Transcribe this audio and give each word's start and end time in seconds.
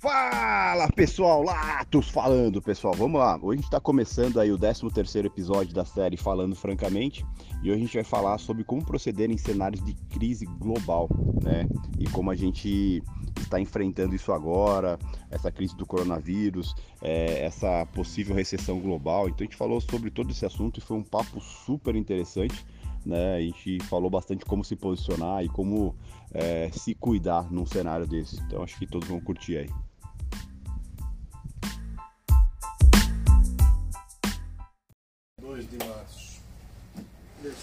Fala 0.00 0.88
pessoal, 0.88 1.42
Latos 1.42 2.08
falando 2.08 2.62
pessoal, 2.62 2.94
vamos 2.94 3.20
lá. 3.20 3.36
Hoje 3.36 3.46
a 3.46 3.56
gente 3.56 3.64
está 3.64 3.78
começando 3.78 4.40
aí 4.40 4.50
o 4.50 4.56
13 4.56 4.88
terceiro 4.94 5.28
episódio 5.28 5.74
da 5.74 5.84
série 5.84 6.16
Falando 6.16 6.56
Francamente 6.56 7.22
e 7.62 7.70
hoje 7.70 7.82
a 7.82 7.84
gente 7.84 7.94
vai 7.96 8.04
falar 8.04 8.38
sobre 8.38 8.64
como 8.64 8.82
proceder 8.82 9.30
em 9.30 9.36
cenários 9.36 9.84
de 9.84 9.92
crise 10.08 10.46
global, 10.46 11.06
né? 11.42 11.68
E 11.98 12.08
como 12.08 12.30
a 12.30 12.34
gente 12.34 13.02
está 13.38 13.60
enfrentando 13.60 14.14
isso 14.14 14.32
agora, 14.32 14.98
essa 15.30 15.52
crise 15.52 15.76
do 15.76 15.84
coronavírus, 15.84 16.74
é, 17.02 17.44
essa 17.44 17.84
possível 17.92 18.34
recessão 18.34 18.80
global. 18.80 19.28
Então 19.28 19.40
a 19.40 19.44
gente 19.44 19.56
falou 19.56 19.82
sobre 19.82 20.10
todo 20.10 20.30
esse 20.30 20.46
assunto 20.46 20.78
e 20.78 20.80
foi 20.80 20.96
um 20.96 21.04
papo 21.04 21.42
super 21.42 21.94
interessante. 21.94 22.64
Né? 23.04 23.36
A 23.36 23.40
gente 23.40 23.78
falou 23.80 24.08
bastante 24.08 24.46
como 24.46 24.64
se 24.64 24.76
posicionar 24.76 25.44
e 25.44 25.48
como 25.50 25.94
é, 26.32 26.70
se 26.72 26.94
cuidar 26.94 27.52
num 27.52 27.66
cenário 27.66 28.06
desse. 28.06 28.40
Então 28.40 28.62
acho 28.62 28.78
que 28.78 28.86
todos 28.86 29.06
vão 29.06 29.20
curtir 29.20 29.58
aí. 29.58 29.89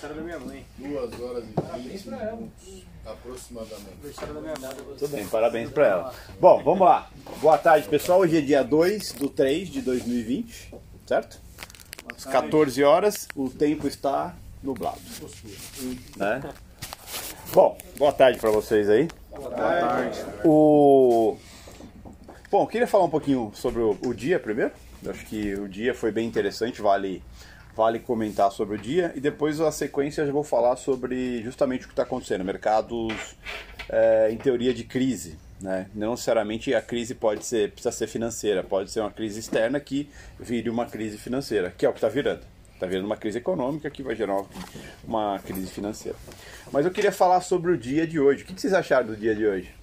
Aniversário 0.08 0.16
da 0.16 0.22
minha 0.22 0.40
mãe. 0.40 0.66
2 0.78 1.22
horas 1.22 1.44
e 1.44 1.52
Parabéns 1.54 1.86
20 1.86 2.04
pra 2.04 2.18
ela. 2.18 2.36
minutos, 2.36 2.84
aproximadamente. 3.06 3.92
Aniversário 3.92 4.34
da 4.34 4.42
minha 4.42 4.54
mãe. 4.60 4.96
Tudo 4.98 5.08
bem, 5.10 5.28
parabéns 5.28 5.70
para 5.70 5.88
ela. 5.88 6.14
Bom, 6.40 6.64
vamos 6.64 6.88
lá. 6.88 7.10
Boa 7.42 7.58
tarde, 7.58 7.88
pessoal. 7.88 8.20
Hoje 8.20 8.38
é 8.38 8.42
dia 8.42 8.64
2 8.64 9.14
do 9.14 9.30
3 9.30 9.70
de 9.70 9.82
2020, 9.82 10.74
certo? 11.06 11.42
Às 12.16 12.26
14 12.26 12.84
horas, 12.84 13.28
o 13.36 13.50
tempo 13.50 13.88
está 13.88 14.34
nublado. 14.64 15.00
Né? 16.16 16.42
Bom, 17.54 17.78
boa 17.98 18.14
tarde 18.14 18.40
para 18.40 18.50
vocês 18.50 18.90
aí. 18.90 19.08
Boa 19.36 19.52
tarde. 19.52 20.20
O... 20.46 21.38
Bom, 22.50 22.66
queria 22.66 22.88
falar 22.88 23.04
um 23.04 23.10
pouquinho 23.10 23.52
sobre 23.54 23.82
o, 23.82 23.98
o 24.06 24.14
dia 24.14 24.40
primeiro. 24.40 24.72
Eu 25.04 25.12
acho 25.12 25.26
que 25.26 25.54
o 25.56 25.68
dia 25.68 25.94
foi 25.94 26.12
bem 26.12 26.28
interessante, 26.28 26.82
vale, 26.82 27.22
vale 27.78 28.00
comentar 28.00 28.52
sobre 28.52 28.76
o 28.76 28.78
dia. 28.78 29.14
E 29.16 29.20
depois 29.20 29.62
a 29.62 29.72
sequência 29.72 30.22
eu 30.22 30.26
já 30.26 30.34
vou 30.34 30.44
falar 30.44 30.76
sobre 30.76 31.44
justamente 31.44 31.84
o 31.84 31.88
que 31.88 31.94
está 31.94 32.02
acontecendo. 32.02 32.44
Mercados 32.44 33.14
é, 33.88 34.32
em 34.32 34.38
teoria 34.38 34.74
de 34.74 34.84
crise. 34.84 35.38
Né? 35.62 35.88
Não 35.94 36.12
necessariamente 36.12 36.74
a 36.74 36.82
crise 36.82 37.14
pode 37.14 37.46
ser, 37.46 37.72
precisa 37.72 37.92
ser 37.92 38.08
financeira, 38.08 38.64
pode 38.64 38.92
ser 38.92 39.02
uma 39.02 39.12
crise 39.12 39.40
externa 39.40 39.80
que 39.80 40.10
vire 40.40 40.70
uma 40.70 40.86
crise 40.88 41.18
financeira, 41.18 41.72
que 41.76 41.86
é 41.86 41.90
o 41.90 41.94
que 41.94 42.00
está 42.00 42.10
virando. 42.10 42.42
Está 42.74 42.86
virando 42.86 43.06
uma 43.06 43.18
crise 43.18 43.38
econômica 43.38 43.90
que 43.90 44.04
vai 44.04 44.16
gerar 44.16 44.44
uma, 45.04 45.40
crise 45.40 45.68
financeira. 45.68 46.18
Mas 46.72 46.86
eu 46.86 46.92
queria 46.92 47.12
falar 47.12 47.42
sobre 47.42 47.72
o 47.72 47.78
dia 47.78 48.06
de 48.06 48.20
hoje. 48.20 48.44
O 48.44 48.46
que 48.46 48.60
vocês 48.60 48.74
acharam 48.74 49.08
do 49.08 49.16
dia 49.16 49.36
de 49.36 49.46
hoje? 49.46 49.74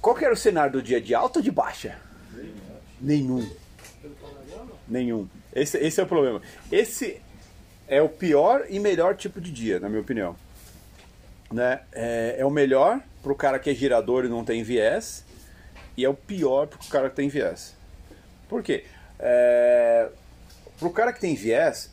Qual 0.00 0.14
que 0.14 0.24
era 0.24 0.34
o 0.34 0.36
cenário 0.36 0.72
do 0.72 0.82
dia 0.82 1.00
de 1.00 1.14
alta 1.14 1.40
ou 1.40 1.42
de 1.42 1.50
baixa? 1.50 1.96
Nenhum. 3.00 3.48
Nenhum. 4.90 5.28
Esse, 5.54 5.78
esse 5.78 6.00
é 6.00 6.02
o 6.02 6.06
problema. 6.06 6.42
Esse 6.70 7.22
é 7.86 8.02
o 8.02 8.08
pior 8.08 8.66
e 8.68 8.80
melhor 8.80 9.16
tipo 9.16 9.40
de 9.40 9.52
dia, 9.52 9.78
na 9.78 9.88
minha 9.88 10.00
opinião. 10.00 10.34
Né? 11.50 11.80
É, 11.92 12.36
é 12.38 12.44
o 12.44 12.50
melhor 12.50 13.00
para 13.22 13.32
o 13.32 13.36
cara 13.36 13.58
que 13.58 13.70
é 13.70 13.74
girador 13.74 14.24
e 14.24 14.28
não 14.28 14.44
tem 14.44 14.62
viés, 14.62 15.24
e 15.96 16.04
é 16.04 16.08
o 16.08 16.14
pior 16.14 16.66
para 16.66 16.80
o 16.80 16.88
cara 16.88 17.08
que 17.08 17.16
tem 17.16 17.28
viés. 17.28 17.76
Por 18.48 18.62
quê? 18.62 18.84
É, 19.18 20.08
para 20.78 20.88
o 20.88 20.92
cara 20.92 21.12
que 21.12 21.20
tem 21.20 21.34
viés, 21.34 21.92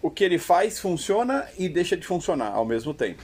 o 0.00 0.10
que 0.10 0.24
ele 0.24 0.38
faz 0.38 0.80
funciona 0.80 1.46
e 1.56 1.68
deixa 1.68 1.96
de 1.96 2.04
funcionar 2.04 2.52
ao 2.52 2.64
mesmo 2.64 2.92
tempo. 2.92 3.22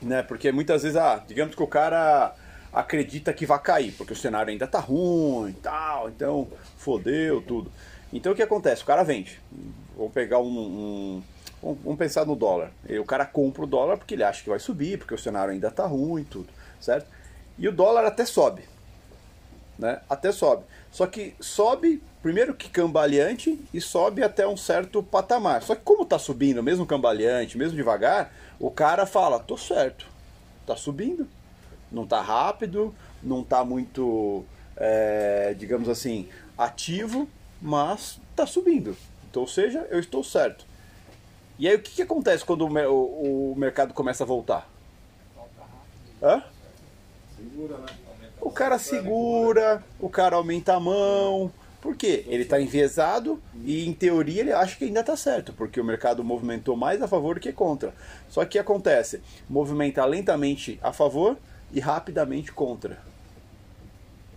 Né? 0.00 0.22
Porque 0.22 0.50
muitas 0.50 0.82
vezes, 0.82 0.96
ah, 0.96 1.22
digamos 1.26 1.54
que 1.54 1.62
o 1.62 1.66
cara 1.66 2.34
acredita 2.76 3.32
que 3.32 3.46
vai 3.46 3.58
cair, 3.58 3.92
porque 3.92 4.12
o 4.12 4.16
cenário 4.16 4.50
ainda 4.50 4.66
tá 4.66 4.78
ruim 4.78 5.48
e 5.48 5.54
tal, 5.54 6.10
então 6.10 6.46
fodeu 6.76 7.40
tudo. 7.40 7.72
Então 8.12 8.32
o 8.32 8.36
que 8.36 8.42
acontece? 8.42 8.82
O 8.82 8.86
cara 8.86 9.02
vende. 9.02 9.40
Vou 9.96 10.10
pegar 10.10 10.40
um, 10.40 10.44
um 10.46 11.22
vamos, 11.62 11.98
pensar 11.98 12.26
no 12.26 12.36
dólar. 12.36 12.70
E 12.86 12.98
o 12.98 13.04
cara 13.04 13.24
compra 13.24 13.64
o 13.64 13.66
dólar 13.66 13.96
porque 13.96 14.12
ele 14.12 14.22
acha 14.22 14.42
que 14.42 14.50
vai 14.50 14.58
subir, 14.58 14.98
porque 14.98 15.14
o 15.14 15.18
cenário 15.18 15.54
ainda 15.54 15.70
tá 15.70 15.86
ruim 15.86 16.20
e 16.20 16.24
tudo, 16.26 16.48
certo? 16.78 17.06
E 17.58 17.66
o 17.66 17.72
dólar 17.72 18.04
até 18.04 18.26
sobe. 18.26 18.64
Né? 19.78 19.98
Até 20.06 20.30
sobe. 20.30 20.64
Só 20.92 21.06
que 21.06 21.34
sobe, 21.40 22.02
primeiro 22.22 22.54
que 22.54 22.68
cambaleante, 22.68 23.58
e 23.72 23.80
sobe 23.80 24.22
até 24.22 24.46
um 24.46 24.56
certo 24.56 25.02
patamar. 25.02 25.62
Só 25.62 25.74
que 25.74 25.80
como 25.80 26.04
tá 26.04 26.18
subindo, 26.18 26.62
mesmo 26.62 26.84
cambaleante, 26.84 27.56
mesmo 27.56 27.74
devagar, 27.74 28.34
o 28.60 28.70
cara 28.70 29.06
fala, 29.06 29.40
tô 29.40 29.56
certo, 29.56 30.06
tá 30.66 30.76
subindo. 30.76 31.26
Não 31.90 32.06
tá 32.06 32.20
rápido, 32.20 32.94
não 33.22 33.42
tá 33.44 33.64
muito, 33.64 34.44
é, 34.76 35.54
digamos 35.58 35.88
assim, 35.88 36.28
ativo, 36.58 37.28
mas 37.60 38.20
tá 38.34 38.46
subindo. 38.46 38.96
Então, 39.30 39.42
ou 39.42 39.48
seja, 39.48 39.86
eu 39.90 39.98
estou 40.00 40.22
certo. 40.24 40.64
E 41.58 41.68
aí 41.68 41.74
o 41.76 41.80
que, 41.80 41.90
que 41.92 42.02
acontece 42.02 42.44
quando 42.44 42.66
o, 42.66 42.68
o- 42.90 43.52
o 43.52 43.56
mercado 43.56 43.94
começa 43.94 44.24
a 44.24 44.26
voltar? 44.26 44.68
Hã? 46.22 46.42
Segura, 47.36 47.78
né? 47.78 47.86
O 48.40 48.50
cara 48.50 48.78
segura, 48.78 49.82
o 50.00 50.08
cara 50.08 50.36
aumenta 50.36 50.74
a 50.74 50.80
mão. 50.80 51.50
Por 51.80 51.94
quê? 51.96 52.24
Ele 52.26 52.42
está 52.42 52.60
enviesado 52.60 53.40
e, 53.64 53.86
em 53.88 53.92
teoria, 53.92 54.40
ele 54.40 54.52
acha 54.52 54.76
que 54.76 54.84
ainda 54.84 55.00
está 55.00 55.16
certo, 55.16 55.52
porque 55.52 55.80
o 55.80 55.84
mercado 55.84 56.24
movimentou 56.24 56.76
mais 56.76 57.00
a 57.02 57.08
favor 57.08 57.34
do 57.36 57.40
que 57.40 57.52
contra. 57.52 57.94
Só 58.28 58.44
que 58.44 58.58
acontece? 58.58 59.20
Movimenta 59.48 60.04
lentamente 60.04 60.78
a 60.82 60.92
favor 60.92 61.36
e 61.72 61.80
rapidamente 61.80 62.52
contra. 62.52 62.98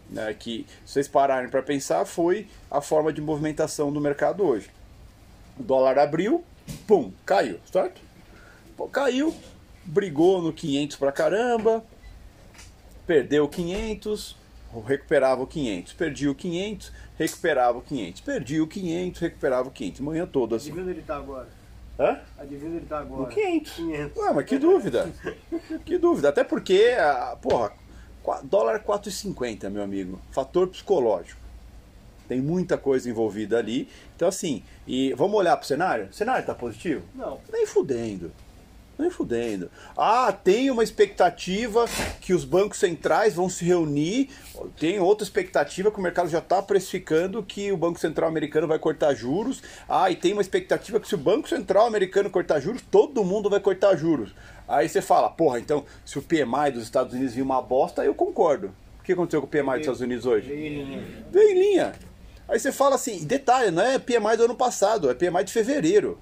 Né, 0.10 0.34
que, 0.34 0.66
se 0.86 0.94
vocês 0.94 1.08
pararem 1.08 1.50
para 1.50 1.62
pensar, 1.62 2.04
foi 2.04 2.48
a 2.72 2.82
forma 2.82 3.14
de 3.14 3.22
movimentação 3.22 3.92
do 3.94 4.02
mercado 4.02 4.44
hoje. 4.44 4.70
O 5.58 5.62
dólar 5.62 6.00
abriu, 6.00 6.44
pum, 6.88 7.12
caiu, 7.26 7.60
certo? 7.72 8.02
Pô, 8.76 8.88
caiu, 8.88 9.36
brigou 9.86 10.42
no 10.42 10.52
500 10.52 10.98
pra 10.98 11.12
caramba, 11.12 11.86
perdeu 13.06 13.48
500, 13.48 14.36
recuperava 14.86 15.44
o 15.44 15.48
500, 15.48 15.94
perdia 15.94 16.32
o 16.32 16.36
500, 16.36 16.92
recuperava 17.18 17.78
o 17.78 17.82
500, 17.82 18.22
perdia 18.22 18.64
o 18.64 18.68
500, 18.68 19.22
recuperava 19.22 19.68
o 19.68 19.72
500, 19.72 20.02
manhã 20.02 20.26
toda 20.26 20.56
assim. 20.56 20.70
Adivinha 20.70 20.86
onde 20.86 20.98
ele 20.98 21.06
tá 21.06 21.18
agora? 21.18 21.59
Hã? 22.00 22.18
Adivinha 22.38 22.70
onde 22.70 22.78
ele 22.78 22.86
tá 22.86 23.00
agora? 23.00 23.24
No 23.24 23.28
500. 23.28 23.74
500. 23.74 24.18
Ué, 24.18 24.34
mas 24.34 24.46
que 24.46 24.58
dúvida. 24.58 25.12
que 25.86 25.98
dúvida. 25.98 26.30
Até 26.30 26.44
porque, 26.46 26.96
a, 26.98 27.36
porra, 27.36 27.74
dólar 28.44 28.82
4,50, 28.84 29.70
meu 29.70 29.84
amigo. 29.84 30.22
Fator 30.32 30.68
psicológico. 30.70 31.42
Tem 32.28 32.40
muita 32.40 32.78
coisa 32.78 33.10
envolvida 33.10 33.58
ali. 33.58 33.90
Então, 34.16 34.28
assim, 34.28 34.64
e 34.88 35.14
vamos 35.14 35.36
olhar 35.36 35.58
pro 35.58 35.68
cenário? 35.68 36.06
O 36.06 36.14
cenário 36.14 36.46
tá 36.46 36.54
positivo? 36.56 37.04
Não. 37.14 37.40
Nem 37.52 37.66
fudendo. 37.66 38.32
Nem 39.00 39.10
fudendo. 39.10 39.72
Ah, 39.96 40.30
tem 40.34 40.70
uma 40.70 40.84
expectativa 40.84 41.86
que 42.20 42.34
os 42.34 42.44
bancos 42.44 42.80
centrais 42.80 43.34
vão 43.34 43.48
se 43.48 43.64
reunir. 43.64 44.30
Tem 44.78 45.00
outra 45.00 45.24
expectativa 45.24 45.90
que 45.90 45.98
o 45.98 46.02
mercado 46.02 46.28
já 46.28 46.40
está 46.40 46.62
precificando 46.62 47.42
que 47.42 47.72
o 47.72 47.78
Banco 47.78 47.98
Central 47.98 48.28
americano 48.28 48.68
vai 48.68 48.78
cortar 48.78 49.14
juros. 49.16 49.64
Ah, 49.88 50.12
e 50.12 50.18
tem 50.18 50.34
uma 50.34 50.42
expectativa 50.42 51.00
que 51.00 51.08
se 51.08 51.16
o 51.16 51.18
Banco 51.18 51.48
Central 51.48 51.88
americano 51.88 52.30
cortar 52.30 52.60
juros, 52.60 52.82
todo 52.92 53.24
mundo 53.24 53.50
vai 53.50 53.62
cortar 53.62 53.96
juros. 53.96 54.36
Aí 54.68 54.90
você 54.90 55.02
fala, 55.02 55.30
porra, 55.30 55.62
então 55.62 55.86
se 56.04 56.20
o 56.20 56.22
PMI 56.22 56.72
dos 56.74 56.84
Estados 56.84 57.14
Unidos 57.14 57.34
vir 57.34 57.42
uma 57.42 57.62
bosta, 57.62 58.04
eu 58.04 58.14
concordo. 58.14 58.68
O 59.00 59.04
que 59.06 59.14
aconteceu 59.14 59.40
com 59.40 59.48
o 59.48 59.50
PMI 59.50 59.64
dos 59.64 59.80
Estados 59.80 60.02
Unidos 60.02 60.26
hoje? 60.26 60.50
Veio 60.50 60.66
em 60.66 60.84
linha. 60.84 61.04
Veio 61.32 61.50
em 61.50 61.54
linha. 61.54 61.94
Aí 62.50 62.60
você 62.60 62.70
fala 62.70 62.96
assim, 62.96 63.24
detalhe, 63.24 63.72
não 63.72 63.82
é 63.82 63.98
PMI 63.98 64.36
do 64.36 64.44
ano 64.44 64.56
passado, 64.56 65.10
é 65.10 65.14
PMI 65.14 65.46
de 65.46 65.54
fevereiro. 65.54 66.20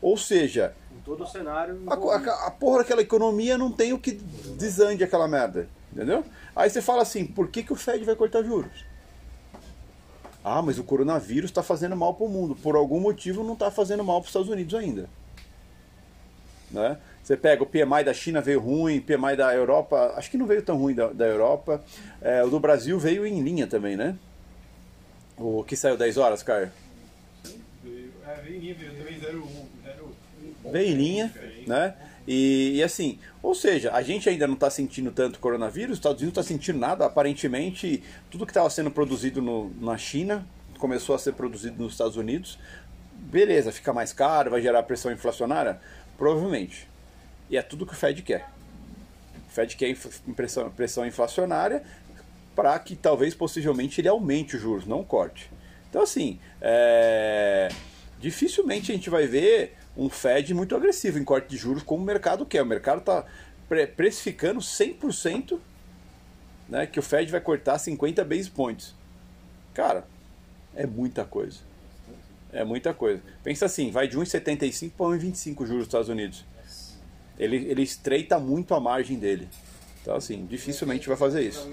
Ou 0.00 0.16
seja, 0.16 0.72
todo 1.08 1.24
o 1.24 1.26
cenário. 1.26 1.80
a, 1.86 1.94
a, 1.94 2.46
a 2.48 2.50
porra 2.50 2.78
daquela 2.78 3.00
economia 3.00 3.56
não 3.56 3.72
tem 3.72 3.94
o 3.94 3.98
que 3.98 4.12
desande 4.12 5.02
aquela 5.02 5.26
merda. 5.26 5.66
Entendeu? 5.90 6.22
Aí 6.54 6.68
você 6.68 6.82
fala 6.82 7.00
assim, 7.00 7.24
por 7.24 7.48
que, 7.48 7.62
que 7.62 7.72
o 7.72 7.76
Fed 7.76 8.04
vai 8.04 8.14
cortar 8.14 8.42
juros? 8.42 8.84
Ah, 10.44 10.60
mas 10.60 10.78
o 10.78 10.84
coronavírus 10.84 11.50
está 11.50 11.62
fazendo 11.62 11.96
mal 11.96 12.14
para 12.14 12.26
o 12.26 12.28
mundo. 12.28 12.54
Por 12.54 12.76
algum 12.76 13.00
motivo 13.00 13.42
não 13.42 13.54
está 13.54 13.70
fazendo 13.70 14.04
mal 14.04 14.20
para 14.20 14.26
os 14.26 14.28
Estados 14.28 14.48
Unidos 14.48 14.74
ainda. 14.74 15.08
Né? 16.70 16.98
Você 17.22 17.36
pega 17.36 17.62
o 17.62 17.66
PMI 17.66 18.04
da 18.04 18.12
China 18.12 18.42
veio 18.42 18.60
ruim, 18.60 19.00
PMI 19.00 19.34
da 19.36 19.54
Europa, 19.54 20.12
acho 20.16 20.30
que 20.30 20.36
não 20.36 20.46
veio 20.46 20.62
tão 20.62 20.76
ruim 20.76 20.94
da, 20.94 21.08
da 21.08 21.26
Europa. 21.26 21.82
É, 22.20 22.44
o 22.44 22.50
do 22.50 22.60
Brasil 22.60 22.98
veio 22.98 23.26
em 23.26 23.42
linha 23.42 23.66
também, 23.66 23.96
né? 23.96 24.14
O 25.38 25.64
que 25.64 25.74
saiu 25.74 25.96
10 25.96 26.18
horas, 26.18 26.42
Caio? 26.42 26.70
Veio, 27.82 28.12
é, 28.26 28.34
veio 28.42 28.56
em 28.56 28.60
nível, 28.60 28.90
também 28.90 28.97
01. 28.97 28.97
Veio 30.70 30.88
em 30.92 30.94
linha, 30.94 31.34
né? 31.66 31.94
E, 32.26 32.72
e 32.76 32.82
assim, 32.82 33.18
ou 33.42 33.54
seja, 33.54 33.92
a 33.94 34.02
gente 34.02 34.28
ainda 34.28 34.46
não 34.46 34.54
está 34.54 34.68
sentindo 34.68 35.10
tanto 35.10 35.38
coronavírus, 35.38 35.92
os 35.92 35.98
Estados 35.98 36.20
Unidos 36.20 36.36
não 36.36 36.42
está 36.42 36.54
sentindo 36.54 36.78
nada. 36.78 37.06
Aparentemente, 37.06 38.02
tudo 38.30 38.44
que 38.44 38.50
estava 38.50 38.68
sendo 38.68 38.90
produzido 38.90 39.40
no- 39.40 39.72
na 39.80 39.96
China 39.96 40.46
começou 40.78 41.14
a 41.14 41.18
ser 41.18 41.32
produzido 41.32 41.82
nos 41.82 41.92
Estados 41.92 42.16
Unidos. 42.16 42.58
Beleza, 43.14 43.72
fica 43.72 43.92
mais 43.92 44.12
caro, 44.12 44.50
vai 44.50 44.60
gerar 44.60 44.82
pressão 44.82 45.10
inflacionária? 45.10 45.80
Provavelmente. 46.18 46.86
E 47.48 47.56
é 47.56 47.62
tudo 47.62 47.86
que 47.86 47.94
o 47.94 47.96
Fed 47.96 48.20
quer. 48.22 48.46
O 49.48 49.50
Fed 49.50 49.74
quer 49.74 49.96
pressão, 50.36 50.70
pressão 50.70 51.06
inflacionária 51.06 51.82
para 52.54 52.78
que 52.78 52.94
talvez 52.94 53.34
possivelmente 53.34 54.00
ele 54.00 54.08
aumente 54.08 54.56
os 54.56 54.62
juros, 54.62 54.84
não 54.86 55.02
corte. 55.02 55.50
Então 55.88 56.02
assim, 56.02 56.38
é, 56.60 57.68
dificilmente 58.20 58.92
a 58.92 58.94
gente 58.94 59.08
vai 59.08 59.26
ver 59.26 59.77
um 59.98 60.08
Fed 60.08 60.54
muito 60.54 60.76
agressivo 60.76 61.18
em 61.18 61.24
corte 61.24 61.48
de 61.48 61.56
juros 61.56 61.82
como 61.82 62.04
o 62.04 62.06
mercado 62.06 62.46
quer. 62.46 62.62
O 62.62 62.66
mercado 62.66 63.00
está 63.00 63.24
precificando 63.96 64.60
100% 64.60 65.58
né, 66.68 66.86
que 66.86 67.00
o 67.00 67.02
Fed 67.02 67.30
vai 67.32 67.40
cortar 67.40 67.78
50 67.78 68.24
base 68.24 68.48
points. 68.48 68.94
Cara, 69.74 70.06
é 70.74 70.86
muita 70.86 71.24
coisa. 71.24 71.58
É 72.52 72.64
muita 72.64 72.94
coisa. 72.94 73.20
Pensa 73.42 73.66
assim, 73.66 73.90
vai 73.90 74.06
de 74.06 74.16
1,75 74.16 74.92
para 74.96 75.06
1,25 75.06 75.66
juros 75.66 75.68
dos 75.68 75.82
Estados 75.88 76.08
Unidos. 76.08 76.44
Ele, 77.36 77.56
ele 77.56 77.82
estreita 77.82 78.38
muito 78.38 78.74
a 78.74 78.80
margem 78.80 79.18
dele. 79.18 79.48
Então, 80.00 80.14
assim, 80.14 80.46
dificilmente 80.46 81.08
vai 81.08 81.16
fazer 81.16 81.42
isso. 81.42 81.68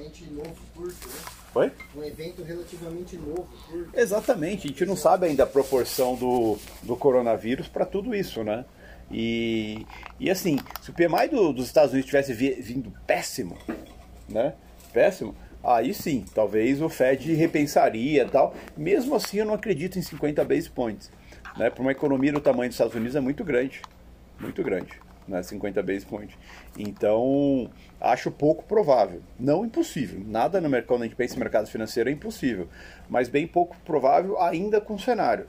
Oi? 1.55 1.71
Um 1.95 2.03
evento 2.03 2.43
relativamente 2.43 3.15
novo. 3.15 3.47
Exatamente, 3.93 4.65
a 4.67 4.69
gente 4.69 4.85
não 4.85 4.95
sabe 4.97 5.25
ainda 5.27 5.43
a 5.43 5.47
proporção 5.47 6.15
do, 6.15 6.57
do 6.83 6.95
coronavírus 6.97 7.67
para 7.69 7.85
tudo 7.85 8.13
isso, 8.13 8.43
né? 8.43 8.65
E, 9.09 9.85
e 10.19 10.29
assim, 10.29 10.57
se 10.81 10.89
o 10.89 10.93
PMI 10.93 11.29
do- 11.29 11.53
dos 11.53 11.65
Estados 11.67 11.91
Unidos 11.91 12.07
tivesse 12.07 12.33
vi- 12.33 12.55
vindo 12.61 12.91
péssimo, 13.07 13.57
né? 14.27 14.53
Péssimo, 14.91 15.33
aí 15.63 15.93
sim, 15.93 16.25
talvez 16.33 16.81
o 16.81 16.89
Fed 16.89 17.33
repensaria 17.35 18.23
e 18.23 18.29
tal. 18.29 18.53
Mesmo 18.75 19.15
assim, 19.15 19.37
eu 19.37 19.45
não 19.45 19.53
acredito 19.53 19.97
em 19.97 20.01
50 20.01 20.43
base 20.43 20.69
points. 20.69 21.09
Né? 21.57 21.69
Para 21.69 21.81
uma 21.81 21.91
economia 21.91 22.33
do 22.33 22.41
tamanho 22.41 22.69
dos 22.69 22.75
Estados 22.75 22.95
Unidos 22.95 23.15
é 23.15 23.21
muito 23.21 23.43
grande. 23.45 23.81
Muito 24.39 24.61
grande. 24.61 24.91
Né? 25.27 25.41
50 25.41 25.81
base 25.81 26.05
points. 26.05 26.35
Então, 26.77 27.69
acho 27.99 28.29
pouco 28.29 28.63
provável. 28.63 29.21
Não 29.39 29.65
impossível. 29.65 30.21
Nada 30.25 30.61
no 30.61 30.69
mercado, 30.69 30.87
quando 30.89 31.01
a 31.01 31.05
gente 31.05 31.15
pensa 31.15 31.35
em 31.35 31.39
mercado 31.39 31.67
financeiro, 31.67 32.09
é 32.09 32.13
impossível. 32.13 32.67
Mas 33.09 33.27
bem 33.27 33.47
pouco 33.47 33.75
provável 33.85 34.39
ainda 34.39 34.79
com 34.79 34.93
o 34.95 34.99
cenário. 34.99 35.47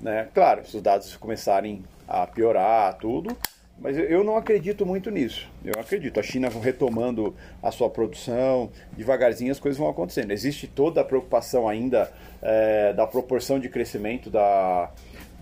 Né? 0.00 0.28
Claro, 0.34 0.66
se 0.66 0.76
os 0.76 0.82
dados 0.82 1.16
começarem 1.16 1.84
a 2.08 2.26
piorar, 2.26 2.94
tudo, 2.98 3.36
mas 3.78 3.96
eu- 3.96 4.22
não 4.24 4.36
acredito 4.36 4.84
muito 4.84 5.10
nisso. 5.10 5.48
Eu 5.64 5.74
acredito. 5.78 6.18
A 6.18 6.22
China 6.22 6.48
retomando 6.48 7.34
a 7.62 7.70
sua 7.70 7.88
produção, 7.88 8.70
devagarzinho 8.96 9.50
as 9.50 9.58
coisas 9.60 9.78
vão 9.78 9.88
acontecendo. 9.88 10.30
Existe 10.32 10.66
toda 10.66 11.00
a 11.00 11.04
preocupação 11.04 11.68
ainda 11.68 12.12
eh, 12.44 12.92
da 12.94 13.06
proporção 13.06 13.60
de 13.60 13.68
crescimento 13.68 14.28
da, 14.28 14.90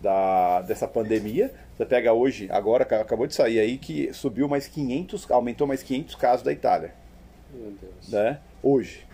da, 0.03 0.63
dessa 0.63 0.87
pandemia. 0.89 1.53
Você 1.77 1.85
pega 1.87 2.13
hoje, 2.13 2.49
agora 2.51 2.85
ca- 2.85 3.01
acabou 3.01 3.27
de 3.27 3.35
sair 3.35 3.59
aí 3.59 3.79
que 3.79 4.13
subiu 4.13 4.49
mais 4.49 4.67
500, 4.67 5.31
aumentou 5.31 5.67
mais 5.67 5.83
500 5.83 6.15
casos 6.15 6.43
da 6.45 6.53
Itália 6.53 6.93
Meu 7.53 7.73
Deus. 7.81 8.09
né? 8.09 8.39
Hoje. 8.63 9.07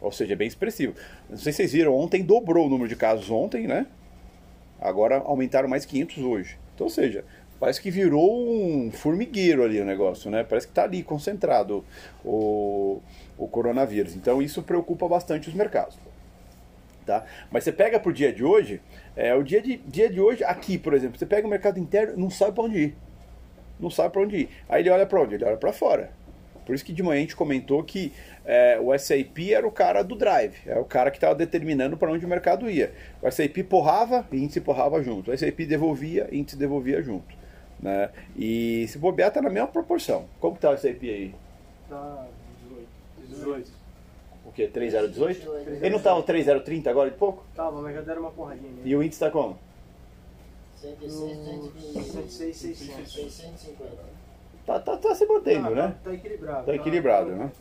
Ou 0.00 0.12
seja, 0.12 0.34
é 0.34 0.36
bem 0.36 0.46
expressivo. 0.48 0.94
Não 1.28 1.36
sei 1.36 1.52
se 1.52 1.56
vocês 1.58 1.72
viram, 1.72 1.94
ontem 1.94 2.22
dobrou 2.22 2.66
o 2.66 2.68
número 2.68 2.88
de 2.88 2.96
casos 2.96 3.30
ontem, 3.30 3.66
né? 3.66 3.86
Agora 4.80 5.16
aumentaram 5.18 5.68
mais 5.68 5.84
500 5.84 6.18
hoje. 6.22 6.58
Então, 6.74 6.86
ou 6.86 6.90
seja, 6.90 7.24
parece 7.58 7.80
que 7.80 7.90
virou 7.90 8.46
um 8.48 8.90
formigueiro 8.92 9.62
ali 9.64 9.80
o 9.80 9.84
negócio, 9.84 10.30
né? 10.30 10.44
Parece 10.44 10.66
que 10.66 10.70
está 10.72 10.84
ali 10.84 11.02
concentrado 11.02 11.82
o, 12.24 13.00
o 13.38 13.48
coronavírus. 13.48 14.14
Então, 14.14 14.40
isso 14.42 14.62
preocupa 14.62 15.08
bastante 15.08 15.48
os 15.48 15.54
mercados. 15.54 15.98
Tá? 17.06 17.24
Mas 17.50 17.64
você 17.64 17.72
pega 17.72 17.98
pro 18.00 18.12
dia 18.12 18.32
de 18.32 18.44
hoje, 18.44 18.80
é, 19.16 19.34
o 19.34 19.42
dia 19.42 19.62
de, 19.62 19.78
dia 19.78 20.10
de 20.10 20.20
hoje, 20.20 20.44
aqui, 20.44 20.76
por 20.76 20.92
exemplo, 20.92 21.18
você 21.18 21.24
pega 21.24 21.46
o 21.46 21.50
mercado 21.50 21.80
interno, 21.80 22.16
não 22.16 22.28
sabe 22.28 22.52
para 22.52 22.64
onde 22.64 22.78
ir. 22.78 22.96
Não 23.80 23.90
sabe 23.90 24.12
para 24.12 24.22
onde 24.22 24.36
ir. 24.36 24.48
Aí 24.68 24.82
ele 24.82 24.90
olha 24.90 25.06
para 25.06 25.20
onde? 25.20 25.34
Ele 25.34 25.44
olha 25.44 25.56
para 25.56 25.72
fora. 25.72 26.10
Por 26.66 26.74
isso 26.74 26.84
que 26.84 26.92
de 26.92 27.02
manhã 27.02 27.18
a 27.18 27.20
gente 27.20 27.36
comentou 27.36 27.82
que 27.82 28.12
é, 28.44 28.78
o 28.80 28.96
SAP 28.98 29.52
era 29.52 29.66
o 29.66 29.70
cara 29.70 30.02
do 30.02 30.16
drive, 30.16 30.56
é 30.66 30.76
o 30.76 30.84
cara 30.84 31.12
que 31.12 31.16
estava 31.16 31.34
determinando 31.34 31.96
para 31.96 32.10
onde 32.10 32.26
o 32.26 32.28
mercado 32.28 32.68
ia. 32.68 32.92
O 33.22 33.30
SAP 33.30 33.58
porrava, 33.68 34.26
índice 34.32 34.60
porrava 34.60 35.00
junto. 35.02 35.30
O 35.30 35.38
SAP 35.38 35.60
devolvia, 35.60 36.28
índice 36.32 36.56
devolvia 36.56 37.00
junto. 37.00 37.34
Né? 37.80 38.10
E 38.36 38.84
se 38.88 38.98
bobear, 38.98 39.30
tá 39.30 39.40
na 39.40 39.48
mesma 39.48 39.68
proporção. 39.68 40.26
Como 40.40 40.56
tá 40.56 40.70
o 40.70 40.76
SAP 40.76 41.02
aí? 41.04 41.34
Tá 41.88 42.26
18. 42.68 42.88
18. 43.28 43.72
Quê? 44.56 44.66
3018? 44.66 45.48
Ele 45.82 45.90
não 45.90 45.98
estava 45.98 46.22
3030 46.22 46.88
agora 46.90 47.10
de 47.10 47.16
pouco? 47.16 47.44
Tava, 47.54 47.82
mas 47.82 47.94
já 47.94 48.00
deram 48.00 48.22
uma 48.22 48.30
porradinha. 48.30 48.72
E 48.82 48.96
o 48.96 49.02
índice 49.02 49.16
está 49.22 49.30
como? 49.30 49.58
106, 50.80 51.12
No 51.12 51.28
120, 51.28 52.04
106, 52.10 52.56
600. 52.56 53.12
650. 53.12 53.92
Tá, 54.64 54.80
tá, 54.80 54.96
tá 54.96 55.14
se 55.14 55.26
mantendo, 55.26 55.68
Tá, 55.68 55.74
né? 55.74 55.94
Tá 56.02 56.12
equilibrado. 56.14 56.66
Tá 56.66 56.74
equilibrado, 56.74 57.30
né? 57.32 57.52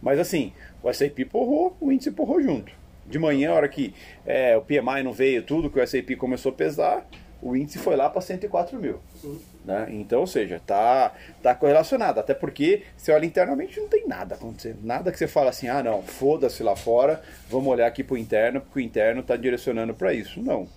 Mas 0.00 0.18
assim, 0.20 0.52
o 0.82 0.88
S&P 0.88 1.24
porrou, 1.24 1.76
o 1.80 1.90
índice 1.90 2.10
porrou 2.12 2.40
junto. 2.40 2.72
De 3.06 3.18
manhã, 3.18 3.50
a 3.50 3.54
hora 3.54 3.68
que 3.68 3.92
é, 4.24 4.56
o 4.56 4.62
PMI 4.62 5.02
não 5.02 5.12
veio 5.12 5.42
tudo, 5.42 5.68
que 5.68 5.78
o 5.78 5.82
S&P 5.82 6.16
começou 6.16 6.52
a 6.52 6.54
pesar, 6.54 7.06
o 7.42 7.54
índice 7.56 7.78
foi 7.78 7.96
lá 7.96 8.08
para 8.08 8.20
104 8.22 8.78
mil. 8.78 8.98
Sim. 9.20 9.38
Né? 9.64 9.86
Então, 9.90 10.20
ou 10.20 10.26
seja, 10.26 10.60
tá, 10.66 11.12
tá 11.42 11.54
correlacionado. 11.54 12.20
Até 12.20 12.34
porque, 12.34 12.82
você 12.96 13.12
olha 13.12 13.24
internamente, 13.24 13.80
não 13.80 13.88
tem 13.88 14.06
nada 14.06 14.34
acontecendo. 14.34 14.78
Nada 14.82 15.10
que 15.10 15.18
você 15.18 15.26
fala 15.26 15.50
assim, 15.50 15.68
ah 15.68 15.82
não, 15.82 16.02
foda-se 16.02 16.62
lá 16.62 16.76
fora, 16.76 17.22
vamos 17.48 17.72
olhar 17.72 17.86
aqui 17.86 18.04
pro 18.04 18.18
interno, 18.18 18.60
porque 18.60 18.78
o 18.78 18.82
interno 18.82 19.20
está 19.20 19.36
direcionando 19.36 19.94
para 19.94 20.12
isso. 20.12 20.40
Não. 20.42 20.68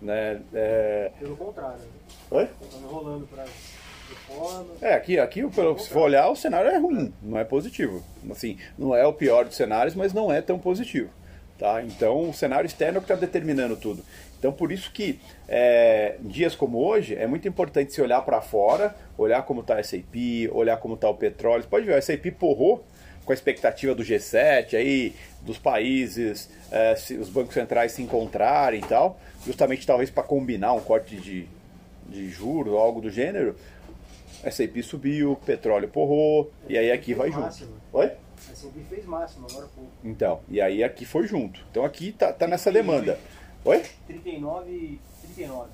Né? 0.00 0.40
É... 0.54 1.10
Pelo 1.18 1.36
contrário. 1.36 1.80
Oi? 2.30 2.46
Tá 2.46 2.78
enrolando 2.78 3.26
pra. 3.26 3.44
É, 4.80 4.94
aqui, 4.94 5.18
aqui 5.18 5.46
pelo- 5.48 5.78
se 5.78 5.90
for 5.90 6.02
olhar, 6.02 6.28
o 6.28 6.36
cenário 6.36 6.70
é 6.70 6.78
ruim, 6.78 7.12
não 7.22 7.38
é 7.38 7.44
positivo. 7.44 8.02
Assim, 8.30 8.58
não 8.78 8.94
é 8.94 9.06
o 9.06 9.12
pior 9.12 9.44
dos 9.44 9.56
cenários, 9.56 9.94
mas 9.94 10.12
não 10.12 10.32
é 10.32 10.40
tão 10.40 10.58
positivo. 10.58 11.10
Tá? 11.58 11.82
Então, 11.82 12.30
o 12.30 12.32
cenário 12.32 12.66
externo 12.66 12.98
é 12.98 13.00
o 13.00 13.02
que 13.02 13.12
está 13.12 13.20
determinando 13.26 13.76
tudo. 13.76 14.02
Então, 14.38 14.52
por 14.52 14.70
isso 14.70 14.92
que 14.92 15.18
é, 15.48 16.16
em 16.22 16.28
dias 16.28 16.54
como 16.54 16.78
hoje, 16.78 17.14
é 17.16 17.26
muito 17.26 17.48
importante 17.48 17.92
se 17.92 18.00
olhar 18.00 18.22
para 18.22 18.40
fora, 18.40 18.94
olhar 19.16 19.42
como 19.42 19.62
está 19.62 19.74
a 19.74 19.80
S&P, 19.80 20.48
olhar 20.52 20.76
como 20.76 20.94
está 20.94 21.08
o 21.08 21.14
petróleo. 21.14 21.62
Você 21.62 21.68
pode 21.68 21.84
ver, 21.84 21.92
o 21.92 21.96
S&P 21.96 22.30
porrou 22.30 22.84
com 23.24 23.32
a 23.32 23.34
expectativa 23.34 23.94
do 23.94 24.02
G7, 24.02 24.74
aí, 24.74 25.14
dos 25.42 25.58
países, 25.58 26.48
é, 26.70 26.94
se 26.96 27.14
os 27.14 27.28
bancos 27.28 27.52
centrais 27.52 27.92
se 27.92 28.00
encontrarem 28.00 28.80
e 28.80 28.86
tal, 28.86 29.20
justamente 29.44 29.86
talvez 29.86 30.08
para 30.08 30.22
combinar 30.22 30.72
um 30.72 30.80
corte 30.80 31.16
de, 31.16 31.46
de 32.06 32.30
juros 32.30 32.72
ou 32.72 32.78
algo 32.78 33.00
do 33.00 33.10
gênero, 33.10 33.54
S&P 34.42 34.82
subiu, 34.82 35.36
petróleo 35.44 35.88
porrou, 35.88 36.50
e 36.68 36.78
aí 36.78 36.90
aqui 36.90 37.12
vai 37.12 37.30
junto. 37.30 37.68
Oi? 37.92 38.06
A 38.06 38.52
S&P 38.52 38.80
fez 38.88 39.04
máximo, 39.04 39.46
agora 39.50 39.66
pouco. 39.74 39.90
Então, 40.04 40.40
e 40.48 40.60
aí 40.60 40.82
aqui 40.82 41.04
foi 41.04 41.26
junto. 41.26 41.60
Então 41.70 41.84
aqui 41.84 42.12
tá, 42.12 42.32
tá 42.32 42.46
nessa 42.46 42.70
demanda. 42.70 43.18
Oi? 43.64 43.82
39 44.06 44.70
e 44.70 45.00
39. 45.34 45.70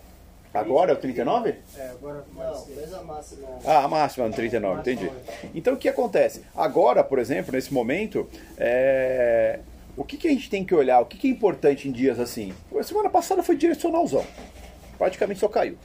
Agora 0.52 0.92
é 0.92 0.94
o 0.94 0.96
39? 0.96 1.54
É, 1.76 1.88
agora 1.88 2.24
Não, 2.32 2.64
fez 2.64 2.94
a 2.94 3.02
máxima. 3.02 3.48
Ah, 3.64 3.84
a 3.84 3.88
máxima 3.88 4.28
no 4.28 4.34
39, 4.34 4.80
entendi. 4.80 5.10
Então 5.52 5.74
o 5.74 5.76
que 5.76 5.88
acontece? 5.88 6.42
Agora, 6.54 7.02
por 7.02 7.18
exemplo, 7.18 7.52
nesse 7.52 7.74
momento, 7.74 8.28
é, 8.56 9.58
o 9.96 10.04
que, 10.04 10.16
que 10.16 10.28
a 10.28 10.30
gente 10.30 10.48
tem 10.48 10.64
que 10.64 10.72
olhar? 10.72 11.00
O 11.00 11.06
que, 11.06 11.18
que 11.18 11.26
é 11.26 11.30
importante 11.30 11.88
em 11.88 11.92
dias 11.92 12.20
assim? 12.20 12.54
A 12.78 12.82
semana 12.84 13.10
passada 13.10 13.42
foi 13.42 13.56
direcionalzão. 13.56 14.24
Praticamente 14.96 15.40
só 15.40 15.48
caiu. 15.48 15.76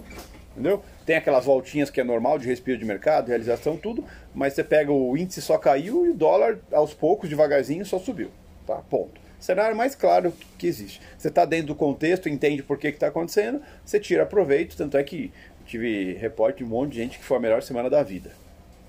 Entendeu? 0.51 0.83
Tem 1.03 1.15
aquelas 1.15 1.45
voltinhas 1.45 1.89
que 1.89 1.99
é 1.99 2.03
normal 2.03 2.37
de 2.37 2.47
respiro 2.47 2.77
de 2.77 2.85
mercado, 2.85 3.29
realização, 3.29 3.75
tudo, 3.75 4.03
mas 4.35 4.53
você 4.53 4.63
pega 4.63 4.91
o 4.91 5.17
índice 5.17 5.41
só 5.41 5.57
caiu 5.57 6.05
e 6.05 6.09
o 6.09 6.13
dólar, 6.13 6.59
aos 6.71 6.93
poucos, 6.93 7.27
devagarzinho, 7.27 7.83
só 7.85 7.97
subiu. 7.97 8.29
Tá? 8.67 8.75
Ponto. 8.89 9.19
Cenário 9.39 9.75
mais 9.75 9.95
claro 9.95 10.33
que- 10.57 10.67
existe. 10.67 11.01
Você 11.17 11.29
está 11.29 11.45
dentro 11.45 11.67
do 11.67 11.75
contexto, 11.75 12.27
entende 12.27 12.61
por 12.61 12.77
que 12.77 12.87
está 12.87 13.07
acontecendo, 13.07 13.61
você 13.85 13.99
tira 13.99 14.25
proveito, 14.25 14.75
tanto 14.75 14.97
é 14.97 15.03
que 15.03 15.31
tive 15.65 16.13
reporte 16.13 16.57
de 16.57 16.63
um 16.63 16.67
monte 16.67 16.91
de 16.93 16.97
gente 16.97 17.17
que 17.17 17.23
foi 17.23 17.37
a 17.37 17.39
melhor 17.39 17.63
semana 17.63 17.89
da 17.89 18.03
vida. 18.03 18.31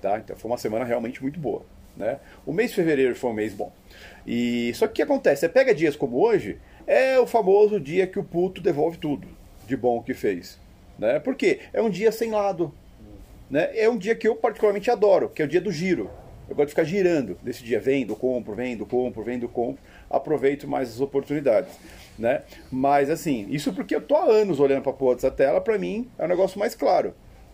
Tá? 0.01 0.17
Então 0.17 0.35
foi 0.35 0.49
uma 0.51 0.57
semana 0.57 0.83
realmente 0.83 1.21
muito 1.21 1.39
boa. 1.39 1.63
Né? 1.95 2.19
O 2.45 2.51
mês 2.51 2.71
de 2.71 2.75
fevereiro 2.75 3.15
foi 3.15 3.29
um 3.29 3.33
mês 3.33 3.53
bom. 3.53 3.71
E 4.25 4.73
só 4.73 4.87
que 4.87 4.93
o 4.93 4.95
que 4.95 5.01
acontece? 5.01 5.41
Você 5.41 5.49
pega 5.49 5.73
dias 5.73 5.95
como 5.95 6.17
hoje, 6.17 6.57
é 6.87 7.19
o 7.19 7.27
famoso 7.27 7.79
dia 7.79 8.07
que 8.07 8.19
o 8.19 8.23
puto 8.23 8.61
devolve 8.61 8.97
tudo 8.97 9.27
de 9.67 9.77
bom 9.77 10.01
que 10.01 10.13
fez. 10.13 10.59
Né? 10.97 11.19
Por 11.19 11.35
quê? 11.35 11.59
É 11.71 11.81
um 11.81 11.89
dia 11.89 12.11
sem 12.11 12.31
lado. 12.31 12.73
Né? 13.49 13.69
É 13.73 13.89
um 13.89 13.97
dia 13.97 14.15
que 14.15 14.27
eu 14.27 14.35
particularmente 14.35 14.89
adoro, 14.89 15.29
que 15.29 15.41
é 15.41 15.45
o 15.45 15.47
dia 15.47 15.61
do 15.61 15.71
giro. 15.71 16.09
Eu 16.49 16.55
gosto 16.55 16.67
de 16.67 16.71
ficar 16.73 16.83
girando 16.83 17.37
nesse 17.43 17.63
dia, 17.63 17.79
vendo, 17.79 18.15
compro, 18.15 18.53
vendo, 18.53 18.85
compro, 18.85 19.23
vendo, 19.23 19.47
compro, 19.47 19.81
aproveito 20.11 20.67
mais 20.67 20.89
as 20.89 21.01
oportunidades. 21.01 21.73
Né? 22.19 22.41
Mas 22.71 23.09
assim, 23.09 23.47
isso 23.49 23.73
porque 23.73 23.95
eu 23.95 24.01
tô 24.01 24.15
há 24.15 24.25
anos 24.25 24.59
olhando 24.59 24.83
para 24.83 24.91
a 24.91 24.95
porra 24.95 25.15
dessa 25.15 25.31
tela, 25.31 25.59
para 25.61 25.77
mim 25.77 26.09
é 26.19 26.25
um 26.25 26.27
negócio 26.27 26.59
mais 26.59 26.75
claro. 26.75 27.13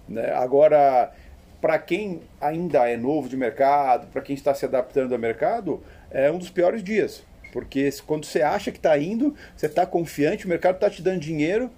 Né? 0.09 0.31
Agora, 0.33 1.11
para 1.61 1.77
quem 1.79 2.21
ainda 2.41 2.89
é 2.89 2.97
novo 2.97 3.29
de 3.29 3.37
mercado, 3.37 4.07
para 4.07 4.21
quem 4.21 4.35
está 4.35 4.53
se 4.53 4.65
adaptando 4.65 5.13
ao 5.13 5.19
mercado, 5.19 5.81
é 6.11 6.31
um 6.31 6.37
dos 6.37 6.49
piores 6.49 6.83
dias. 6.83 7.23
Porque 7.53 7.89
quando 8.05 8.25
você 8.25 8.41
acha 8.41 8.71
que 8.71 8.77
está 8.77 8.97
indo, 8.97 9.35
você 9.55 9.67
está 9.67 9.85
confiante, 9.85 10.45
o 10.45 10.49
mercado 10.49 10.75
está 10.75 10.89
te 10.89 11.01
dando 11.01 11.19
dinheiro, 11.19 11.71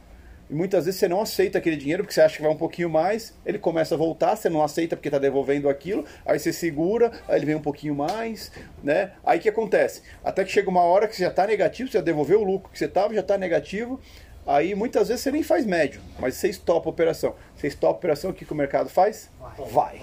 e 0.50 0.54
muitas 0.54 0.86
vezes 0.86 1.00
você 1.00 1.08
não 1.08 1.22
aceita 1.22 1.60
aquele 1.60 1.76
dinheiro 1.76 2.04
porque 2.04 2.14
você 2.14 2.22
acha 2.22 2.38
que 2.38 2.42
vai 2.42 2.52
um 2.52 2.58
pouquinho 2.58 2.90
mais, 2.90 3.36
ele 3.46 3.60
começa 3.60 3.94
a 3.94 3.98
voltar, 3.98 4.36
você 4.36 4.50
não 4.50 4.64
aceita 4.64 4.96
porque 4.96 5.08
está 5.08 5.20
devolvendo 5.20 5.70
aquilo, 5.70 6.04
aí 6.26 6.40
você 6.40 6.52
segura, 6.52 7.12
aí 7.28 7.38
ele 7.38 7.46
vem 7.46 7.56
um 7.56 7.62
pouquinho 7.62 7.94
mais, 7.94 8.52
né? 8.84 9.12
Aí 9.24 9.38
o 9.38 9.42
que 9.42 9.50
acontece? 9.50 10.02
Até 10.24 10.44
que 10.44 10.52
chega 10.52 10.70
uma 10.70 10.82
hora 10.82 11.08
que 11.08 11.16
você 11.16 11.24
já 11.24 11.30
está 11.30 11.46
negativo, 11.46 11.90
você 11.90 12.00
já 12.00 12.04
devolveu 12.04 12.42
o 12.42 12.44
lucro 12.44 12.72
que 12.72 12.80
você 12.80 12.86
estava, 12.86 13.14
já 13.14 13.22
está 13.22 13.38
negativo, 13.38 14.00
aí 14.48 14.74
muitas 14.74 15.10
vezes 15.10 15.22
você 15.24 15.32
nem 15.32 15.44
faz 15.44 15.66
médio, 15.66 16.02
mas 16.20 16.34
você 16.34 16.50
estopa 16.50 16.90
a 16.90 16.92
operação. 16.92 17.36
Você 17.56 17.68
estopa 17.68 17.94
a 17.94 17.98
operação, 17.98 18.32
o 18.32 18.34
que, 18.34 18.44
que 18.44 18.54
o 18.54 18.56
mercado 18.56 18.90
faz? 18.90 19.30
Vai. 19.72 20.02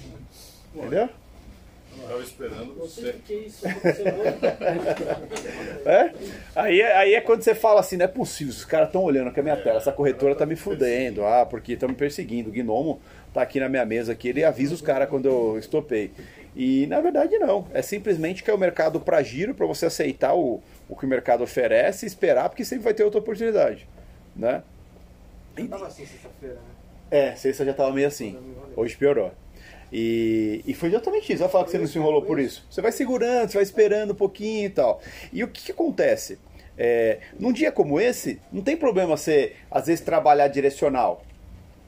Entendeu? 0.74 1.08
Eu 2.02 2.08
tava 2.08 2.22
esperando 2.22 2.74
você. 2.74 3.12
por 3.12 3.22
que 3.22 3.34
isso 3.34 3.66
aconteceu 3.68 4.04
hoje. 4.06 4.38
É? 5.86 6.12
Aí, 6.54 6.80
é- 6.80 6.96
aí 6.96 7.14
é 7.14 7.20
quando 7.20 7.42
você 7.42 7.54
fala 7.54 7.80
assim, 7.80 7.96
não 7.96 8.04
é 8.04 8.08
possível, 8.08 8.52
os 8.52 8.64
caras 8.64 8.88
estão 8.88 9.02
olhando 9.02 9.28
aqui 9.28 9.40
a 9.40 9.42
minha 9.42 9.56
tela, 9.56 9.78
essa 9.78 9.92
corretora 9.92 10.34
tá 10.34 10.44
me 10.44 10.56
fudendo, 10.56 11.24
ah, 11.24 11.46
porque 11.46 11.72
estão 11.72 11.88
me 11.88 11.94
perseguindo, 11.94 12.50
o 12.50 12.52
Gnomo 12.52 13.00
tá 13.32 13.40
aqui 13.42 13.58
na 13.60 13.68
minha 13.68 13.84
mesa 13.86 14.12
aqui, 14.12 14.28
ele 14.28 14.44
avisa 14.44 14.74
os 14.74 14.82
caras 14.82 15.08
quando 15.08 15.26
eu 15.26 15.58
estopei. 15.58 16.10
E 16.54 16.86
na 16.88 17.00
verdade 17.00 17.38
não, 17.38 17.66
é 17.72 17.80
simplesmente 17.80 18.42
que 18.42 18.50
é 18.50 18.54
o 18.54 18.58
mercado 18.58 19.00
para 19.00 19.22
giro, 19.22 19.54
para 19.54 19.66
você 19.66 19.86
aceitar 19.86 20.34
o, 20.34 20.60
o 20.88 20.96
que 20.96 21.06
o 21.06 21.08
mercado 21.08 21.42
oferece 21.44 22.04
e 22.04 22.08
esperar, 22.08 22.48
porque 22.50 22.64
sempre 22.64 22.84
vai 22.84 22.92
ter 22.94 23.04
outra 23.04 23.20
oportunidade, 23.20 23.88
né? 24.36 24.62
Tava 25.70 25.86
assim 25.86 26.04
sexta-feira, 26.04 26.56
né? 26.56 26.60
É, 27.10 27.34
sexta 27.36 27.64
já 27.64 27.72
tava 27.72 27.92
meio 27.92 28.06
assim, 28.08 28.38
hoje 28.76 28.94
piorou. 28.96 29.32
E, 29.92 30.62
e 30.66 30.74
foi 30.74 30.88
exatamente 30.90 31.32
isso. 31.32 31.40
Vai 31.42 31.48
falar 31.50 31.64
que 31.64 31.70
você 31.70 31.78
não 31.78 31.86
se 31.86 31.98
enrolou 31.98 32.22
por 32.22 32.38
isso. 32.38 32.66
Você 32.70 32.80
vai 32.80 32.92
segurando, 32.92 33.48
você 33.50 33.54
vai 33.58 33.62
esperando 33.62 34.12
um 34.12 34.16
pouquinho 34.16 34.66
e 34.66 34.70
tal. 34.70 35.00
E 35.32 35.42
o 35.42 35.48
que, 35.48 35.62
que 35.64 35.72
acontece? 35.72 36.38
É, 36.76 37.18
num 37.38 37.52
dia 37.52 37.72
como 37.72 37.98
esse, 38.00 38.40
não 38.52 38.62
tem 38.62 38.76
problema 38.76 39.16
você, 39.16 39.54
às 39.70 39.86
vezes, 39.86 40.04
trabalhar 40.04 40.48
direcional. 40.48 41.24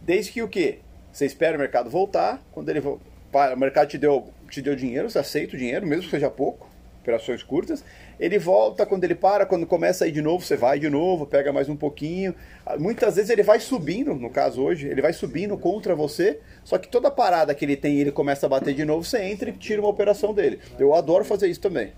Desde 0.00 0.32
que 0.32 0.42
o 0.42 0.48
quê? 0.48 0.78
Você 1.12 1.26
espera 1.26 1.56
o 1.56 1.60
mercado 1.60 1.90
voltar. 1.90 2.42
Quando 2.52 2.68
ele 2.70 2.80
vo- 2.80 3.00
pa- 3.30 3.52
o 3.54 3.58
mercado 3.58 3.88
te 3.88 3.98
deu, 3.98 4.28
te 4.48 4.62
deu 4.62 4.74
dinheiro, 4.74 5.08
você 5.10 5.18
aceita 5.18 5.54
o 5.54 5.58
dinheiro, 5.58 5.86
mesmo 5.86 6.04
que 6.04 6.10
seja 6.10 6.30
pouco, 6.30 6.68
operações 7.00 7.42
curtas. 7.42 7.82
Ele 8.18 8.38
volta, 8.38 8.84
quando 8.86 9.04
ele 9.04 9.14
para, 9.14 9.46
quando 9.46 9.66
começa 9.66 10.04
a 10.04 10.08
ir 10.08 10.12
de 10.12 10.22
novo, 10.22 10.44
você 10.44 10.56
vai 10.56 10.78
de 10.78 10.88
novo, 10.88 11.26
pega 11.26 11.52
mais 11.52 11.68
um 11.68 11.76
pouquinho. 11.76 12.34
Ah, 12.64 12.76
Muitas 12.76 13.16
vezes 13.16 13.30
ele 13.30 13.42
vai 13.42 13.58
subindo, 13.58 14.14
no 14.14 14.30
caso 14.30 14.62
hoje, 14.62 14.86
ele 14.86 15.02
vai 15.02 15.12
subindo 15.12 15.56
contra 15.56 15.94
você, 15.94 16.38
só 16.64 16.78
que 16.78 16.88
toda 16.88 17.10
parada 17.10 17.54
que 17.54 17.64
ele 17.64 17.76
tem 17.76 17.98
ele 17.98 18.12
começa 18.12 18.46
a 18.46 18.48
bater 18.48 18.74
de 18.74 18.84
novo, 18.84 19.04
você 19.04 19.22
entra 19.24 19.50
e 19.50 19.52
tira 19.52 19.80
uma 19.80 19.90
operação 19.90 20.32
dele. 20.32 20.60
Eu 20.78 20.94
adoro 20.94 21.24
fazer 21.24 21.48
isso 21.48 21.60
também. 21.60 21.92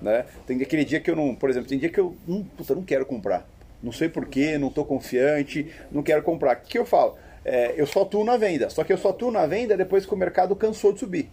Né? 0.00 0.24
Tem 0.46 0.60
aquele 0.62 0.84
dia 0.84 1.00
que 1.00 1.10
eu 1.10 1.16
não, 1.16 1.34
por 1.34 1.50
exemplo, 1.50 1.68
tem 1.68 1.78
dia 1.78 1.88
que 1.88 2.00
eu 2.00 2.16
hum, 2.26 2.44
puta, 2.56 2.74
não 2.74 2.82
quero 2.82 3.04
comprar. 3.04 3.46
Não 3.82 3.92
sei 3.92 4.08
porquê, 4.08 4.58
não 4.58 4.68
estou 4.68 4.84
confiante, 4.84 5.70
não 5.90 6.02
quero 6.02 6.22
comprar. 6.22 6.56
O 6.56 6.60
que, 6.60 6.70
que 6.70 6.78
eu 6.78 6.86
falo? 6.86 7.16
É, 7.44 7.74
eu 7.76 7.86
só 7.86 8.02
atuo 8.02 8.24
na 8.24 8.36
venda. 8.36 8.68
Só 8.70 8.82
que 8.82 8.92
eu 8.92 8.98
só 8.98 9.10
atuo 9.10 9.30
na 9.30 9.46
venda 9.46 9.76
depois 9.76 10.04
que 10.04 10.12
o 10.12 10.16
mercado 10.16 10.56
cansou 10.56 10.92
de 10.92 11.00
subir. 11.00 11.30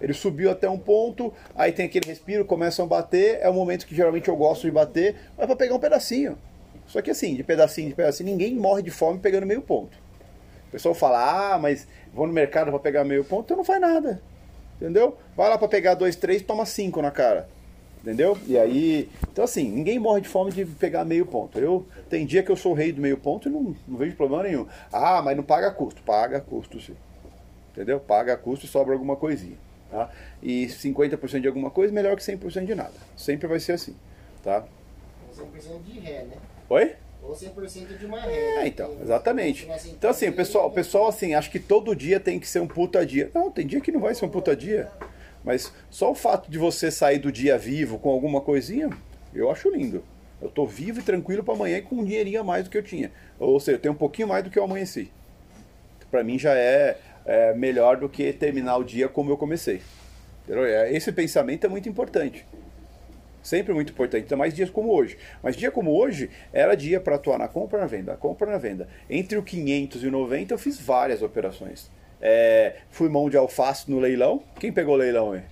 Ele 0.00 0.12
subiu 0.12 0.50
até 0.50 0.68
um 0.68 0.78
ponto, 0.78 1.32
aí 1.54 1.72
tem 1.72 1.86
aquele 1.86 2.06
respiro, 2.06 2.44
começam 2.44 2.84
a 2.84 2.88
bater, 2.88 3.38
é 3.40 3.48
o 3.48 3.54
momento 3.54 3.86
que 3.86 3.94
geralmente 3.94 4.28
eu 4.28 4.36
gosto 4.36 4.62
de 4.62 4.70
bater, 4.70 5.16
mas 5.36 5.46
para 5.46 5.56
pegar 5.56 5.74
um 5.74 5.80
pedacinho. 5.80 6.38
Só 6.86 7.02
que 7.02 7.10
assim, 7.10 7.34
de 7.34 7.42
pedacinho, 7.42 7.88
de 7.88 7.94
pedacinho, 7.94 8.30
ninguém 8.30 8.54
morre 8.54 8.82
de 8.82 8.90
fome 8.90 9.18
pegando 9.18 9.46
meio 9.46 9.60
ponto. 9.60 9.96
O 10.68 10.70
pessoal 10.70 10.94
fala, 10.94 11.54
ah, 11.54 11.58
mas 11.58 11.86
vou 12.12 12.26
no 12.26 12.32
mercado 12.32 12.70
para 12.70 12.80
pegar 12.80 13.04
meio 13.04 13.24
ponto, 13.24 13.44
então 13.44 13.56
não 13.56 13.64
faz 13.64 13.80
nada. 13.80 14.22
Entendeu? 14.76 15.16
Vai 15.36 15.48
lá 15.48 15.58
para 15.58 15.68
pegar 15.68 15.94
dois, 15.94 16.14
três, 16.14 16.40
toma 16.40 16.64
cinco 16.64 17.02
na 17.02 17.10
cara. 17.10 17.48
Entendeu? 18.00 18.38
E 18.46 18.56
aí. 18.56 19.08
Então, 19.30 19.44
assim, 19.44 19.68
ninguém 19.68 19.98
morre 19.98 20.20
de 20.20 20.28
fome 20.28 20.52
de 20.52 20.64
pegar 20.64 21.04
meio 21.04 21.26
ponto. 21.26 21.58
Eu 21.58 21.84
tem 22.08 22.24
dia 22.24 22.42
que 22.42 22.50
eu 22.50 22.56
sou 22.56 22.72
o 22.72 22.74
rei 22.74 22.92
do 22.92 23.00
meio 23.00 23.18
ponto 23.18 23.48
e 23.48 23.52
não, 23.52 23.74
não 23.86 23.98
vejo 23.98 24.16
problema 24.16 24.44
nenhum. 24.44 24.66
Ah, 24.92 25.20
mas 25.20 25.36
não 25.36 25.42
paga 25.42 25.70
custo. 25.72 26.00
Paga 26.02 26.40
custo, 26.40 26.80
sim. 26.80 26.94
Entendeu? 27.72 27.98
Paga 27.98 28.36
custo 28.36 28.66
e 28.66 28.68
sobra 28.68 28.94
alguma 28.94 29.16
coisinha. 29.16 29.58
Tá? 29.90 30.10
E 30.42 30.66
50% 30.66 31.40
de 31.40 31.48
alguma 31.48 31.70
coisa 31.70 31.92
melhor 31.92 32.16
que 32.16 32.22
100% 32.22 32.66
de 32.66 32.74
nada. 32.74 32.92
Sempre 33.16 33.46
vai 33.46 33.58
ser 33.58 33.72
assim. 33.72 33.96
Tá? 34.42 34.64
100% 35.34 35.82
de 35.84 35.98
ré, 36.00 36.24
né? 36.24 36.36
Oi? 36.68 36.94
Ou 37.22 37.34
100% 37.34 37.98
de 37.98 38.06
uma 38.06 38.20
ré. 38.20 38.32
É, 38.32 38.56
né? 38.56 38.68
então, 38.68 38.96
exatamente. 39.02 39.64
tem 39.64 39.74
essa 39.74 39.88
Então, 39.88 40.10
assim, 40.10 40.28
o 40.28 40.32
pessoal, 40.32 40.68
o 40.68 40.70
pessoal 40.70 41.08
assim, 41.08 41.34
acha 41.34 41.50
que 41.50 41.58
todo 41.58 41.94
dia 41.94 42.20
tem 42.20 42.38
que 42.38 42.48
ser 42.48 42.60
um 42.60 42.66
puta 42.66 43.04
dia. 43.04 43.30
Não, 43.34 43.50
tem 43.50 43.66
dia 43.66 43.80
que 43.80 43.92
não 43.92 44.00
vai 44.00 44.14
ser 44.14 44.24
um 44.24 44.28
puta 44.28 44.54
dia. 44.54 44.90
Mas 45.44 45.72
só 45.90 46.10
o 46.10 46.14
fato 46.14 46.50
de 46.50 46.58
você 46.58 46.90
sair 46.90 47.18
do 47.18 47.32
dia 47.32 47.56
vivo 47.56 47.98
com 47.98 48.10
alguma 48.10 48.40
coisinha, 48.40 48.90
eu 49.34 49.50
acho 49.50 49.70
lindo. 49.70 50.04
Eu 50.40 50.48
tô 50.48 50.66
vivo 50.66 51.00
e 51.00 51.02
tranquilo 51.02 51.42
para 51.42 51.54
amanhã 51.54 51.78
e 51.78 51.82
com 51.82 51.96
um 51.96 52.04
dinheirinho 52.04 52.40
a 52.40 52.44
mais 52.44 52.64
do 52.64 52.70
que 52.70 52.78
eu 52.78 52.82
tinha. 52.82 53.10
Ou 53.38 53.58
seja, 53.58 53.76
eu 53.76 53.80
tenho 53.80 53.94
um 53.94 53.98
pouquinho 53.98 54.28
mais 54.28 54.44
do 54.44 54.50
que 54.50 54.58
eu 54.58 54.64
amanheci. 54.64 55.10
Para 56.10 56.24
mim 56.24 56.38
já 56.38 56.54
é, 56.54 56.98
é 57.28 57.52
melhor 57.52 57.98
do 57.98 58.08
que 58.08 58.32
terminar 58.32 58.78
o 58.78 58.82
dia 58.84 59.06
como 59.06 59.30
eu 59.30 59.36
comecei. 59.36 59.82
É, 60.48 60.90
Esse 60.96 61.12
pensamento 61.12 61.66
é 61.66 61.68
muito 61.68 61.86
importante. 61.86 62.44
Sempre 63.42 63.74
muito 63.74 63.92
importante, 63.92 64.22
ainda 64.22 64.36
mais 64.36 64.54
dias 64.54 64.70
como 64.70 64.90
hoje. 64.90 65.18
Mas 65.42 65.54
dia 65.54 65.70
como 65.70 65.94
hoje, 65.94 66.30
era 66.52 66.74
dia 66.74 66.98
para 67.00 67.16
atuar 67.16 67.38
na 67.38 67.46
compra 67.46 67.78
e 67.78 67.80
na 67.82 67.86
venda, 67.86 68.12
na 68.12 68.18
compra 68.18 68.50
na 68.50 68.56
venda. 68.58 68.88
Entre 69.08 69.36
o 69.36 69.42
500 69.42 70.02
e 70.02 70.06
o 70.06 70.10
90 70.10 70.54
eu 70.54 70.58
fiz 70.58 70.80
várias 70.80 71.22
operações. 71.22 71.90
É, 72.20 72.76
fui 72.90 73.10
mão 73.10 73.28
de 73.28 73.36
alface 73.36 73.90
no 73.90 74.00
leilão. 74.00 74.42
Quem 74.58 74.72
pegou 74.72 74.94
o 74.94 74.98
leilão 74.98 75.32
aí? 75.32 75.42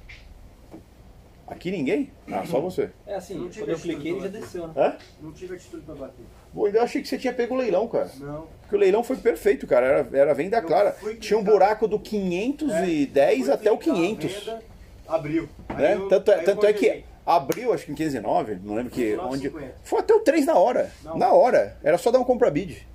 Aqui 1.47 1.71
ninguém? 1.71 2.11
Ah, 2.33 2.45
só 2.45 2.59
você. 2.59 2.90
É 3.06 3.14
assim, 3.14 3.35
Não 3.35 3.49
tive 3.49 3.66
quando 3.66 3.71
eu 3.71 3.78
cliquei 3.78 4.12
ele 4.12 4.21
já 4.21 4.28
desceu, 4.28 4.66
né? 4.66 4.75
Hã? 4.76 4.97
Não 5.23 5.33
tive 5.33 5.54
atitude 5.54 5.85
pra 5.85 5.95
bater. 5.95 6.25
Pô, 6.52 6.66
eu 6.68 6.83
achei 6.83 7.00
que 7.02 7.06
você 7.06 7.18
tinha 7.18 7.33
pego 7.33 7.54
o 7.54 7.59
leilão, 7.59 7.87
cara. 7.87 8.11
Não. 8.18 8.49
Porque 8.66 8.75
o 8.75 8.78
leilão 8.80 9.04
foi 9.04 9.16
perfeito, 9.16 9.64
cara. 9.64 9.87
Era, 9.87 10.18
era 10.18 10.35
venda 10.35 10.61
clara. 10.61 10.96
Tinha 11.20 11.38
um 11.38 11.44
buraco 11.44 11.87
do 11.87 12.00
510 12.00 13.44
Fui 13.44 13.52
até 13.52 13.70
o 13.70 13.78
clicar, 13.78 13.96
500. 14.00 14.32
venda, 14.44 14.62
Abriu. 15.06 15.49
Né? 15.76 15.94
eu- 15.94 16.08
tanto 16.08 16.32
é, 16.32 16.38
tanto 16.38 16.66
é 16.66 16.73
que 16.73 17.04
abriu, 17.25 17.73
acho 17.73 17.87
que 17.87 17.92
em 17.92 17.94
509, 17.94 18.58
não 18.64 18.75
lembro 18.75 18.90
que 18.90 19.12
19,50. 19.16 19.23
onde. 19.32 19.52
Foi 19.85 20.00
até 20.00 20.14
o 20.14 20.20
3 20.20 20.46
na 20.46 20.54
hora. 20.58 20.90
Não. 21.04 21.16
Na 21.16 21.32
hora. 21.32 21.76
Era 21.82 21.96
só 21.96 22.11
dar 22.11 22.18
um 22.18 22.25
compra 22.25 22.50
bid. 22.50 22.87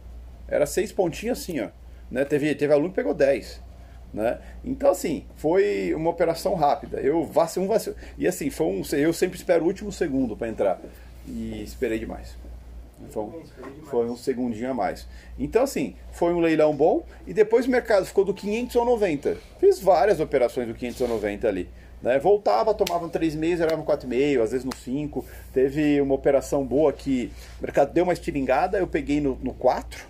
Era 0.47 0.65
seis 0.65 0.91
pontinhos 0.91 1.39
assim, 1.39 1.61
ó. 1.61 1.69
Né? 2.09 2.25
Teve, 2.25 2.53
teve 2.53 2.73
aluno 2.73 2.89
que 2.89 2.95
pegou 2.95 3.13
10. 3.13 3.61
Né? 4.13 4.39
Então, 4.65 4.91
assim, 4.91 5.23
foi 5.37 5.93
uma 5.95 6.09
operação 6.09 6.53
rápida. 6.53 6.99
Eu 6.99 7.23
vacilei, 7.23 7.65
um 7.65 7.71
vacil... 7.71 7.95
E 8.17 8.27
assim, 8.27 8.49
foi 8.49 8.67
um, 8.67 8.81
eu 8.91 9.13
sempre 9.13 9.37
espero 9.37 9.63
o 9.63 9.67
último 9.67 9.89
segundo 9.89 10.35
para 10.35 10.49
entrar. 10.49 10.81
E 11.25 11.63
esperei 11.63 11.97
demais. 11.97 12.35
Foi 13.09 13.23
um, 13.23 13.43
foi 13.83 14.09
um 14.09 14.15
segundinho 14.15 14.71
a 14.71 14.73
mais. 14.73 15.07
Então, 15.37 15.63
assim, 15.63 15.95
foi 16.11 16.33
um 16.33 16.39
leilão 16.39 16.75
bom. 16.75 17.05
E 17.25 17.33
depois 17.33 17.65
o 17.65 17.69
mercado 17.69 18.05
ficou 18.05 18.23
do 18.23 18.33
500 18.33 18.75
ao 18.75 18.85
90. 18.85 19.37
Fiz 19.59 19.79
várias 19.79 20.19
operações 20.19 20.67
do 20.67 20.73
500 20.73 21.01
ao 21.01 21.07
90 21.07 21.47
ali. 21.47 21.69
Né? 22.01 22.17
Voltava, 22.19 22.73
tomava 22.73 23.07
três 23.09 23.35
meses, 23.35 23.61
era 23.61 23.77
no 23.77 23.83
4,5, 23.83 24.41
às 24.41 24.51
vezes 24.51 24.65
no 24.65 24.75
5. 24.75 25.25
Teve 25.53 26.01
uma 26.01 26.15
operação 26.15 26.65
boa 26.65 26.91
que 26.91 27.31
o 27.59 27.63
mercado 27.63 27.93
deu 27.93 28.03
uma 28.03 28.13
estilingada, 28.13 28.77
eu 28.77 28.87
peguei 28.87 29.21
no, 29.21 29.37
no 29.41 29.53
4, 29.53 30.05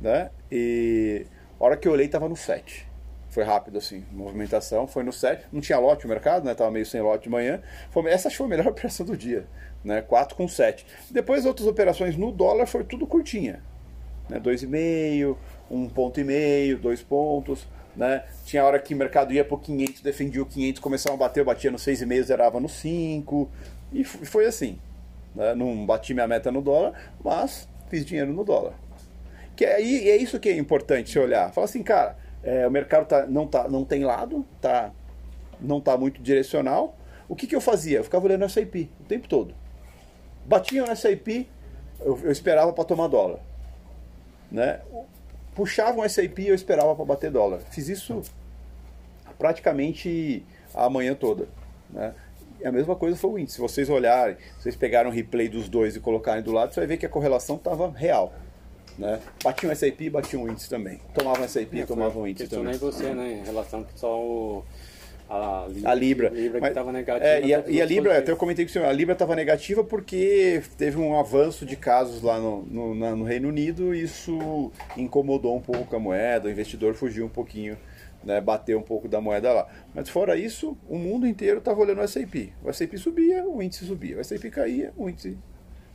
né? 0.00 0.30
E 0.50 1.26
a 1.58 1.64
hora 1.64 1.76
que 1.76 1.88
eu 1.88 1.92
olhei 1.92 2.06
estava 2.06 2.28
no 2.28 2.36
7. 2.36 2.87
Foi 3.30 3.44
rápido 3.44 3.78
assim, 3.78 4.04
movimentação, 4.10 4.86
foi 4.86 5.02
no 5.02 5.12
7. 5.12 5.46
Não 5.52 5.60
tinha 5.60 5.78
lote 5.78 6.06
o 6.06 6.08
mercado, 6.08 6.44
né? 6.44 6.54
Tava 6.54 6.70
meio 6.70 6.86
sem 6.86 7.00
lote 7.00 7.24
de 7.24 7.30
manhã. 7.30 7.60
Foi, 7.90 8.10
essa 8.10 8.30
foi 8.30 8.46
a 8.46 8.48
melhor 8.48 8.66
operação 8.68 9.04
do 9.04 9.16
dia, 9.16 9.46
né? 9.84 10.00
4 10.00 10.36
com 10.36 10.48
7. 10.48 10.86
Depois 11.10 11.44
outras 11.44 11.68
operações 11.68 12.16
no 12.16 12.32
dólar 12.32 12.66
foi 12.66 12.84
tudo 12.84 13.06
curtinha, 13.06 13.62
né? 14.28 14.40
2,5, 14.40 15.36
um 15.70 15.88
ponto 15.88 16.18
e 16.18 16.24
meio, 16.24 16.78
dois 16.78 17.02
pontos, 17.02 17.66
né? 17.94 18.24
Tinha 18.44 18.64
hora 18.64 18.78
que 18.78 18.94
o 18.94 18.96
mercado 18.96 19.32
ia 19.32 19.44
pro 19.44 19.58
500, 19.58 20.00
defendia 20.00 20.42
o 20.42 20.46
500, 20.46 20.80
começava 20.80 21.14
a 21.14 21.18
bater, 21.18 21.40
eu 21.40 21.44
batia 21.44 21.70
no 21.70 21.78
6,5, 21.78 22.22
zerava 22.22 22.60
no 22.60 22.68
5, 22.68 23.50
e 23.92 24.04
foi 24.04 24.46
assim. 24.46 24.78
Né? 25.34 25.54
Não 25.54 25.84
bati 25.84 26.14
minha 26.14 26.26
meta 26.26 26.50
no 26.50 26.62
dólar, 26.62 26.94
mas 27.22 27.68
fiz 27.88 28.04
dinheiro 28.04 28.32
no 28.32 28.44
dólar. 28.44 28.74
Que 29.54 29.64
aí 29.64 30.08
é 30.08 30.16
isso 30.16 30.38
que 30.38 30.48
é 30.48 30.56
importante 30.56 31.18
olhar. 31.18 31.52
Fala 31.52 31.64
assim, 31.64 31.82
cara, 31.82 32.16
é, 32.42 32.66
o 32.66 32.70
mercado 32.70 33.06
tá, 33.06 33.26
não, 33.26 33.46
tá, 33.46 33.68
não 33.68 33.84
tem 33.84 34.04
lado, 34.04 34.44
tá, 34.60 34.92
não 35.60 35.80
tá 35.80 35.96
muito 35.96 36.22
direcional. 36.22 36.96
O 37.28 37.36
que, 37.36 37.46
que 37.46 37.54
eu 37.54 37.60
fazia? 37.60 37.98
Eu 37.98 38.04
ficava 38.04 38.24
olhando 38.26 38.44
o 38.44 38.48
SIP 38.48 38.90
o 39.00 39.04
tempo 39.04 39.28
todo. 39.28 39.54
Batia 40.46 40.84
no 40.86 40.96
SIP, 40.96 41.48
eu, 42.00 42.18
eu 42.22 42.30
esperava 42.30 42.72
para 42.72 42.84
tomar 42.84 43.08
dólar. 43.08 43.40
Né? 44.50 44.80
Puxava 45.54 46.00
um 46.00 46.08
SIP 46.08 46.46
eu 46.46 46.54
esperava 46.54 46.94
para 46.94 47.04
bater 47.04 47.30
dólar. 47.30 47.60
Fiz 47.70 47.88
isso 47.88 48.22
praticamente 49.38 50.44
a 50.74 50.88
manhã 50.88 51.14
toda. 51.14 51.48
Né? 51.90 52.14
E 52.60 52.66
a 52.66 52.72
mesma 52.72 52.96
coisa 52.96 53.16
foi 53.16 53.30
o 53.30 53.38
índice. 53.38 53.56
Se 53.56 53.60
vocês 53.60 53.88
olharem, 53.88 54.36
vocês 54.58 54.74
pegaram 54.74 55.10
o 55.10 55.12
replay 55.12 55.48
dos 55.48 55.68
dois 55.68 55.96
e 55.96 56.00
colocarem 56.00 56.42
do 56.42 56.52
lado, 56.52 56.72
você 56.72 56.80
vai 56.80 56.86
ver 56.86 56.96
que 56.96 57.06
a 57.06 57.08
correlação 57.08 57.56
estava 57.56 57.90
real. 57.90 58.32
Né? 58.98 59.20
Batia 59.44 59.70
um 59.70 59.74
SIP 59.74 60.00
e 60.06 60.10
batia 60.10 60.38
um 60.38 60.48
índice 60.50 60.68
também. 60.68 61.00
Tomava 61.14 61.42
um 61.44 61.48
SIP 61.48 61.72
e 61.78 61.86
tomava 61.86 62.18
um 62.18 62.26
índice 62.26 62.48
também. 62.48 62.72
Questionei 62.72 62.92
você, 62.92 63.14
né, 63.14 63.40
em 63.40 63.44
relação 63.46 63.84
que 63.84 63.96
só 63.98 64.20
o, 64.20 64.64
A 65.30 65.66
Libra, 65.68 65.90
A 65.90 65.94
Libra. 65.94 66.28
Libra 66.30 66.60
Mas- 66.60 66.70
que 66.70 66.74
tava 66.74 66.90
negativa. 66.92 67.24
É, 67.24 67.44
e, 67.46 67.54
a, 67.54 67.62
e 67.68 67.80
a 67.80 67.84
Libra, 67.86 68.18
até 68.18 68.32
eu 68.32 68.36
comentei 68.36 68.64
com 68.64 68.70
o 68.70 68.72
senhor, 68.72 68.86
a 68.88 68.92
Libra 68.92 69.12
estava 69.12 69.36
negativa 69.36 69.84
porque 69.84 70.62
teve 70.76 70.98
um 70.98 71.16
avanço 71.16 71.64
de 71.64 71.76
casos 71.76 72.22
lá 72.22 72.40
no, 72.40 72.62
no, 72.64 72.94
na- 72.96 73.14
no 73.14 73.22
Reino 73.24 73.48
Unido 73.48 73.94
e 73.94 74.02
isso 74.02 74.72
incomodou 74.96 75.56
um 75.56 75.60
pouco 75.60 75.94
a 75.94 75.98
moeda, 76.00 76.48
o 76.48 76.50
investidor 76.50 76.94
fugiu 76.94 77.24
um 77.24 77.28
pouquinho, 77.28 77.78
né, 78.24 78.40
bateu 78.40 78.80
um 78.80 78.82
pouco 78.82 79.06
da 79.06 79.20
moeda 79.20 79.52
lá. 79.52 79.68
Mas 79.94 80.08
fora 80.08 80.36
isso, 80.36 80.76
o 80.88 80.98
mundo 80.98 81.24
inteiro 81.24 81.58
estava 81.58 81.80
olhando 81.80 81.98
o 82.00 82.02
S&P. 82.04 82.48
O 82.64 82.68
S&P 82.70 82.96
subia, 82.98 83.44
o 83.46 83.62
índice 83.62 83.84
subia. 83.84 84.16
O 84.16 84.20
S&P 84.20 84.50
caía, 84.50 84.92
o 84.96 85.08
índice 85.08 85.38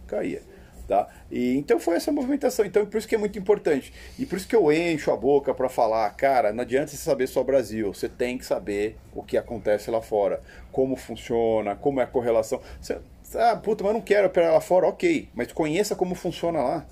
caía. 0.08 0.42
Tá? 0.88 1.08
E, 1.32 1.56
então 1.58 1.80
foi 1.80 1.96
essa 1.96 2.12
movimentação. 2.12 2.66
Então 2.66 2.86
por 2.86 2.98
isso 2.98 3.08
que 3.08 3.16
é 3.16 3.18
muito 3.18 3.40
importante. 3.40 3.94
E 4.20 4.26
por 4.26 4.38
isso 4.38 4.48
que 4.48 4.56
eu 4.56 4.72
encho 4.72 5.12
a 5.12 5.18
boca 5.18 5.54
para 5.54 5.70
falar, 5.70 6.10
cara, 6.12 6.52
não 6.52 6.62
adianta 6.62 6.88
você 6.88 6.98
saber 6.98 7.28
só 7.28 7.44
Brasil. 7.44 7.94
Você 7.94 8.10
tem 8.10 8.38
que 8.38 8.46
saber 8.46 8.98
o 9.16 9.24
que 9.24 9.38
acontece 9.38 9.90
lá 9.90 10.02
fora, 10.02 10.42
como 10.72 10.96
funciona, 10.96 11.76
como 11.76 12.00
é 12.00 12.04
a 12.04 12.08
correlação. 12.08 12.60
Você, 12.82 13.00
ah, 13.36 13.56
puta, 13.56 13.84
mas 13.84 13.92
eu 13.92 13.94
não 13.96 14.02
quero 14.02 14.28
operar 14.28 14.54
lá 14.54 14.62
fora, 14.62 14.88
ok. 14.88 15.30
Mas 15.34 15.52
conheça 15.52 15.96
como 15.96 16.16
funciona 16.16 16.62
lá. 16.62 16.86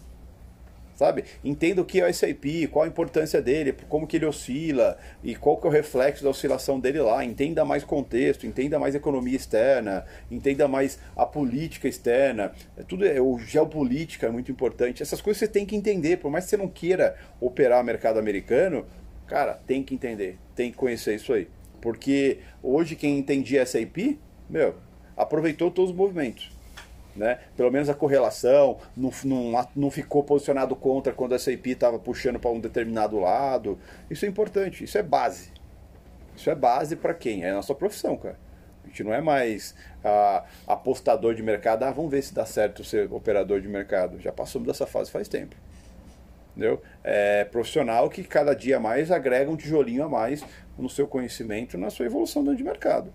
Sabe? 1.02 1.24
Entenda 1.44 1.82
o 1.82 1.84
que 1.84 2.00
é 2.00 2.04
o 2.04 2.08
S&P, 2.08 2.68
qual 2.68 2.86
a 2.86 2.88
importância 2.88 3.42
dele, 3.42 3.74
como 3.90 4.06
que 4.06 4.18
ele 4.18 4.26
oscila 4.28 5.00
e 5.24 5.36
qual 5.36 5.58
que 5.58 5.66
é 5.66 5.70
o 5.72 5.74
reflexo 5.74 6.24
da 6.24 6.30
oscilação 6.30 6.80
dele 6.80 7.00
lá. 7.00 7.26
Entenda 7.26 7.66
mais 7.66 7.84
contexto, 7.84 8.46
entenda 8.46 8.78
mais 8.78 8.94
economia 8.94 9.36
externa, 9.36 10.06
entenda 10.30 10.68
mais 10.68 11.00
a 11.16 11.26
política 11.26 11.88
externa. 11.88 12.52
É 12.78 12.84
Tudo 12.84 13.04
é, 13.04 13.20
o 13.20 13.40
geopolítica 13.40 14.28
é 14.28 14.30
muito 14.30 14.52
importante. 14.52 15.02
Essas 15.02 15.20
coisas 15.20 15.40
você 15.40 15.48
tem 15.48 15.66
que 15.66 15.76
entender, 15.76 16.18
por 16.18 16.30
mais 16.30 16.44
que 16.44 16.52
você 16.52 16.58
não 16.58 16.68
queira 16.68 17.16
operar 17.40 17.84
mercado 17.84 18.20
americano, 18.20 18.86
cara, 19.26 19.56
tem 19.56 19.82
que 19.82 19.96
entender, 19.96 20.38
tem 20.56 20.70
que 20.70 20.78
conhecer 20.78 21.16
isso 21.16 21.34
aí. 21.34 21.48
Porque 21.82 22.42
hoje 22.62 22.96
quem 22.96 23.18
entendia 23.18 23.64
S&P, 23.64 24.20
meu, 24.48 24.76
aproveitou 25.18 25.72
todos 25.72 25.90
os 25.90 25.98
movimentos 25.98 26.61
né? 27.16 27.40
Pelo 27.56 27.72
menos 27.72 27.90
a 27.90 27.94
correlação, 27.94 28.78
não, 28.96 29.12
não, 29.24 29.68
não 29.76 29.92
ficou 29.92 30.24
posicionado 30.24 30.76
contra 30.76 31.14
quando 31.14 31.34
a 31.34 31.36
S&P 31.36 31.72
estava 31.72 32.00
puxando 32.00 32.40
para 32.40 32.52
um 32.52 32.60
determinado 32.60 33.20
lado. 33.20 33.78
Isso 34.10 34.26
é 34.26 34.28
importante, 34.28 34.84
isso 34.84 34.98
é 34.98 35.04
base. 35.04 35.52
Isso 36.36 36.50
é 36.50 36.56
base 36.56 36.96
para 36.96 37.14
quem? 37.14 37.44
É 37.44 37.52
a 37.52 37.56
nossa 37.56 37.76
profissão, 37.76 38.16
cara. 38.18 38.38
A 38.84 38.88
gente 38.88 39.04
não 39.04 39.14
é 39.14 39.22
mais 39.22 39.76
ah, 40.04 40.44
apostador 40.66 41.36
de 41.36 41.44
mercado, 41.44 41.84
ah, 41.84 41.92
vamos 41.92 42.12
ver 42.12 42.22
se 42.22 42.34
dá 42.34 42.46
certo 42.46 42.84
ser 42.84 43.12
operador 43.12 43.62
de 43.62 43.68
mercado. 43.68 44.20
Já 44.20 44.32
passamos 44.32 44.68
dessa 44.68 44.88
fase 44.88 45.12
faz 45.12 45.28
tempo. 45.28 45.56
Entendeu? 46.52 46.82
É 47.04 47.46
profissional 47.46 48.10
que 48.10 48.24
cada 48.24 48.54
dia 48.54 48.80
mais 48.80 49.12
agrega 49.12 49.50
um 49.50 49.56
tijolinho 49.56 50.04
a 50.04 50.10
mais 50.10 50.44
no 50.78 50.90
seu 50.90 51.08
conhecimento, 51.08 51.78
na 51.78 51.90
sua 51.90 52.06
evolução 52.06 52.44
dentro 52.44 52.58
de 52.58 52.64
mercado. 52.64 53.14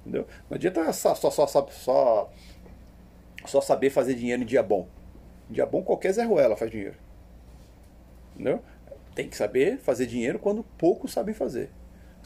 Entendeu? 0.00 0.26
Não 0.48 0.56
adianta 0.56 0.92
só, 0.92 1.14
só, 1.14 1.30
só, 1.30 1.46
só, 1.46 2.30
só 3.46 3.60
saber 3.60 3.90
fazer 3.90 4.14
dinheiro 4.14 4.42
em 4.42 4.46
dia 4.46 4.62
bom. 4.62 4.88
Em 5.48 5.54
dia 5.54 5.66
bom, 5.66 5.82
qualquer 5.82 6.12
Zé 6.12 6.24
Ruela 6.24 6.56
faz 6.56 6.70
dinheiro. 6.70 6.96
Entendeu? 8.34 8.62
Tem 9.14 9.28
que 9.28 9.36
saber 9.36 9.78
fazer 9.78 10.06
dinheiro 10.06 10.38
quando 10.38 10.62
poucos 10.78 11.12
sabem 11.12 11.34
fazer. 11.34 11.70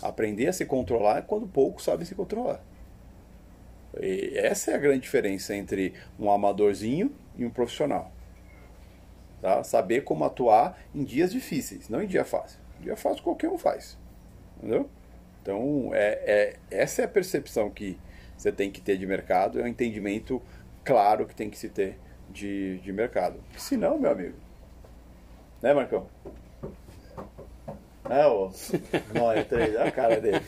Aprender 0.03 0.49
a 0.49 0.53
se 0.53 0.67
controlar 0.67 1.23
quando 1.23 1.47
poucos 1.47 1.85
sabem 1.85 2.05
se 2.05 2.15
controlar. 2.15 2.63
E 4.01 4.33
essa 4.37 4.73
é 4.73 4.75
a 4.75 4.79
grande 4.79 5.01
diferença 5.01 5.55
entre 5.55 5.95
um 6.19 6.31
amadorzinho 6.31 7.13
e 7.37 7.45
um 7.45 7.51
profissional. 7.51 8.13
Tá? 9.41 9.63
Saber 9.63 10.03
como 10.03 10.25
atuar 10.25 10.79
em 10.95 11.05
dias 11.05 11.31
difíceis, 11.31 11.89
não 11.89 12.03
em 12.03 12.07
dia 12.07 12.25
fácil. 12.25 12.59
Dia 12.81 12.97
fácil 12.97 13.23
qualquer 13.23 13.49
um 13.49 13.59
faz. 13.59 13.97
Entendeu? 14.59 14.89
Então, 15.43 15.91
é, 15.93 16.21
é, 16.25 16.57
essa 16.71 17.03
é 17.03 17.05
a 17.05 17.09
percepção 17.09 17.71
que 17.71 17.99
você 18.37 18.51
tem 18.51 18.71
que 18.71 18.81
ter 18.81 18.97
de 18.97 19.07
mercado, 19.07 19.61
é 19.61 19.63
um 19.63 19.67
entendimento 19.67 20.43
claro 20.85 21.27
que 21.27 21.35
tem 21.35 21.49
que 21.51 21.59
se 21.59 21.69
ter 21.69 21.99
de, 22.31 22.79
de 22.79 22.93
mercado. 22.93 23.37
Se 23.57 23.77
não, 23.77 23.99
meu 23.99 24.11
amigo. 24.11 24.35
Né, 25.63 25.73
Marcão? 25.73 26.07
É, 28.09 28.27
ô. 28.27 28.51
Nóia, 29.15 29.45
três, 29.45 29.75
a 29.77 29.91
cara 29.91 30.21
dele. 30.21 30.41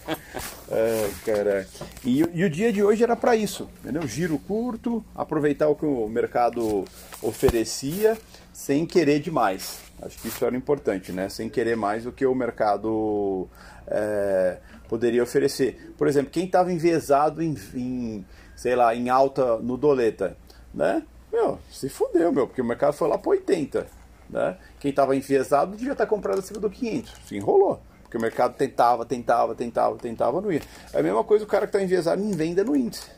Ai, 0.71 1.15
caraca. 1.25 1.67
E, 2.05 2.23
o- 2.23 2.31
e 2.35 2.45
o 2.45 2.51
dia 2.51 2.71
de 2.73 2.83
hoje 2.83 3.03
era 3.03 3.17
para 3.17 3.35
isso, 3.35 3.69
entendeu? 3.81 4.07
Giro 4.07 4.39
curto, 4.39 5.03
aproveitar 5.15 5.69
o 5.69 5.75
que 5.75 5.87
o 5.87 6.07
mercado 6.09 6.85
oferecia, 7.23 8.17
sem 8.53 8.85
querer 8.85 9.21
demais. 9.21 9.81
Acho 10.03 10.19
que 10.19 10.29
isso 10.29 10.45
era 10.45 10.55
importante, 10.55 11.13
né? 11.13 11.31
Sem 11.31 11.49
querer 11.49 11.77
mais 11.77 12.05
do 12.05 12.13
que 12.13 12.27
o 12.27 12.35
mercado 12.35 13.49
é, 13.87 14.59
poderia 14.87 15.23
oferecer. 15.23 15.95
Por 15.97 16.07
exemplo, 16.07 16.31
quem 16.31 16.45
estava 16.45 16.71
enviesado 16.71 17.43
em, 17.43 17.57
em, 17.75 18.27
sei 18.57 18.75
lá, 18.75 18.95
em 18.95 19.09
alta 19.09 19.59
no 19.59 19.77
doleta, 19.77 20.37
né? 20.75 21.05
Meu, 21.31 21.59
se 21.71 21.89
fudeu, 21.89 22.33
meu, 22.33 22.47
porque 22.47 22.63
o 22.63 22.65
mercado 22.65 22.95
foi 22.95 23.09
lá 23.09 23.19
para 23.19 23.31
80, 23.31 23.87
né? 24.31 24.57
Quem 24.81 24.91
estava 24.91 25.15
enviesado 25.15 25.77
devia 25.77 25.93
estar 25.93 26.07
comprado 26.07 26.39
acima 26.39 26.59
do 26.59 26.71
500. 26.71 27.13
Se 27.27 27.37
enrolou. 27.37 27.81
Porque 28.03 28.17
o 28.17 28.21
mercado 28.21 28.57
tentava, 28.57 29.05
tentava, 29.05 29.55
tentava, 29.55 29.97
tentava, 29.99 30.41
não 30.41 30.51
ia. 30.51 30.63
É 30.93 31.01
a 31.01 31.03
mesma 31.03 31.23
coisa 31.23 31.45
o 31.45 31.49
cara 31.49 31.67
que 31.67 31.71
está 31.77 31.83
enviesado 31.83 32.23
em 32.23 32.31
venda 32.31 32.65
no 32.65 32.75
índice. 32.75 33.11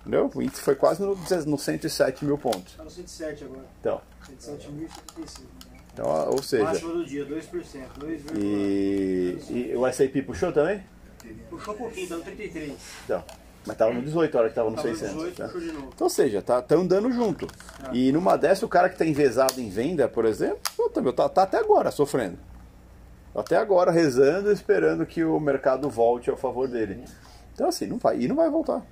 Entendeu? 0.00 0.30
O 0.34 0.42
índice 0.42 0.62
foi 0.62 0.74
quase 0.74 1.02
no, 1.02 1.16
no 1.46 1.58
107 1.58 2.24
mil 2.24 2.38
pontos. 2.38 2.74
Tá 2.74 2.84
no 2.84 2.90
107 2.90 3.44
agora. 3.44 3.64
Então, 3.80 4.00
107.075. 4.30 5.42
então 5.92 6.30
ou 6.30 6.42
seja, 6.42 6.64
Máximo 6.64 6.92
do 6.92 7.04
dia, 7.04 7.26
2%. 7.26 7.88
2, 7.98 8.22
e, 8.36 9.38
e 9.50 9.76
o 9.76 9.86
S&P 9.86 10.22
puxou 10.22 10.52
também? 10.52 10.82
Puxou 11.50 11.74
um 11.74 11.78
pouquinho, 11.78 12.08
tá 12.08 12.16
no 12.16 12.22
33. 12.22 12.72
Então, 13.04 13.24
mas 13.66 13.74
estava 13.74 13.92
no 13.92 14.02
18 14.02 14.36
a 14.36 14.40
hora 14.40 14.48
que 14.48 14.52
estava 14.52 14.70
no 14.70 14.76
Tava 14.76 14.88
no 14.88 14.94
600. 14.96 15.16
18, 15.16 15.42
né? 15.42 15.46
puxou 15.46 15.60
de 15.60 15.72
novo. 15.72 15.90
Então, 15.94 16.06
ou 16.06 16.10
seja, 16.10 16.42
tá, 16.42 16.62
tá 16.62 16.74
andando 16.74 17.12
junto. 17.12 17.46
E 17.92 18.10
numa 18.12 18.36
dessa, 18.36 18.64
o 18.64 18.68
cara 18.68 18.88
que 18.88 18.94
está 18.94 19.04
envezado 19.04 19.60
em 19.60 19.68
venda, 19.68 20.08
por 20.08 20.24
exemplo, 20.24 20.58
puta, 20.76 21.00
meu, 21.00 21.12
tá, 21.12 21.28
tá 21.28 21.42
até 21.42 21.58
agora 21.58 21.90
sofrendo. 21.90 22.38
Tá 23.34 23.40
Até 23.40 23.56
agora 23.56 23.90
rezando, 23.90 24.50
esperando 24.50 25.04
que 25.04 25.22
o 25.22 25.38
mercado 25.38 25.88
volte 25.90 26.30
ao 26.30 26.36
favor 26.36 26.66
dele. 26.66 27.04
Então, 27.54 27.68
assim, 27.68 27.86
não 27.86 27.98
vai, 27.98 28.18
e 28.18 28.28
não 28.28 28.36
vai 28.36 28.48
voltar. 28.48 28.82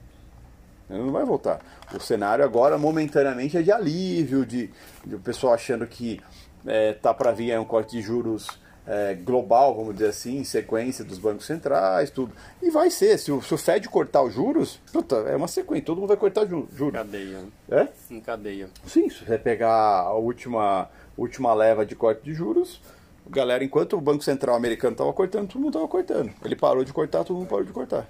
Não 0.88 1.10
vai 1.10 1.24
voltar. 1.24 1.60
O 1.94 2.00
cenário 2.00 2.44
agora, 2.44 2.78
momentaneamente, 2.78 3.56
é 3.56 3.62
de 3.62 3.72
alívio, 3.72 4.44
de, 4.46 4.70
de 5.04 5.14
o 5.14 5.20
pessoal 5.20 5.54
achando 5.54 5.86
que 5.86 6.20
é, 6.66 6.92
tá 6.92 7.12
para 7.12 7.32
vir 7.32 7.52
aí 7.52 7.58
um 7.58 7.64
corte 7.64 7.96
de 7.96 8.02
juros 8.02 8.46
é, 8.86 9.14
global, 9.14 9.74
vamos 9.74 9.94
dizer 9.94 10.08
assim, 10.10 10.38
em 10.38 10.44
sequência 10.44 11.04
dos 11.04 11.18
bancos 11.18 11.44
centrais, 11.46 12.10
tudo. 12.10 12.32
E 12.62 12.70
vai 12.70 12.88
ser. 12.90 13.18
Se 13.18 13.32
o, 13.32 13.42
se 13.42 13.52
o 13.52 13.58
Fed 13.58 13.88
cortar 13.88 14.22
os 14.22 14.32
juros, 14.32 14.80
puta, 14.92 15.16
é 15.16 15.34
uma 15.36 15.48
sequência, 15.48 15.84
todo 15.86 15.98
mundo 15.98 16.08
vai 16.08 16.16
cortar 16.16 16.46
ju- 16.46 16.68
juros. 16.74 16.94
Cadeia. 16.94 17.40
É? 17.68 17.88
Em 18.10 18.20
cadeia. 18.20 18.68
Sim, 18.86 19.08
se 19.10 19.24
você 19.24 19.36
pegar 19.38 19.72
a 19.72 20.14
última, 20.14 20.88
última 21.16 21.52
leva 21.52 21.84
de 21.84 21.96
corte 21.96 22.22
de 22.22 22.32
juros, 22.32 22.80
galera, 23.28 23.64
enquanto 23.64 23.96
o 23.96 24.00
Banco 24.00 24.22
Central 24.22 24.54
americano 24.54 24.92
estava 24.92 25.12
cortando, 25.12 25.48
todo 25.48 25.56
mundo 25.60 25.70
estava 25.70 25.88
cortando. 25.88 26.32
Ele 26.44 26.54
parou 26.54 26.84
de 26.84 26.92
cortar, 26.92 27.24
todo 27.24 27.36
mundo 27.36 27.48
parou 27.48 27.64
de 27.64 27.72
cortar. 27.72 28.06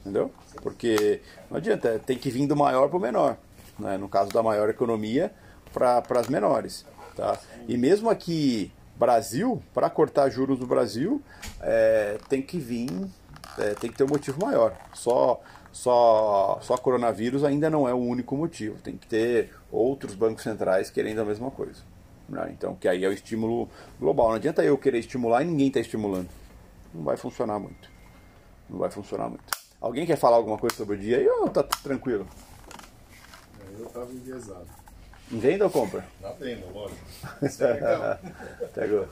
Entendeu? 0.00 0.30
Porque 0.62 1.20
não 1.50 1.56
adianta, 1.56 2.00
tem 2.04 2.16
que 2.16 2.30
vir 2.30 2.46
do 2.46 2.56
maior 2.56 2.88
para 2.88 2.96
o 2.96 3.00
menor. 3.00 3.36
Né? 3.78 3.96
No 3.98 4.08
caso 4.08 4.30
da 4.30 4.42
maior 4.42 4.68
economia, 4.68 5.32
para 5.72 6.02
as 6.18 6.28
menores. 6.28 6.84
Tá? 7.14 7.38
E 7.66 7.76
mesmo 7.76 8.08
aqui, 8.10 8.72
Brasil, 8.98 9.62
para 9.74 9.90
cortar 9.90 10.30
juros 10.30 10.58
do 10.58 10.66
Brasil, 10.66 11.22
é, 11.60 12.18
tem 12.28 12.40
que 12.40 12.58
vir, 12.58 12.88
é, 13.58 13.74
tem 13.74 13.90
que 13.90 13.96
ter 13.96 14.04
um 14.04 14.08
motivo 14.08 14.44
maior. 14.44 14.74
Só, 14.94 15.40
só, 15.70 16.58
só 16.62 16.76
coronavírus 16.78 17.44
ainda 17.44 17.68
não 17.68 17.86
é 17.88 17.92
o 17.92 17.98
único 17.98 18.36
motivo. 18.36 18.78
Tem 18.80 18.96
que 18.96 19.06
ter 19.06 19.52
outros 19.70 20.14
bancos 20.14 20.42
centrais 20.42 20.90
querendo 20.90 21.20
a 21.20 21.24
mesma 21.24 21.50
coisa. 21.50 21.82
né? 22.28 22.48
Então, 22.56 22.74
que 22.74 22.88
aí 22.88 23.04
é 23.04 23.08
o 23.08 23.12
estímulo 23.12 23.68
global. 24.00 24.28
Não 24.28 24.36
adianta 24.36 24.64
eu 24.64 24.78
querer 24.78 24.98
estimular 24.98 25.42
e 25.42 25.46
ninguém 25.46 25.68
está 25.68 25.80
estimulando. 25.80 26.28
Não 26.94 27.04
vai 27.04 27.16
funcionar 27.16 27.58
muito. 27.58 27.90
Não 28.68 28.78
vai 28.78 28.90
funcionar 28.90 29.28
muito. 29.28 29.44
Alguém 29.80 30.06
quer 30.06 30.16
falar 30.16 30.36
alguma 30.36 30.56
coisa 30.56 30.74
sobre 30.74 30.96
o 30.96 30.98
dia 30.98 31.18
aí 31.18 31.28
ou 31.28 31.48
tá 31.50 31.62
tranquilo? 31.62 32.26
Eu 33.78 33.86
tava 33.86 34.10
enviesado. 34.10 34.85
Em 35.30 35.38
venda 35.38 35.64
ou 35.64 35.70
compra? 35.70 36.04
Na 36.20 36.30
venda, 36.32 36.66
lógico. 36.72 37.04
Pegou. 38.74 39.08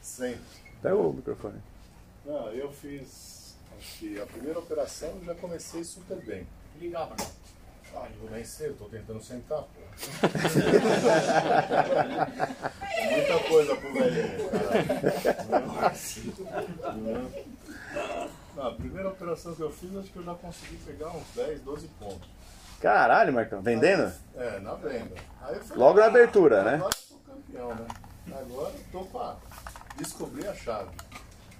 Sempre. 0.00 0.40
Pega 0.80 0.96
o 0.96 1.12
microfone. 1.12 1.60
Não, 2.24 2.48
eu 2.52 2.72
fiz. 2.72 3.56
Acho 3.78 3.98
que 3.98 4.20
a 4.20 4.26
primeira 4.26 4.58
operação 4.58 5.08
eu 5.20 5.24
já 5.24 5.34
comecei 5.34 5.82
super 5.82 6.18
bem. 6.18 6.46
Ligava. 6.80 7.16
Ah, 7.94 8.08
eu 8.22 8.30
nem 8.30 8.44
sei, 8.44 8.68
eu 8.68 8.74
tô 8.76 8.86
tentando 8.86 9.22
sentar, 9.22 9.62
pô. 9.62 9.80
É 12.96 13.10
muita 13.16 13.38
coisa 13.48 13.76
pro 13.76 13.92
velhinho, 13.92 14.48
cara. 14.50 15.92
Não, 18.56 18.66
a 18.66 18.74
primeira 18.74 19.08
operação 19.10 19.54
que 19.54 19.60
eu 19.60 19.70
fiz, 19.70 19.94
acho 19.96 20.10
que 20.10 20.16
eu 20.16 20.24
já 20.24 20.34
consegui 20.34 20.76
pegar 20.86 21.10
uns 21.10 21.26
10, 21.34 21.60
12 21.60 21.88
pontos. 21.98 22.28
Caralho, 22.82 23.32
Marcão. 23.32 23.62
Vendendo? 23.62 24.12
É, 24.36 24.58
na 24.58 24.74
venda. 24.74 25.14
Aí 25.40 25.54
eu 25.54 25.62
falei, 25.62 25.84
Logo 25.84 25.98
na 26.00 26.04
ah, 26.04 26.08
abertura, 26.08 26.64
né? 26.64 26.74
Agora 26.74 26.90
eu 26.90 27.00
sou 27.00 27.18
campeão, 27.18 27.74
né? 27.76 27.86
Agora 28.26 28.72
eu 28.74 28.84
tô 28.90 29.04
pra 29.04 29.36
descobrir 29.96 30.48
a 30.48 30.54
chave. 30.54 30.90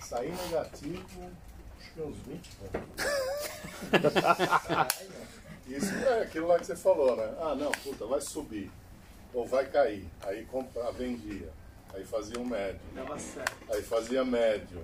Sair 0.01 0.33
negativo, 0.33 1.31
acho 1.79 1.93
que 1.93 2.01
uns 2.03 2.17
20 2.27 2.51
pontos. 2.57 2.83
Isso 5.69 5.95
é 5.95 6.23
aquilo 6.23 6.49
lá 6.49 6.59
que 6.59 6.67
você 6.67 6.75
falou, 6.75 7.15
né? 7.17 7.33
Ah, 7.41 7.55
não, 7.55 7.71
puta, 7.71 8.05
vai 8.05 8.21
subir. 8.21 8.69
Ou 9.33 9.47
vai 9.47 9.65
cair. 9.67 10.11
Aí 10.23 10.45
compra, 10.47 10.91
vendia. 10.91 11.51
Aí 11.95 12.05
fazia 12.05 12.41
um 12.41 12.45
médio. 12.45 12.81
Dava 12.97 13.17
certo. 13.17 13.57
Aí 13.71 13.81
fazia 13.83 14.25
médio. 14.25 14.83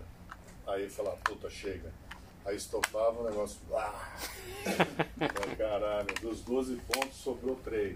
Aí 0.68 0.88
falava, 0.88 1.16
puta, 1.24 1.50
chega. 1.50 1.90
Aí 2.48 2.56
estopava 2.56 3.20
o 3.20 3.24
negócio. 3.28 3.58
Ah! 3.74 4.16
Caralho, 5.58 6.06
dos 6.22 6.40
12 6.40 6.76
pontos 6.76 7.14
sobrou 7.18 7.56
3. 7.56 7.94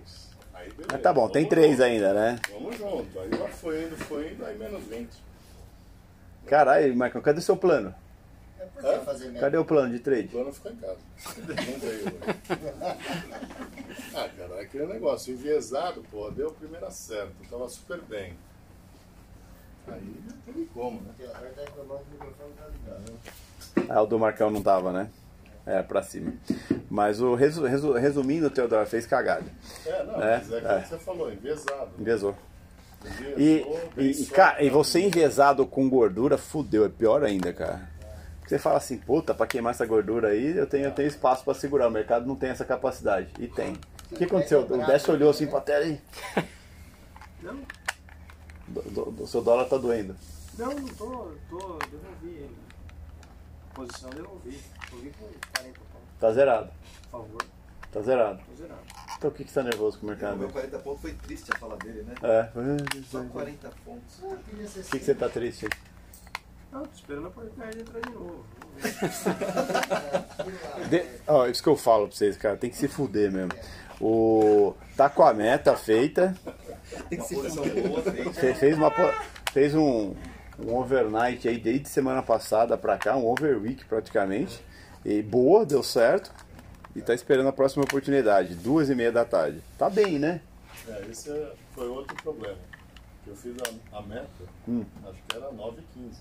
Aí 0.53 0.69
beleza. 0.69 0.89
Mas 0.93 1.01
tá 1.01 1.11
bom, 1.11 1.27
tem 1.31 1.45
vamos 1.45 1.55
três 1.55 1.71
junto. 1.73 1.83
ainda, 1.85 2.13
né? 2.13 2.39
Vamos 2.51 2.77
junto. 2.77 3.19
Aí 3.19 3.31
lá 3.31 3.49
foi 3.49 3.85
indo, 3.85 3.97
foi 3.97 4.33
indo, 4.33 4.45
aí 4.45 4.59
menos 4.59 4.85
20. 4.85 5.09
Caralho, 6.47 6.93
Michael, 6.93 7.23
cadê 7.23 7.39
o 7.39 7.43
seu 7.43 7.57
plano? 7.57 7.95
É 8.59 8.67
por 8.67 8.83
que 8.83 9.05
fazer 9.07 9.25
média? 9.27 9.41
Cadê 9.41 9.57
o 9.57 9.65
plano 9.65 9.91
de 9.91 9.97
O 9.97 10.03
trade? 10.03 10.29
plano 10.29 10.53
ficou 10.53 10.71
em 10.73 10.77
casa. 10.77 10.99
Não 11.39 11.79
veio. 11.81 12.05
Ah, 14.15 14.29
cara, 14.37 14.55
é 14.57 14.61
aquele 14.63 14.87
negócio, 14.87 15.33
enviesado, 15.33 16.03
pô, 16.11 16.31
deu 16.31 16.49
o 16.49 16.53
primeiro 16.55 16.85
acerto, 16.87 17.33
tava 17.51 17.67
super 17.69 17.99
bem. 18.03 18.35
Aí 19.89 20.15
não 20.29 20.37
teve 20.43 20.67
como, 20.75 21.01
né? 21.01 21.11
Porque 21.17 21.31
agora 21.35 21.51
tá 21.51 21.63
reclamando 21.63 22.01
que 22.05 22.11
o 22.11 22.13
microfone 22.13 22.53
tá 22.55 22.67
ligado. 22.69 23.19
Ah, 23.89 24.03
o 24.03 24.07
do 24.07 24.19
Marcão 24.19 24.51
não 24.51 24.63
tava, 24.63 24.93
né? 24.93 25.09
É, 25.65 25.81
pra 25.83 26.03
cima. 26.03 26.33
Mas 26.91 27.21
o 27.21 27.35
resu, 27.35 27.63
resu- 27.65 27.93
resumindo, 27.93 28.47
o 28.49 28.51
Teodoro 28.51 28.85
fez 28.87 29.07
cagada. 29.07 29.45
É, 29.87 30.03
não, 30.05 30.15
É, 30.23 30.39
mas 30.39 30.53
é 30.53 30.57
aquilo 30.59 30.73
é. 30.73 30.81
que 30.83 30.89
você 30.89 30.99
falou, 30.99 31.33
enviesado. 31.33 31.91
Enviesou. 31.99 32.35
Enviesou, 33.05 33.81
E, 33.97 34.11
e, 34.23 34.27
cara, 34.27 34.63
e 34.63 34.69
você 34.71 35.01
enviesado 35.01 35.65
com 35.67 35.89
gordura, 35.89 36.37
fudeu, 36.37 36.85
é 36.85 36.89
pior 36.89 37.23
ainda, 37.25 37.53
cara. 37.53 37.89
Porque 38.41 38.49
você 38.51 38.59
fala 38.59 38.77
assim, 38.79 38.99
puta, 38.99 39.33
pra 39.35 39.47
queimar 39.47 39.73
essa 39.73 39.87
gordura 39.87 40.29
aí, 40.29 40.57
eu 40.57 40.67
tenho, 40.67 40.87
eu 40.87 40.93
tenho 40.93 41.07
espaço 41.09 41.45
pra 41.45 41.55
segurar. 41.55 41.87
O 41.87 41.91
mercado 41.93 42.27
não 42.27 42.35
tem 42.35 42.51
essa 42.51 42.65
capacidade. 42.65 43.29
E 43.39 43.47
tem. 43.47 43.77
O 44.11 44.17
que 44.17 44.25
aconteceu? 44.25 44.63
O 44.69 44.87
Décio 44.87 45.15
olhou 45.15 45.31
assim 45.31 45.47
pra 45.47 45.61
tela 45.61 45.85
e. 45.87 46.01
Não, 47.43 47.57
do- 48.69 48.83
do- 48.83 49.11
do- 49.13 49.27
seu 49.27 49.43
dólar 49.43 49.65
tá 49.67 49.77
doendo. 49.79 50.17
não, 50.59 50.67
não 50.75 50.89
tô, 50.89 51.07
tô, 51.49 51.79
devolvi 51.91 52.29
ele. 52.37 52.57
Posição 53.87 54.11
devolvi. 54.11 54.61
Devolvi 54.91 55.11
com 55.19 55.27
40 55.57 55.81
pontos. 55.81 56.09
Tá 56.21 56.33
zerado. 56.33 56.71
Por 57.11 57.21
favor, 57.23 57.43
Tá 57.91 58.01
zerado. 58.01 58.41
tô 58.49 58.55
zerado. 58.57 58.81
Então 59.19 59.31
o 59.31 59.33
que, 59.35 59.45
que 59.45 59.51
você 59.51 59.61
tá 59.61 59.65
nervoso 59.65 59.99
com 59.99 60.07
o 60.07 60.09
O 60.09 60.13
mercado? 60.13 60.37
meu 60.39 60.49
40 60.49 60.79
pontos 60.79 61.01
foi 61.03 61.13
triste 61.15 61.51
a 61.55 61.59
falar 61.59 61.77
dele, 61.77 62.03
né? 62.03 62.15
É. 62.23 62.49
Só 63.11 63.23
40 63.25 63.71
pontos. 63.85 64.19
O 64.23 64.37
que, 64.37 64.99
que 64.99 65.05
você 65.05 65.15
tá 65.15 65.29
triste? 65.29 65.69
Não, 66.73 66.83
tô 66.85 66.89
esperando 66.95 67.27
a 67.27 67.31
porcaria 67.31 67.83
entrar 67.83 68.01
de 68.01 68.11
novo. 68.11 68.47
Vamos 70.39 70.89
ver. 70.89 70.89
De... 70.89 71.05
Ó, 71.29 71.47
isso 71.47 71.63
que 71.63 71.69
eu 71.69 71.77
falo 71.77 72.09
pra 72.09 72.17
vocês, 72.17 72.37
cara, 72.39 72.57
tem 72.57 72.71
que 72.71 72.77
se 72.77 72.89
fuder 72.89 73.31
mesmo. 73.31 73.53
O... 74.01 74.75
Tá 74.97 75.11
com 75.11 75.23
a 75.23 75.35
meta 75.35 75.77
feita, 75.77 76.35
Tem 77.11 77.21
que 77.21 77.29
feita. 77.29 77.51
Fe- 78.33 78.55
fez, 78.55 78.79
uma, 78.79 78.91
fez 79.53 79.75
um, 79.75 80.15
um 80.67 80.77
overnight 80.77 81.49
aí 81.49 81.59
desde 81.59 81.89
semana 81.89 82.23
passada 82.23 82.77
pra 82.77 82.97
cá, 82.99 83.17
um 83.17 83.27
overweek 83.27 83.85
praticamente. 83.85 84.63
E 85.05 85.21
boa, 85.23 85.67
deu 85.67 85.83
certo. 85.83 86.33
E 86.95 87.01
tá 87.01 87.15
esperando 87.15 87.49
a 87.49 87.53
próxima 87.53 87.85
oportunidade, 87.85 88.55
duas 88.55 88.91
e 88.91 88.95
meia 88.95 89.11
da 89.11 89.25
tarde. 89.25 89.61
Tá 89.79 89.89
bem, 89.89 90.19
né? 90.19 90.41
É, 90.87 91.07
esse 91.11 91.31
é- 91.31 91.53
foi 91.75 91.89
outro 91.89 92.15
problema. 92.23 92.59
Eu 93.27 93.35
fiz 93.37 93.55
a, 93.93 93.99
a 93.99 94.03
meta, 94.03 94.27
Hum. 94.69 94.85
acho 95.09 95.19
que 95.29 95.37
era 95.37 95.51
9 95.53 95.81
e 95.81 95.99
15. 95.99 96.21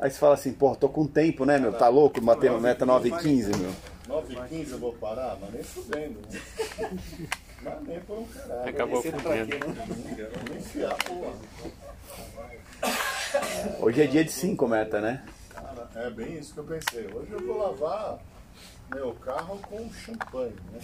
Aí 0.00 0.10
você 0.10 0.18
fala 0.18 0.34
assim, 0.34 0.52
pô, 0.52 0.74
tô 0.74 0.88
com 0.88 1.06
tempo, 1.06 1.44
né, 1.44 1.56
meu? 1.58 1.72
Tá 1.72 1.88
louco? 1.88 2.20
Matei 2.20 2.50
uma 2.50 2.58
meta 2.60 2.84
9 2.84 3.10
e 3.10 3.16
15, 3.16 3.56
meu. 3.56 3.72
9 4.08 4.34
e 4.34 4.48
15 4.48 4.72
eu 4.72 4.78
vou 4.78 4.92
parar, 4.94 5.38
mas 5.40 5.52
nem 5.52 5.62
fudendo. 5.62 6.20
Né? 6.28 6.40
mas 7.62 7.82
nem 7.82 8.00
por 8.00 8.18
um 8.18 8.24
caralho. 8.26 8.68
Acabou 8.68 8.98
é 8.98 9.02
fudendo. 9.02 9.58
né? 9.58 9.86
Não 9.88 10.14
quero 10.16 10.30
nem 10.50 10.58
enfiar, 10.58 10.94
porra. 10.96 11.32
Hoje 13.80 14.02
é 14.02 14.06
dia 14.06 14.24
de 14.24 14.32
5 14.32 14.68
meta, 14.68 15.00
né? 15.00 15.22
Cara, 15.54 15.88
é 15.96 16.10
bem 16.10 16.34
isso 16.38 16.52
que 16.54 16.60
eu 16.60 16.64
pensei. 16.64 17.06
Hoje 17.12 17.32
eu 17.32 17.40
vou 17.46 17.58
lavar 17.58 18.18
meu 18.94 19.12
carro 19.14 19.58
com 19.68 19.90
champanhe. 19.92 20.54
Né? 20.72 20.78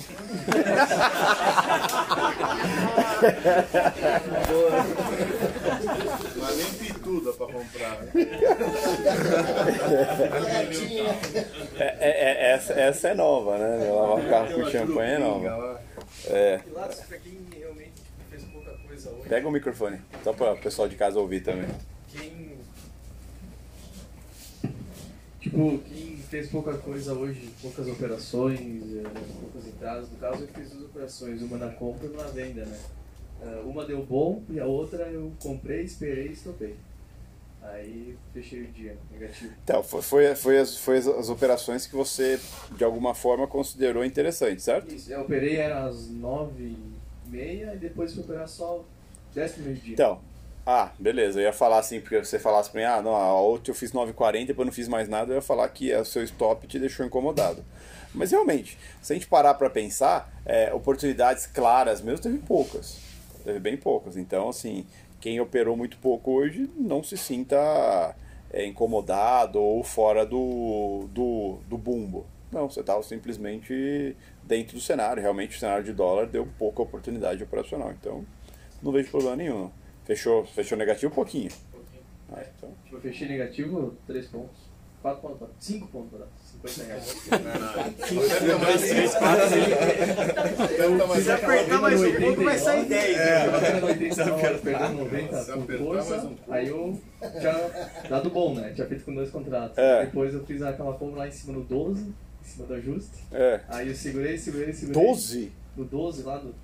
Mas 6.37 6.57
nem 6.57 6.67
pituda 6.75 7.33
pra 7.33 7.47
comprar. 7.47 7.99
Né? 8.03 8.11
É, 11.79 11.85
é- 12.01 12.21
é- 12.49 12.53
essa, 12.53 12.73
essa 12.75 13.09
é 13.09 13.15
nova, 13.15 13.59
né? 13.59 13.91
Lavar 13.91 14.19
o 14.19 14.29
carro 14.29 14.55
com 14.55 14.71
champanhe 14.71 15.13
é 15.15 15.19
nova. 15.19 15.81
É. 16.27 16.61
Lá, 16.73 16.87
pra 16.89 17.19
quem 17.19 17.39
realmente 17.57 17.93
fez 18.31 18.43
pouca 18.45 18.71
coisa 18.87 19.11
hoje, 19.11 19.29
Pega 19.29 19.49
o 19.49 19.51
microfone, 19.51 20.01
só 20.23 20.33
para 20.33 20.53
o 20.53 20.59
pessoal 20.59 20.89
de 20.89 20.97
casa 20.97 21.19
ouvir 21.19 21.43
também. 21.43 21.69
quem. 22.13 22.51
Tipo, 25.41 25.79
quem 25.89 26.19
fez 26.19 26.51
pouca 26.51 26.75
coisa 26.77 27.15
hoje, 27.15 27.49
poucas 27.63 27.89
operações, 27.89 28.61
eh, 28.61 29.03
poucas 29.41 29.67
entradas, 29.67 30.11
no 30.11 30.19
caso 30.19 30.43
eu 30.43 30.49
fiz 30.49 30.71
duas 30.71 30.85
operações, 30.85 31.41
uma 31.41 31.57
na 31.57 31.69
compra 31.71 32.07
e 32.07 32.11
uma 32.11 32.25
na 32.25 32.29
venda, 32.31 32.65
né? 32.67 32.79
Eh, 33.43 33.63
Uma 33.65 33.87
deu 33.87 34.05
bom 34.05 34.43
e 34.51 34.61
a 34.61 34.67
outra 34.67 35.05
eu 35.05 35.33
comprei, 35.43 35.81
esperei 35.83 36.27
e 36.29 36.33
estopei. 36.33 36.77
Aí 37.63 38.17
fechei 38.33 38.63
o 38.63 38.67
dia, 38.69 38.97
negativo. 39.11 39.53
Então, 39.63 39.83
foi, 39.83 40.03
foi, 40.03 40.35
foi 40.35 40.59
as, 40.59 40.77
foi 40.77 40.99
as, 40.99 41.07
as 41.07 41.29
operações 41.29 41.87
que 41.87 41.95
você, 41.95 42.41
de 42.77 42.85
alguma 42.85 43.15
forma, 43.15 43.47
considerou 43.47 44.05
interessante, 44.05 44.63
certo? 44.63 44.95
Isso, 44.95 45.13
eu 45.13 45.21
operei 45.21 45.57
era 45.57 45.85
às 45.85 46.09
nove 46.09 46.63
e 46.63 47.29
meia 47.29 47.75
e 47.75 47.79
depois 47.79 48.15
fui 48.15 48.23
operar 48.23 48.49
só 48.49 48.83
décimo 49.35 49.67
meio-dia. 49.67 49.93
Então, 49.93 50.21
ah, 50.67 50.91
beleza, 50.99 51.39
eu 51.41 51.45
ia 51.45 51.53
falar 51.53 51.79
assim, 51.79 52.01
porque 52.01 52.19
você 52.19 52.39
falasse 52.39 52.71
pra 52.71 52.81
mim, 52.81 52.87
ah, 52.87 53.03
não, 53.03 53.15
a 53.15 53.41
outra 53.41 53.71
eu 53.71 53.75
fiz 53.75 53.93
9,40 53.93 54.47
depois 54.47 54.67
não 54.67 54.73
fiz 54.73 54.89
mais 54.89 55.09
nada, 55.09 55.33
eu 55.33 55.37
ia 55.37 55.43
falar 55.43 55.69
que 55.69 55.95
o 55.95 56.05
seu 56.05 56.23
stop 56.25 56.67
te 56.67 56.79
deixou 56.79 57.05
incomodado. 57.05 57.65
Mas 58.15 58.31
realmente, 58.31 58.77
se 59.01 59.13
a 59.13 59.17
gente 59.17 59.27
parar 59.27 59.55
pra 59.55 59.71
pensar, 59.71 60.33
é, 60.45 60.73
oportunidades 60.73 61.47
claras 61.47 62.01
mesmo, 62.01 62.21
teve 62.21 62.39
poucas. 62.39 62.99
Teve 63.45 63.59
bem 63.59 63.77
poucas. 63.77 64.17
Então, 64.17 64.49
assim, 64.49 64.85
quem 65.21 65.41
operou 65.41 65.77
muito 65.77 65.99
pouco 65.99 66.33
hoje 66.33 66.71
não 66.77 67.03
se 67.03 67.17
sinta 67.17 68.17
é, 68.53 68.65
incomodado 68.67 69.61
ou 69.61 69.85
fora 69.85 70.25
do, 70.25 71.09
do, 71.13 71.59
do 71.69 71.79
bumbo. 71.79 72.27
Não, 72.51 72.69
você 72.69 72.81
estava 72.81 73.03
simplesmente 73.03 74.17
dentro 74.43 74.75
do 74.75 74.81
cenário. 74.81 75.23
Realmente 75.23 75.57
o 75.57 75.61
cenário 75.61 75.85
de 75.85 75.93
dólar 75.93 76.27
deu 76.27 76.49
pouca 76.59 76.83
oportunidade 76.83 77.43
operacional. 77.43 77.93
Então, 77.93 78.25
não 78.83 78.91
vejo 78.91 79.11
problema 79.11 79.37
nenhum. 79.37 79.71
Fechou, 80.05 80.45
fechou 80.45 80.77
negativo 80.77 81.13
um 81.13 81.15
pouquinho. 81.15 81.51
Ah, 82.33 82.43
então, 82.57 82.71
Tipo, 82.85 82.97
eu 82.97 83.01
fechei 83.01 83.29
negativo 83.29 83.95
3 84.07 84.27
pontos. 84.27 84.71
4 85.03 85.21
pontos, 85.21 85.49
5 85.61 85.87
pontos? 85.89 86.21
50 86.67 86.85
reais. 86.87 87.05
Se 91.23 91.31
apertar 91.31 91.81
mais 91.81 92.01
um 92.01 92.13
pouco, 92.21 92.45
vai 92.45 92.59
sair 92.59 92.85
10. 92.87 93.17
perdendo 94.63 94.97
90 94.99 95.43
Se 95.43 95.53
por 95.53 95.63
apertar 95.63 95.85
força, 95.85 96.11
mais 96.11 96.25
um 96.25 96.35
pouco. 96.35 96.53
aí 96.53 96.69
eu 96.69 97.01
tinha 97.41 98.01
dado 98.09 98.31
bom, 98.31 98.55
né? 98.55 98.73
Tinha 98.75 98.87
feito 98.87 99.05
com 99.05 99.15
dois 99.15 99.31
contratos. 99.31 99.79
É. 99.79 100.05
Depois 100.07 100.35
eu 100.35 100.45
fiz 100.45 100.63
aquela 100.63 100.93
compra 100.95 101.21
lá 101.21 101.29
em 101.29 101.33
cima 101.33 101.55
do 101.55 101.61
12, 101.63 102.03
em 102.03 102.15
cima 102.45 102.67
do 102.67 102.75
ajuste. 102.75 103.19
é. 103.33 103.61
Aí 103.69 103.89
eu 103.89 103.95
segurei, 103.95 104.37
segurei, 104.37 104.73
segurei. 104.73 105.03
12? 105.03 105.53
Do 105.77 105.85
12 105.85 106.23
lá, 106.23 106.39
do 106.39 106.55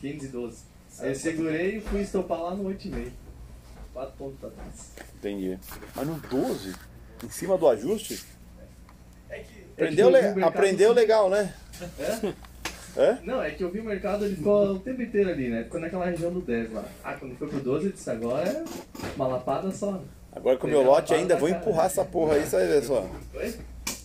15 0.00 0.24
e 0.26 0.28
12. 0.28 0.58
Aí 1.00 1.08
eu 1.10 1.14
segurei 1.14 1.76
e 1.76 1.80
fui 1.80 2.00
estopar 2.02 2.40
lá 2.40 2.54
no 2.54 2.64
8,5. 2.64 3.10
4 3.94 4.14
pontos 4.16 4.38
pra 4.40 4.50
trás. 4.50 4.92
Entendi. 5.16 5.58
Mas 5.94 6.06
no 6.06 6.14
12? 6.20 6.74
Em 7.24 7.30
cima 7.30 7.56
do 7.58 7.68
ajuste? 7.68 8.24
É 9.78 9.84
Aprendeu, 9.84 10.08
o 10.08 10.12
mercado 10.12 10.44
aprendeu 10.44 10.90
assim- 10.90 11.00
legal, 11.00 11.30
né? 11.30 11.54
É? 11.98 12.32
É? 13.00 13.18
Não, 13.22 13.40
é 13.40 13.50
que 13.52 13.62
eu 13.62 13.70
vi 13.70 13.78
o 13.78 13.84
mercado, 13.84 14.24
ele 14.24 14.34
ficou 14.34 14.72
o 14.72 14.78
tempo 14.80 15.00
inteiro 15.00 15.30
ali, 15.30 15.48
né? 15.48 15.62
Ficou 15.64 15.78
naquela 15.80 16.06
região 16.06 16.32
do 16.32 16.40
10 16.40 16.72
lá. 16.72 16.84
Ah, 17.04 17.14
quando 17.14 17.36
foi 17.36 17.46
pro 17.46 17.60
12, 17.60 17.86
eu 17.86 17.92
disse, 17.92 18.10
agora 18.10 18.48
é 18.48 18.64
uma 19.14 19.28
lapada 19.28 19.70
só. 19.70 19.92
né? 19.92 20.00
Agora 20.32 20.56
com 20.58 20.66
o 20.66 20.70
meu 20.70 20.82
lote 20.82 21.14
ainda, 21.14 21.36
vou 21.36 21.48
cara. 21.48 21.60
empurrar 21.60 21.86
essa 21.86 22.04
porra 22.04 22.34
aí, 22.34 22.42
ver 22.42 22.82
só. 22.82 23.08
Oi? 23.34 23.54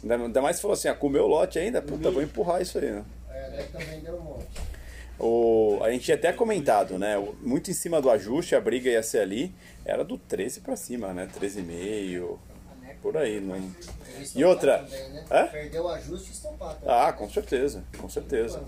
Ainda 0.07 0.41
mais 0.41 0.57
se 0.57 0.61
falou 0.61 0.73
assim, 0.73 0.89
ah, 0.89 0.93
com 0.93 1.07
o 1.07 1.09
meu 1.09 1.25
lote 1.25 1.57
ainda, 1.57 1.81
puta, 1.81 2.11
vou 2.11 2.21
empurrar 2.21 2.61
isso 2.61 2.77
aí, 2.77 2.91
né? 2.91 3.03
É, 3.31 3.63
também 3.71 3.99
deu 4.01 4.15
um 4.15 4.21
monte. 4.21 4.45
O, 5.19 5.79
a 5.81 5.89
gente 5.91 6.03
tinha 6.05 6.15
até 6.15 6.31
comentado, 6.33 6.99
né? 6.99 7.15
Muito 7.41 7.71
em 7.71 7.73
cima 7.73 8.01
do 8.01 8.09
ajuste, 8.09 8.55
a 8.55 8.61
briga 8.61 8.89
ia 8.89 9.01
ser 9.01 9.19
ali, 9.19 9.53
era 9.85 10.03
do 10.03 10.17
13 10.17 10.59
pra 10.61 10.75
cima, 10.75 11.13
né? 11.13 11.27
13,5, 11.39 12.37
por 13.03 13.17
aí. 13.17 13.41
Não... 13.41 13.61
E 14.33 14.43
outra? 14.45 14.79
Também, 14.79 15.09
né? 15.09 15.25
Hã? 15.29 15.47
Perdeu 15.47 15.83
o 15.83 15.89
ajuste 15.89 16.31
e 16.31 16.41
também. 16.41 16.77
Ah, 16.87 17.11
com 17.11 17.29
certeza, 17.29 17.83
com 17.99 18.07
certeza. 18.07 18.63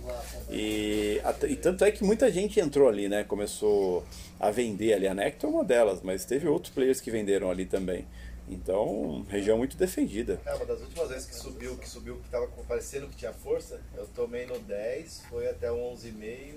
E, 0.49 1.21
e 1.47 1.55
tanto 1.55 1.85
é 1.85 1.91
que 1.91 2.03
muita 2.03 2.29
gente 2.29 2.59
entrou 2.59 2.89
ali, 2.89 3.07
né? 3.07 3.23
Começou 3.23 4.03
a 4.37 4.51
vender 4.51 4.93
ali. 4.93 5.07
A 5.07 5.13
Nectar 5.13 5.49
é 5.49 5.53
uma 5.53 5.63
delas, 5.63 6.01
mas 6.03 6.25
teve 6.25 6.47
outros 6.47 6.73
players 6.73 6.99
que 6.99 7.09
venderam 7.09 7.49
ali 7.49 7.65
também. 7.65 8.05
Então, 8.47 9.25
região 9.27 9.57
muito 9.57 9.75
defendida. 9.77 10.39
É, 10.45 10.53
uma 10.53 10.65
das 10.65 10.81
últimas 10.81 11.09
vezes 11.09 11.25
que 11.25 11.35
subiu, 11.35 11.77
que 11.77 11.89
subiu, 11.89 12.17
que 12.17 12.29
tava 12.29 12.47
parecendo 12.67 13.07
que 13.07 13.15
tinha 13.15 13.33
força, 13.33 13.81
eu 13.95 14.05
tomei 14.07 14.45
no 14.45 14.59
10, 14.59 15.23
foi 15.29 15.49
até 15.49 15.71
o 15.71 15.77
11,5 15.95 16.55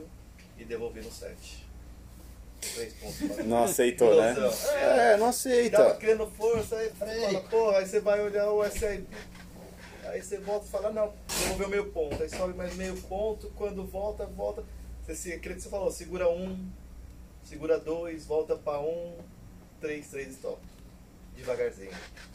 e 0.58 0.64
devolvi 0.64 1.00
no 1.00 1.10
7. 1.10 1.67
Três 2.60 2.92
pontos. 2.94 3.46
Não 3.46 3.64
aceitou, 3.64 4.20
né? 4.20 4.30
É, 4.32 5.12
não 5.12 5.18
Tava 5.18 5.28
aceita. 5.30 5.94
criando 5.96 6.26
força, 6.26 6.76
aí 6.76 6.90
fala, 6.90 7.40
porra, 7.42 7.78
aí 7.78 7.86
você 7.86 8.00
vai 8.00 8.20
olhar 8.20 8.50
o 8.50 8.64
SIP. 8.68 9.06
Aí 10.06 10.22
você 10.22 10.38
volta 10.38 10.66
e 10.66 10.70
fala, 10.70 10.90
não, 10.90 11.12
devolveu 11.28 11.68
meio 11.68 11.86
ponto. 11.90 12.20
Aí 12.22 12.28
sobe 12.28 12.54
mais 12.54 12.74
meio 12.74 12.96
ponto, 13.02 13.50
quando 13.56 13.84
volta, 13.86 14.24
volta. 14.26 14.64
Você, 15.04 15.14
se- 15.14 15.32
aquilo 15.32 15.54
que 15.54 15.60
você 15.62 15.68
falou, 15.68 15.90
segura 15.90 16.28
um, 16.28 16.66
segura 17.44 17.78
dois, 17.78 18.26
volta 18.26 18.56
pra 18.56 18.80
um, 18.80 19.14
três, 19.80 20.08
três 20.08 20.28
stop. 20.30 20.58
Devagarzinho. 21.36 21.92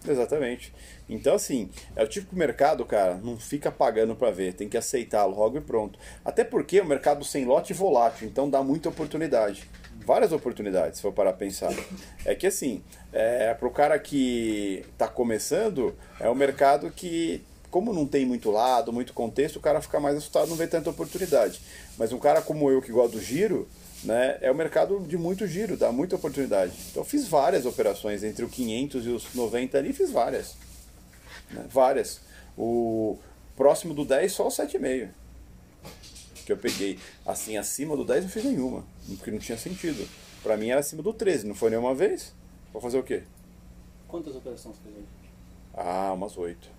Exatamente. 0.08 0.74
Então, 1.10 1.36
assim, 1.36 1.70
é 1.96 2.04
o 2.04 2.08
tipo 2.08 2.28
que 2.30 2.36
o 2.36 2.38
mercado, 2.38 2.86
cara, 2.86 3.16
não 3.16 3.38
fica 3.38 3.70
pagando 3.70 4.16
pra 4.16 4.32
ver, 4.32 4.54
tem 4.54 4.70
que 4.70 4.78
aceitar 4.78 5.26
logo 5.26 5.58
e 5.58 5.62
pronto. 5.62 6.00
Até 6.24 6.44
porque 6.46 6.80
o 6.80 6.86
mercado 6.86 7.26
sem 7.26 7.44
lote 7.44 7.74
é 7.74 7.76
volátil, 7.76 8.26
então 8.28 8.50
dá 8.50 8.64
muita 8.64 8.88
oportunidade. 8.88 9.70
Várias 10.06 10.32
oportunidades, 10.32 10.98
se 10.98 11.02
for 11.02 11.14
parar 11.14 11.30
a 11.30 11.34
pensar. 11.34 11.72
É 12.26 12.36
que, 12.36 12.48
assim, 12.48 12.84
é, 13.12 13.54
pro 13.54 13.72
cara 13.72 13.98
que 13.98 14.86
tá 14.98 15.08
começando, 15.08 15.96
é 16.20 16.30
um 16.30 16.36
mercado 16.36 16.92
que, 16.92 17.42
como 17.72 17.94
não 17.94 18.06
tem 18.06 18.26
muito 18.26 18.52
lado, 18.52 18.92
muito 18.92 19.14
contexto, 19.14 19.58
o 19.58 19.62
cara 19.62 19.82
fica 19.82 20.00
mais 20.00 20.18
assustado, 20.18 20.50
não 20.50 20.56
vê 20.56 20.68
tanta 20.68 20.90
oportunidade. 20.90 21.62
Mas 21.98 22.12
um 22.12 22.20
cara 22.20 22.42
como 22.42 22.70
eu, 22.70 22.82
que 22.82 22.92
gosta 22.92 23.18
do 23.18 23.24
giro, 23.24 23.68
né, 24.04 24.38
é 24.42 24.52
um 24.52 24.56
mercado 24.56 25.00
de 25.08 25.18
muito 25.18 25.48
giro, 25.48 25.78
dá 25.78 25.92
muita 25.92 26.18
oportunidade. 26.18 26.74
Então 26.92 27.04
fiz 27.06 27.28
várias 27.28 27.66
operações 27.66 28.24
entre 28.24 28.44
o 28.44 28.50
500 28.50 29.06
e 29.06 29.10
os 29.10 29.34
90 29.34 29.78
ali, 29.78 29.94
fiz 29.94 30.12
várias. 30.12 30.56
né, 31.52 31.66
várias. 31.70 32.20
O 32.58 33.18
próximo 33.56 33.94
do 33.94 34.04
10 34.04 34.32
só 34.32 34.48
o 34.48 34.52
7,5 34.52 35.10
que 36.44 36.52
eu 36.52 36.58
peguei. 36.58 37.00
Assim, 37.26 37.58
acima 37.58 37.96
do 37.96 38.06
10 38.06 38.24
não 38.24 38.30
fiz 38.30 38.44
nenhuma, 38.44 38.86
porque 39.18 39.32
não 39.32 39.40
tinha 39.40 39.58
sentido. 39.58 40.08
Pra 40.42 40.58
mim 40.58 40.70
era 40.70 40.80
acima 40.80 41.02
do 41.02 41.14
13, 41.14 41.48
não 41.48 41.56
foi 41.56 41.70
nenhuma 41.70 41.96
vez. 41.96 42.34
Vou 42.72 42.82
fazer 42.82 42.98
o 42.98 43.04
quê? 43.04 43.24
Quantas 44.08 44.36
operações 44.36 44.76
fez 44.84 44.96
hoje? 44.96 45.06
Ah, 45.74 46.12
umas 46.14 46.38
8. 46.38 46.70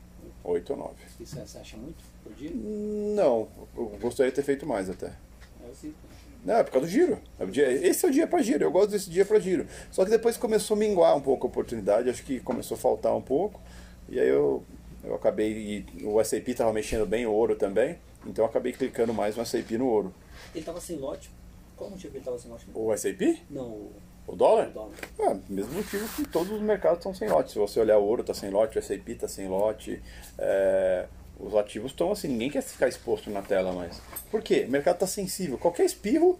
8 0.44 0.70
ou 0.70 0.78
9. 0.78 0.92
Isso 1.20 1.36
você 1.36 1.58
acha 1.58 1.76
muito 1.76 2.02
por 2.22 2.32
dia? 2.34 2.50
Não, 2.54 3.48
eu 3.76 3.86
gostaria 4.00 4.30
de 4.30 4.36
ter 4.36 4.42
feito 4.42 4.66
mais 4.66 4.90
até. 4.90 5.06
É 5.06 5.70
assim. 5.70 5.94
Não, 6.44 6.56
é 6.56 6.62
por 6.62 6.72
causa 6.72 6.86
do 6.86 6.92
giro. 6.92 7.18
É 7.40 7.72
Esse 7.86 8.04
é 8.04 8.08
o 8.08 8.12
dia 8.12 8.26
para 8.26 8.42
giro, 8.42 8.64
eu 8.64 8.70
gosto 8.70 8.90
desse 8.90 9.08
dia 9.08 9.24
para 9.24 9.40
giro. 9.40 9.66
Só 9.90 10.04
que 10.04 10.10
depois 10.10 10.36
começou 10.36 10.76
a 10.76 10.78
minguar 10.78 11.16
um 11.16 11.20
pouco 11.20 11.46
a 11.46 11.50
oportunidade, 11.50 12.10
acho 12.10 12.22
que 12.22 12.38
começou 12.40 12.76
a 12.76 12.78
faltar 12.78 13.16
um 13.16 13.22
pouco. 13.22 13.60
E 14.08 14.20
aí 14.20 14.28
eu, 14.28 14.62
eu 15.02 15.14
acabei. 15.14 15.86
e 15.98 16.04
O 16.04 16.22
SAP 16.22 16.48
estava 16.48 16.72
mexendo 16.72 17.06
bem 17.06 17.24
o 17.24 17.32
ouro 17.32 17.56
também, 17.56 17.98
então 18.26 18.44
eu 18.44 18.48
acabei 18.48 18.72
clicando 18.72 19.12
mais 19.14 19.36
no 19.36 19.44
SAP 19.44 19.72
no 19.72 19.86
ouro. 19.86 20.14
Ele 20.54 20.64
tava 20.64 20.80
sem 20.80 20.96
lote. 20.96 21.30
Qual 21.76 21.88
o 21.88 21.92
motivo 21.92 22.12
que 22.12 22.18
ele 22.18 22.24
tava 22.24 22.38
sem 22.38 22.50
lote? 22.50 22.66
O 22.74 22.96
SAP? 22.96 23.40
Não, 23.50 23.88
o 24.26 24.36
dólar? 24.36 24.68
o 24.68 24.70
dólar. 24.72 24.92
Ah, 25.20 25.36
mesmo 25.48 25.72
motivo 25.74 26.08
que 26.14 26.26
todos 26.28 26.52
os 26.52 26.60
mercados 26.62 26.98
estão 26.98 27.12
sem 27.14 27.28
lote. 27.28 27.52
Se 27.52 27.58
você 27.58 27.80
olhar 27.80 27.98
o 27.98 28.04
ouro 28.04 28.20
está 28.22 28.32
sem 28.34 28.50
lote, 28.50 28.78
o 28.78 28.82
SAP 28.82 29.08
está 29.08 29.26
sem 29.28 29.48
lote. 29.48 30.00
é, 30.38 31.06
os 31.38 31.54
ativos 31.56 31.90
estão 31.90 32.12
assim, 32.12 32.28
ninguém 32.28 32.48
quer 32.48 32.62
ficar 32.62 32.86
exposto 32.86 33.28
na 33.28 33.42
tela 33.42 33.72
mais. 33.72 34.00
Por 34.30 34.40
quê? 34.40 34.64
O 34.68 34.70
mercado 34.70 34.94
está 34.94 35.06
sensível. 35.06 35.58
Qualquer 35.58 35.84
espirro 35.84 36.38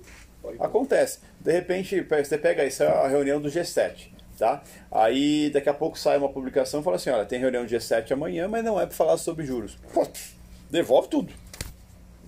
acontece. 0.61 1.19
De 1.41 1.51
repente, 1.51 2.01
pe- 2.03 2.25
você 2.25 2.39
pega 2.39 2.65
isso, 2.65 2.83
é 2.85 2.87
a 2.87 3.09
reunião 3.09 3.41
do 3.41 3.49
G7. 3.49 4.13
Tá? 4.39 4.63
Aí 4.91 5.51
daqui 5.51 5.69
a 5.69 5.75
pouco 5.75 5.97
sai 5.99 6.17
uma 6.19 6.29
publicação 6.29 6.81
e 6.81 6.83
fala 6.85 6.97
assim: 6.97 7.11
olha, 7.11 7.25
tem 7.25 7.39
reunião 7.41 7.65
do 7.65 7.71
G7 7.71 8.13
amanhã, 8.13 8.47
mas 8.49 8.65
não 8.65 8.81
é 8.81 8.87
para 8.87 8.95
falar 8.95 9.17
sobre 9.17 9.45
juros. 9.47 9.77
Pô, 9.93 10.07
devolve 10.71 11.09
tudo. 11.09 11.33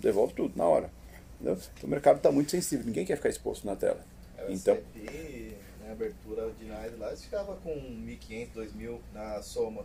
Devolve 0.07 0.35
tudo 0.35 0.57
na 0.57 0.65
hora. 0.65 0.89
Entendeu? 1.35 1.55
Então 1.55 1.89
o 1.89 1.91
mercado 1.91 2.19
está 2.19 2.31
muito 2.31 2.53
sensível, 2.53 2.87
ninguém 2.87 3.05
quer 3.05 3.17
ficar 3.17 3.29
exposto 3.29 3.67
na 3.67 3.75
tela. 3.75 3.99
É, 4.39 4.53
Então, 4.53 4.77
SIP, 4.77 5.57
na 5.85 5.91
abertura 5.93 6.47
ordinária 6.47 6.93
lá, 6.97 7.09
eles 7.09 7.25
ficavam 7.25 7.57
com 7.57 7.75
1.500, 7.75 8.49
2.000 8.55 8.99
na 9.13 9.43
soma. 9.43 9.85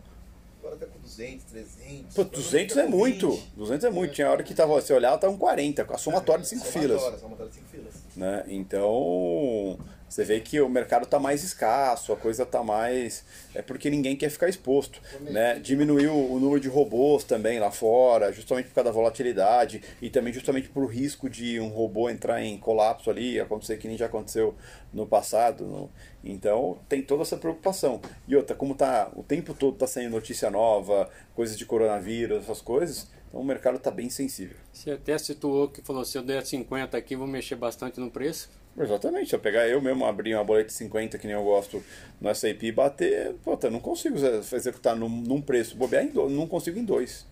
Agora 0.60 0.76
tá 0.76 0.86
com 0.86 1.00
200, 1.00 1.44
300. 1.46 2.14
Pô, 2.14 2.20
agora 2.20 2.36
200 2.36 2.68
fica 2.68 2.80
é 2.80 2.84
com 2.84 2.96
muito. 2.96 3.30
20. 3.32 3.50
200 3.56 3.84
é 3.84 3.90
muito. 3.90 4.14
Tinha 4.14 4.30
hora 4.30 4.44
que 4.44 4.54
tava, 4.54 4.72
você 4.74 4.92
olhava, 4.92 5.18
tava 5.18 5.32
um 5.32 5.36
40, 5.36 5.84
com 5.84 5.92
a 5.92 5.98
somatória 5.98 6.42
de 6.42 6.48
5 6.50 6.64
Somatória, 6.64 6.98
filas. 6.98 7.20
Somatória 7.20 7.50
de 7.50 7.56
5 7.56 7.68
filas. 7.68 7.94
Né? 8.14 8.44
Então, 8.46 9.76
você 10.12 10.24
vê 10.24 10.40
que 10.40 10.60
o 10.60 10.68
mercado 10.68 11.04
está 11.04 11.18
mais 11.18 11.42
escasso, 11.42 12.12
a 12.12 12.16
coisa 12.16 12.42
está 12.42 12.62
mais. 12.62 13.24
É 13.54 13.62
porque 13.62 13.88
ninguém 13.88 14.14
quer 14.14 14.28
ficar 14.30 14.48
exposto. 14.48 15.00
Né? 15.20 15.58
Diminuiu 15.58 16.12
o 16.14 16.38
número 16.38 16.60
de 16.60 16.68
robôs 16.68 17.24
também 17.24 17.58
lá 17.58 17.70
fora, 17.70 18.30
justamente 18.32 18.68
por 18.68 18.74
causa 18.74 18.90
da 18.90 18.92
volatilidade 18.94 19.82
e 20.02 20.10
também 20.10 20.32
justamente 20.32 20.68
por 20.68 20.84
risco 20.86 21.30
de 21.30 21.58
um 21.58 21.68
robô 21.68 22.10
entrar 22.10 22.42
em 22.42 22.58
colapso 22.58 23.08
ali, 23.08 23.40
acontecer 23.40 23.78
que 23.78 23.88
nem 23.88 23.96
já 23.96 24.06
aconteceu 24.06 24.54
no 24.92 25.06
passado. 25.06 25.64
no- 25.64 25.90
Então, 26.22 26.78
tem 26.88 27.02
toda 27.02 27.22
essa 27.22 27.36
preocupação. 27.36 28.00
E 28.28 28.36
outra, 28.36 28.54
como 28.54 28.74
tá 28.74 29.10
o 29.16 29.22
tempo 29.22 29.54
todo 29.54 29.74
está 29.74 29.86
saindo 29.86 30.10
notícia 30.12 30.50
nova, 30.50 31.08
coisas 31.34 31.56
de 31.58 31.64
coronavírus, 31.66 32.42
essas 32.44 32.60
coisas, 32.60 33.08
então 33.28 33.40
o 33.40 33.44
mercado 33.44 33.76
está 33.78 33.90
bem 33.90 34.10
sensível. 34.10 34.56
Você 34.72 34.90
até 34.90 35.16
situou 35.18 35.68
que 35.68 35.80
falou, 35.82 36.04
se 36.04 36.16
eu 36.18 36.22
der 36.22 36.44
50 36.44 36.96
aqui, 36.98 37.16
vou 37.16 37.26
mexer 37.26 37.56
bastante 37.56 37.98
no 37.98 38.10
preço. 38.10 38.50
Exatamente, 38.78 39.28
se 39.28 39.34
eu 39.34 39.38
pegar 39.40 39.68
eu 39.68 39.82
mesmo, 39.82 40.04
abrir 40.06 40.34
uma 40.34 40.42
boleta 40.44 40.68
de 40.68 40.72
50, 40.72 41.18
que 41.18 41.26
nem 41.26 41.36
eu 41.36 41.44
gosto 41.44 41.82
no 42.18 42.34
SAP 42.34 42.62
e 42.62 42.72
bater, 42.72 43.34
puta, 43.44 43.70
não 43.70 43.78
consigo 43.78 44.16
exe- 44.16 44.56
executar 44.56 44.96
num, 44.96 45.10
num 45.10 45.42
preço, 45.42 45.76
bobear 45.76 46.02
em 46.04 46.08
dois, 46.08 46.32
não 46.32 46.46
consigo 46.46 46.78
em 46.78 46.84
dois. 46.84 47.26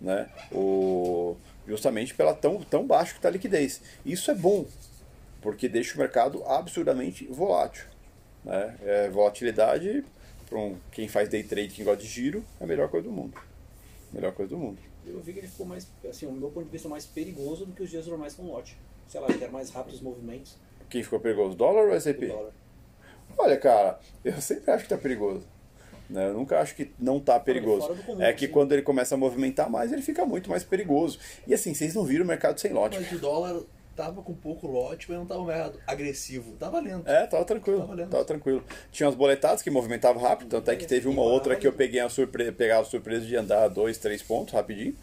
Né? 0.00 0.28
O, 0.50 1.36
justamente 1.68 2.14
pela 2.14 2.34
tão, 2.34 2.60
tão 2.62 2.84
baixo 2.84 3.12
que 3.12 3.18
está 3.18 3.28
a 3.28 3.32
liquidez. 3.32 3.80
Isso 4.04 4.28
é 4.30 4.34
bom, 4.34 4.66
porque 5.40 5.68
deixa 5.68 5.94
o 5.94 5.98
mercado 5.98 6.42
absurdamente 6.44 7.26
volátil. 7.26 7.84
Né? 8.44 8.76
É, 8.82 9.08
volatilidade, 9.08 10.04
para 10.48 10.58
um, 10.58 10.76
quem 10.90 11.06
faz 11.06 11.28
day 11.28 11.44
trade, 11.44 11.68
quem 11.74 11.84
gosta 11.84 12.02
de 12.02 12.08
giro, 12.08 12.44
é 12.60 12.64
a 12.64 12.66
melhor 12.66 12.88
coisa 12.88 13.06
do 13.06 13.12
mundo. 13.12 13.38
Melhor 14.12 14.32
coisa 14.32 14.50
do 14.50 14.58
mundo. 14.58 14.78
Eu 15.06 15.20
vi 15.20 15.32
que 15.32 15.38
ele 15.38 15.48
ficou 15.48 15.64
mais, 15.64 15.86
assim, 16.08 16.26
o 16.26 16.32
meu 16.32 16.50
ponto 16.50 16.64
de 16.64 16.72
vista, 16.72 16.88
mais 16.88 17.06
perigoso 17.06 17.64
do 17.66 17.72
que 17.72 17.82
os 17.84 17.90
dias 17.90 18.06
normais 18.08 18.34
com 18.34 18.42
lote. 18.42 18.76
Sei 19.10 19.20
lá, 19.20 19.26
ele 19.28 19.42
era 19.42 19.50
mais 19.52 19.70
rápido 19.70 19.94
os 19.94 20.00
movimentos 20.00 20.56
Quem 20.88 21.02
ficou 21.02 21.18
perigoso, 21.18 21.56
dólar 21.56 21.82
ou 21.82 22.28
dólar. 22.28 22.52
Olha, 23.36 23.56
cara, 23.56 23.98
eu 24.24 24.40
sempre 24.40 24.70
acho 24.70 24.84
que 24.84 24.90
tá 24.90 24.96
perigoso. 24.96 25.44
Né? 26.08 26.28
Eu 26.28 26.34
nunca 26.34 26.60
acho 26.60 26.76
que 26.76 26.92
não 26.96 27.18
tá 27.18 27.38
perigoso. 27.40 27.88
comum, 28.06 28.22
É 28.22 28.32
que 28.32 28.44
assim. 28.44 28.52
quando 28.54 28.70
ele 28.70 28.82
começa 28.82 29.16
a 29.16 29.18
movimentar 29.18 29.68
mais, 29.68 29.92
ele 29.92 30.02
fica 30.02 30.24
muito 30.24 30.48
mais 30.48 30.62
perigoso. 30.62 31.18
E 31.44 31.52
assim, 31.52 31.74
vocês 31.74 31.92
não 31.92 32.04
viram 32.04 32.24
o 32.24 32.28
mercado 32.28 32.60
sem 32.60 32.72
lote. 32.72 33.00
Mas 33.00 33.10
o 33.10 33.18
dólar 33.18 33.62
tava 33.96 34.22
com 34.22 34.32
pouco 34.32 34.68
lote, 34.68 35.06
mas 35.08 35.18
não 35.18 35.26
tava 35.26 35.42
mais 35.42 35.72
agressivo. 35.88 36.52
Tava 36.52 36.78
lento. 36.78 37.08
É, 37.08 37.26
tava 37.26 37.44
tranquilo. 37.44 37.80
Tava 37.80 37.94
lento. 37.94 38.10
Tava 38.10 38.24
tranquilo. 38.24 38.64
Tinha 38.92 39.08
umas 39.08 39.16
boletadas 39.16 39.60
que 39.60 39.70
movimentavam 39.70 40.22
rápido, 40.22 40.50
tanto 40.50 40.70
é 40.70 40.76
que 40.76 40.86
teve 40.86 41.08
uma 41.08 41.22
outra 41.22 41.56
que 41.56 41.66
eu 41.66 41.72
peguei 41.72 42.00
a 42.00 42.08
surpresa, 42.08 42.52
pegava 42.52 42.82
a 42.82 42.84
surpresa 42.84 43.26
de 43.26 43.34
andar 43.36 43.66
dois, 43.68 43.98
três 43.98 44.22
pontos 44.22 44.54
rapidinho. 44.54 44.96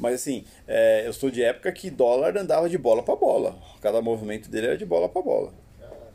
Mas 0.00 0.14
assim, 0.14 0.44
é, 0.66 1.06
eu 1.06 1.12
sou 1.12 1.30
de 1.30 1.42
época 1.42 1.70
que 1.70 1.90
dólar 1.90 2.34
andava 2.38 2.70
de 2.70 2.78
bola 2.78 3.02
para 3.02 3.14
bola. 3.14 3.56
Cada 3.82 4.00
movimento 4.00 4.48
dele 4.50 4.68
era 4.68 4.76
de 4.78 4.86
bola 4.86 5.10
para 5.10 5.20
bola. 5.20 5.52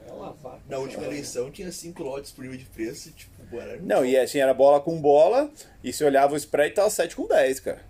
É 0.08 0.12
uma 0.12 0.34
vaca. 0.34 0.60
Na 0.68 0.80
última 0.80 1.04
eleição 1.06 1.52
tinha 1.52 1.72
cinco 1.72 2.02
lotes 2.02 2.32
por 2.32 2.42
nível 2.44 2.58
de 2.58 2.66
preço, 2.66 3.12
tipo, 3.12 3.32
era 3.60 3.78
Não, 3.78 4.04
e 4.04 4.18
assim, 4.18 4.40
era 4.40 4.56
bola 4.56 4.82
com 4.82 5.00
bola, 5.00 5.52
e 5.84 5.94
se 5.94 6.04
olhava 6.04 6.34
o 6.34 6.38
spread, 6.38 6.74
tava 6.74 6.90
7 6.90 7.16
com 7.16 7.28
10, 7.28 7.60
cara. 7.60 7.82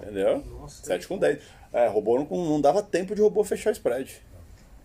Entendeu? 0.00 0.42
7 0.68 1.06
com 1.06 1.18
10. 1.18 1.38
É, 1.70 1.86
robô 1.86 2.18
não, 2.18 2.26
não 2.46 2.60
dava 2.60 2.82
tempo 2.82 3.14
de 3.14 3.20
robô 3.20 3.44
fechar 3.44 3.68
o 3.68 3.72
spread. 3.74 4.22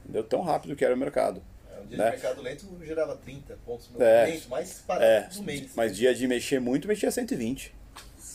Entendeu? 0.03 0.23
Tão 0.25 0.41
rápido 0.41 0.75
que 0.75 0.83
era 0.83 0.93
o 0.93 0.97
mercado. 0.97 1.41
É, 1.73 1.79
um 1.81 1.85
dia 1.85 1.97
Né? 1.97 2.03
de 2.05 2.11
mercado 2.11 2.41
lento 2.41 2.65
gerava 2.83 3.15
30 3.15 3.57
pontos 3.65 3.89
no 3.89 4.03
É. 4.03 4.25
movimento, 4.25 4.49
mais 4.49 4.79
É, 4.79 4.83
parado 4.85 5.35
no 5.37 5.43
mês. 5.43 5.71
mas 5.75 5.95
dia 5.95 6.13
de 6.13 6.27
mexer 6.27 6.59
muito, 6.59 6.89
mexia 6.89 7.09
120. 7.09 7.73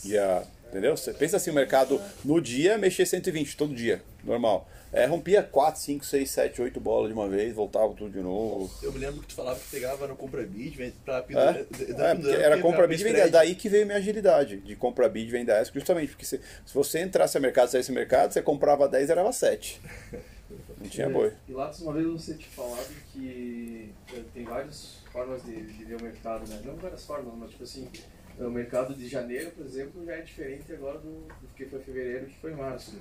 Dia, 0.03 0.45
entendeu? 0.77 0.97
Você 0.97 1.13
pensa 1.13 1.37
assim, 1.37 1.51
o 1.51 1.55
mercado 1.55 2.01
no 2.25 2.41
dia 2.41 2.77
mexia 2.79 3.05
120, 3.07 3.57
todo 3.57 3.75
dia, 3.75 4.03
normal. 4.23 4.69
É, 4.93 5.05
rompia 5.05 5.43
4, 5.43 5.81
5, 5.81 6.05
6, 6.05 6.31
7, 6.31 6.63
8 6.63 6.81
bolas 6.81 7.09
de 7.09 7.13
uma 7.15 7.29
vez, 7.29 7.53
voltava 7.55 7.93
tudo 7.93 8.11
de 8.11 8.21
novo. 8.21 8.71
Eu 8.83 8.93
me 8.93 8.99
lembro 8.99 9.21
que 9.21 9.27
tu 9.29 9.35
falava 9.35 9.59
que 9.59 9.69
pegava 9.71 10.07
no 10.07 10.17
compra 10.17 10.43
bid, 10.43 10.77
vem 10.77 10.91
pra 11.05 11.19
É, 11.19 11.23
pendurar. 11.23 11.57
é, 11.57 12.15
porque 12.15 12.31
era 12.31 12.59
compra 12.63 12.87
bid 12.87 13.01
e 13.01 13.05
venda. 13.05 13.29
Daí 13.29 13.55
que 13.55 13.69
veio 13.69 13.85
minha 13.85 13.99
agilidade 13.99 14.59
de 14.59 14.77
compra 14.77 15.09
bid 15.09 15.29
e 15.29 15.31
venda 15.33 15.61
ESC, 15.61 15.75
justamente 15.75 16.11
porque 16.11 16.25
se, 16.25 16.39
se 16.65 16.73
você 16.75 17.01
entrasse 17.01 17.37
a 17.37 17.41
mercado, 17.41 17.69
saísse 17.69 17.91
a 17.91 17.95
mercado, 17.95 18.33
você 18.33 18.41
comprava 18.41 18.89
10 18.89 19.11
era 19.11 19.31
7. 19.31 19.81
Não 20.81 20.89
tinha 20.89 21.11
boi. 21.11 21.33
E 21.49 21.53
Lattes, 21.53 21.81
uma 21.81 21.93
vez 21.93 22.07
você 22.07 22.35
tinha 22.35 22.49
falado 22.51 22.87
que 23.13 23.91
eh, 24.15 24.21
tem 24.33 24.45
várias 24.45 24.99
formas 25.13 25.43
de, 25.45 25.61
de 25.61 25.85
ver 25.85 25.97
o 25.97 26.03
mercado, 26.03 26.49
né? 26.49 26.61
Não 26.65 26.77
várias 26.77 27.05
formas, 27.05 27.35
mas 27.37 27.51
tipo 27.51 27.65
assim, 27.65 27.89
o 28.39 28.51
mercado 28.51 28.95
de 28.95 29.09
janeiro, 29.09 29.51
por 29.53 29.65
exemplo, 29.65 30.05
já 30.05 30.15
é 30.15 30.21
diferente 30.21 30.73
agora 30.73 30.99
do, 30.99 31.27
do 31.27 31.55
que 31.55 31.65
foi 31.67 31.81
fevereiro, 31.81 32.27
que 32.27 32.39
foi 32.39 32.55
março. 32.55 32.95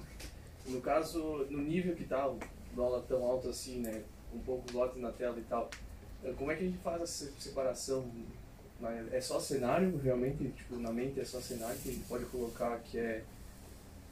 No 0.68 0.82
caso, 0.82 1.46
no 1.50 1.62
nível 1.62 1.96
que 1.96 2.06
tá 2.06 2.28
o 2.28 2.40
dólar 2.74 3.02
tão 3.08 3.24
alto 3.24 3.50
assim, 3.50 3.80
né? 3.80 4.02
Com 4.32 4.40
poucos 4.40 4.74
lotes 4.74 5.02
na 5.02 5.12
tela 5.12 5.38
e 5.38 5.44
tal, 5.44 5.70
eh, 6.24 6.34
como 6.38 6.52
é 6.52 6.56
que 6.56 6.64
a 6.64 6.68
gente 6.68 6.78
faz 6.80 7.02
essa 7.02 7.32
separação 7.40 8.10
é 9.12 9.22
só 9.22 9.40
cenário, 9.40 9.98
realmente, 10.04 10.44
tipo, 10.50 10.76
na 10.78 10.92
mente 10.92 11.20
é 11.20 11.24
só 11.26 11.40
cenário 11.40 11.78
que 11.78 11.90
a 11.90 11.92
gente 11.94 12.06
pode 12.06 12.26
colocar 12.26 12.78
que 12.80 12.98
é 12.98 13.22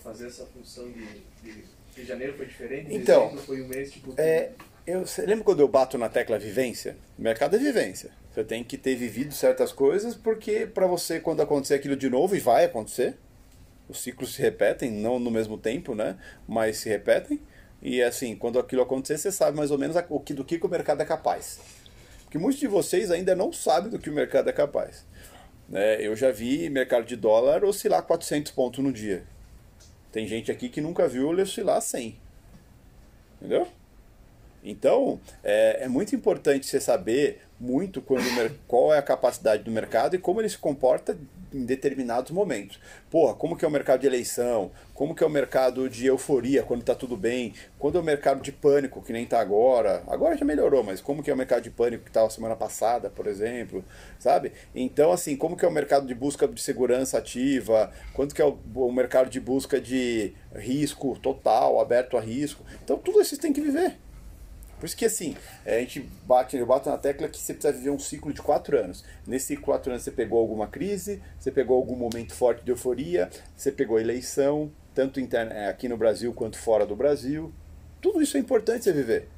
fazer 0.02 0.28
essa 0.28 0.46
função 0.46 0.90
de, 0.90 1.22
de, 1.44 1.64
de 1.96 2.06
janeiro 2.06 2.36
foi 2.36 2.46
diferente, 2.46 2.94
Então, 2.94 3.36
foi 3.38 3.62
um 3.62 3.68
mês, 3.68 3.92
tipo, 3.92 4.14
É, 4.18 4.52
eu, 4.88 5.04
lembra 5.26 5.44
quando 5.44 5.60
eu 5.60 5.68
bato 5.68 5.98
na 5.98 6.10
tecla 6.10 6.40
vivência? 6.40 6.98
O 7.18 7.22
mercado 7.22 7.56
é 7.56 7.60
vivência. 7.60 8.12
Você 8.34 8.44
tem 8.44 8.64
que 8.64 8.78
ter 8.78 8.96
vivido 8.96 9.32
certas 9.32 9.72
coisas, 9.72 10.16
porque 10.16 10.66
para 10.66 10.88
você, 10.88 11.20
quando 11.20 11.42
acontecer 11.42 11.76
aquilo 11.76 11.96
de 11.96 12.10
novo, 12.10 12.36
e 12.36 12.40
vai 12.40 12.66
acontecer, 12.66 13.16
os 13.88 14.02
ciclos 14.02 14.34
se 14.34 14.42
repetem, 14.42 14.92
não 14.92 15.20
no 15.20 15.30
mesmo 15.30 15.56
tempo, 15.56 15.94
né? 15.94 16.18
Mas 16.48 16.78
se 16.78 16.90
repetem. 16.90 17.40
E 17.80 18.02
assim, 18.02 18.36
quando 18.36 18.58
aquilo 18.58 18.82
acontecer, 18.82 19.20
você 19.20 19.32
sabe 19.32 19.56
mais 19.56 19.70
ou 19.70 19.78
menos 19.78 19.96
o 20.10 20.20
que, 20.20 20.34
do 20.34 20.44
que, 20.44 20.58
que 20.58 20.66
o 20.66 20.70
mercado 20.70 21.02
é 21.02 21.06
capaz. 21.06 21.60
Porque 22.24 22.40
muitos 22.40 22.60
de 22.60 22.68
vocês 22.68 23.12
ainda 23.12 23.36
não 23.36 23.54
sabem 23.54 23.92
do 23.92 24.00
que 24.00 24.10
o 24.10 24.14
mercado 24.14 24.50
é 24.50 24.54
capaz. 24.54 25.06
né? 25.70 26.04
eu 26.04 26.16
já 26.16 26.32
vi 26.32 26.70
mercado 26.72 27.06
de 27.06 27.16
dólar 27.16 27.64
oscilar 27.64 28.02
400 28.02 28.52
pontos 28.52 28.84
no 28.84 28.92
dia. 28.92 29.24
Tem 30.12 30.26
gente 30.26 30.52
aqui 30.52 30.70
que 30.70 30.82
nunca 30.82 31.08
viu 31.08 31.32
ele 31.32 31.44
oscilar 31.44 31.80
100. 31.80 32.18
Entendeu? 33.38 33.68
Então, 34.64 35.20
é, 35.44 35.84
é 35.84 35.88
muito 35.88 36.16
importante 36.16 36.66
você 36.66 36.80
saber 36.80 37.42
muito 37.60 38.02
quando, 38.02 38.24
qual 38.68 38.94
é 38.94 38.98
a 38.98 39.02
capacidade 39.02 39.64
do 39.64 39.72
mercado 39.72 40.16
e 40.16 40.20
como 40.20 40.42
ele 40.42 40.50
se 40.50 40.58
comporta 40.58 41.18
em 41.54 41.66
determinados 41.66 42.32
momentos. 42.32 42.80
Porra, 43.10 43.36
como 43.36 43.56
que 43.56 43.64
é 43.64 43.68
o 43.68 43.72
mercado 43.72 44.02
de 44.02 44.08
eleição? 44.08 44.72
Como 44.94 45.14
que 45.14 45.24
é 45.24 45.28
o 45.28 45.30
mercado 45.30 45.88
de 45.88 46.08
euforia 46.08 46.64
quando 46.64 46.82
está 46.82 46.96
tudo 46.96 47.16
bem? 47.16 47.54
Quando 47.78 47.98
é 47.98 48.02
o 48.02 48.04
mercado 48.04 48.42
de 48.42 48.52
pânico, 48.52 49.02
que 49.02 49.14
nem 49.14 49.24
está 49.24 49.40
agora? 49.40 50.04
Agora 50.08 50.36
já 50.36 50.44
melhorou, 50.44 50.84
mas 50.84 51.00
como 51.00 51.22
que 51.22 51.30
é 51.30 51.34
o 51.34 51.38
mercado 51.38 51.62
de 51.62 51.70
pânico 51.70 52.04
que 52.04 52.10
estava 52.10 52.30
semana 52.30 52.56
passada, 52.56 53.10
por 53.10 53.28
exemplo? 53.28 53.84
Sabe? 54.18 54.52
Então, 54.74 55.12
assim, 55.12 55.36
como 55.36 55.56
que 55.56 55.64
é 55.64 55.68
o 55.68 55.72
mercado 55.72 56.08
de 56.08 56.16
busca 56.16 56.48
de 56.48 56.62
segurança 56.62 57.18
ativa? 57.18 57.92
Quanto 58.14 58.34
que 58.34 58.42
é 58.42 58.46
o, 58.46 58.58
o 58.76 58.92
mercado 58.92 59.30
de 59.30 59.40
busca 59.40 59.80
de 59.80 60.34
risco 60.56 61.18
total, 61.20 61.80
aberto 61.80 62.18
a 62.18 62.22
risco? 62.22 62.64
Então, 62.84 62.98
tudo 62.98 63.22
isso 63.22 63.38
tem 63.38 63.54
que 63.54 63.62
viver. 63.62 63.98
Por 64.84 64.88
isso 64.88 64.98
que 64.98 65.06
assim, 65.06 65.34
é, 65.66 65.78
a 65.78 65.80
gente 65.80 66.02
bate, 66.28 66.58
eu 66.58 66.66
bato 66.66 66.90
na 66.90 66.98
tecla 66.98 67.30
que 67.30 67.38
você 67.38 67.54
precisa 67.54 67.72
viver 67.72 67.90
um 67.90 67.98
ciclo 67.98 68.34
de 68.34 68.42
quatro 68.42 68.78
anos. 68.78 69.02
Nesse 69.26 69.56
quatro 69.56 69.90
anos 69.90 70.04
você 70.04 70.12
pegou 70.12 70.38
alguma 70.38 70.68
crise, 70.68 71.22
você 71.40 71.50
pegou 71.50 71.78
algum 71.78 71.96
momento 71.96 72.34
forte 72.34 72.66
de 72.66 72.72
euforia, 72.72 73.30
você 73.56 73.72
pegou 73.72 73.98
eleição, 73.98 74.70
tanto 74.94 75.22
interna, 75.22 75.54
é, 75.54 75.70
aqui 75.70 75.88
no 75.88 75.96
Brasil 75.96 76.34
quanto 76.34 76.58
fora 76.58 76.86
do 76.86 76.98
Brasil. 76.98 77.50
Tudo 78.02 78.22
isso 78.22 78.36
é 78.36 78.42
importante 78.42 78.84
você 78.84 78.92
viver. 78.92 79.30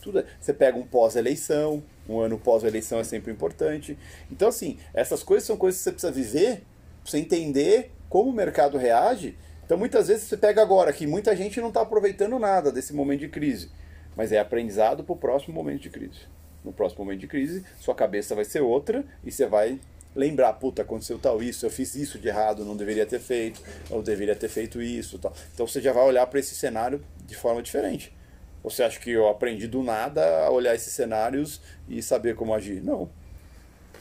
Tudo, 0.00 0.20
é- 0.20 0.24
você 0.40 0.54
pega 0.54 0.78
um 0.78 0.86
pós-eleição, 0.86 1.82
um 2.08 2.18
ano 2.18 2.38
pós-eleição 2.38 2.98
é 2.98 3.04
sempre 3.04 3.30
importante. 3.30 3.98
Então, 4.32 4.48
assim, 4.48 4.78
essas 4.94 5.22
coisas 5.22 5.46
são 5.46 5.58
coisas 5.58 5.80
que 5.80 5.84
você 5.84 5.92
precisa 5.92 6.12
viver 6.12 6.62
você 7.04 7.18
entender 7.18 7.90
como 8.08 8.30
o 8.30 8.32
mercado 8.32 8.78
reage. 8.78 9.36
Então, 9.66 9.76
muitas 9.76 10.08
vezes 10.08 10.24
você 10.24 10.36
pega 10.38 10.62
agora 10.62 10.92
que 10.94 11.06
muita 11.06 11.36
gente 11.36 11.60
não 11.60 11.68
está 11.68 11.82
aproveitando 11.82 12.38
nada 12.38 12.72
desse 12.72 12.94
momento 12.94 13.20
de 13.20 13.28
crise, 13.28 13.70
mas 14.16 14.32
é 14.32 14.38
aprendizado 14.38 15.04
para 15.04 15.12
o 15.12 15.16
próximo 15.16 15.54
momento 15.54 15.82
de 15.82 15.90
crise. 15.90 16.20
No 16.64 16.72
próximo 16.72 17.04
momento 17.04 17.20
de 17.20 17.26
crise, 17.26 17.64
sua 17.78 17.94
cabeça 17.94 18.34
vai 18.34 18.44
ser 18.44 18.60
outra 18.60 19.04
e 19.22 19.30
você 19.30 19.46
vai 19.46 19.78
lembrar, 20.14 20.52
puta, 20.54 20.82
aconteceu 20.82 21.18
tal 21.18 21.42
isso, 21.42 21.66
eu 21.66 21.70
fiz 21.70 21.94
isso 21.94 22.18
de 22.18 22.28
errado, 22.28 22.64
não 22.64 22.76
deveria 22.76 23.04
ter 23.04 23.18
feito, 23.18 23.60
eu 23.90 24.02
deveria 24.02 24.36
ter 24.36 24.48
feito 24.48 24.80
isso, 24.80 25.18
tal. 25.18 25.34
Então 25.52 25.66
você 25.66 25.80
já 25.80 25.92
vai 25.92 26.04
olhar 26.04 26.26
para 26.26 26.38
esse 26.38 26.54
cenário 26.54 27.04
de 27.26 27.34
forma 27.34 27.62
diferente. 27.62 28.14
Você 28.62 28.82
acha 28.82 28.98
que 28.98 29.10
eu 29.10 29.28
aprendi 29.28 29.66
do 29.66 29.82
nada 29.82 30.46
a 30.46 30.50
olhar 30.50 30.74
esses 30.74 30.92
cenários 30.94 31.60
e 31.86 32.02
saber 32.02 32.34
como 32.34 32.54
agir? 32.54 32.82
Não. 32.82 33.10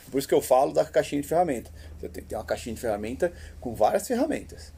Por 0.10 0.20
isso 0.20 0.28
que 0.28 0.34
eu 0.34 0.42
falo 0.42 0.72
da 0.72 0.86
caixinha 0.86 1.22
de 1.22 1.28
ferramenta. 1.28 1.70
Você 2.00 2.08
tem 2.08 2.24
que 2.24 2.30
ter 2.30 2.36
uma 2.36 2.46
caixinha 2.46 2.74
de 2.74 2.80
ferramenta 2.80 3.34
com 3.60 3.74
várias 3.74 4.08
ferramentas. 4.08 4.72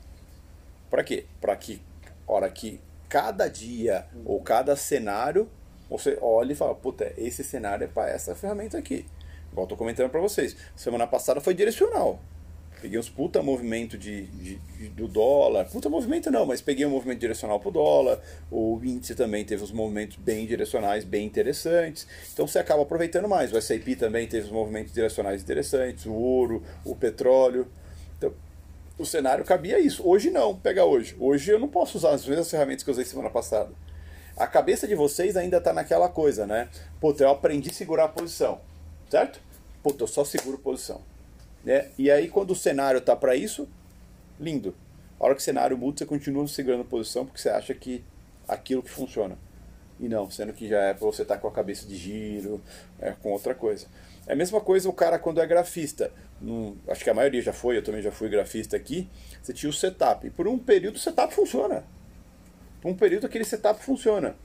Para 0.90 1.04
quê? 1.04 1.26
Para 1.40 1.56
que, 1.56 1.82
hora 2.26 2.50
que 2.50 2.80
cada 3.10 3.48
dia 3.48 4.06
ou 4.26 4.42
cada 4.42 4.76
cenário 4.76 5.50
você 5.90 6.18
olha 6.22 6.52
e 6.54 6.56
fala, 6.56 6.74
puta, 6.74 7.14
esse 7.18 7.44
cenário 7.44 7.86
é 7.86 7.88
para 7.88 8.10
essa 8.10 8.34
ferramenta 8.36 8.78
aqui. 8.78 9.06
Igual 9.52 9.66
eu 9.66 9.70
tô 9.70 9.78
comentando 9.78 10.10
para 10.10 10.20
vocês. 10.20 10.56
Semana 10.76 11.06
passada 11.08 11.40
foi 11.40 11.54
direcional. 11.54 12.20
Peguei 12.82 13.00
uns 13.00 13.10
puta 13.10 13.42
movimento 13.42 13.98
de, 13.98 14.26
de- 14.28 14.56
de- 14.58 14.90
do 14.90 15.08
dólar. 15.08 15.66
Puta 15.66 15.88
movimento 15.90 16.30
não, 16.30 16.46
mas 16.46 16.62
peguei 16.62 16.86
um 16.86 16.90
movimento 16.90 17.20
direcional 17.20 17.60
pro 17.60 17.72
dólar. 17.72 18.20
O 18.52 18.80
índice 18.84 19.16
também 19.16 19.46
teve 19.46 19.64
uns 19.64 19.72
movimentos 19.72 20.18
bem 20.18 20.46
direcionais, 20.46 21.04
bem 21.04 21.26
interessantes. 21.26 22.06
Então 22.34 22.46
você 22.46 22.60
acaba 22.60 22.82
aproveitando 22.84 23.30
mais. 23.30 23.54
O 23.54 23.58
S&P 23.58 23.96
também 23.96 24.28
teve 24.28 24.48
uns 24.48 24.52
movimentos 24.52 24.92
direcionais 24.94 25.42
interessantes. 25.42 26.06
O 26.06 26.14
ouro, 26.14 26.62
o 26.84 26.96
petróleo. 26.96 27.68
O 28.98 29.06
cenário 29.06 29.44
cabia 29.44 29.80
isso. 29.80 30.08
Hoje 30.08 30.32
não, 30.32 30.56
pega 30.56 30.86
hoje. 30.86 31.16
Hoje 31.20 31.52
eu 31.52 31.60
não 31.60 31.68
posso 31.68 31.98
usar 31.98 32.12
as 32.12 32.26
mesmas 32.26 32.50
ferramentas 32.50 32.84
que 32.84 32.90
eu 32.90 32.94
usei 32.94 33.04
semana 33.04 33.30
passada. 33.30 33.72
A 34.38 34.48
cabeça 34.48 34.88
de 34.88 34.96
vocês 34.96 35.36
ainda 35.36 35.58
está 35.58 35.74
naquela 35.74 36.08
coisa, 36.08 36.46
né? 36.48 36.70
Puta, 37.00 37.24
eu 37.24 37.30
aprendi 37.30 37.70
a 37.70 37.74
segurar 37.74 38.06
a 38.06 38.10
posição, 38.10 38.62
certo? 39.10 39.40
Puta, 39.84 40.04
eu 40.04 40.08
só 40.08 40.24
seguro 40.24 40.58
posição. 40.58 41.02
Né? 41.64 41.90
E 41.98 42.10
aí 42.10 42.30
quando 42.30 42.52
o 42.52 42.56
cenário 42.56 43.02
tá 43.02 43.16
para 43.16 43.36
isso, 43.36 43.68
lindo. 44.40 44.76
A 45.20 45.26
hora 45.26 45.36
que 45.36 45.42
o 45.42 45.44
cenário 45.44 45.78
muda, 45.78 45.98
você 45.98 46.06
continua 46.06 46.48
segurando 46.48 46.82
a 46.82 46.86
posição 46.86 47.26
porque 47.26 47.42
você 47.42 47.50
acha 47.50 47.74
que 47.74 48.04
aquilo 48.48 48.84
que 48.84 48.90
funciona. 48.90 49.38
E 50.00 50.08
não, 50.08 50.30
sendo 50.30 50.54
que 50.54 50.68
já 50.68 50.80
é 50.82 50.94
para 50.94 51.06
você 51.06 51.22
estar 51.22 51.38
com 51.38 51.48
a 51.48 51.52
cabeça 51.52 51.86
de 51.86 51.96
giro, 51.96 52.62
é, 53.00 53.12
com 53.12 53.32
outra 53.32 53.56
coisa. 53.56 53.88
É 54.28 54.34
a 54.34 54.36
mesma 54.36 54.60
coisa 54.60 54.90
o 54.90 54.94
cara 54.94 55.20
quando 55.20 55.42
é 55.42 55.46
grafista. 55.46 56.12
Num- 56.42 56.76
acho 56.88 57.04
que 57.04 57.10
a 57.10 57.14
maioria 57.14 57.42
já 57.42 57.54
foi, 57.54 57.78
eu 57.78 57.84
também 57.84 58.02
já 58.02 58.12
fui 58.12 58.30
grafista 58.30 58.76
aqui. 58.76 59.08
Você 59.42 59.54
tinha 59.54 59.70
o 59.70 59.74
setup. 59.74 60.26
E 60.28 60.30
por 60.30 60.48
um 60.48 60.58
período 60.58 60.96
o 60.96 61.00
setup 61.00 61.34
funciona. 61.34 61.84
Por 62.82 62.90
um 62.92 62.96
período 62.96 63.26
aquele 63.26 63.46
setup 63.46 63.84
funciona. 63.84 64.36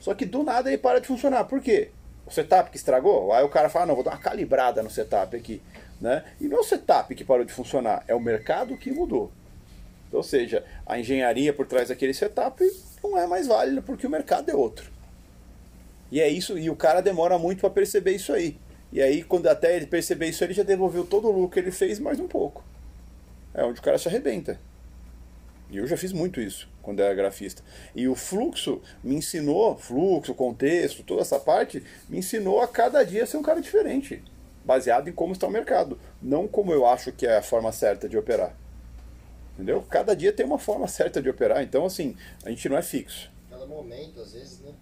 Só 0.00 0.14
que 0.14 0.24
do 0.24 0.42
nada 0.42 0.68
ele 0.68 0.78
para 0.78 1.00
de 1.00 1.06
funcionar. 1.06 1.44
Por 1.44 1.60
quê? 1.60 1.90
O 2.26 2.30
setup 2.30 2.70
que 2.70 2.76
estragou? 2.76 3.32
Aí 3.32 3.44
o 3.44 3.48
cara 3.48 3.68
fala, 3.68 3.86
não, 3.86 3.94
vou 3.94 4.04
dar 4.04 4.12
uma 4.12 4.18
calibrada 4.18 4.82
no 4.82 4.90
setup 4.90 5.36
aqui. 5.36 5.62
Né? 6.00 6.24
E 6.40 6.48
não 6.48 6.58
é 6.58 6.60
o 6.60 6.64
setup 6.64 7.14
que 7.14 7.24
parou 7.24 7.44
de 7.44 7.52
funcionar, 7.52 8.02
é 8.08 8.14
o 8.14 8.20
mercado 8.20 8.76
que 8.76 8.90
mudou. 8.90 9.30
Ou 10.10 10.22
seja, 10.22 10.64
a 10.86 10.98
engenharia 10.98 11.52
por 11.52 11.66
trás 11.66 11.88
daquele 11.88 12.14
setup 12.14 12.64
não 13.02 13.18
é 13.18 13.26
mais 13.26 13.46
válida 13.46 13.82
porque 13.82 14.06
o 14.06 14.10
mercado 14.10 14.50
é 14.50 14.54
outro. 14.54 14.90
E 16.10 16.20
é 16.20 16.28
isso, 16.28 16.58
e 16.58 16.70
o 16.70 16.74
cara 16.74 17.00
demora 17.00 17.38
muito 17.38 17.60
para 17.60 17.70
perceber 17.70 18.12
isso 18.12 18.32
aí. 18.32 18.58
E 18.92 19.00
aí, 19.00 19.22
quando 19.22 19.46
até 19.46 19.76
ele 19.76 19.86
perceber 19.86 20.28
isso, 20.28 20.42
ele 20.42 20.52
já 20.52 20.62
devolveu 20.62 21.04
todo 21.04 21.28
o 21.28 21.30
lucro 21.30 21.50
que 21.50 21.60
ele 21.60 21.70
fez 21.70 21.98
mais 21.98 22.18
um 22.18 22.26
pouco. 22.26 22.64
É 23.54 23.64
onde 23.64 23.78
o 23.78 23.82
cara 23.82 23.98
se 23.98 24.08
arrebenta. 24.08 24.58
E 25.70 25.76
eu 25.76 25.86
já 25.86 25.96
fiz 25.96 26.12
muito 26.12 26.40
isso 26.40 26.68
quando 26.82 27.00
era 27.00 27.14
grafista. 27.14 27.62
E 27.94 28.08
o 28.08 28.14
fluxo 28.16 28.82
me 29.04 29.14
ensinou, 29.14 29.78
fluxo, 29.78 30.34
contexto, 30.34 31.04
toda 31.04 31.22
essa 31.22 31.38
parte, 31.38 31.82
me 32.08 32.18
ensinou 32.18 32.60
a 32.60 32.66
cada 32.66 33.04
dia 33.04 33.26
ser 33.26 33.36
um 33.36 33.42
cara 33.42 33.60
diferente, 33.60 34.22
baseado 34.64 35.08
em 35.08 35.12
como 35.12 35.32
está 35.32 35.46
o 35.46 35.50
mercado, 35.50 35.98
não 36.20 36.48
como 36.48 36.72
eu 36.72 36.84
acho 36.86 37.12
que 37.12 37.26
é 37.26 37.36
a 37.36 37.42
forma 37.42 37.70
certa 37.70 38.08
de 38.08 38.18
operar. 38.18 38.56
Entendeu? 39.54 39.82
Cada 39.82 40.16
dia 40.16 40.32
tem 40.32 40.44
uma 40.44 40.58
forma 40.58 40.88
certa 40.88 41.22
de 41.22 41.28
operar, 41.28 41.62
então 41.62 41.84
assim, 41.84 42.16
a 42.44 42.50
gente 42.50 42.68
não 42.68 42.76
é 42.76 42.82
fixo. 42.82 43.30
Cada 43.48 43.66
momento, 43.66 44.20
às 44.20 44.32
vezes, 44.32 44.60
né? 44.60 44.72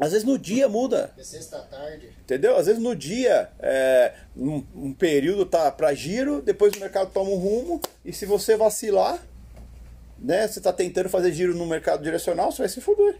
Às 0.00 0.12
vezes 0.12 0.26
no 0.26 0.38
dia 0.38 0.68
muda, 0.68 1.12
É 1.18 1.22
sexta-tarde. 1.22 2.10
Entendeu? 2.20 2.56
Às 2.56 2.66
vezes 2.66 2.80
no 2.80 2.94
dia, 2.94 3.50
é, 3.58 4.14
um, 4.36 4.64
um 4.74 4.92
período 4.92 5.44
tá 5.44 5.70
para 5.72 5.92
giro, 5.94 6.40
depois 6.40 6.72
o 6.74 6.80
mercado 6.80 7.10
toma 7.10 7.30
um 7.30 7.36
rumo, 7.36 7.80
e 8.04 8.12
se 8.12 8.24
você 8.24 8.56
vacilar, 8.56 9.20
né, 10.18 10.46
você 10.46 10.60
tá 10.60 10.72
tentando 10.72 11.08
fazer 11.08 11.32
giro 11.32 11.54
no 11.54 11.66
mercado 11.66 12.02
direcional, 12.02 12.52
você 12.52 12.62
vai 12.62 12.68
se 12.68 12.80
fuder. 12.80 13.16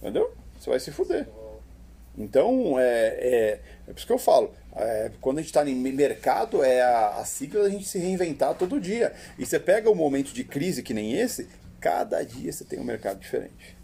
Entendeu? 0.00 0.32
Você 0.58 0.70
vai 0.70 0.80
se 0.80 0.90
fuder. 0.90 1.28
Então, 2.18 2.78
é, 2.78 3.08
é, 3.18 3.60
é 3.86 3.92
por 3.92 3.96
isso 3.98 4.06
que 4.06 4.12
eu 4.12 4.18
falo. 4.18 4.54
é, 4.74 5.10
quando 5.20 5.38
a 5.38 5.40
gente 5.42 5.50
está 5.50 5.68
em 5.68 5.74
mercado, 5.74 6.64
é 6.64 6.80
a, 6.80 7.18
a 7.18 7.24
sigla 7.24 7.64
da 7.64 7.70
gente 7.70 7.86
se 7.86 7.98
reinventar 7.98 8.54
todo 8.54 8.80
dia. 8.80 9.12
E 9.38 9.44
você 9.44 9.60
pega 9.60 9.90
um 9.90 9.94
momento 9.94 10.32
de 10.32 10.42
crise 10.44 10.82
que 10.82 10.94
nem 10.94 11.14
esse, 11.14 11.48
cada 11.80 12.22
dia 12.22 12.50
você 12.50 12.64
tem 12.64 12.78
um 12.78 12.84
mercado 12.84 13.20
diferente. 13.20 13.75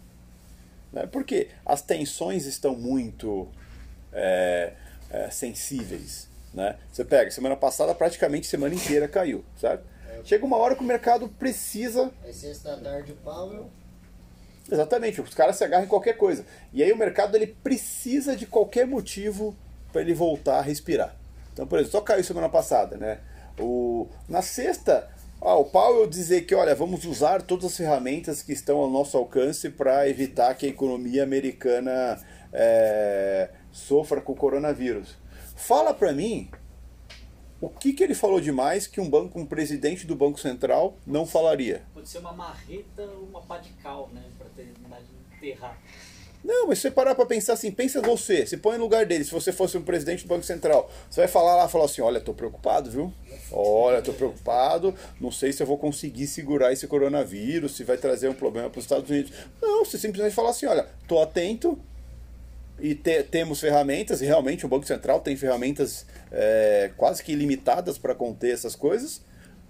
Né? 0.93 1.07
Porque 1.07 1.49
as 1.65 1.81
tensões 1.81 2.45
estão 2.45 2.75
muito 2.75 3.49
é, 4.13 4.73
é, 5.09 5.29
sensíveis. 5.31 6.29
Né? 6.53 6.77
Você 6.91 7.03
pega, 7.03 7.31
semana 7.31 7.55
passada 7.55 7.93
praticamente 7.95 8.45
semana 8.45 8.75
inteira 8.75 9.07
caiu, 9.07 9.43
certo? 9.59 9.91
Chega 10.23 10.45
uma 10.45 10.55
hora 10.55 10.75
que 10.75 10.81
o 10.81 10.85
mercado 10.85 11.27
precisa 11.27 12.09
Aí 12.23 12.31
sexta-tarde 12.31 13.11
o 13.11 13.15
Powell. 13.15 13.69
Exatamente, 14.71 15.19
os 15.19 15.33
caras 15.33 15.57
se 15.57 15.63
agarram 15.65 15.83
em 15.83 15.89
qualquer 15.89 16.13
coisa. 16.13 16.45
E 16.71 16.81
aí 16.81 16.93
o 16.93 16.97
mercado 16.97 17.35
ele 17.35 17.47
precisa 17.47 18.35
de 18.35 18.45
qualquer 18.45 18.87
motivo 18.87 19.53
para 19.91 20.01
ele 20.01 20.13
voltar 20.13 20.59
a 20.59 20.61
respirar. 20.61 21.15
Então, 21.51 21.67
por 21.67 21.77
exemplo, 21.77 21.91
só 21.91 22.01
caiu 22.01 22.23
semana 22.23 22.47
passada, 22.47 22.95
né? 22.95 23.19
O, 23.59 24.07
na 24.29 24.41
sexta, 24.41 25.09
ah, 25.43 25.55
o 25.55 25.65
Powell 25.65 26.07
dizer 26.07 26.45
que, 26.45 26.55
olha, 26.55 26.73
vamos 26.73 27.05
usar 27.05 27.41
todas 27.41 27.65
as 27.65 27.77
ferramentas 27.77 28.41
que 28.41 28.53
estão 28.53 28.77
ao 28.77 28.89
nosso 28.89 29.17
alcance 29.17 29.69
para 29.69 30.07
evitar 30.07 30.55
que 30.55 30.65
a 30.65 30.69
economia 30.69 31.23
americana 31.23 32.19
é, 32.51 33.49
sofra 33.71 34.21
com 34.21 34.31
o 34.31 34.35
coronavírus. 34.35 35.17
Fala 35.55 35.93
para 35.93 36.11
mim 36.13 36.49
O 37.63 37.69
que, 37.69 37.93
que 37.93 38.03
ele 38.03 38.13
falou 38.13 38.41
demais 38.41 38.87
que 38.87 38.99
um 38.99 39.09
banco, 39.09 39.39
um 39.39 39.45
presidente 39.45 40.05
do 40.05 40.17
Banco 40.17 40.37
Central 40.37 40.97
não 41.07 41.25
falaria? 41.25 41.81
Pode 41.93 42.09
ser 42.09 42.17
uma 42.17 42.33
marreta 42.33 43.03
ou 43.03 43.23
uma 43.23 43.41
pá 43.41 43.57
de 43.57 43.69
cal, 43.81 44.09
né? 44.11 44.21
Pra 44.37 44.47
terminar 44.49 44.99
de 44.99 45.37
enterrar. 45.37 45.77
Não, 46.43 46.67
mas 46.67 46.79
se 46.79 46.81
você 46.83 46.91
parar 46.91 47.15
pra 47.15 47.25
pensar 47.25 47.53
assim, 47.53 47.71
pensa 47.71 48.01
você, 48.01 48.45
se 48.45 48.57
põe 48.57 48.77
no 48.77 48.83
lugar 48.83 49.05
dele, 49.05 49.23
se 49.23 49.31
você 49.31 49.53
fosse 49.53 49.77
um 49.77 49.81
presidente 49.81 50.23
do 50.23 50.27
Banco 50.27 50.43
Central, 50.43 50.91
você 51.09 51.21
vai 51.21 51.27
falar 51.27 51.55
lá, 51.55 51.69
falar 51.69 51.85
assim, 51.85 52.01
olha, 52.01 52.19
tô 52.19 52.33
preocupado, 52.33 52.91
viu? 52.91 53.13
Olha, 53.49 54.01
tô 54.01 54.11
preocupado, 54.11 54.93
não 55.21 55.31
sei 55.31 55.53
se 55.53 55.63
eu 55.63 55.67
vou 55.67 55.77
conseguir 55.77 56.27
segurar 56.27 56.73
esse 56.73 56.85
coronavírus, 56.85 57.77
se 57.77 57.85
vai 57.85 57.95
trazer 57.97 58.27
um 58.27 58.33
problema 58.33 58.69
para 58.69 58.79
os 58.79 58.83
Estados 58.85 59.09
Unidos. 59.09 59.31
Não, 59.61 59.85
você 59.85 59.97
simplesmente 59.97 60.35
fala 60.35 60.49
assim, 60.49 60.65
olha, 60.65 60.85
tô 61.07 61.21
atento 61.21 61.79
e 62.77 62.93
te- 62.93 63.23
temos 63.23 63.61
ferramentas, 63.61 64.21
e 64.21 64.25
realmente 64.25 64.65
o 64.65 64.69
Banco 64.69 64.85
Central 64.85 65.21
tem 65.21 65.37
ferramentas 65.37 66.05
é, 66.29 66.91
quase 66.97 67.23
que 67.23 67.31
ilimitadas 67.31 67.97
para 67.97 68.13
conter 68.13 68.53
essas 68.53 68.75
coisas, 68.75 69.21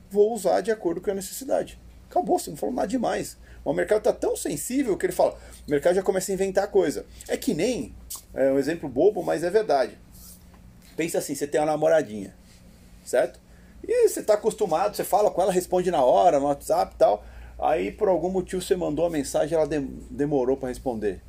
vou 0.09 0.33
usar 0.33 0.61
de 0.61 0.71
acordo 0.71 1.01
com 1.01 1.11
a 1.11 1.13
necessidade. 1.13 1.79
Acabou, 2.09 2.39
você 2.39 2.49
não 2.49 2.57
falou 2.57 2.73
nada 2.73 2.87
demais. 2.87 3.37
O 3.63 3.73
mercado 3.73 3.99
está 3.99 4.11
tão 4.13 4.35
sensível 4.35 4.97
que 4.97 5.05
ele 5.05 5.13
fala, 5.13 5.37
o 5.67 5.71
mercado 5.71 5.95
já 5.95 6.03
começa 6.03 6.31
a 6.31 6.35
inventar 6.35 6.67
coisa. 6.69 7.05
É 7.27 7.37
que 7.37 7.53
nem, 7.53 7.95
é 8.33 8.51
um 8.51 8.59
exemplo 8.59 8.89
bobo, 8.89 9.23
mas 9.23 9.43
é 9.43 9.49
verdade. 9.49 9.97
Pensa 10.97 11.17
assim, 11.19 11.33
você 11.33 11.47
tem 11.47 11.59
uma 11.61 11.67
namoradinha, 11.67 12.35
certo? 13.05 13.39
E 13.85 14.07
você 14.07 14.19
está 14.19 14.33
acostumado, 14.35 14.95
você 14.95 15.03
fala 15.03 15.31
com 15.31 15.41
ela, 15.41 15.51
responde 15.51 15.89
na 15.89 16.03
hora, 16.03 16.39
no 16.39 16.45
WhatsApp 16.45 16.93
e 16.95 16.97
tal. 16.97 17.25
Aí 17.59 17.91
por 17.91 18.07
algum 18.07 18.29
motivo 18.29 18.61
você 18.61 18.75
mandou 18.75 19.05
a 19.05 19.09
mensagem, 19.09 19.57
ela 19.57 19.67
dem- 19.67 19.99
demorou 20.09 20.57
para 20.57 20.69
responder. 20.69 21.21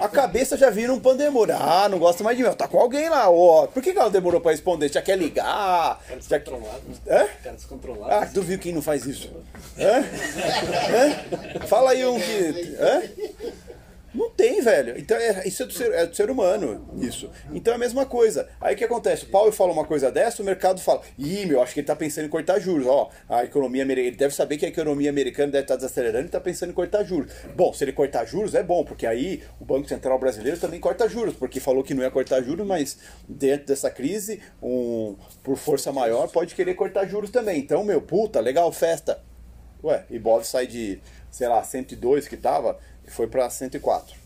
A 0.00 0.08
cabeça 0.08 0.56
já 0.56 0.70
vira 0.70 0.92
um 0.92 1.00
pandemônio. 1.00 1.56
Ah, 1.58 1.88
não 1.88 1.98
gosta 1.98 2.22
mais 2.24 2.36
de 2.36 2.42
mim. 2.42 2.52
Tá 2.52 2.68
com 2.68 2.78
alguém 2.78 3.08
lá, 3.08 3.30
ó. 3.30 3.66
Por 3.66 3.82
que 3.82 3.92
que 3.92 3.98
ela 3.98 4.10
demorou 4.10 4.40
pra 4.40 4.52
responder? 4.52 4.92
Já 4.92 5.02
quer 5.02 5.16
ligar? 5.16 6.00
Cara 6.06 6.20
Já... 6.20 6.38
descontrolado. 6.38 6.82
Hã? 7.08 7.26
Cara 7.42 7.56
descontrolado. 7.56 8.12
Ah, 8.12 8.24
duvido 8.32 8.62
quem 8.62 8.72
não 8.72 8.82
faz 8.82 9.06
isso. 9.06 9.30
Hã? 9.78 10.00
Hã? 10.00 11.66
Fala 11.66 11.90
aí 11.90 12.04
um 12.04 12.18
que. 12.18 12.76
Hã? 12.80 13.02
Não 14.14 14.30
tem, 14.30 14.60
velho. 14.62 14.98
Então 14.98 15.16
é, 15.16 15.46
isso 15.46 15.62
é 15.62 15.66
do, 15.66 15.72
ser, 15.72 15.92
é 15.92 16.06
do 16.06 16.16
ser 16.16 16.30
humano, 16.30 16.88
isso. 17.00 17.30
Então 17.52 17.72
é 17.72 17.76
a 17.76 17.78
mesma 17.78 18.06
coisa. 18.06 18.48
Aí 18.60 18.74
o 18.74 18.78
que 18.78 18.84
acontece? 18.84 19.24
O 19.24 19.28
Paulo 19.28 19.52
fala 19.52 19.72
uma 19.72 19.84
coisa 19.84 20.10
dessa, 20.10 20.42
o 20.42 20.44
mercado 20.44 20.80
fala, 20.80 21.02
ih, 21.18 21.46
meu, 21.46 21.62
acho 21.62 21.74
que 21.74 21.80
ele 21.80 21.86
tá 21.86 21.94
pensando 21.94 22.24
em 22.24 22.28
cortar 22.28 22.58
juros. 22.58 22.86
Ó, 22.86 23.10
a 23.28 23.44
economia 23.44 23.82
americana. 23.82 24.08
Ele 24.08 24.16
deve 24.16 24.34
saber 24.34 24.56
que 24.56 24.64
a 24.64 24.68
economia 24.68 25.10
americana 25.10 25.52
deve 25.52 25.64
estar 25.64 25.76
desacelerando 25.76 26.26
e 26.26 26.30
tá 26.30 26.40
pensando 26.40 26.70
em 26.70 26.74
cortar 26.74 27.04
juros. 27.04 27.32
Bom, 27.54 27.72
se 27.72 27.84
ele 27.84 27.92
cortar 27.92 28.24
juros, 28.24 28.54
é 28.54 28.62
bom, 28.62 28.84
porque 28.84 29.06
aí 29.06 29.42
o 29.60 29.64
Banco 29.64 29.88
Central 29.88 30.18
brasileiro 30.18 30.58
também 30.58 30.80
corta 30.80 31.08
juros, 31.08 31.34
porque 31.34 31.60
falou 31.60 31.82
que 31.82 31.94
não 31.94 32.02
ia 32.02 32.10
cortar 32.10 32.42
juros, 32.42 32.66
mas 32.66 32.98
dentro 33.28 33.66
dessa 33.66 33.90
crise, 33.90 34.40
um, 34.62 35.16
por 35.42 35.56
força 35.56 35.92
maior, 35.92 36.28
pode 36.28 36.54
querer 36.54 36.74
cortar 36.74 37.06
juros 37.06 37.30
também. 37.30 37.58
Então, 37.58 37.84
meu, 37.84 38.00
puta, 38.00 38.40
legal, 38.40 38.72
festa. 38.72 39.22
Ué, 39.82 40.04
Ibov 40.10 40.44
sai 40.44 40.66
de, 40.66 41.00
sei 41.30 41.46
lá, 41.46 41.62
102 41.62 42.26
que 42.26 42.36
tava 42.36 42.78
e 42.97 42.97
foi 43.10 43.26
pra 43.26 43.48
104. 43.48 44.16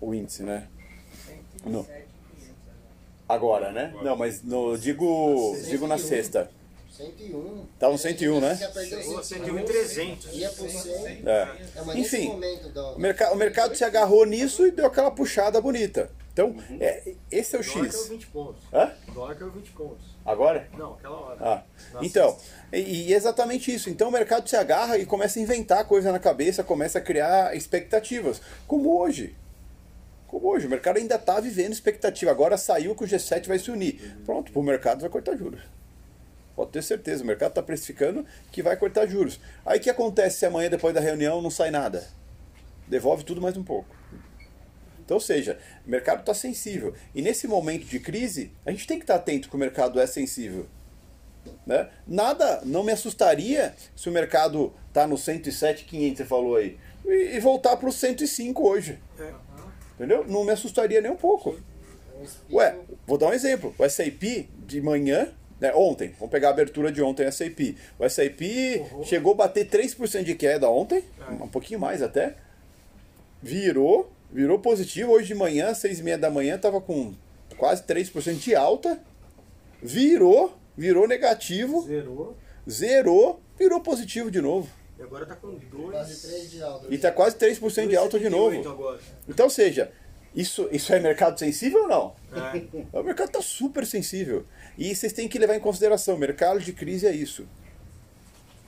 O 0.00 0.14
índice, 0.14 0.42
né? 0.42 0.66
No- 1.64 1.86
Agora, 3.28 3.72
né? 3.72 3.92
Não, 4.02 4.16
mas 4.16 4.42
no, 4.42 4.78
digo, 4.78 5.56
digo 5.64 5.86
na 5.86 5.98
sexta. 5.98 6.48
101. 6.96 7.66
Tava 7.78 7.92
no 7.92 7.98
101, 7.98 8.40
né? 8.40 8.54
Já 8.54 8.68
perdeu 8.70 9.00
Chegou 9.02 9.18
a 9.18 9.22
100. 9.22 9.38
101 9.38 9.58
e 9.58 9.62
300. 9.64 10.32
Ia 10.34 10.50
pro 10.50 10.70
100. 10.70 11.22
É. 11.26 11.30
É, 11.30 11.98
Enfim, 11.98 12.28
o, 12.30 12.98
merca 12.98 13.32
o 13.32 13.36
mercado 13.36 13.74
se 13.74 13.84
agarrou 13.84 14.24
nisso 14.24 14.66
e 14.66 14.70
deu 14.70 14.86
aquela 14.86 15.10
puxada 15.10 15.60
bonita. 15.60 16.08
Então, 16.36 16.54
é, 16.78 17.14
esse 17.32 17.56
é 17.56 17.58
o 17.58 17.62
Dólar 17.62 17.88
caiu 17.88 17.92
X. 17.92 18.08
20 18.08 18.26
pontos. 18.26 18.62
Hã? 18.70 18.92
Dólar 19.14 19.34
caiu 19.36 19.50
20 19.52 19.70
pontos. 19.70 20.04
Agora? 20.22 20.68
Não, 20.76 20.92
aquela 20.92 21.16
hora. 21.18 21.38
Ah, 21.40 21.62
então, 22.02 22.36
e, 22.70 23.08
e 23.08 23.14
exatamente 23.14 23.74
isso. 23.74 23.88
Então 23.88 24.10
o 24.10 24.12
mercado 24.12 24.46
se 24.46 24.54
agarra 24.54 24.98
e 24.98 25.06
começa 25.06 25.38
a 25.38 25.42
inventar 25.42 25.86
coisa 25.86 26.12
na 26.12 26.18
cabeça, 26.18 26.62
começa 26.62 26.98
a 26.98 27.00
criar 27.00 27.56
expectativas. 27.56 28.42
Como 28.66 29.00
hoje. 29.00 29.34
Como 30.28 30.46
hoje. 30.46 30.66
O 30.66 30.70
mercado 30.70 30.98
ainda 30.98 31.14
está 31.14 31.40
vivendo 31.40 31.72
expectativa. 31.72 32.32
Agora 32.32 32.58
saiu 32.58 32.94
que 32.94 33.04
o 33.04 33.08
G7 33.08 33.46
vai 33.46 33.58
se 33.58 33.70
unir. 33.70 34.18
Pronto, 34.26 34.52
o 34.54 34.62
mercado 34.62 35.00
vai 35.00 35.08
cortar 35.08 35.36
juros. 35.36 35.62
Pode 36.54 36.70
ter 36.70 36.82
certeza, 36.82 37.24
o 37.24 37.26
mercado 37.26 37.52
está 37.52 37.62
precificando 37.62 38.26
que 38.52 38.62
vai 38.62 38.76
cortar 38.76 39.06
juros. 39.06 39.40
Aí 39.64 39.78
o 39.78 39.82
que 39.82 39.88
acontece 39.88 40.40
se 40.40 40.44
amanhã, 40.44 40.68
depois 40.68 40.94
da 40.94 41.00
reunião, 41.00 41.40
não 41.40 41.50
sai 41.50 41.70
nada? 41.70 42.06
Devolve 42.86 43.24
tudo 43.24 43.40
mais 43.40 43.56
um 43.56 43.64
pouco. 43.64 43.95
Então, 45.06 45.16
ou 45.16 45.20
seja, 45.20 45.56
o 45.86 45.90
mercado 45.90 46.20
está 46.20 46.34
sensível. 46.34 46.92
E 47.14 47.22
nesse 47.22 47.46
momento 47.46 47.86
de 47.86 48.00
crise, 48.00 48.50
a 48.66 48.72
gente 48.72 48.88
tem 48.88 48.98
que 48.98 49.04
estar 49.04 49.14
atento 49.14 49.48
que 49.48 49.54
o 49.54 49.58
mercado 49.58 50.00
é 50.00 50.06
sensível. 50.06 50.66
Né? 51.64 51.88
Nada, 52.04 52.60
não 52.64 52.82
me 52.82 52.90
assustaria 52.90 53.72
se 53.94 54.08
o 54.08 54.12
mercado 54.12 54.74
está 54.88 55.06
no 55.06 55.16
107,500, 55.16 56.18
você 56.18 56.24
falou 56.24 56.56
aí, 56.56 56.76
e, 57.04 57.36
e 57.36 57.40
voltar 57.40 57.76
para 57.76 57.88
o 57.88 57.92
105 57.92 58.68
hoje. 58.68 58.98
Entendeu? 59.94 60.26
Não 60.26 60.44
me 60.44 60.50
assustaria 60.50 61.00
nem 61.00 61.10
um 61.10 61.16
pouco. 61.16 61.56
Ué, 62.52 62.76
vou 63.06 63.16
dar 63.16 63.28
um 63.28 63.32
exemplo. 63.32 63.72
O 63.78 63.88
SAP 63.88 64.48
de 64.66 64.80
manhã, 64.80 65.28
né, 65.60 65.72
ontem, 65.72 66.14
vamos 66.18 66.32
pegar 66.32 66.48
a 66.48 66.50
abertura 66.50 66.90
de 66.90 67.00
ontem. 67.00 67.26
O 67.28 67.30
SAP 67.30 69.04
chegou 69.04 69.34
a 69.34 69.36
bater 69.36 69.68
3% 69.68 70.24
de 70.24 70.34
queda 70.34 70.68
ontem, 70.68 71.04
um 71.30 71.46
pouquinho 71.48 71.78
mais 71.78 72.02
até. 72.02 72.34
Virou, 73.40 74.10
virou 74.36 74.58
positivo. 74.58 75.12
Hoje 75.12 75.28
de 75.28 75.34
manhã, 75.34 75.72
6 75.72 76.00
e 76.00 76.02
meia 76.02 76.18
da 76.18 76.30
manhã, 76.30 76.56
estava 76.56 76.78
com 76.78 77.14
quase 77.56 77.82
3% 77.84 78.34
de 78.34 78.54
alta. 78.54 79.00
Virou, 79.82 80.54
virou 80.76 81.08
negativo, 81.08 81.82
Zerou. 81.82 82.36
zerou, 82.68 83.40
virou 83.58 83.80
positivo 83.80 84.30
de 84.30 84.40
novo. 84.42 84.68
E 84.98 85.02
agora 85.02 85.24
tá 85.24 85.34
com 85.36 85.54
2. 85.54 85.90
Quase 85.90 86.28
3 86.28 86.50
de 86.50 86.62
alta. 86.62 86.86
E 86.90 86.94
está 86.94 87.10
quase 87.10 87.36
3% 87.36 87.88
de 87.88 87.96
alta 87.96 88.18
de 88.18 88.28
novo. 88.28 88.68
agora. 88.68 89.00
Então, 89.26 89.46
ou 89.46 89.50
seja, 89.50 89.90
isso, 90.34 90.68
isso 90.70 90.92
é 90.92 91.00
mercado 91.00 91.38
sensível 91.38 91.82
ou 91.82 91.88
não? 91.88 92.14
É. 92.32 92.98
O 92.98 93.02
mercado 93.02 93.28
está 93.28 93.40
super 93.40 93.86
sensível. 93.86 94.44
E 94.76 94.94
vocês 94.94 95.12
têm 95.14 95.28
que 95.28 95.38
levar 95.38 95.56
em 95.56 95.60
consideração, 95.60 96.16
mercado 96.18 96.60
de 96.60 96.74
crise 96.74 97.06
é 97.06 97.12
isso. 97.12 97.46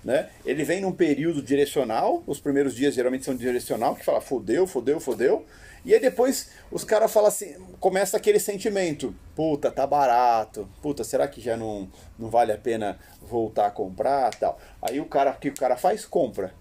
Né? 0.05 0.29
Ele 0.45 0.65
vem 0.65 0.81
num 0.81 0.93
período 0.93 1.43
direcional, 1.43 2.23
os 2.27 2.41
primeiros 2.41 2.75
dias 2.75 2.95
geralmente 2.95 3.25
são 3.25 3.35
direcional, 3.35 3.95
que 3.95 4.05
fala 4.05 4.21
fodeu, 4.21 4.67
fodeu, 4.67 5.01
fodeu. 5.01 5.45
E 5.85 5.95
aí 5.95 6.01
depois 6.01 6.51
os 6.71 6.85
caras 6.85 7.13
falam 7.13 7.29
assim, 7.29 7.55
começa 7.81 8.17
aquele 8.17 8.39
sentimento, 8.39 9.15
puta, 9.35 9.71
tá 9.71 9.87
barato, 9.87 10.69
puta, 10.83 11.03
será 11.05 11.27
que 11.27 11.41
já 11.41 11.57
não, 11.57 11.89
não 12.19 12.29
vale 12.29 12.53
a 12.53 12.59
pena 12.59 12.99
voltar 13.23 13.67
a 13.67 13.71
comprar 13.71 14.35
tal. 14.35 14.59
Aí 14.81 15.01
o 15.01 15.07
cara, 15.07 15.33
o 15.33 15.39
que 15.39 15.49
o 15.49 15.55
cara 15.55 15.77
faz? 15.77 16.05
Compra. 16.05 16.53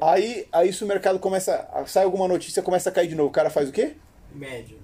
Aí 0.00 0.46
Aí, 0.52 0.72
se 0.72 0.84
o 0.84 0.86
mercado 0.86 1.18
começa, 1.18 1.66
sai 1.86 2.04
alguma 2.04 2.28
notícia, 2.28 2.62
começa 2.62 2.90
a 2.90 2.92
cair 2.92 3.08
de 3.08 3.14
novo, 3.14 3.30
o 3.30 3.32
cara 3.32 3.48
faz 3.48 3.68
o 3.68 3.72
quê? 3.72 3.96
médio. 4.32 4.78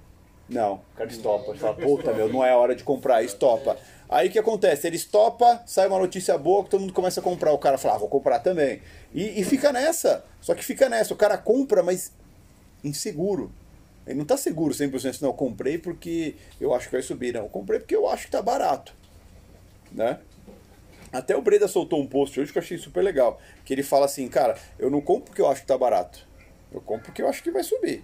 Não, 0.47 0.75
o 0.75 0.97
cara 0.97 1.09
estopa. 1.09 1.51
Ele 1.51 1.59
fala, 1.59 1.73
puta, 1.73 2.13
meu, 2.13 2.29
não 2.29 2.45
é 2.45 2.55
hora 2.55 2.75
de 2.75 2.83
comprar, 2.83 3.23
estopa. 3.23 3.77
Aí 4.07 4.27
o 4.27 4.31
que 4.31 4.39
acontece? 4.39 4.87
Ele 4.87 4.95
estopa, 4.95 5.61
sai 5.65 5.87
uma 5.87 5.99
notícia 5.99 6.37
boa 6.37 6.63
que 6.63 6.69
todo 6.69 6.81
mundo 6.81 6.93
começa 6.93 7.19
a 7.19 7.23
comprar. 7.23 7.51
O 7.51 7.57
cara 7.57 7.77
fala, 7.77 7.95
ah, 7.95 7.97
vou 7.97 8.07
comprar 8.07 8.39
também. 8.39 8.81
E, 9.13 9.41
e 9.41 9.43
fica 9.43 9.71
nessa. 9.71 10.23
Só 10.41 10.53
que 10.53 10.63
fica 10.63 10.87
nessa. 10.87 11.13
O 11.13 11.17
cara 11.17 11.37
compra, 11.37 11.81
mas 11.81 12.11
inseguro. 12.83 13.51
Ele 14.05 14.19
não 14.19 14.25
tá 14.25 14.37
seguro 14.37 14.73
100%. 14.73 15.21
Não, 15.21 15.29
eu 15.29 15.33
comprei 15.33 15.77
porque 15.77 16.35
eu 16.61 16.73
acho 16.73 16.87
que 16.87 16.93
vai 16.93 17.01
subir. 17.01 17.33
Não, 17.33 17.41
eu 17.41 17.49
comprei 17.49 17.79
porque 17.79 17.95
eu 17.95 18.07
acho 18.07 18.25
que 18.25 18.31
tá 18.31 18.41
barato. 18.41 18.93
Né? 19.91 20.19
Até 21.11 21.35
o 21.35 21.41
Breda 21.41 21.67
soltou 21.67 21.99
um 21.99 22.07
post 22.07 22.39
hoje 22.39 22.51
que 22.51 22.57
eu 22.57 22.61
achei 22.61 22.77
super 22.77 23.03
legal. 23.03 23.39
Que 23.63 23.73
ele 23.73 23.83
fala 23.83 24.05
assim, 24.05 24.27
cara, 24.27 24.57
eu 24.77 24.91
não 24.91 25.01
compro 25.01 25.25
porque 25.25 25.41
eu 25.41 25.47
acho 25.47 25.61
que 25.61 25.67
tá 25.67 25.77
barato. 25.77 26.27
Eu 26.71 26.81
compro 26.81 27.05
porque 27.05 27.21
eu 27.21 27.27
acho 27.27 27.41
que 27.41 27.49
vai 27.49 27.63
subir. 27.63 28.03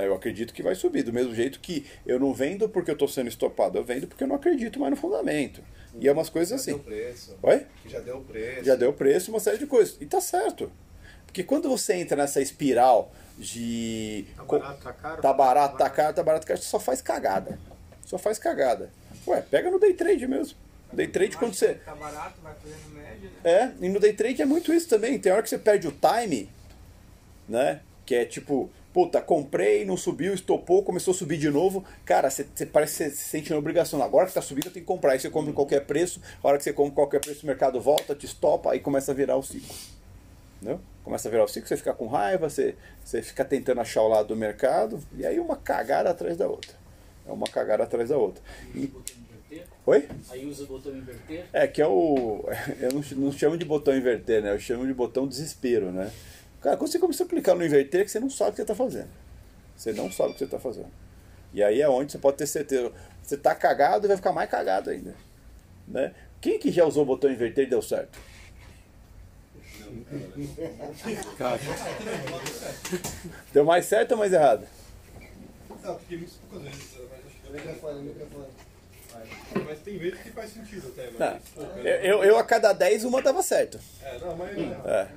Né, 0.00 0.06
Eu 0.06 0.14
acredito 0.14 0.52
que 0.54 0.62
vai 0.62 0.74
subir. 0.74 1.02
Do 1.02 1.12
mesmo 1.12 1.34
jeito 1.34 1.60
que 1.60 1.86
eu 2.06 2.18
não 2.18 2.32
vendo 2.32 2.68
porque 2.68 2.90
eu 2.90 2.94
estou 2.94 3.08
sendo 3.08 3.28
estopado, 3.28 3.78
eu 3.78 3.84
vendo 3.84 4.06
porque 4.06 4.24
eu 4.24 4.28
não 4.28 4.36
acredito 4.36 4.78
mais 4.80 4.90
no 4.90 4.96
fundamento. 4.96 5.62
E 5.98 6.08
é 6.08 6.12
umas 6.12 6.30
coisas 6.30 6.50
Já 6.50 6.56
assim. 6.56 6.70
deu 6.72 6.80
preço. 6.80 7.36
Oi? 7.42 7.66
Já 7.86 8.00
deu 8.00 8.20
preço. 8.20 8.64
Já 8.64 8.76
deu 8.76 8.92
preço, 8.92 9.30
uma 9.30 9.40
série 9.40 9.58
de 9.58 9.66
coisas. 9.66 9.96
E 10.00 10.06
tá 10.06 10.20
certo. 10.20 10.70
Porque 11.26 11.42
quando 11.44 11.68
você 11.68 11.94
entra 11.94 12.16
nessa 12.16 12.40
espiral 12.40 13.12
de. 13.38 14.26
Tá 14.36 14.44
barato, 14.44 14.82
tá 14.82 14.92
caro. 14.92 15.22
Tá 15.22 15.32
barato, 15.32 15.76
tá 15.78 15.90
caro, 15.90 16.14
tá 16.14 16.22
barato, 16.22 16.42
tá 16.46 16.48
caro, 16.48 16.60
você 16.60 16.68
só 16.68 16.80
faz 16.80 17.00
cagada. 17.00 17.58
Só 18.04 18.18
faz 18.18 18.38
cagada. 18.38 18.90
Ué, 19.26 19.40
pega 19.42 19.70
no 19.70 19.78
day 19.78 19.94
trade 19.94 20.26
mesmo. 20.26 20.56
Day 20.92 21.06
trade 21.06 21.36
quando 21.36 21.54
você. 21.54 21.74
Tá 21.74 21.94
barato, 21.94 22.40
vai 22.42 22.52
fazendo 22.54 22.92
média, 22.92 23.30
né? 23.44 23.50
É, 23.52 23.72
e 23.80 23.88
no 23.88 24.00
day 24.00 24.12
trade 24.12 24.42
é 24.42 24.44
muito 24.44 24.72
isso 24.72 24.88
também. 24.88 25.18
Tem 25.18 25.30
hora 25.30 25.42
que 25.42 25.48
você 25.48 25.58
perde 25.58 25.86
o 25.86 25.92
time, 25.92 26.50
né? 27.48 27.80
Que 28.04 28.16
é 28.16 28.24
tipo, 28.24 28.68
puta, 28.92 29.20
comprei, 29.20 29.84
não 29.84 29.96
subiu, 29.96 30.34
estopou, 30.34 30.82
começou 30.82 31.12
a 31.12 31.16
subir 31.16 31.38
de 31.38 31.48
novo. 31.50 31.84
Cara, 32.04 32.30
você, 32.30 32.44
parece 32.66 33.04
que 33.04 33.10
você 33.10 33.16
se 33.16 33.28
sente 33.28 33.50
na 33.50 33.56
obrigação. 33.58 34.02
Agora 34.02 34.26
que 34.26 34.34
tá 34.34 34.42
subindo, 34.42 34.66
eu 34.66 34.72
tenho 34.72 34.84
que 34.84 34.92
comprar. 34.92 35.12
Aí 35.12 35.20
você 35.20 35.30
compra 35.30 35.50
em 35.50 35.54
qualquer 35.54 35.84
preço. 35.86 36.20
A 36.42 36.48
hora 36.48 36.58
que 36.58 36.64
você 36.64 36.72
compra 36.72 36.92
em 36.92 36.94
qualquer 36.94 37.20
preço, 37.20 37.44
o 37.44 37.46
mercado 37.46 37.80
volta, 37.80 38.14
te 38.14 38.26
estopa, 38.26 38.72
aí 38.72 38.80
começa 38.80 39.12
a 39.12 39.14
virar 39.14 39.36
o 39.36 39.42
ciclo. 39.42 39.74
Entendeu? 40.60 40.80
Começa 41.04 41.28
a 41.28 41.30
virar 41.30 41.44
o 41.44 41.48
ciclo, 41.48 41.68
você 41.68 41.76
fica 41.76 41.94
com 41.94 42.06
raiva, 42.06 42.48
você, 42.50 42.74
você 43.02 43.22
fica 43.22 43.44
tentando 43.44 43.80
achar 43.80 44.02
o 44.02 44.08
lado 44.08 44.28
do 44.28 44.36
mercado, 44.36 45.00
e 45.16 45.24
aí 45.24 45.40
uma 45.40 45.56
cagada 45.56 46.10
atrás 46.10 46.36
da 46.36 46.46
outra. 46.46 46.72
É 47.26 47.32
uma 47.32 47.46
cagada 47.46 47.84
atrás 47.84 48.10
da 48.10 48.18
outra. 48.18 48.42
E- 48.74 48.92
Oi? 49.86 50.08
Aí 50.28 50.46
usa 50.46 50.62
o 50.62 50.66
botão 50.66 50.96
inverter. 50.96 51.46
É, 51.52 51.66
que 51.66 51.82
é 51.82 51.86
o. 51.86 52.44
Eu 52.78 52.92
não, 52.92 53.02
não 53.24 53.32
chamo 53.32 53.56
de 53.58 53.64
botão 53.64 53.96
inverter, 53.96 54.42
né? 54.42 54.52
Eu 54.52 54.60
chamo 54.60 54.86
de 54.86 54.94
botão 54.94 55.26
desespero, 55.26 55.90
né? 55.90 56.12
Cara, 56.60 56.76
quando 56.76 56.90
você 56.90 56.98
começa 56.98 57.24
a 57.24 57.26
clicar 57.26 57.56
no 57.56 57.64
inverter, 57.64 58.02
é 58.02 58.04
que 58.04 58.10
você 58.10 58.20
não 58.20 58.28
sabe 58.28 58.50
o 58.50 58.52
que 58.52 58.56
você 58.56 58.62
está 58.62 58.74
fazendo. 58.74 59.08
Você 59.76 59.92
não 59.92 60.12
sabe 60.12 60.30
o 60.30 60.32
que 60.34 60.40
você 60.40 60.44
está 60.44 60.58
fazendo. 60.58 60.90
E 61.54 61.62
aí 61.62 61.80
é 61.80 61.88
onde 61.88 62.12
você 62.12 62.18
pode 62.18 62.36
ter 62.36 62.46
certeza. 62.46 62.92
Você 63.22 63.36
tá 63.36 63.54
cagado 63.54 64.06
e 64.06 64.08
vai 64.08 64.16
ficar 64.16 64.32
mais 64.32 64.50
cagado 64.50 64.90
ainda. 64.90 65.14
Né? 65.88 66.12
Quem 66.40 66.58
que 66.58 66.70
já 66.70 66.84
usou 66.84 67.02
o 67.02 67.06
botão 67.06 67.30
inverter 67.30 67.66
e 67.66 67.70
deu 67.70 67.82
certo? 67.82 68.18
Deu 73.52 73.64
mais 73.64 73.86
certo 73.86 74.12
ou 74.12 74.18
mais 74.18 74.32
errado? 74.32 74.64
Não, 75.82 75.96
porque 75.96 76.16
muito 76.16 76.32
poucas 76.48 76.68
vezes, 76.68 76.96
mas 77.10 77.26
acho 77.26 77.34
que 77.42 77.52
Microfone, 77.52 78.02
microfone. 78.02 78.46
Mas 79.66 79.80
tem 79.80 79.98
vezes 79.98 80.20
que 80.20 80.30
faz 80.30 80.52
sentido 80.52 80.86
até, 80.88 81.10
mas. 81.10 81.42
poucas. 81.48 81.84
Eu, 81.84 81.84
eu, 81.84 82.24
eu 82.24 82.38
a 82.38 82.44
cada 82.44 82.72
10 82.72 83.04
uma 83.04 83.20
dava 83.20 83.42
certo. 83.42 83.80
É, 84.02 84.18
não, 84.18 84.36
mas. 84.36 84.56
É. 84.56 85.08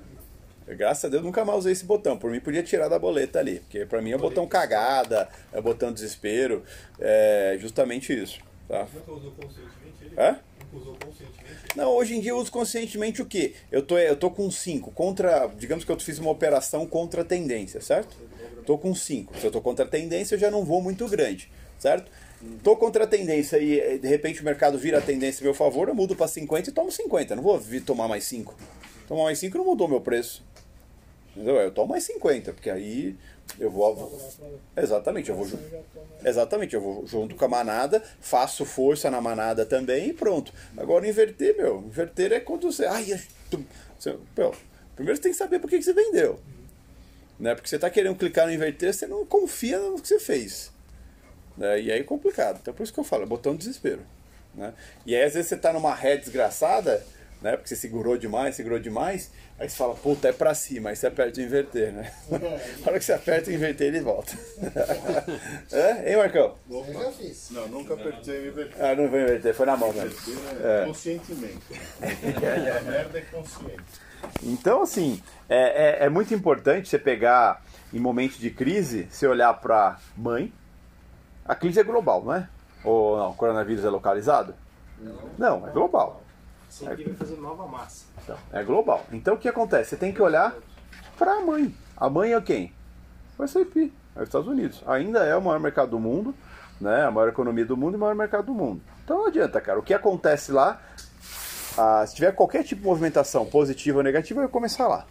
Graças 0.68 1.06
a 1.06 1.10
Deus 1.10 1.24
nunca 1.24 1.44
mais 1.44 1.60
usei 1.60 1.74
esse 1.74 1.86
botão. 1.86 2.18
Por 2.18 2.32
mim 2.32 2.40
podia 2.40 2.64
tirar 2.64 2.88
da 2.88 2.98
boleta 2.98 3.40
ali. 3.40 3.60
Porque 3.60 3.86
pra 3.86 4.02
mim 4.02 4.12
é 4.12 4.16
o 4.16 4.20
botão 4.20 4.48
cagada, 4.48 5.28
é 5.52 5.60
o 5.60 5.62
botão 5.62 5.92
desespero. 5.92 6.64
É 7.00 7.58
justamente 7.60 8.14
isso. 8.14 8.40
Tá? 8.68 8.88
Nunca 8.94 9.12
usou 9.12 9.32
conscientemente 9.32 10.04
ele? 10.04 10.16
Hã? 10.18 10.40
Nunca 10.72 10.78
usou 10.78 10.96
conscientemente? 10.96 11.54
Não, 11.76 11.92
hoje 11.92 12.16
em 12.16 12.22
dia 12.22 12.32
eu 12.32 12.38
uso 12.38 12.52
conscientemente 12.52 13.22
o 13.22 13.26
quê? 13.26 13.54
Eu 13.72 13.82
tô, 13.82 13.98
eu 13.98 14.16
tô 14.16 14.32
com 14.32 14.50
5 14.50 14.92
contra. 14.92 15.48
Digamos 15.48 15.84
que 15.84 15.92
eu 15.92 16.00
fiz 16.00 16.20
uma 16.20 16.32
operação 16.32 16.86
contra 16.86 17.22
a 17.22 17.26
tendência, 17.26 17.82
certo? 17.82 18.16
Tô 18.66 18.78
com 18.78 18.96
5. 18.96 19.38
Se 19.38 19.46
eu 19.46 19.52
tô 19.52 19.62
contra 19.62 19.86
a 19.86 19.88
tendência, 19.88 20.36
eu 20.36 20.40
já 20.40 20.50
não 20.50 20.64
vou 20.64 20.82
muito 20.82 21.08
grande, 21.08 21.52
certo? 21.78 22.10
Tô 22.62 22.76
contra 22.76 23.06
a 23.06 23.08
tendência 23.08 23.58
e 23.58 23.80
eh, 23.80 23.98
de 23.98 24.08
repente 24.08 24.42
o 24.42 24.46
mercado 24.46 24.78
vira 24.78 24.98
a 24.98 25.02
tendência 25.02 25.42
a 25.42 25.46
meu 25.46 25.54
favor, 25.54 25.88
eu 25.88 25.96
mudo 25.96 26.14
para 26.16 26.28
50 26.28 26.70
e 26.70 26.74
tomo 26.74 26.92
50. 26.92 27.36
Não 27.36 27.44
vou 27.44 27.58
vir 27.60 27.82
tomar 27.82 28.08
mais 28.08 28.26
5. 28.26 28.54
Tomar 29.08 29.24
mais 29.24 29.40
5 29.40 29.58
não 29.58 29.66
mudou 29.66 29.88
meu 29.88 30.02
preço. 30.02 30.44
Entendeu? 31.36 31.56
Eu 31.56 31.72
tomo 31.72 31.90
mais 31.90 32.04
50, 32.04 32.54
porque 32.54 32.70
aí 32.70 33.16
eu 33.60 33.70
vou. 33.72 34.22
Exatamente, 34.78 35.30
eu 35.30 35.36
vou 35.36 35.46
junto. 35.48 35.64
Exatamente, 36.24 36.76
eu 36.76 36.82
vou 36.82 37.06
junto 37.08 37.36
com 37.36 37.46
a 37.46 37.48
manada, 37.48 38.04
faço 38.22 38.66
força 38.66 39.10
na 39.10 39.20
manada 39.20 39.66
também 39.66 40.10
e 40.10 40.14
pronto. 40.14 40.54
Agora 40.78 41.08
inverter, 41.08 41.58
meu, 41.58 41.80
inverter 41.80 42.32
é 42.34 42.40
quando 42.40 42.72
você. 42.72 42.86
Ai, 42.86 43.20
tu- 43.50 43.66
você- 43.98 44.16
meu, 44.38 44.54
primeiro 44.96 45.18
você 45.18 45.24
tem 45.24 45.32
que 45.32 45.38
saber 45.38 45.60
por 45.60 45.70
que 45.70 45.78
que 45.78 45.84
você 45.84 45.94
vendeu. 45.94 46.40
Né? 47.40 47.56
Porque 47.56 47.68
você 47.68 47.76
está 47.76 47.90
querendo 47.90 48.16
clicar 48.16 48.46
no 48.46 48.54
inverter, 48.54 48.94
você 48.94 49.08
não 49.08 49.26
confia 49.26 49.80
no 49.80 50.00
que 50.00 50.08
você 50.08 50.20
fez. 50.20 50.72
Né? 51.58 51.82
E 51.82 51.92
aí 51.92 52.00
é 52.00 52.04
complicado. 52.04 52.60
Então 52.62 52.74
por 52.74 52.84
isso 52.84 52.94
que 52.94 53.00
eu 53.00 53.04
falo, 53.04 53.24
é 53.24 53.26
botão 53.26 53.54
de 53.54 53.60
desespero. 53.66 54.02
Né? 54.54 54.72
E 55.06 55.16
aí 55.16 55.24
às 55.24 55.34
vezes 55.34 55.50
você 55.50 55.56
está 55.56 55.74
numa 55.74 55.94
ré 55.96 56.16
desgraçada, 56.16 57.04
né? 57.44 57.58
Porque 57.58 57.68
você 57.70 57.76
segurou 57.76 58.18
demais, 58.18 58.56
segurou 58.56 58.80
demais, 58.80 59.32
aí 59.60 59.70
você 59.70 59.76
fala, 59.76 59.94
puta, 59.94 60.30
é 60.30 60.32
pra 60.32 60.54
cima, 60.56 60.90
aí 60.90 60.96
você 60.96 61.08
aperta 61.08 61.40
o 61.40 61.44
inverter, 61.44 61.92
né? 61.92 62.12
Na 62.32 62.88
hora 62.88 62.98
que 63.00 63.06
você 63.06 63.14
aperta 63.14 63.50
o 63.50 63.54
inverter, 63.54 63.88
ele 63.88 64.00
volta. 64.00 64.32
é? 65.72 66.12
Hein, 66.12 66.18
Marcão? 66.18 66.56
Eu 66.70 66.86
já 66.94 67.12
fiz. 67.12 67.50
Não, 67.52 67.68
nunca 67.68 67.94
apertei 67.94 68.40
o 68.40 68.48
inverter. 68.48 68.84
Ah, 68.84 68.96
não 68.96 69.10
vou 69.10 69.20
inverter, 69.20 69.54
foi 69.54 69.66
na 69.66 69.78
mão 69.78 69.92
mesmo. 69.92 70.10
Inverter 70.10 70.66
é 70.66 70.82
É. 70.82 70.86
conscientemente. 70.86 71.60
A 72.02 72.82
merda 72.90 73.18
é 73.20 73.22
consciente. 73.22 73.84
Então, 74.42 74.82
assim, 74.82 75.22
é, 75.50 76.04
é, 76.04 76.06
é 76.06 76.10
muito 76.10 76.34
importante 76.34 76.88
você 76.88 76.98
pegar, 76.98 77.62
em 77.94 78.00
momentos 78.00 78.38
de 78.40 78.50
crise, 78.50 79.08
você 79.12 79.28
olhar 79.28 79.54
para 79.56 80.00
mãe. 80.18 80.52
A 81.46 81.54
crise 81.54 81.82
é 81.82 81.84
global, 81.84 82.24
não 82.24 82.34
é? 82.34 82.48
Ou 82.86 83.18
não, 83.18 83.32
o 83.32 83.34
coronavírus 83.36 83.84
é 83.84 83.90
localizado? 83.90 84.56
Não, 85.38 85.68
é 85.68 85.72
global. 85.72 86.24
Sempre 86.74 87.04
vai 87.04 87.14
fazer 87.14 87.36
nova 87.36 87.68
massa. 87.68 88.06
Então, 88.24 88.36
é 88.52 88.64
global. 88.64 89.06
Então, 89.12 89.36
o 89.36 89.38
que 89.38 89.48
acontece? 89.48 89.92
Você 89.92 89.96
tem 89.96 90.12
que 90.12 90.20
olhar 90.20 90.56
para 91.20 91.34
a 91.34 91.40
mãe. 91.40 91.72
A 91.96 92.10
mãe 92.10 92.34
é 92.34 92.42
quem? 92.42 92.74
O 93.38 93.44
S&P, 93.44 93.92
é 94.16 94.20
os 94.20 94.24
Estados 94.24 94.48
Unidos. 94.48 94.82
Ainda 94.88 95.24
é 95.24 95.36
o 95.36 95.42
maior 95.42 95.60
mercado 95.60 95.92
do 95.92 96.00
mundo, 96.00 96.34
né? 96.82 97.04
a 97.04 97.12
maior 97.12 97.30
economia 97.30 97.64
do 97.64 97.78
mundo 97.78 97.94
e 97.94 97.98
o 97.98 98.00
maior 98.00 98.16
mercado 98.16 98.48
do 98.48 98.56
mundo. 98.56 98.82
Então, 99.04 99.20
não 99.20 99.28
adianta, 99.28 99.62
cara. 99.62 99.78
O 99.78 99.84
que 99.84 99.94
acontece 99.94 100.52
lá, 100.52 100.82
ah, 101.78 102.04
se 102.08 102.16
tiver 102.16 102.32
qualquer 102.32 102.64
tipo 102.64 102.82
de 102.82 102.88
movimentação, 102.88 103.46
positiva 103.46 104.00
ou 104.00 104.04
negativa, 104.04 104.42
vai 104.42 104.50
começar 104.50 104.88
lá. 104.88 105.06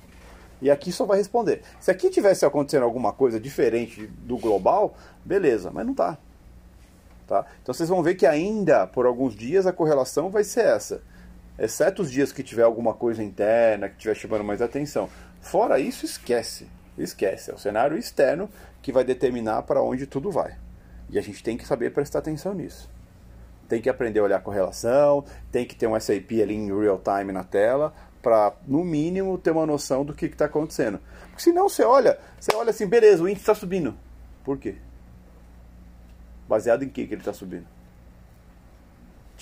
E 0.61 0.69
aqui 0.69 0.91
só 0.91 1.07
vai 1.07 1.19
responder. 1.19 1.63
Se 1.79 1.93
aqui 1.93 2.11
tivesse 2.11 2.45
acontecendo 2.45 2.83
alguma 2.83 3.13
coisa 3.13 3.39
diferente 3.39 4.09
do 4.09 4.37
global, 4.37 4.97
beleza, 5.25 5.71
mas 5.73 5.87
não 5.87 5.95
tá. 5.95 6.19
Tá? 7.29 7.47
Então 7.63 7.73
vocês 7.73 7.89
vão 7.89 8.03
ver 8.03 8.17
que 8.17 8.27
ainda 8.27 8.85
por 8.85 9.07
alguns 9.07 9.37
dias 9.37 9.65
a 9.65 9.73
correlação 9.73 10.29
vai 10.29 10.43
ser 10.43 10.65
essa. 10.65 11.03
Exceto 11.63 12.03
os 12.03 12.11
dias 12.11 12.33
que 12.33 12.43
tiver 12.43 12.65
alguma 12.65 12.93
coisa 12.93 13.23
interna, 13.23 13.89
que 13.89 13.95
estiver 13.95 14.17
chamando 14.17 14.43
mais 14.43 14.61
atenção. 14.61 15.09
Fora 15.41 15.79
isso, 15.79 16.05
esquece. 16.05 16.67
Esquece. 16.99 17.53
É 17.53 17.55
o 17.55 17.59
cenário 17.59 17.97
externo 17.97 18.51
que 18.83 18.91
vai 18.91 19.05
determinar 19.05 19.63
para 19.63 19.81
onde 19.81 20.05
tudo 20.05 20.29
vai. 20.29 20.57
E 21.09 21.17
a 21.21 21.23
gente 21.23 21.41
tem 21.41 21.57
que 21.57 21.65
saber 21.65 21.93
prestar 21.93 22.19
atenção 22.19 22.53
nisso. 22.53 22.91
Tem 23.69 23.81
que 23.81 23.89
aprender 23.89 24.19
a 24.19 24.25
olhar 24.25 24.37
a 24.39 24.41
correlação, 24.41 25.25
tem 25.53 25.65
que 25.65 25.77
ter 25.77 25.87
um 25.87 25.99
SAP 25.99 26.33
ali 26.43 26.57
em 26.57 26.77
real 26.77 27.01
time 27.01 27.31
na 27.31 27.45
tela, 27.45 27.95
para, 28.21 28.55
no 28.67 28.83
mínimo, 28.83 29.39
ter 29.39 29.53
uma 29.53 29.65
noção 29.65 30.05
do 30.05 30.13
que 30.13 30.27
está 30.27 30.47
acontecendo. 30.47 30.99
Porque 31.29 31.45
senão 31.45 31.69
você 31.69 31.85
olha, 31.85 32.19
você 32.41 32.53
olha 32.57 32.71
assim, 32.71 32.89
beleza, 32.89 33.23
o 33.23 33.29
índice 33.29 33.43
está 33.43 33.55
subindo. 33.55 33.95
Por 34.43 34.59
quê? 34.59 34.75
Baseado 36.49 36.83
em 36.83 36.89
que, 36.89 37.07
que 37.07 37.15
ele 37.15 37.21
está 37.21 37.33
subindo? 37.33 37.67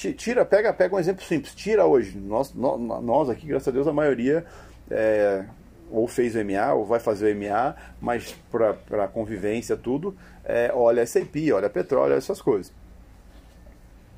Ti- 0.00 0.14
Tira, 0.14 0.46
pega, 0.46 0.72
pega 0.72 0.96
um 0.96 0.98
exemplo 0.98 1.22
simples. 1.22 1.54
Tira 1.54 1.84
hoje. 1.84 2.16
Nós, 2.18 2.54
nó- 2.54 2.78
nós 2.78 3.28
aqui, 3.28 3.46
graças 3.46 3.68
a 3.68 3.70
Deus, 3.70 3.86
a 3.86 3.92
maioria 3.92 4.46
é, 4.90 5.44
ou 5.90 6.08
fez 6.08 6.34
o 6.34 6.38
MA 6.42 6.72
ou 6.72 6.86
vai 6.86 6.98
fazer 6.98 7.34
o 7.34 7.38
MA, 7.38 7.76
mas 8.00 8.34
para 8.50 9.06
convivência, 9.08 9.76
tudo, 9.76 10.16
é, 10.42 10.70
olha 10.74 11.02
S&P, 11.02 11.52
olha 11.52 11.68
petróleo, 11.68 12.12
olha 12.12 12.18
essas 12.18 12.40
coisas. 12.40 12.72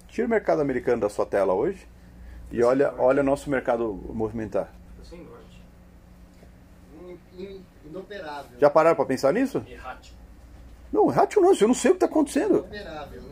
Tira 0.06 0.26
o 0.26 0.30
mercado 0.30 0.60
americano 0.62 1.00
da 1.00 1.08
sua 1.08 1.26
tela 1.26 1.52
hoje 1.52 1.84
e 2.52 2.62
olha, 2.62 2.94
olha 2.98 3.20
nosso 3.22 3.50
mercado 3.50 3.92
movimentar. 4.14 4.72
In- 7.36 7.64
Inoperável. 7.86 8.58
Já 8.60 8.70
pararam 8.70 8.94
para 8.94 9.04
pensar 9.04 9.32
nisso? 9.32 9.64
Errático. 9.68 10.16
Não, 10.92 11.06
rádio 11.06 11.40
não, 11.42 11.52
eu 11.54 11.66
não 11.66 11.74
sei 11.74 11.90
o 11.90 11.94
que 11.94 12.04
está 12.04 12.06
acontecendo. 12.06 12.58
Inoperável, 12.58 13.22
né? 13.22 13.31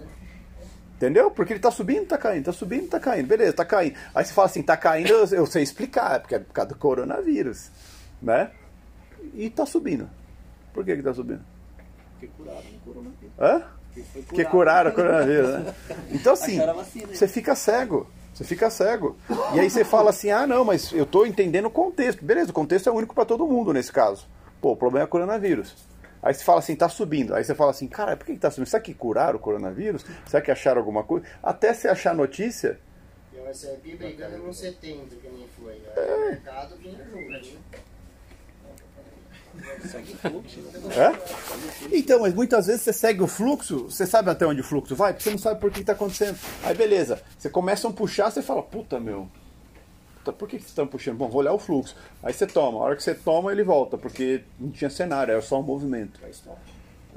Entendeu? 1.00 1.30
Porque 1.30 1.54
ele 1.54 1.60
tá 1.60 1.70
subindo, 1.70 2.06
tá 2.06 2.18
caindo, 2.18 2.44
tá 2.44 2.52
subindo, 2.52 2.86
tá 2.86 3.00
caindo. 3.00 3.26
Beleza, 3.26 3.54
tá 3.54 3.64
caindo. 3.64 3.96
Aí 4.14 4.22
você 4.22 4.34
fala 4.34 4.48
assim, 4.48 4.62
tá 4.62 4.76
caindo, 4.76 5.08
eu, 5.08 5.26
eu 5.28 5.46
sei 5.46 5.62
explicar, 5.62 6.16
é 6.16 6.18
porque 6.18 6.34
é 6.34 6.38
por 6.38 6.52
causa 6.52 6.68
do 6.68 6.74
coronavírus. 6.74 7.70
Né? 8.20 8.50
E 9.32 9.48
tá 9.48 9.64
subindo. 9.64 10.10
Por 10.74 10.84
que 10.84 10.94
que 10.96 11.02
tá 11.02 11.14
subindo? 11.14 11.40
Porque 12.12 12.26
curaram 12.36 12.60
o 12.60 12.80
coronavírus. 12.84 13.32
Hã? 13.40 13.62
Porque 13.94 14.22
Porque 14.26 14.44
curaram 14.44 14.90
o 14.90 14.94
coronavírus, 14.94 15.48
né? 15.48 15.74
Então 16.10 16.34
assim, 16.36 16.58
você 17.08 17.26
fica 17.26 17.54
cego. 17.54 18.06
Você 18.34 18.44
fica 18.44 18.68
cego. 18.68 19.16
E 19.54 19.60
aí 19.60 19.70
você 19.70 19.84
fala 19.84 20.10
assim, 20.10 20.30
ah 20.30 20.46
não, 20.46 20.66
mas 20.66 20.92
eu 20.92 21.06
tô 21.06 21.24
entendendo 21.24 21.64
o 21.64 21.70
contexto. 21.70 22.22
Beleza, 22.22 22.50
o 22.50 22.54
contexto 22.54 22.90
é 22.90 22.92
único 22.92 23.14
para 23.14 23.24
todo 23.24 23.46
mundo 23.46 23.72
nesse 23.72 23.90
caso. 23.90 24.28
Pô, 24.60 24.72
o 24.72 24.76
problema 24.76 25.04
é 25.04 25.06
o 25.06 25.08
coronavírus. 25.08 25.74
Aí 26.22 26.34
você 26.34 26.44
fala 26.44 26.58
assim, 26.58 26.76
tá 26.76 26.88
subindo. 26.88 27.34
Aí 27.34 27.42
você 27.44 27.54
fala 27.54 27.70
assim, 27.70 27.88
cara, 27.88 28.16
por 28.16 28.26
que, 28.26 28.34
que 28.34 28.38
tá 28.38 28.50
subindo? 28.50 28.68
Será 28.68 28.82
que 28.82 28.92
curaram 28.94 29.36
o 29.36 29.40
coronavírus? 29.40 30.04
Será 30.26 30.42
que 30.42 30.50
acharam 30.50 30.78
alguma 30.78 31.02
coisa? 31.02 31.26
Até 31.42 31.72
você 31.72 31.88
achar 31.88 32.14
notícia, 32.14 32.78
E 33.34 33.38
o 33.38 33.46
S&P 33.48 33.94
brigando 33.96 34.38
no 34.38 34.52
70, 34.52 35.16
que 35.16 35.28
nem 35.28 35.48
foi. 35.58 35.80
Aí 35.96 36.14
O 36.14 36.30
mercado 36.30 36.76
vinha 36.76 36.98
junto, 37.04 37.30
né? 37.30 37.40
É? 40.96 41.96
Então, 41.96 42.20
mas 42.20 42.32
muitas 42.34 42.66
vezes 42.66 42.82
você 42.82 42.92
segue 42.92 43.22
o 43.22 43.26
fluxo, 43.26 43.84
você 43.90 44.06
sabe 44.06 44.30
até 44.30 44.46
onde 44.46 44.60
o 44.60 44.64
fluxo 44.64 44.94
vai, 44.94 45.12
porque 45.12 45.24
você 45.24 45.30
não 45.30 45.38
sabe 45.38 45.60
por 45.60 45.70
que 45.70 45.80
está 45.80 45.92
acontecendo. 45.92 46.38
Aí 46.62 46.74
beleza, 46.74 47.20
você 47.36 47.50
começa 47.50 47.88
a 47.88 47.92
puxar, 47.92 48.30
você 48.30 48.42
fala, 48.42 48.62
puta 48.62 49.00
meu, 49.00 49.28
puta, 50.30 50.32
por 50.32 50.48
que 50.48 50.56
que 50.56 50.62
vocês 50.62 50.70
estão 50.70 50.86
puxando? 50.86 51.16
Bom, 51.16 51.28
vou 51.28 51.40
olhar 51.40 51.52
o 51.52 51.58
fluxo. 51.58 51.96
Aí 52.22 52.32
você 52.32 52.46
toma, 52.46 52.78
a 52.78 52.82
hora 52.82 52.96
que 52.96 53.02
você 53.02 53.14
toma, 53.14 53.52
ele 53.52 53.62
volta, 53.62 53.98
porque 53.98 54.42
não 54.58 54.70
tinha 54.70 54.90
cenário, 54.90 55.32
era 55.32 55.42
só 55.42 55.60
um 55.60 55.62
movimento. 55.62 56.20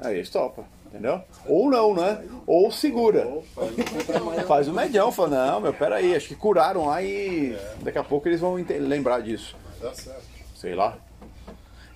Aí 0.00 0.20
estopa, 0.20 0.64
entendeu? 0.86 1.20
Ou 1.46 1.70
não, 1.70 1.94
né? 1.94 2.24
Ou 2.46 2.70
segura. 2.70 3.26
Faz 4.46 4.68
o 4.68 4.72
medião, 4.72 5.12
fala, 5.12 5.52
não, 5.52 5.60
meu, 5.60 5.74
peraí, 5.74 6.14
acho 6.14 6.28
que 6.28 6.34
curaram 6.34 6.86
lá 6.86 7.02
e 7.02 7.56
daqui 7.82 7.98
a 7.98 8.04
pouco 8.04 8.28
eles 8.28 8.40
vão 8.40 8.54
lembrar 8.54 9.20
disso. 9.20 9.56
Sei 10.54 10.74
lá. 10.74 10.98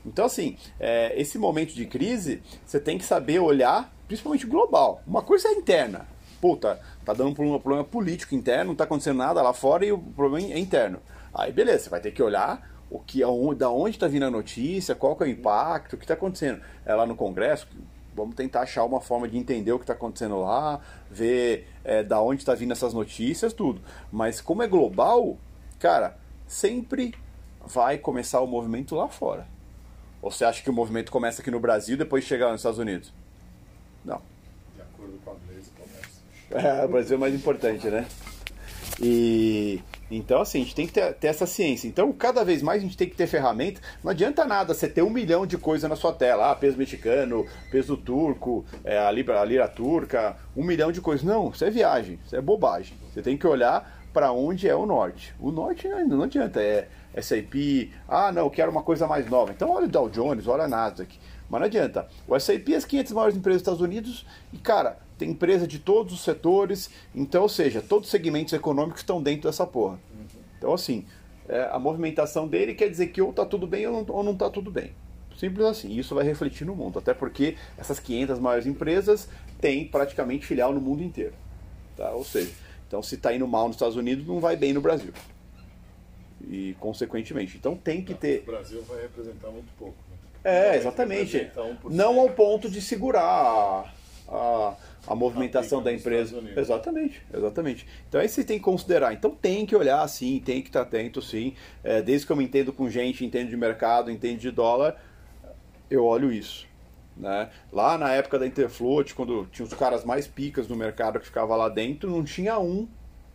Então, 0.07 0.25
assim, 0.25 0.57
é, 0.79 1.13
esse 1.21 1.39
momento 1.39 1.75
de 1.75 1.85
crise, 1.85 2.43
você 2.65 2.79
tem 2.79 2.97
que 2.97 3.05
saber 3.05 3.41
olhar, 3.41 3.93
principalmente 4.07 4.47
global. 4.47 5.03
Uma 5.07 5.23
coisa 5.23 5.49
é 5.49 5.53
interna. 5.53 6.07
Puta, 6.41 6.81
tá 7.09 7.15
dando 7.15 7.31
um 7.31 7.59
problema, 7.59 7.85
político 7.85 8.35
interno, 8.35 8.67
não 8.67 8.75
tá 8.75 8.85
acontecendo 8.85 9.17
nada 9.17 9.41
lá 9.41 9.55
fora 9.55 9.85
e 9.85 9.91
o 9.91 9.99
problema 9.99 10.53
é 10.53 10.59
interno. 10.59 11.01
Aí, 11.33 11.51
beleza, 11.51 11.85
você 11.85 11.91
vai 11.91 12.01
ter 12.01 12.11
que 12.11 12.23
olhar 12.23 12.71
o 12.91 12.99
que, 12.99 13.23
da 13.57 13.71
onde 13.71 13.97
está 13.97 14.07
vindo 14.07 14.25
a 14.25 14.31
notícia, 14.31 14.95
qual 14.95 15.17
que 15.17 15.25
é 15.25 15.27
o 15.27 15.31
impacto, 15.31 15.95
o 15.95 15.97
que 15.97 16.05
está 16.05 16.13
acontecendo. 16.15 16.61
É 16.85 16.95
lá 16.95 17.07
no 17.07 17.17
Congresso, 17.17 17.67
Vamos 18.15 18.35
tentar 18.35 18.63
achar 18.63 18.85
uma 18.85 19.01
forma 19.01 19.29
de 19.29 19.39
entender 19.39 19.71
o 19.71 19.79
que 19.79 19.85
está 19.85 19.93
acontecendo 19.93 20.41
lá, 20.41 20.81
ver 21.09 21.69
é, 21.85 22.03
da 22.03 22.21
onde 22.21 22.43
está 22.43 22.53
vindo 22.53 22.73
essas 22.73 22.93
notícias, 22.93 23.53
tudo. 23.53 23.81
Mas 24.11 24.41
como 24.41 24.61
é 24.61 24.67
global, 24.67 25.39
cara, 25.79 26.19
sempre 26.45 27.15
vai 27.65 27.97
começar 27.97 28.41
o 28.41 28.47
movimento 28.49 28.97
lá 28.97 29.07
fora. 29.07 29.47
Ou 30.21 30.33
você 30.33 30.45
acha 30.45 30.61
que 30.65 30.69
o 30.69 30.73
movimento 30.73 31.13
começa 31.13 31.43
aqui 31.43 31.51
no 31.51 31.61
Brasil 31.61 31.95
e 31.95 31.99
depois 31.99 32.25
chega 32.25 32.47
lá 32.47 32.51
nos 32.51 32.61
Estados 32.61 32.81
Unidos? 32.81 33.15
Não. 34.05 34.21
De 34.75 34.83
acordo 34.83 35.17
com 35.25 35.31
a. 35.31 35.48
É, 36.81 36.85
o 36.85 36.89
Brasil 36.89 37.17
é 37.17 37.21
mais 37.21 37.35
importante, 37.35 37.89
né? 37.89 38.07
E 39.01 39.81
então, 40.11 40.41
assim, 40.41 40.61
a 40.61 40.65
gente 40.65 40.75
tem 40.75 40.87
que 40.87 40.93
ter, 40.93 41.13
ter, 41.15 41.27
essa 41.27 41.47
ciência. 41.47 41.87
Então, 41.87 42.11
cada 42.13 42.43
vez 42.45 42.63
mais 42.63 42.83
a 42.83 42.85
gente 42.87 42.97
tem 42.97 43.09
que 43.09 43.17
ter 43.17 43.27
ferramenta. 43.27 43.81
Não 44.03 44.11
adianta 44.11 44.45
nada 44.45 44.73
você 44.73 44.89
ter 44.89 45.03
um 45.03 45.11
milhão 45.11 45.47
de 45.47 45.59
coisas 45.59 45.89
na 45.89 45.97
sua 45.97 46.13
tela. 46.13 46.51
Ah, 46.51 46.55
peso 46.55 46.79
mexicano, 46.79 47.47
peso 47.71 47.97
turco, 47.97 48.65
é, 48.85 48.99
a, 48.99 49.11
libra, 49.11 49.41
a 49.41 49.45
lira 49.45 49.69
turca, 49.69 50.37
um 50.57 50.65
milhão 50.65 50.91
de 50.91 51.01
coisas. 51.01 51.25
Não, 51.25 51.51
isso 51.51 51.65
é 51.65 51.71
viagem, 51.71 52.19
isso 52.25 52.35
é 52.35 52.41
bobagem. 52.41 52.97
Você 53.13 53.21
tem 53.21 53.37
que 53.37 53.47
olhar 53.47 53.99
para 54.13 54.33
onde 54.33 54.67
é 54.67 54.75
o 54.75 54.87
norte. 54.87 55.35
O 55.39 55.51
norte 55.51 55.87
não, 55.87 56.09
não 56.09 56.23
adianta, 56.23 56.63
é 56.63 56.89
SAP. 57.21 57.93
Ah, 58.09 58.33
não, 58.33 58.43
eu 58.43 58.51
quero 58.51 58.71
uma 58.71 58.83
coisa 58.83 59.07
mais 59.07 59.29
nova. 59.29 59.53
Então, 59.53 59.71
olha 59.71 59.85
o 59.85 59.91
Dow 59.91 60.09
Jones, 60.09 60.47
olha 60.47 60.65
a 60.65 60.69
Nasdaq. 60.69 61.19
Mas 61.49 61.61
não 61.61 61.67
adianta. 61.67 62.09
O 62.27 62.39
SAP 62.39 62.69
é 62.71 62.77
as 62.77 62.85
500 62.85 63.13
maiores 63.13 63.37
empresas 63.37 63.63
dos 63.63 63.69
Estados 63.69 63.81
Unidos 63.81 64.27
e, 64.53 64.59
cara, 64.59 64.99
tem 65.17 65.31
empresa 65.31 65.67
de 65.67 65.79
todos 65.79 66.13
os 66.13 66.21
setores. 66.21 66.91
Então, 67.15 67.43
ou 67.43 67.49
seja, 67.49 67.81
todos 67.81 68.07
os 68.07 68.11
segmentos 68.11 68.53
econômicos 68.53 69.01
estão 69.01 69.23
dentro 69.23 69.49
dessa 69.49 69.67
porra. 69.67 69.99
Então, 70.59 70.75
assim, 70.75 71.07
é, 71.49 71.69
a 71.73 71.79
movimentação 71.79 72.47
dele 72.47 72.75
quer 72.75 72.89
dizer 72.89 73.09
que 73.09 73.23
ou 73.23 73.33
tá 73.33 73.47
tudo 73.47 73.67
bem 73.67 73.87
ou 73.87 73.93
não, 73.93 74.15
ou 74.15 74.23
não 74.23 74.37
tá 74.37 74.51
tudo 74.51 74.71
bem. 74.71 74.93
Simples 75.37 75.67
assim. 75.67 75.97
Isso 75.97 76.15
vai 76.15 76.25
refletir 76.25 76.67
no 76.67 76.75
mundo. 76.75 76.99
Até 76.99 77.15
porque 77.15 77.57
essas 77.77 77.99
500 77.99 78.39
maiores 78.39 78.67
empresas 78.67 79.29
têm 79.61 79.87
praticamente 79.87 80.45
filial 80.45 80.75
no 80.75 80.81
mundo 80.81 81.03
inteiro. 81.03 81.35
Tá? 81.97 82.11
Ou 82.11 82.25
seja, 82.25 82.53
então 82.87 83.03
se 83.03 83.15
está 83.15 83.33
indo 83.33 83.47
mal 83.47 83.67
nos 83.67 83.77
Estados 83.77 83.97
Unidos, 83.97 84.27
não 84.27 84.41
vai 84.41 84.57
bem 84.57 84.73
no 84.73 84.81
Brasil. 84.81 85.13
E 86.49 86.77
consequentemente. 86.81 87.57
Então 87.57 87.77
tem 87.77 88.03
que 88.05 88.15
ter. 88.15 88.43
O 88.43 88.47
Brasil 88.47 88.83
vai 88.83 89.03
representar 89.03 89.49
muito 89.51 89.69
pouco. 89.79 90.08
É, 90.45 90.77
exatamente. 90.77 91.51
Não 91.91 92.21
ao 92.21 92.31
ponto 92.31 92.71
de 92.71 92.81
segurar 92.81 93.23
a, 93.23 93.93
a, 94.29 94.77
a 95.09 95.15
movimentação 95.15 95.83
da 95.83 95.93
empresa. 95.93 96.43
Exatamente, 96.57 97.23
exatamente. 97.33 97.87
Então 98.09 98.21
aí 98.21 98.29
você 98.29 98.45
tem 98.45 98.59
que 98.59 98.65
considerar. 98.65 99.13
Então 99.13 99.31
tem 99.31 99.67
que 99.67 99.75
olhar 99.75 100.07
sim, 100.09 100.41
tem 100.45 100.63
que 100.63 100.69
estar 100.69 100.83
atento 100.83 101.21
sim. 101.21 101.55
É, 101.83 102.01
desde 102.03 102.27
que 102.27 102.33
eu 102.33 102.37
me 102.37 102.45
entendo 102.45 102.73
com 102.73 102.89
gente, 102.89 103.25
entendo 103.25 103.49
de 103.49 103.57
mercado, 103.57 104.11
entendo 104.11 104.39
de 104.39 104.51
dólar, 104.51 104.97
eu 105.91 106.05
olho 106.05 106.33
isso. 106.33 106.67
Né? 107.17 107.51
Lá 107.73 107.99
na 107.99 108.13
época 108.13 108.39
da 108.39 108.47
Interfloat, 108.47 109.13
quando 109.15 109.47
tinha 109.51 109.67
os 109.67 109.75
caras 109.75 110.05
mais 110.05 110.29
picas 110.29 110.69
no 110.69 110.77
mercado 110.77 111.19
que 111.19 111.27
ficava 111.27 111.57
lá 111.57 111.69
dentro, 111.69 112.09
não 112.09 112.23
tinha 112.23 112.59
um, 112.61 112.87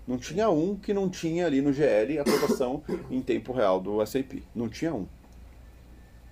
não 0.08 0.18
tinha 0.18 0.50
um 0.50 0.76
que 0.76 0.94
não 0.94 1.10
tinha 1.10 1.46
ali 1.46 1.62
no 1.62 1.74
GL 1.74 2.20
a 2.20 2.24
cotação 2.24 2.82
em 3.12 3.22
tempo 3.22 3.52
real 3.52 3.82
do 3.82 4.06
SAP. 4.06 4.44
Não 4.56 4.70
tinha 4.70 4.94
um. 4.94 5.06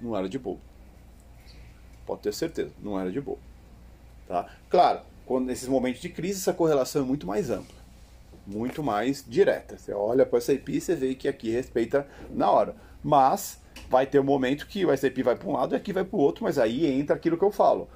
Não 0.02 0.18
era 0.18 0.28
de 0.28 0.39
boa. 0.39 0.58
Pode 2.06 2.22
ter 2.22 2.34
certeza, 2.34 2.72
não 2.82 2.99
era 2.99 3.12
de 3.12 3.22
boa. 3.22 3.38
Tá? 4.28 4.49
Claro, 4.70 5.02
quando, 5.26 5.45
nesses 5.45 5.68
momentos 5.68 6.02
de 6.02 6.10
crise, 6.10 6.39
essa 6.39 6.54
correlação 6.54 7.04
é 7.04 7.06
muito 7.06 7.28
mais 7.28 7.49
ampla, 7.49 7.76
muito 8.45 8.82
mais 8.82 9.24
direta. 9.28 9.78
Você 9.78 9.93
olha 9.93 10.26
para 10.26 10.38
o 10.38 10.41
SAP 10.41 10.70
e 10.70 10.82
você 10.82 10.95
vê 10.95 11.16
que 11.16 11.28
aqui 11.28 11.52
respeita 11.52 12.08
na 12.32 12.49
hora. 12.49 12.76
Mas 13.04 13.62
vai 13.89 14.06
ter 14.06 14.20
um 14.20 14.24
momento 14.24 14.68
que 14.68 14.86
o 14.86 14.95
SAP 14.95 15.20
vai 15.24 15.36
para 15.36 15.47
um 15.47 15.54
lado 15.54 15.74
e 15.74 15.78
aqui 15.78 15.93
vai 15.93 16.04
para 16.04 16.18
o 16.18 16.20
outro, 16.20 16.43
mas 16.43 16.58
aí 16.58 16.86
entra 16.86 17.16
aquilo 17.16 17.38
que 17.38 17.43
eu 17.43 17.52
falo. 17.52 17.88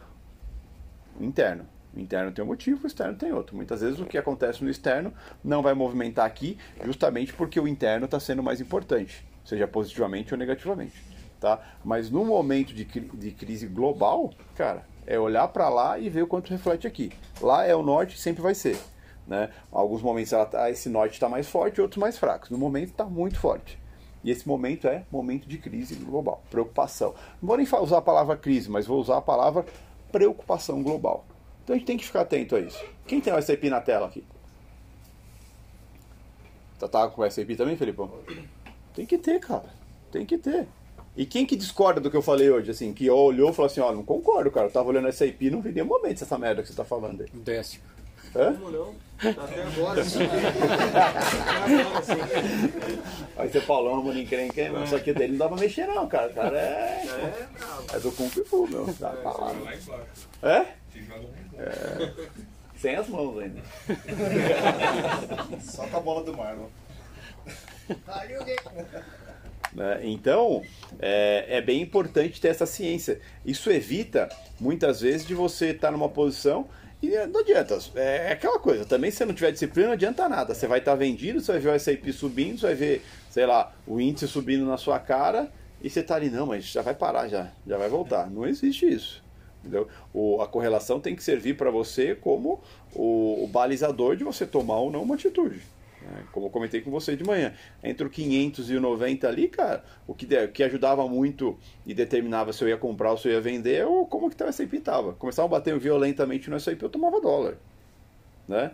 Interno. 1.19 1.65
O 1.95 1.99
interno 1.99 2.31
tem 2.31 2.43
um 2.43 2.47
motivo, 2.47 2.83
o 2.83 2.87
externo 2.87 3.15
tem 3.15 3.31
outro. 3.31 3.55
Muitas 3.55 3.79
vezes 3.81 3.99
o 3.99 4.05
que 4.05 4.17
acontece 4.17 4.61
no 4.63 4.69
externo 4.69 5.13
não 5.43 5.61
vai 5.61 5.73
movimentar 5.73 6.25
aqui, 6.25 6.57
justamente 6.83 7.33
porque 7.33 7.59
o 7.59 7.67
interno 7.67 8.05
está 8.05 8.19
sendo 8.19 8.43
mais 8.43 8.59
importante, 8.59 9.25
seja 9.45 9.65
positivamente 9.65 10.33
ou 10.33 10.37
negativamente. 10.37 11.14
Tá? 11.45 11.59
Mas 11.83 12.09
no 12.09 12.25
momento 12.25 12.73
de, 12.73 12.83
de 12.83 13.29
crise 13.29 13.67
global, 13.67 14.33
cara, 14.55 14.83
é 15.05 15.19
olhar 15.19 15.47
para 15.49 15.69
lá 15.69 15.99
e 15.99 16.09
ver 16.09 16.23
o 16.23 16.27
quanto 16.27 16.49
reflete 16.49 16.87
aqui. 16.87 17.11
Lá 17.39 17.63
é 17.63 17.75
o 17.75 17.83
norte, 17.83 18.17
sempre 18.17 18.41
vai 18.41 18.55
ser. 18.55 18.79
Né? 19.27 19.51
Alguns 19.71 20.01
momentos 20.01 20.31
tá, 20.31 20.71
esse 20.71 20.89
norte 20.89 21.13
está 21.13 21.29
mais 21.29 21.47
forte, 21.47 21.79
outros 21.79 22.01
mais 22.01 22.17
fracos. 22.17 22.49
No 22.49 22.57
momento 22.57 22.89
está 22.89 23.05
muito 23.05 23.37
forte. 23.37 23.77
E 24.23 24.31
esse 24.31 24.47
momento 24.47 24.87
é 24.87 25.03
momento 25.11 25.47
de 25.47 25.59
crise 25.59 25.93
global, 25.93 26.43
preocupação. 26.49 27.13
Não 27.39 27.47
vou 27.47 27.57
nem 27.57 27.67
usar 27.79 27.99
a 27.99 28.01
palavra 28.01 28.35
crise, 28.35 28.67
mas 28.67 28.87
vou 28.87 28.99
usar 28.99 29.17
a 29.17 29.21
palavra 29.21 29.63
preocupação 30.11 30.81
global. 30.81 31.25
Então 31.63 31.75
a 31.75 31.77
gente 31.77 31.85
tem 31.85 31.95
que 31.95 32.05
ficar 32.05 32.21
atento 32.21 32.55
a 32.55 32.59
isso. 32.59 32.83
Quem 33.05 33.21
tem 33.21 33.31
o 33.31 33.39
SAP 33.39 33.65
na 33.65 33.81
tela 33.81 34.07
aqui? 34.07 34.25
Tá, 36.79 36.87
tá 36.87 37.07
com 37.07 37.21
o 37.21 37.29
SAP 37.29 37.51
também, 37.55 37.77
Felipão? 37.77 38.11
Tem 38.95 39.05
que 39.05 39.19
ter, 39.19 39.39
cara. 39.39 39.69
Tem 40.11 40.25
que 40.25 40.39
ter. 40.39 40.67
E 41.17 41.25
quem 41.25 41.45
que 41.45 41.55
discorda 41.55 42.01
do 42.01 42.11
que 42.11 42.17
eu 42.17 42.21
falei 42.21 42.49
hoje, 42.49 42.71
assim, 42.71 42.93
que 42.93 43.09
olhou 43.09 43.49
e 43.49 43.53
falou 43.53 43.67
assim, 43.67 43.79
ó, 43.79 43.91
não 43.93 44.03
concordo, 44.03 44.51
cara, 44.51 44.67
eu 44.67 44.71
tava 44.71 44.89
olhando 44.89 45.07
essa 45.07 45.25
IP, 45.25 45.49
não 45.49 45.61
vi 45.61 45.71
nenhum 45.71 45.87
momento 45.87 46.21
essa 46.21 46.37
merda 46.37 46.61
que 46.61 46.67
você 46.67 46.73
tá 46.73 46.83
falando 46.83 47.21
aí. 47.21 47.29
Desce. 47.33 47.79
Hã? 48.35 48.53
Como 48.53 48.69
não? 48.69 48.93
Até 49.17 49.63
agora, 49.63 50.03
sim. 50.03 50.19
Aí 53.37 53.49
você 53.49 53.61
falou, 53.61 53.93
uma 53.93 54.01
mulher 54.01 54.23
encrenca, 54.23 54.69
mas 54.73 54.89
só 54.89 54.99
que 54.99 55.13
dele 55.13 55.31
não 55.33 55.39
dá 55.39 55.47
pra 55.47 55.57
mexer 55.57 55.87
não, 55.87 56.05
cara. 56.05 56.29
O 56.29 56.33
cara 56.33 56.57
é... 56.57 57.01
É, 57.93 57.99
do 57.99 58.11
Kung 58.11 58.29
Fu, 58.29 58.67
meu. 58.67 58.93
Tá 58.99 59.13
falando. 59.23 59.65
É? 60.43 60.67
É. 61.57 62.11
Sem 62.77 62.97
as 62.97 63.07
mãos 63.07 63.39
ainda. 63.39 63.61
Só 65.63 65.87
com 65.87 65.95
a 65.95 66.01
bola 66.01 66.25
do 66.25 66.35
Marlon. 66.35 66.67
Né? 69.75 69.99
Então, 70.03 70.61
é, 70.99 71.45
é, 71.49 71.61
bem 71.61 71.81
importante 71.81 72.39
ter 72.39 72.47
essa 72.47 72.65
ciência. 72.65 73.19
Isso 73.45 73.69
evita, 73.69 74.29
muitas 74.59 75.01
vezes, 75.01 75.27
de 75.27 75.35
você 75.35 75.67
estar 75.67 75.91
numa 75.91 76.07
posição 76.09 76.67
e 77.03 77.09
não 77.27 77.41
adianta. 77.41 77.77
É 77.95 78.31
aquela 78.31 78.57
coisa, 78.57 78.85
também 78.85 79.11
se 79.11 79.17
você 79.17 79.25
não 79.25 79.33
tiver 79.33 79.51
disciplina, 79.51 79.87
não 79.87 79.93
adianta 79.93 80.29
nada. 80.29 80.53
Você 80.55 80.65
vai 80.65 80.79
estar 80.79 80.95
vendido, 80.95 81.41
você 81.41 81.51
vai 81.51 81.61
ver 81.61 81.75
o 81.75 81.79
SAP 81.79 82.11
subindo, 82.13 82.59
você 82.59 82.67
vai 82.67 82.75
ver, 82.75 83.05
sei 83.29 83.45
lá, 83.45 83.73
o 83.85 83.99
índice 83.99 84.27
subindo 84.27 84.65
na 84.65 84.77
sua 84.77 84.97
cara 84.97 85.51
e 85.83 85.89
você 85.89 85.99
está 85.99 86.15
ali, 86.15 86.29
não, 86.29 86.47
mas 86.47 86.65
já 86.65 86.81
vai 86.81 86.95
parar, 86.95 87.27
já, 87.27 87.51
já 87.67 87.77
vai 87.77 87.89
voltar. 87.89 88.29
Não 88.31 88.47
existe 88.47 88.87
isso. 88.87 89.23
Entendeu? 89.59 89.87
O, 90.13 90.41
a 90.41 90.47
correlação 90.47 90.99
tem 90.99 91.15
que 91.15 91.23
servir 91.23 91.57
para 91.57 91.69
você 91.69 92.15
como 92.15 92.61
o, 92.93 93.43
o 93.43 93.47
balizador 93.47 94.15
de 94.15 94.23
você 94.23 94.45
tomar 94.45 94.77
ou 94.77 94.91
não 94.91 95.03
uma 95.03 95.15
atitude. 95.15 95.61
Né? 96.05 96.23
Como 96.31 96.45
eu 96.47 96.49
comentei 96.49 96.81
com 96.81 96.91
você 96.91 97.15
de 97.15 97.23
manhã, 97.23 97.53
entre 97.83 98.05
o 98.05 98.09
500 98.09 98.69
e 98.69 98.75
o 98.75 98.81
90 98.81 99.27
ali, 99.27 99.47
cara, 99.47 99.83
o 100.07 100.13
que, 100.13 100.27
que 100.47 100.63
ajudava 100.63 101.07
muito 101.07 101.57
e 101.85 101.93
determinava 101.93 102.53
se 102.53 102.63
eu 102.63 102.69
ia 102.69 102.77
comprar 102.77 103.11
ou 103.11 103.17
se 103.17 103.27
eu 103.27 103.33
ia 103.33 103.41
vender, 103.41 103.85
ou 103.85 104.05
como 104.05 104.29
que 104.29 104.41
o 104.41 104.47
S&P 104.47 104.77
estava. 104.77 105.13
Começava 105.13 105.47
a 105.47 105.51
bater 105.51 105.77
violentamente 105.79 106.49
no 106.49 106.55
S&P, 106.55 106.85
eu 106.85 106.89
tomava 106.89 107.19
dólar, 107.19 107.57
né? 108.47 108.71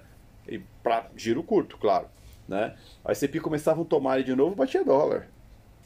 E 0.47 0.59
para 0.83 1.07
giro 1.15 1.43
curto, 1.43 1.77
claro, 1.77 2.07
né? 2.47 2.75
A 3.05 3.11
S&P 3.11 3.39
começava 3.39 3.81
a 3.81 3.85
tomar 3.85 4.15
ele 4.15 4.25
de 4.25 4.35
novo, 4.35 4.55
batia 4.55 4.83
dólar. 4.83 5.29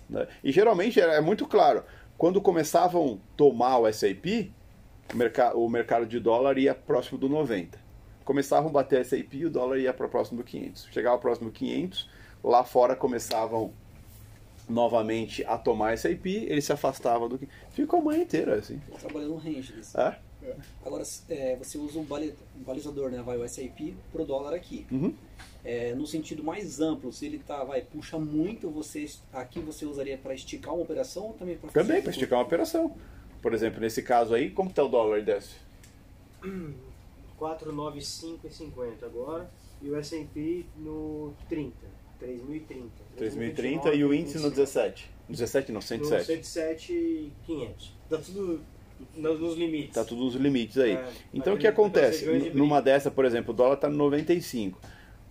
Né? 0.10 0.28
E 0.44 0.52
geralmente 0.52 1.00
é 1.00 1.22
muito 1.22 1.46
claro, 1.46 1.84
quando 2.18 2.42
começavam 2.42 3.20
a 3.22 3.38
tomar 3.38 3.78
o 3.80 3.88
S&P, 3.88 4.52
o, 5.14 5.18
merc 5.18 5.38
o 5.54 5.70
mercado 5.70 6.06
de 6.06 6.20
dólar 6.20 6.58
ia 6.58 6.74
próximo 6.74 7.20
do 7.20 7.30
90 7.30 7.85
começavam 8.26 8.70
a 8.70 8.74
bater 8.74 9.00
a 9.00 9.04
SAP 9.06 9.36
e 9.36 9.46
o 9.46 9.50
dólar 9.50 9.78
ia 9.78 9.94
para 9.94 10.10
próximo 10.10 10.40
do 10.40 10.44
500. 10.44 10.90
Chegava 10.92 11.18
próximo 11.18 11.50
do 11.50 11.54
500, 11.54 12.10
lá 12.44 12.64
fora 12.64 12.96
começavam 12.96 13.72
novamente 14.68 15.46
a 15.46 15.58
tomar 15.58 15.98
SAP, 15.98 16.26
ele 16.26 16.62
se 16.62 16.74
afastava 16.74 17.30
do 17.30 17.38
que. 17.38 17.48
Ficou 17.70 18.00
a 18.00 18.04
manhã 18.04 18.24
inteira, 18.24 18.56
assim. 18.56 18.82
Trabalhando 19.00 19.34
no 19.34 19.38
range. 19.38 19.76
Assim. 19.80 19.98
É? 19.98 20.16
Agora, 20.84 21.04
é, 21.30 21.56
você 21.56 21.78
usa 21.78 22.00
um, 22.00 22.06
balizador, 22.56 23.10
né? 23.10 23.22
Vai 23.22 23.38
o 23.38 23.48
SAP 23.48 23.96
pro 24.12 24.26
dólar 24.26 24.54
aqui. 24.54 24.86
Uhum. 24.92 25.14
É, 25.64 25.96
no 25.96 26.06
sentido 26.06 26.44
mais 26.44 26.80
amplo, 26.80 27.12
se 27.12 27.26
ele 27.26 27.40
tá, 27.40 27.64
vai, 27.64 27.82
puxa 27.82 28.20
muito, 28.20 28.70
você 28.70 29.08
aqui 29.34 29.60
você 29.60 29.86
usaria 29.86 30.18
para 30.18 30.34
esticar 30.34 30.74
uma 30.74 30.84
operação 30.84 31.28
ou 31.28 31.34
também 31.34 31.58
para 31.58 31.72
Também 31.72 32.02
para 32.02 32.12
esticar 32.12 32.40
uma 32.40 32.46
operação. 32.46 32.96
Por 33.42 33.54
exemplo, 33.54 33.80
nesse 33.80 34.04
caso 34.04 34.34
aí, 34.34 34.52
como 34.52 34.70
está 34.70 34.84
o 34.84 34.88
dólar 34.88 35.24
desce? 35.24 35.56
495,50 37.40 39.04
agora 39.04 39.50
e 39.82 39.90
o 39.90 39.96
S&P 39.98 40.66
no 40.78 41.34
30, 41.50 41.76
3030. 42.20 42.90
3030 43.18 43.94
e 43.94 44.04
o 44.04 44.14
índice 44.14 44.40
no 44.40 44.50
17. 44.50 45.10
17 45.30 45.72
não, 45.72 45.82
107. 45.82 46.20
No 46.20 46.26
107,500. 46.26 47.94
Tá 48.10 48.18
tudo 48.18 48.62
nos, 49.16 49.40
nos 49.40 49.58
limites. 49.58 49.94
Tá 49.94 50.06
tudo 50.06 50.24
nos 50.24 50.36
limites 50.36 50.78
aí. 50.78 50.94
É, 50.94 51.10
então 51.34 51.54
o 51.54 51.58
que 51.58 51.68
acontece? 51.68 52.26
Numa 52.54 52.82
dessa, 52.82 53.12
por 53.12 53.26
exemplo, 53.26 53.54
o 53.54 53.58
dólar 53.58 53.78
tá 53.78 53.90
no 53.90 53.98
95. 53.98 54.80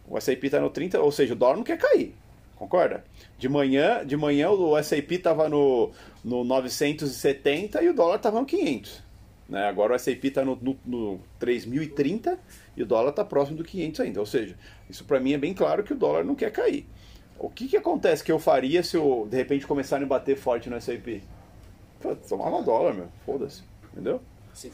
O 0.07 0.19
S&P 0.19 0.51
tá 0.51 0.61
no 0.61 0.71
30, 0.71 1.01
ou 1.01 1.11
seja, 1.11 1.33
o 1.33 1.37
dólar 1.37 1.57
não 1.57 1.65
quer 1.65 1.79
cair. 1.79 2.15
Concorda? 2.57 3.05
De 3.39 3.49
manhã, 3.49 4.05
de 4.05 4.17
manhã 4.17 4.51
o 4.51 4.77
S&P 4.77 5.19
tava 5.19 5.49
no, 5.49 5.91
no 6.23 6.45
970 6.45 7.83
e 7.83 7.89
o 7.89 7.95
dólar 7.95 8.19
tava 8.19 8.41
no 8.41 8.47
500. 8.47 9.03
Né? 9.49 9.67
Agora 9.67 9.93
o 9.93 9.97
S&P 9.97 10.29
está 10.29 10.45
no, 10.45 10.57
no, 10.57 10.77
no 10.85 11.21
3.030 11.41 12.39
e 12.77 12.83
o 12.83 12.87
dólar 12.87 13.11
está 13.11 13.25
próximo 13.25 13.59
do 13.59 13.65
500 13.65 14.01
ainda. 14.01 14.21
Ou 14.21 14.27
seja, 14.27 14.57
isso 14.89 15.05
para 15.05 15.21
mim 15.21 15.33
é 15.33 15.39
bem 15.39 15.53
claro 15.53 15.83
que 15.83 15.93
o 15.93 15.97
dólar 15.97 16.25
não 16.25 16.35
quer 16.35 16.51
cair. 16.51 16.87
O 17.39 17.51
que, 17.51 17.69
que 17.69 17.77
acontece 17.77 18.23
que 18.23 18.33
eu 18.33 18.39
faria 18.39 18.83
se 18.83 18.97
eu, 18.97 19.27
de 19.31 19.37
repente, 19.37 19.67
começarem 19.67 20.05
a 20.05 20.09
bater 20.09 20.37
forte 20.37 20.71
no 20.71 20.77
S&P? 20.77 21.23
Tomava 22.29 22.63
dólar, 22.63 22.95
meu. 22.95 23.09
Foda-se. 23.25 23.63
Entendeu? 23.93 24.21
Se. 24.53 24.73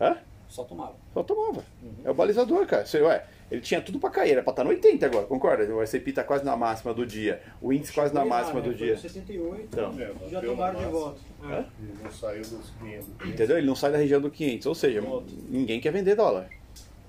É? 0.00 0.16
Só 0.48 0.64
tomava. 0.64 0.94
Só 1.12 1.22
tomava. 1.22 1.64
É 2.04 2.10
o 2.10 2.14
balizador, 2.14 2.66
cara. 2.66 2.84
Você, 2.84 3.00
ué, 3.00 3.24
ele 3.50 3.60
tinha 3.60 3.80
tudo 3.80 4.00
pra 4.00 4.10
cair, 4.10 4.32
era 4.32 4.42
pra 4.42 4.50
estar 4.50 4.64
no 4.64 4.70
80 4.70 5.06
agora, 5.06 5.26
concorda? 5.26 5.72
O 5.72 5.80
S&P 5.80 6.12
tá 6.12 6.24
quase 6.24 6.44
na 6.44 6.56
máxima 6.56 6.92
do 6.92 7.06
dia, 7.06 7.40
o 7.60 7.72
índice 7.72 7.92
quase 7.92 8.12
na 8.12 8.24
máxima 8.24 8.60
né? 8.60 8.68
do 8.68 8.74
dia. 8.74 8.96
68, 8.96 9.62
Então. 9.62 9.94
É, 10.00 10.28
já 10.28 10.40
tomaram 10.40 10.78
de 10.80 10.86
volta. 10.86 11.20
É? 11.44 11.64
E 11.80 12.02
não 12.02 12.10
saiu 12.10 12.42
dos 12.42 12.70
500. 12.80 13.08
Entendeu? 13.24 13.58
Ele 13.58 13.66
não 13.66 13.76
sai 13.76 13.92
da 13.92 13.98
região 13.98 14.20
do 14.20 14.30
500, 14.30 14.66
ou 14.66 14.74
seja, 14.74 15.02
ninguém 15.48 15.80
quer 15.80 15.92
vender 15.92 16.16
dólar. 16.16 16.48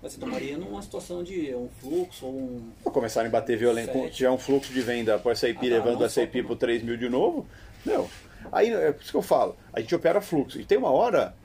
Mas 0.02 0.14
você 0.14 0.20
tomaria 0.20 0.56
numa 0.58 0.80
situação 0.80 1.24
de 1.24 1.56
um 1.56 1.68
fluxo 1.82 2.28
ou 2.28 2.34
um. 2.34 2.72
Se 2.84 2.92
começarem 2.92 3.30
a 3.30 3.32
bater 3.32 3.58
violento, 3.58 3.92
se 3.94 4.10
tiver 4.12 4.30
um 4.30 4.38
fluxo 4.38 4.72
de 4.72 4.82
venda 4.82 5.18
para 5.18 5.30
o 5.30 5.32
S&P 5.32 5.54
Ah, 5.54 5.56
tá, 5.56 5.62
levando 5.62 5.94
não 5.96 6.02
o 6.02 6.06
S&P 6.06 6.44
para 6.44 6.56
3 6.56 6.84
mil 6.84 6.98
de 6.98 7.10
novo, 7.10 7.48
não. 7.84 8.08
Aí 8.52 8.72
é 8.72 8.92
por 8.92 9.02
isso 9.02 9.12
que 9.12 9.18
eu 9.18 9.24
falo, 9.24 9.58
a 9.74 9.80
gente 9.80 9.96
opera 9.96 10.22
fluxo. 10.22 10.62
E 10.62 10.66
tem 10.66 10.78
uma 10.78 10.92
hora, 10.92 11.36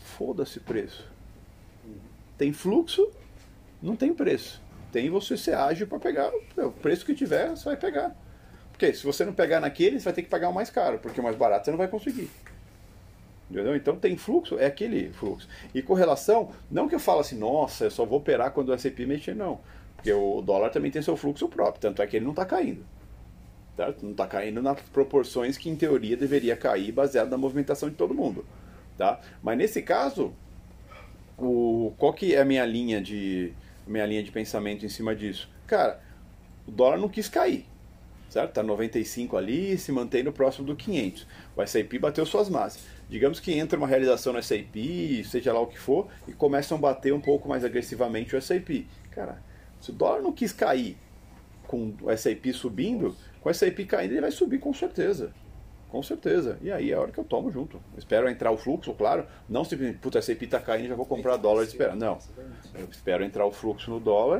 foda-se 0.00 0.58
preço. 0.58 1.08
Tem 2.36 2.52
fluxo, 2.52 3.08
não 3.82 3.96
tem 3.96 4.12
preço. 4.12 4.60
Tem 4.92 5.08
você 5.08 5.36
ser 5.36 5.54
ágil 5.54 5.86
para 5.86 5.98
pegar 5.98 6.30
o 6.56 6.70
preço 6.70 7.04
que 7.04 7.14
tiver, 7.14 7.50
você 7.50 7.64
vai 7.64 7.76
pegar. 7.76 8.14
Porque 8.72 8.92
se 8.92 9.04
você 9.04 9.24
não 9.24 9.32
pegar 9.32 9.60
naquele, 9.60 9.98
você 9.98 10.04
vai 10.04 10.12
ter 10.12 10.22
que 10.22 10.28
pagar 10.28 10.48
o 10.48 10.54
mais 10.54 10.70
caro, 10.70 10.98
porque 10.98 11.20
o 11.20 11.22
mais 11.22 11.36
barato 11.36 11.64
você 11.64 11.70
não 11.70 11.78
vai 11.78 11.88
conseguir. 11.88 12.30
Entendeu? 13.50 13.74
Então 13.74 13.96
tem 13.96 14.16
fluxo, 14.16 14.58
é 14.58 14.66
aquele 14.66 15.12
fluxo. 15.12 15.48
E 15.74 15.82
correlação, 15.82 16.50
não 16.70 16.88
que 16.88 16.94
eu 16.94 17.00
falo 17.00 17.20
assim, 17.20 17.36
nossa, 17.36 17.84
eu 17.84 17.90
só 17.90 18.04
vou 18.04 18.18
operar 18.18 18.52
quando 18.52 18.68
o 18.68 18.72
S&P 18.72 19.04
mexer, 19.06 19.34
não. 19.34 19.60
Porque 19.96 20.12
o 20.12 20.40
dólar 20.40 20.70
também 20.70 20.90
tem 20.90 21.02
seu 21.02 21.16
fluxo 21.16 21.48
próprio, 21.48 21.80
tanto 21.80 22.00
é 22.00 22.06
que 22.06 22.16
ele 22.16 22.24
não 22.24 22.32
está 22.32 22.44
caindo. 22.44 22.84
Certo? 23.76 24.02
Não 24.02 24.12
está 24.12 24.26
caindo 24.26 24.62
nas 24.62 24.80
proporções 24.80 25.58
que 25.58 25.68
em 25.68 25.76
teoria 25.76 26.16
deveria 26.16 26.56
cair, 26.56 26.92
baseado 26.92 27.28
na 27.28 27.36
movimentação 27.36 27.90
de 27.90 27.96
todo 27.96 28.14
mundo. 28.14 28.46
Tá? 28.96 29.20
Mas 29.42 29.58
nesse 29.58 29.82
caso, 29.82 30.32
o, 31.36 31.92
qual 31.98 32.12
que 32.12 32.34
é 32.34 32.40
a 32.40 32.44
minha 32.44 32.64
linha 32.64 33.00
de 33.00 33.52
minha 33.86 34.06
linha 34.06 34.22
de 34.22 34.30
pensamento 34.30 34.84
em 34.84 34.88
cima 34.88 35.14
disso? 35.14 35.48
Cara, 35.66 36.00
o 36.66 36.70
dólar 36.70 36.98
não 36.98 37.08
quis 37.08 37.28
cair. 37.28 37.66
Certo? 38.28 38.52
Tá 38.52 38.62
95 38.62 39.36
ali, 39.36 39.76
se 39.76 39.90
mantém 39.90 40.22
no 40.22 40.32
próximo 40.32 40.64
do 40.64 40.76
500. 40.76 41.26
O 41.56 41.62
S&P 41.62 41.98
bateu 41.98 42.24
suas 42.24 42.48
massas. 42.48 42.82
Digamos 43.08 43.40
que 43.40 43.52
entra 43.52 43.76
uma 43.76 43.88
realização 43.88 44.32
no 44.32 44.38
S&P, 44.38 45.24
seja 45.24 45.52
lá 45.52 45.60
o 45.60 45.66
que 45.66 45.78
for, 45.78 46.06
e 46.28 46.32
começam 46.32 46.78
a 46.78 46.80
bater 46.80 47.12
um 47.12 47.20
pouco 47.20 47.48
mais 47.48 47.64
agressivamente 47.64 48.34
o 48.34 48.38
S&P. 48.38 48.86
Cara, 49.10 49.42
se 49.80 49.90
o 49.90 49.92
dólar 49.92 50.22
não 50.22 50.32
quis 50.32 50.52
cair 50.52 50.96
com 51.66 51.92
o 52.00 52.10
S&P 52.10 52.52
subindo, 52.52 53.16
com 53.40 53.48
o 53.48 53.50
S&P 53.50 53.84
caindo 53.84 54.12
ele 54.12 54.20
vai 54.20 54.30
subir 54.30 54.58
com 54.58 54.72
certeza. 54.72 55.32
Com 55.90 56.02
certeza. 56.02 56.56
E 56.62 56.70
aí 56.70 56.90
é 56.92 56.94
a 56.94 57.00
hora 57.00 57.10
que 57.10 57.18
eu 57.18 57.24
tomo 57.24 57.50
junto. 57.50 57.80
Espero 57.98 58.28
entrar 58.28 58.50
o 58.52 58.56
fluxo, 58.56 58.94
claro. 58.94 59.26
Não 59.48 59.64
simplesmente, 59.64 59.98
puta, 59.98 60.18
o 60.18 60.20
S&P 60.20 60.46
tá 60.46 60.60
caindo, 60.60 60.88
já 60.88 60.94
vou 60.94 61.04
comprar 61.06 61.36
dólar 61.36 61.62
e 61.62 61.66
esperar. 61.66 61.96
Não. 61.96 62.16
Eu 62.74 62.86
espero 62.90 63.24
entrar 63.24 63.44
o 63.44 63.50
fluxo 63.50 63.90
no 63.90 63.98
dólar, 63.98 64.38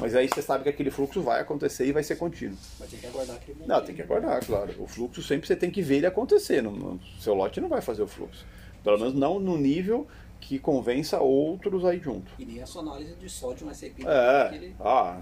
mas 0.00 0.16
aí 0.16 0.28
você 0.28 0.42
sabe 0.42 0.64
que 0.64 0.68
aquele 0.70 0.90
fluxo 0.90 1.22
vai 1.22 1.40
acontecer 1.40 1.86
e 1.86 1.92
vai 1.92 2.02
ser 2.02 2.16
contínuo. 2.16 2.56
Mas 2.80 2.90
tem 2.90 2.98
que 2.98 3.06
aguardar 3.06 3.36
aquele 3.36 3.58
momento. 3.60 3.68
Não, 3.68 3.84
tem 3.84 3.94
que 3.94 4.02
aguardar, 4.02 4.44
claro. 4.44 4.74
O 4.80 4.88
fluxo 4.88 5.22
sempre 5.22 5.46
você 5.46 5.54
tem 5.54 5.70
que 5.70 5.80
ver 5.82 5.98
ele 5.98 6.06
acontecer. 6.06 6.60
Não- 6.62 6.98
seu 7.20 7.32
lote 7.34 7.60
não 7.60 7.68
vai 7.68 7.80
fazer 7.80 8.02
o 8.02 8.08
fluxo. 8.08 8.44
Pelo 8.82 8.98
menos 8.98 9.14
não 9.14 9.38
no 9.38 9.56
nível 9.56 10.06
que 10.40 10.58
convença 10.58 11.20
outros 11.20 11.84
aí 11.84 12.00
junto. 12.00 12.32
E 12.40 12.44
nem 12.44 12.60
a 12.60 12.66
sua 12.66 12.82
análise 12.82 13.14
de 13.14 13.28
só 13.28 13.52
de 13.52 13.64
um 13.64 13.70
S&P. 13.70 14.02
É. 14.04 14.42
aquele- 14.46 14.74
Ah, 14.80 15.20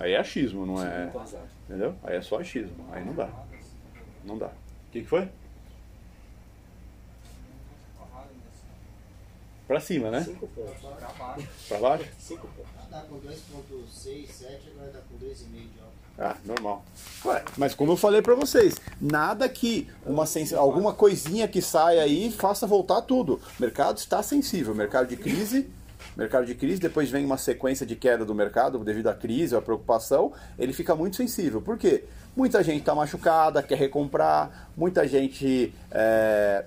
aí 0.00 0.12
é 0.12 0.18
achismo, 0.18 0.66
não 0.66 0.84
é. 0.84 1.08
Exato. 1.14 1.38
Entendeu? 1.68 1.94
Aí 2.02 2.16
é 2.16 2.22
só 2.22 2.40
achismo. 2.40 2.84
Aí 2.92 3.04
não 3.04 3.14
dá. 3.14 3.28
Não 4.24 4.36
dá. 4.38 4.50
O 4.90 4.92
que, 4.92 5.02
que 5.02 5.08
foi? 5.08 5.28
Pra 9.68 9.78
cima, 9.78 10.10
né? 10.10 10.24
Cinco 10.24 10.48
pontos. 10.48 10.74
Pra 11.68 11.78
baixo? 11.78 12.04
Cinco 12.18 12.48
pontos. 12.48 12.72
Tá 12.90 13.02
com 13.08 13.20
2.6, 13.20 14.26
7, 14.26 14.72
agora 14.74 14.90
tá 14.90 14.98
com 15.08 15.24
2,5 15.24 15.36
de 15.36 15.80
alta. 15.80 16.00
Ah, 16.18 16.36
normal. 16.44 16.84
Ué, 17.24 17.44
mas 17.56 17.72
como 17.72 17.92
eu 17.92 17.96
falei 17.96 18.20
pra 18.20 18.34
vocês, 18.34 18.74
nada 19.00 19.48
que 19.48 19.88
uma 20.04 20.26
sens... 20.26 20.52
alguma 20.52 20.92
coisinha 20.92 21.46
que 21.46 21.62
saia 21.62 22.02
aí 22.02 22.32
faça 22.32 22.66
voltar 22.66 23.02
tudo. 23.02 23.34
O 23.34 23.62
mercado 23.62 23.98
está 23.98 24.24
sensível. 24.24 24.74
Mercado 24.74 25.06
de 25.06 25.16
crise, 25.16 25.70
mercado 26.16 26.46
de 26.46 26.56
crise, 26.56 26.80
depois 26.80 27.08
vem 27.08 27.24
uma 27.24 27.38
sequência 27.38 27.86
de 27.86 27.94
queda 27.94 28.24
do 28.24 28.34
mercado 28.34 28.76
devido 28.80 29.06
à 29.06 29.14
crise, 29.14 29.54
à 29.54 29.62
preocupação, 29.62 30.32
ele 30.58 30.72
fica 30.72 30.96
muito 30.96 31.14
sensível. 31.14 31.62
Por 31.62 31.78
quê? 31.78 32.02
Muita 32.36 32.62
gente 32.62 32.80
está 32.80 32.94
machucada, 32.94 33.62
quer 33.62 33.76
recomprar, 33.76 34.70
muita 34.76 35.06
gente 35.06 35.74
é, 35.90 36.64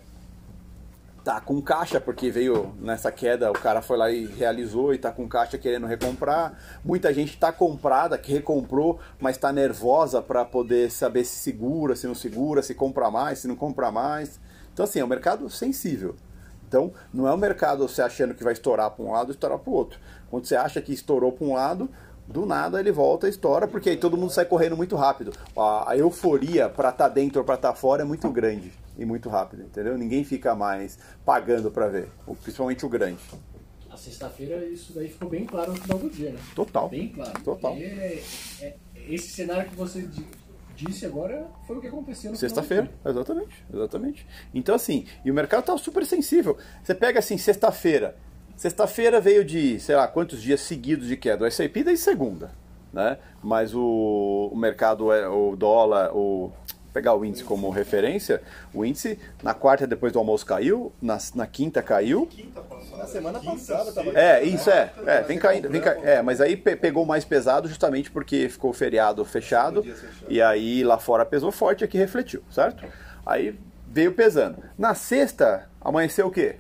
tá 1.24 1.40
com 1.40 1.62
caixa 1.62 2.02
porque 2.02 2.30
veio 2.30 2.76
nessa 2.80 3.12
queda, 3.12 3.50
o 3.50 3.54
cara 3.54 3.82
foi 3.82 3.98
lá 3.98 4.12
e 4.12 4.26
realizou 4.26 4.94
e 4.94 4.98
tá 4.98 5.12
com 5.12 5.28
caixa 5.28 5.58
querendo 5.58 5.88
recomprar. 5.88 6.58
Muita 6.84 7.14
gente 7.14 7.38
tá 7.38 7.52
comprada, 7.52 8.18
que 8.18 8.32
recomprou, 8.32 9.00
mas 9.20 9.38
tá 9.38 9.54
nervosa 9.54 10.22
para 10.22 10.44
poder 10.44 10.92
saber 10.92 11.24
se 11.24 11.38
segura, 11.38 11.96
se 11.96 12.06
não 12.08 12.16
segura, 12.16 12.62
se 12.62 12.76
compra 12.76 13.10
mais, 13.10 13.40
se 13.40 13.48
não 13.48 13.56
compra 13.56 13.90
mais. 13.90 14.40
Então 14.74 14.84
assim, 14.84 15.00
é 15.00 15.06
um 15.06 15.08
mercado 15.08 15.50
sensível. 15.50 16.16
Então, 16.68 16.92
não 17.14 17.28
é 17.28 17.34
um 17.34 17.38
mercado 17.38 17.88
você 17.88 18.02
achando 18.02 18.34
que 18.34 18.44
vai 18.44 18.52
estourar 18.52 18.90
para 18.90 19.06
um 19.06 19.12
lado 19.12 19.30
e 19.30 19.36
estourar 19.36 19.60
para 19.60 19.70
o 19.70 19.76
outro. 19.76 20.00
Quando 20.28 20.46
você 20.46 20.56
acha 20.56 20.82
que 20.82 20.92
estourou 20.92 21.32
para 21.32 21.46
um 21.46 21.54
lado, 21.54 21.88
do 22.28 22.46
nada 22.46 22.80
ele 22.80 22.92
volta 22.92 23.28
e 23.28 23.30
estoura, 23.30 23.68
porque 23.68 23.90
aí 23.90 23.98
todo 23.98 24.18
mundo 24.18 24.32
sai 24.32 24.46
correndo 24.46 24.78
muito 24.78 24.96
rápido. 24.96 25.32
A, 25.58 25.92
a 25.92 25.98
euforia 25.98 26.70
para 26.70 26.90
estar 26.90 27.10
dentro 27.10 27.40
ou 27.40 27.46
para 27.46 27.56
estar 27.56 27.74
fora 27.74 28.02
é 28.02 28.06
muito 28.06 28.30
grande 28.30 28.72
e 28.98 29.06
muito 29.06 29.28
rápido, 29.30 29.64
entendeu? 29.64 29.98
Ninguém 29.98 30.24
fica 30.24 30.56
mais 30.56 30.98
pagando 31.26 31.70
para 31.72 31.88
ver, 31.88 32.10
o- 32.26 32.36
principalmente 32.36 32.86
o 32.86 32.90
grande. 32.90 33.20
A 33.92 33.98
sexta-feira 33.98 34.66
isso 34.66 34.94
daí 34.94 35.08
ficou 35.10 35.30
bem 35.30 35.46
claro 35.46 35.72
no 35.72 35.78
final 35.80 36.00
do 36.00 36.10
dia, 36.10 36.32
né? 36.32 36.40
Total. 36.56 36.90
Bem 36.90 37.10
claro. 37.10 37.40
Total. 37.44 37.76
E 37.78 37.84
é- 37.84 38.24
é- 38.62 38.76
esse 39.10 39.30
cenário 39.30 39.70
que 39.70 39.76
você 39.76 40.02
di- 40.02 40.26
disse 40.76 41.06
agora 41.06 41.46
foi 41.68 41.78
o 41.78 41.82
que 41.82 41.88
aconteceu 41.88 42.32
no 42.32 42.38
final 42.38 42.38
do 42.38 42.40
Sexta-feira, 42.40 42.84
dia. 42.84 43.12
exatamente, 43.12 43.66
exatamente. 43.72 44.28
Então 44.54 44.74
assim, 44.74 45.06
e 45.24 45.30
o 45.30 45.34
mercado 45.34 45.64
tá 45.66 45.78
super 45.78 46.06
sensível. 46.06 46.58
Você 46.84 46.96
pega 46.96 47.20
assim, 47.20 47.38
sexta-feira. 47.38 48.16
Sexta-feira 48.68 49.20
veio 49.20 49.44
de, 49.44 49.78
sei 49.78 49.94
lá, 49.94 50.08
quantos 50.08 50.42
dias 50.42 50.62
seguidos 50.62 51.10
de 51.10 51.18
queda. 51.18 51.44
O 51.44 51.46
S&P 51.46 51.84
desde 51.84 52.02
segunda, 52.02 52.50
né? 52.94 53.18
Mas 53.44 53.76
o, 53.76 54.50
o 54.54 54.56
mercado, 54.56 55.12
é- 55.12 55.28
o 55.28 55.54
dólar, 55.58 56.16
o 56.16 56.50
pegar 56.94 57.14
o 57.14 57.26
índice 57.26 57.44
como 57.44 57.70
referência, 57.70 58.42
o 58.74 58.86
índice 58.86 59.20
na 59.44 59.54
quarta 59.54 59.86
depois 59.86 60.14
do 60.14 60.20
almoço 60.20 60.46
caiu, 60.46 60.94
na, 61.02 61.18
na 61.36 61.46
quinta 61.46 61.82
caiu, 61.82 62.30
Na 62.98 63.06
semana 63.06 63.42
passada 63.42 63.92
tava. 63.92 64.18
é, 64.18 64.42
isso 64.46 64.70
é. 64.70 64.94
É, 65.08 65.22
vem 65.24 65.38
caindo, 65.38 65.70
vem 65.70 65.82
caindo. 65.82 66.06
É, 66.06 66.22
mas 66.22 66.40
aí 66.40 66.56
pe- 66.56 66.78
pegou 66.78 67.06
mais 67.06 67.26
pesado 67.26 67.68
justamente 67.68 68.10
porque 68.12 68.48
ficou 68.48 68.70
o 68.70 68.74
feriado 68.74 69.26
fechado. 69.26 69.86
E 70.30 70.42
aí 70.42 70.86
lá 70.86 70.98
fora 70.98 71.26
pesou 71.26 71.52
forte, 71.52 71.84
aqui 71.84 71.98
refletiu, 71.98 72.42
certo? 72.50 72.86
Aí 73.26 73.60
veio 73.90 74.14
pesando. 74.14 74.64
Na 74.78 74.96
sexta, 74.96 75.68
amanheceu 75.82 76.28
o 76.28 76.32
quê? 76.32 76.56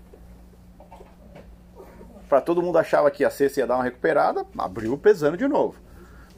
Pra 2.33 2.41
todo 2.41 2.63
mundo 2.63 2.79
achava 2.79 3.11
que 3.11 3.23
a 3.23 3.29
sexta 3.29 3.59
ia 3.59 3.67
dar 3.67 3.75
uma 3.75 3.83
recuperada, 3.83 4.43
abriu 4.57 4.97
pesando 4.97 5.37
de 5.37 5.47
novo. 5.47 5.75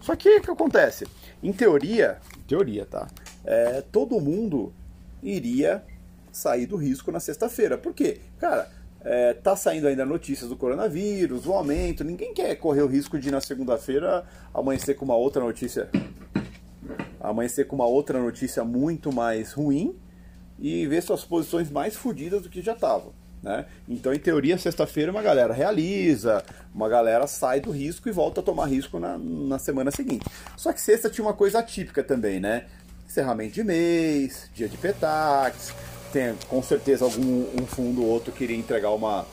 Só 0.01 0.13
que 0.13 0.27
o 0.27 0.41
que 0.41 0.51
acontece? 0.51 1.07
Em 1.41 1.53
teoria, 1.53 2.17
teoria, 2.45 2.85
tá? 2.85 3.07
É, 3.45 3.79
todo 3.79 4.19
mundo 4.19 4.73
iria 5.23 5.85
sair 6.33 6.65
do 6.65 6.75
risco 6.75 7.13
na 7.13 7.21
sexta-feira. 7.21 7.77
Por 7.77 7.93
quê? 7.93 8.19
Cara, 8.37 8.69
é, 8.99 9.35
tá 9.35 9.55
saindo 9.55 9.87
ainda 9.87 10.05
notícias 10.05 10.49
do 10.49 10.57
coronavírus, 10.57 11.45
o 11.45 11.53
aumento. 11.53 12.03
Ninguém 12.03 12.33
quer 12.33 12.53
correr 12.55 12.81
o 12.81 12.87
risco 12.87 13.17
de 13.17 13.31
na 13.31 13.39
segunda-feira 13.39 14.25
amanhecer 14.53 14.95
com 14.95 15.05
uma 15.05 15.15
outra 15.15 15.41
notícia. 15.41 15.89
Amanhecer 17.21 17.67
com 17.67 17.77
uma 17.77 17.87
outra 17.87 18.19
notícia 18.19 18.65
muito 18.65 19.13
mais 19.13 19.53
ruim 19.53 19.97
e 20.59 20.85
ver 20.87 21.01
suas 21.01 21.23
posições 21.23 21.71
mais 21.71 21.95
fodidas 21.95 22.41
do 22.41 22.49
que 22.49 22.61
já 22.61 22.73
estavam. 22.73 23.13
Né? 23.45 23.63
Então, 23.87 24.11
em 24.11 24.17
teoria, 24.17 24.57
sexta-feira 24.57 25.11
uma 25.11 25.21
galera 25.21 25.53
realiza, 25.53 26.43
uma 26.73 26.89
galera 26.89 27.27
sai 27.27 27.61
do 27.61 27.69
risco 27.69 28.09
e 28.09 28.11
volta 28.11 28.41
a 28.41 28.43
tomar 28.43 28.65
risco 28.65 28.99
na, 28.99 29.19
na 29.19 29.59
semana 29.59 29.91
seguinte. 29.91 30.25
Só 30.57 30.73
que 30.73 30.81
sexta 30.81 31.11
tinha 31.11 31.23
uma 31.23 31.33
coisa 31.33 31.59
atípica 31.59 32.03
também, 32.03 32.39
né? 32.39 32.65
Encerramento 33.07 33.53
de 33.53 33.63
mês, 33.63 34.49
dia 34.55 34.67
de 34.67 34.75
petax, 34.77 35.75
tem 36.11 36.35
com 36.49 36.63
certeza 36.63 37.05
algum 37.05 37.45
um 37.61 37.67
fundo 37.67 38.01
ou 38.01 38.09
outro 38.09 38.33
queria 38.33 38.57
entregar 38.57 38.89
uma, 38.89 39.27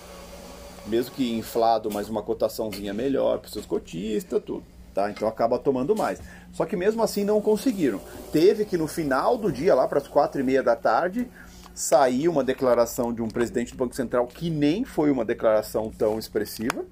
mesmo 0.87 1.15
que 1.15 1.33
inflado, 1.33 1.91
mas 1.91 2.11
uma 2.11 2.23
cotaçãozinha 2.23 2.93
melhor 2.93 3.39
para 3.39 3.47
os 3.47 3.53
seus 3.55 3.65
cotistas, 3.65 4.43
tudo. 4.45 4.63
Tá? 4.93 5.11
Então 5.11 5.27
acaba 5.27 5.59
tomando 5.59 5.97
mais. 5.97 6.21
Só 6.53 6.67
que 6.67 6.77
mesmo 6.77 7.03
assim 7.03 7.25
não 7.25 7.41
conseguiram. 7.41 7.99
Teve 8.31 8.67
que 8.67 8.77
no 8.77 8.87
final 8.87 9.39
do 9.39 9.51
dia, 9.51 9.75
lá 9.75 9.89
para 9.89 9.97
as 9.97 10.07
quatro 10.07 10.39
e 10.39 10.45
meia 10.45 10.63
da 10.63 10.77
tarde, 10.77 11.27
sair 11.75 12.29
uma 12.29 12.45
declaração 12.45 13.13
de 13.13 13.23
um 13.23 13.29
presidente 13.29 13.73
do 13.73 13.79
Banco 13.79 13.95
Central 13.95 14.27
que 14.27 14.51
nem 14.51 14.85
foi 14.85 15.11
uma 15.11 15.25
declaração 15.25 15.91
tão 15.91 16.19
expressiva, 16.19 16.85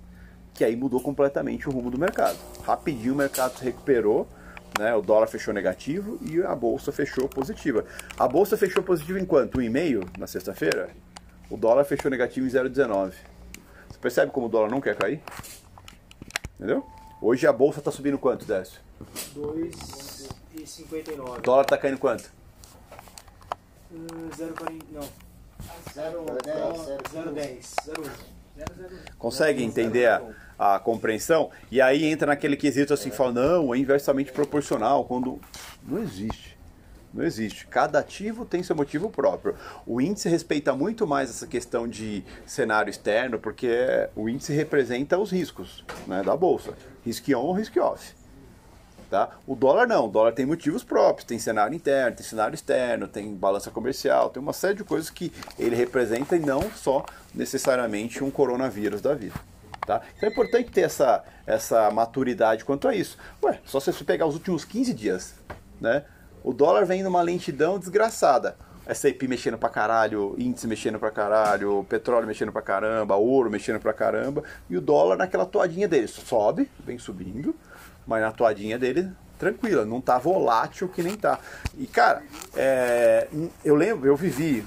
que 0.54 0.64
aí 0.64 0.76
mudou 0.76 1.00
completamente 1.00 1.68
o 1.68 1.72
rumo 1.72 1.90
do 1.90 1.98
mercado. 1.98 2.38
Rapidinho 2.64 3.14
o 3.14 3.16
mercado 3.16 3.58
se 3.58 3.64
recuperou, 3.64 4.26
né? 4.78 4.94
o 4.94 5.02
dólar 5.02 5.26
fechou 5.26 5.52
negativo 5.52 6.18
e 6.22 6.42
a 6.42 6.54
bolsa 6.54 6.92
fechou 6.92 7.28
positiva. 7.28 7.84
A 8.18 8.26
bolsa 8.26 8.56
fechou 8.56 8.82
positiva 8.82 9.18
em 9.18 9.24
quanto? 9.24 9.58
1,5 9.58 10.18
na 10.18 10.26
sexta-feira? 10.26 10.90
O 11.50 11.56
dólar 11.56 11.84
fechou 11.84 12.10
negativo 12.10 12.46
em 12.46 12.50
0,19. 12.50 13.12
Você 13.88 13.98
percebe 14.00 14.32
como 14.32 14.46
o 14.46 14.48
dólar 14.48 14.70
não 14.70 14.80
quer 14.80 14.96
cair? 14.96 15.20
Entendeu? 16.56 16.86
Hoje 17.20 17.46
a 17.46 17.52
bolsa 17.52 17.80
está 17.80 17.90
subindo 17.90 18.18
quanto, 18.18 18.46
Décio? 18.46 18.80
2,59. 19.34 21.38
O 21.38 21.42
dólar 21.42 21.62
está 21.62 21.76
caindo 21.76 21.98
quanto? 21.98 22.39
Hum, 23.92 24.06
0,40. 24.36 24.82
Não. 24.92 25.08
0,10. 25.94 27.74
0,10. 27.86 28.30
Consegue 29.18 29.62
entender 29.62 30.06
a, 30.06 30.22
a 30.58 30.78
compreensão? 30.78 31.50
E 31.70 31.80
aí 31.80 32.04
entra 32.04 32.28
naquele 32.28 32.56
quesito 32.56 32.92
assim, 32.94 33.10
fala, 33.10 33.32
não, 33.32 33.74
é 33.74 33.78
inversamente 33.78 34.32
proporcional, 34.32 35.04
quando 35.04 35.40
não 35.86 36.02
existe. 36.02 36.58
Não 37.12 37.24
existe. 37.24 37.66
Cada 37.66 37.98
ativo 37.98 38.44
tem 38.44 38.62
seu 38.62 38.76
motivo 38.76 39.10
próprio. 39.10 39.56
O 39.84 40.00
índice 40.00 40.28
respeita 40.28 40.72
muito 40.72 41.06
mais 41.06 41.28
essa 41.28 41.46
questão 41.46 41.88
de 41.88 42.22
cenário 42.46 42.88
externo, 42.88 43.38
porque 43.38 43.68
o 44.14 44.28
índice 44.28 44.52
representa 44.52 45.18
os 45.18 45.32
riscos 45.32 45.84
né, 46.06 46.22
da 46.22 46.36
bolsa. 46.36 46.74
Risk 47.04 47.28
on 47.30 47.52
risk 47.52 47.76
off. 47.78 48.14
Tá? 49.10 49.28
O 49.44 49.56
dólar 49.56 49.88
não, 49.88 50.06
o 50.06 50.08
dólar 50.08 50.30
tem 50.30 50.46
motivos 50.46 50.84
próprios, 50.84 51.26
tem 51.26 51.36
cenário 51.36 51.74
interno, 51.74 52.16
tem 52.16 52.24
cenário 52.24 52.54
externo, 52.54 53.08
tem 53.08 53.34
balança 53.34 53.68
comercial, 53.68 54.30
tem 54.30 54.40
uma 54.40 54.52
série 54.52 54.74
de 54.74 54.84
coisas 54.84 55.10
que 55.10 55.32
ele 55.58 55.74
representa 55.74 56.36
e 56.36 56.38
não 56.38 56.70
só 56.70 57.04
necessariamente 57.34 58.22
um 58.22 58.30
coronavírus 58.30 59.00
da 59.00 59.12
vida. 59.12 59.34
Tá? 59.84 60.00
Então 60.16 60.28
é 60.28 60.32
importante 60.32 60.70
ter 60.70 60.82
essa, 60.82 61.24
essa 61.44 61.90
maturidade 61.90 62.64
quanto 62.64 62.86
a 62.86 62.94
isso. 62.94 63.18
Ué, 63.42 63.58
só 63.64 63.80
se 63.80 63.92
você 63.92 64.04
pegar 64.04 64.26
os 64.26 64.34
últimos 64.34 64.64
15 64.64 64.94
dias, 64.94 65.34
né? 65.80 66.04
O 66.44 66.52
dólar 66.52 66.86
vem 66.86 67.02
numa 67.02 67.20
lentidão 67.20 67.80
desgraçada. 67.80 68.56
S&P 68.86 69.26
mexendo 69.26 69.58
pra 69.58 69.68
caralho, 69.68 70.34
índice 70.38 70.66
mexendo 70.66 70.98
pra 70.98 71.10
caralho, 71.10 71.84
petróleo 71.88 72.26
mexendo 72.26 72.52
pra 72.52 72.62
caramba, 72.62 73.16
ouro 73.16 73.50
mexendo 73.50 73.80
pra 73.80 73.92
caramba, 73.92 74.42
e 74.68 74.76
o 74.76 74.80
dólar 74.80 75.16
naquela 75.16 75.46
toadinha 75.46 75.86
dele. 75.86 76.08
Sobe, 76.08 76.70
vem 76.84 76.98
subindo, 76.98 77.54
mas 78.10 78.22
na 78.22 78.32
toadinha 78.32 78.76
dele, 78.76 79.08
tranquila, 79.38 79.84
não 79.84 80.00
tá 80.00 80.18
volátil 80.18 80.88
que 80.88 81.00
nem 81.00 81.14
tá. 81.14 81.38
E 81.78 81.86
cara, 81.86 82.24
é, 82.56 83.28
eu 83.64 83.76
lembro, 83.76 84.08
eu 84.08 84.16
vivi, 84.16 84.66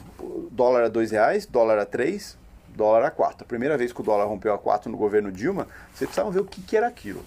dólar 0.49 0.85
a 0.85 0.87
dois 0.87 1.11
reais, 1.11 1.45
dólar 1.45 1.77
a 1.77 1.85
três, 1.85 2.37
dólar 2.69 3.03
a 3.03 3.11
quatro. 3.11 3.43
A 3.43 3.45
primeira 3.45 3.77
vez 3.77 3.91
que 3.91 3.99
o 3.99 4.03
dólar 4.03 4.23
rompeu 4.27 4.53
a 4.53 4.57
quatro 4.57 4.89
no 4.89 4.95
governo 4.95 5.29
Dilma, 5.29 5.67
vocês 5.93 6.07
precisavam 6.07 6.31
ver 6.31 6.39
o 6.39 6.45
que, 6.45 6.61
que 6.61 6.77
era 6.77 6.87
aquilo. 6.87 7.19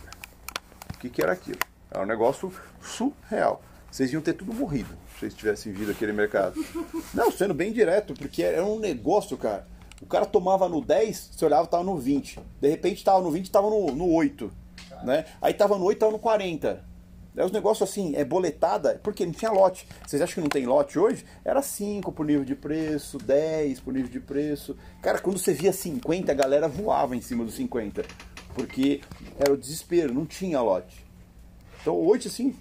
O 0.94 0.98
que, 0.98 1.10
que 1.10 1.20
era 1.20 1.32
aquilo. 1.32 1.58
Era 1.90 2.02
um 2.02 2.06
negócio 2.06 2.50
surreal. 2.80 3.60
Vocês 3.90 4.10
iam 4.10 4.22
ter 4.22 4.32
tudo 4.32 4.54
morrido 4.54 4.88
se 5.12 5.20
vocês 5.20 5.34
tivessem 5.34 5.70
vindo 5.70 5.90
aquele 5.90 6.14
mercado. 6.14 6.58
Não, 7.12 7.30
sendo 7.30 7.52
bem 7.52 7.72
direto, 7.72 8.14
porque 8.14 8.42
era 8.42 8.64
um 8.64 8.78
negócio, 8.78 9.36
cara. 9.36 9.66
O 10.00 10.06
cara 10.06 10.24
tomava 10.24 10.66
no 10.66 10.80
10, 10.80 11.32
você 11.32 11.44
olhava, 11.44 11.66
tava 11.66 11.84
no 11.84 11.98
20. 11.98 12.40
De 12.58 12.68
repente 12.70 13.04
tava 13.04 13.20
no 13.20 13.30
20, 13.30 13.50
tava 13.50 13.68
no, 13.68 13.88
no 13.92 14.10
8. 14.10 14.50
Né? 15.06 15.24
Aí 15.40 15.54
tava 15.54 15.78
no 15.78 15.84
8, 15.84 15.98
tava 16.00 16.12
no 16.12 16.18
40. 16.18 16.84
É 17.36 17.44
os 17.44 17.52
negócios 17.52 17.88
assim, 17.88 18.16
é 18.16 18.24
boletada, 18.24 18.98
porque 19.02 19.24
não 19.24 19.32
tinha 19.32 19.52
lote. 19.52 19.86
Vocês 20.04 20.20
acham 20.20 20.34
que 20.34 20.40
não 20.40 20.48
tem 20.48 20.66
lote 20.66 20.98
hoje? 20.98 21.24
Era 21.44 21.62
5 21.62 22.10
por 22.10 22.26
nível 22.26 22.44
de 22.44 22.56
preço, 22.56 23.18
10 23.18 23.80
por 23.80 23.92
nível 23.92 24.10
de 24.10 24.18
preço. 24.18 24.76
Cara, 25.00 25.20
quando 25.20 25.38
você 25.38 25.52
via 25.52 25.72
50, 25.72 26.32
a 26.32 26.34
galera 26.34 26.66
voava 26.66 27.14
em 27.14 27.20
cima 27.20 27.44
dos 27.44 27.54
50. 27.54 28.04
Porque 28.54 29.00
era 29.38 29.52
o 29.52 29.56
desespero, 29.56 30.12
não 30.12 30.26
tinha 30.26 30.60
lote. 30.60 31.04
Então 31.82 31.94
hoje, 31.94 32.26
assim, 32.26 32.56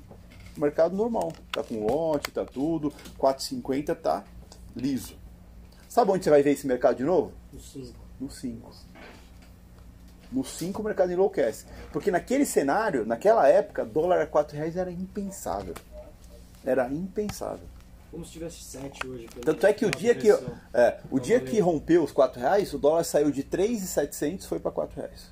mercado 0.58 0.96
normal. 0.96 1.32
Tá 1.52 1.64
com 1.64 1.88
lote, 1.88 2.30
tá 2.30 2.46
tudo. 2.46 2.94
4,50 3.18 3.96
tá 3.96 4.24
liso. 4.76 5.16
Sabe 5.88 6.12
onde 6.12 6.24
você 6.24 6.30
vai 6.30 6.44
ver 6.44 6.52
esse 6.52 6.68
mercado 6.68 6.98
de 6.98 7.04
novo? 7.04 7.32
No 7.52 7.60
5. 7.60 7.94
No 8.20 8.30
5. 8.30 8.72
No 10.36 10.44
5 10.44 10.82
o 10.82 10.86
mercado 10.86 11.12
enlouquece. 11.14 11.66
Porque 11.94 12.12
naquele 12.12 12.46
cenário, 12.46 13.06
naquela 13.06 13.48
época, 13.48 13.86
dólar 13.86 14.20
a 14.22 14.28
4 14.28 14.58
reais 14.58 14.76
era 14.76 14.92
impensável. 14.92 15.74
Era 16.66 16.88
impensável. 16.92 17.66
Como 18.12 18.26
se 18.26 18.34
tivesse 18.34 18.62
7 18.64 19.08
hoje. 19.08 19.28
pelo- 19.28 19.46
Tanto 19.46 19.66
é 19.66 19.72
que 19.74 19.86
o 19.86 19.92
dia 19.92 20.14
que, 20.14 20.30
é, 20.30 21.00
o 21.10 21.16
Não 21.16 21.24
dia 21.24 21.38
valeu. 21.40 21.54
que 21.54 21.60
rompeu 21.62 22.04
os 22.04 22.12
4 22.12 22.40
reais, 22.42 22.74
o 22.74 22.78
dólar 22.78 23.04
saiu 23.06 23.32
de 23.32 23.44
3,700 23.44 24.46
e 24.46 24.50
foi 24.50 24.60
para 24.60 24.72
4 24.72 24.98
reais. 25.00 25.32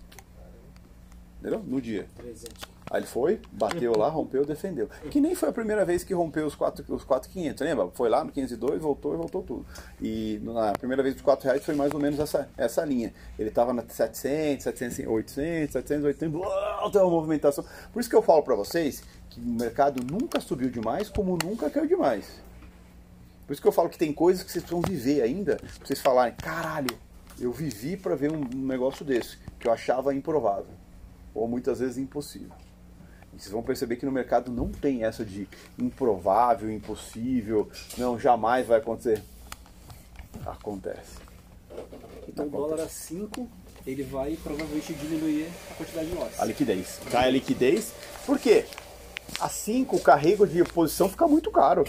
Entendeu? 1.39 1.60
No 1.60 1.82
dia. 1.82 2.08
300. 2.16 2.73
Aí 2.94 3.00
ele 3.00 3.08
foi, 3.08 3.41
bateu 3.52 3.98
lá, 3.98 4.08
rompeu, 4.08 4.46
defendeu. 4.46 4.88
Que 5.10 5.20
nem 5.20 5.34
foi 5.34 5.50
a 5.50 5.52
primeira 5.52 5.84
vez 5.84 6.04
que 6.04 6.14
rompeu 6.14 6.46
os 6.46 6.54
4, 6.54 6.86
os 6.94 7.04
4,500, 7.04 7.66
lembra? 7.66 7.88
Foi 7.91 8.08
lá 8.08 8.24
no 8.24 8.32
502, 8.32 8.80
voltou 8.80 9.16
e 9.16 9.18
voltou 9.18 9.41
tudo. 9.41 9.66
E 10.00 10.39
na 10.44 10.74
primeira 10.74 11.02
vez 11.02 11.16
dos 11.16 11.24
4 11.24 11.44
reais 11.44 11.66
foi 11.66 11.74
mais 11.74 11.91
ou 11.91 12.00
menos 12.00 12.20
essa, 12.20 12.48
essa 12.56 12.86
linha. 12.86 13.12
Ele 13.39 13.50
estava 13.50 13.74
na 13.74 13.82
700, 13.82 14.64
700, 14.64 15.08
800, 15.08 15.74
700, 15.74 16.06
800, 16.06 16.39
blá, 16.39 16.89
tem 16.91 17.02
uma 17.02 17.10
movimentação. 17.10 17.66
Por 17.91 18.00
isso 18.00 18.08
que 18.08 18.16
eu 18.16 18.22
falo 18.22 18.44
para 18.44 18.54
vocês 18.54 19.04
que 19.28 19.39
o 19.39 19.44
mercado 19.44 20.00
nunca 20.04 20.39
subiu 20.39 20.70
demais, 20.70 21.10
como 21.10 21.36
nunca 21.44 21.72
caiu 21.72 21.88
demais. 21.88 22.44
Por 23.48 23.54
isso 23.54 23.62
que 23.62 23.68
eu 23.68 23.72
falo 23.72 23.89
que 23.89 23.98
tem 23.98 24.14
coisas 24.14 24.44
que 24.44 24.52
vocês 24.52 24.64
precisam 24.64 24.88
viver 24.88 25.24
ainda, 25.24 25.56
pra 25.56 25.88
vocês 25.88 26.00
falarem, 26.00 26.36
caralho, 26.36 26.96
eu 27.39 27.52
vivi 27.52 27.98
para 27.98 28.16
ver 28.16 28.32
um 28.32 28.48
negócio 28.54 29.04
desse, 29.04 29.39
que 29.60 29.68
eu 29.68 29.72
achava 29.72 30.14
improvável. 30.14 30.76
Ou 31.34 31.48
muitas 31.48 31.80
vezes 31.80 31.98
impossível. 31.98 32.54
Vocês 33.38 33.52
vão 33.52 33.64
perceber 33.64 33.96
que 33.96 34.06
no 34.06 34.12
mercado 34.12 34.52
não 34.52 34.70
tem 34.70 35.04
essa 35.04 35.26
de 35.26 35.48
improvável, 35.78 36.72
impossível, 36.72 37.70
não, 37.98 38.20
jamais 38.20 38.68
vai 38.68 38.80
acontecer. 38.80 39.22
Acontece. 40.46 41.18
Então 42.28 42.48
o 42.48 42.50
dólar 42.50 42.82
a 42.82 42.88
5, 42.88 43.48
ele 43.86 44.04
vai 44.04 44.38
provavelmente 44.42 44.94
diminuir 44.94 45.48
a 45.72 45.76
quantidade 45.76 46.10
de 46.10 46.16
lotes. 46.16 46.40
A 46.40 46.46
liquidez. 46.46 47.00
Cai 47.12 47.28
a 47.28 47.32
liquidez. 47.32 47.94
Por 48.26 48.40
quê? 48.40 48.66
A 49.40 49.50
5, 49.50 49.96
o 49.96 50.00
carrego 50.00 50.48
de 50.48 50.64
posição 50.64 51.10
fica 51.10 51.28
muito 51.28 51.52
caro. 51.52 51.84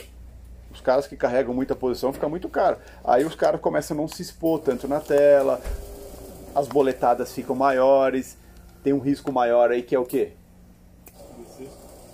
Os 0.72 0.80
caras 0.80 1.06
que 1.06 1.16
carregam 1.16 1.54
muita 1.54 1.76
posição 1.76 2.12
fica 2.12 2.28
muito 2.28 2.48
caro. 2.48 2.78
Aí 3.04 3.24
os 3.24 3.34
caras 3.34 3.60
começam 3.60 3.96
a 3.96 4.00
não 4.00 4.08
se 4.08 4.22
expor 4.22 4.60
tanto 4.60 4.88
na 4.88 4.98
tela, 4.98 5.62
as 6.54 6.66
boletadas 6.66 7.32
ficam 7.32 7.54
maiores, 7.54 8.36
tem 8.82 8.92
um 8.92 8.98
risco 8.98 9.32
maior 9.32 9.70
aí 9.70 9.82
que 9.82 9.94
é 9.94 9.98
o 9.98 10.04
quê? 10.04 10.32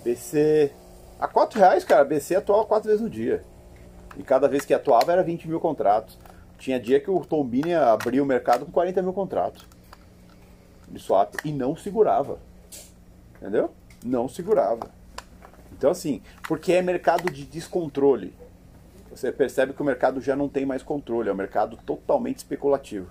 BC. 0.04 0.72
A 1.18 1.28
4 1.28 1.58
reais, 1.58 1.84
cara, 1.84 2.04
BC 2.04 2.36
atuava 2.36 2.64
quatro 2.64 2.88
vezes 2.88 3.02
no 3.02 3.10
dia. 3.10 3.42
E 4.16 4.22
cada 4.22 4.48
vez 4.48 4.64
que 4.64 4.74
atuava 4.74 5.12
era 5.12 5.22
20 5.22 5.48
mil 5.48 5.60
contratos. 5.60 6.18
Tinha 6.58 6.80
dia 6.80 7.00
que 7.00 7.10
o 7.10 7.20
Tombini 7.20 7.74
abria 7.74 8.22
o 8.22 8.26
mercado 8.26 8.66
com 8.66 8.72
40 8.72 9.02
mil 9.02 9.12
contratos 9.12 9.66
de 10.90 10.98
swap 10.98 11.34
e 11.44 11.52
não 11.52 11.76
segurava. 11.76 12.38
Entendeu? 13.36 13.70
Não 14.04 14.28
segurava. 14.28 14.90
Então, 15.72 15.90
assim, 15.90 16.20
porque 16.46 16.72
é 16.72 16.82
mercado 16.82 17.30
de 17.30 17.44
descontrole. 17.44 18.34
Você 19.10 19.32
percebe 19.32 19.72
que 19.72 19.80
o 19.80 19.84
mercado 19.84 20.20
já 20.20 20.36
não 20.36 20.48
tem 20.48 20.66
mais 20.66 20.82
controle, 20.82 21.28
é 21.28 21.32
um 21.32 21.36
mercado 21.36 21.76
totalmente 21.78 22.38
especulativo. 22.38 23.08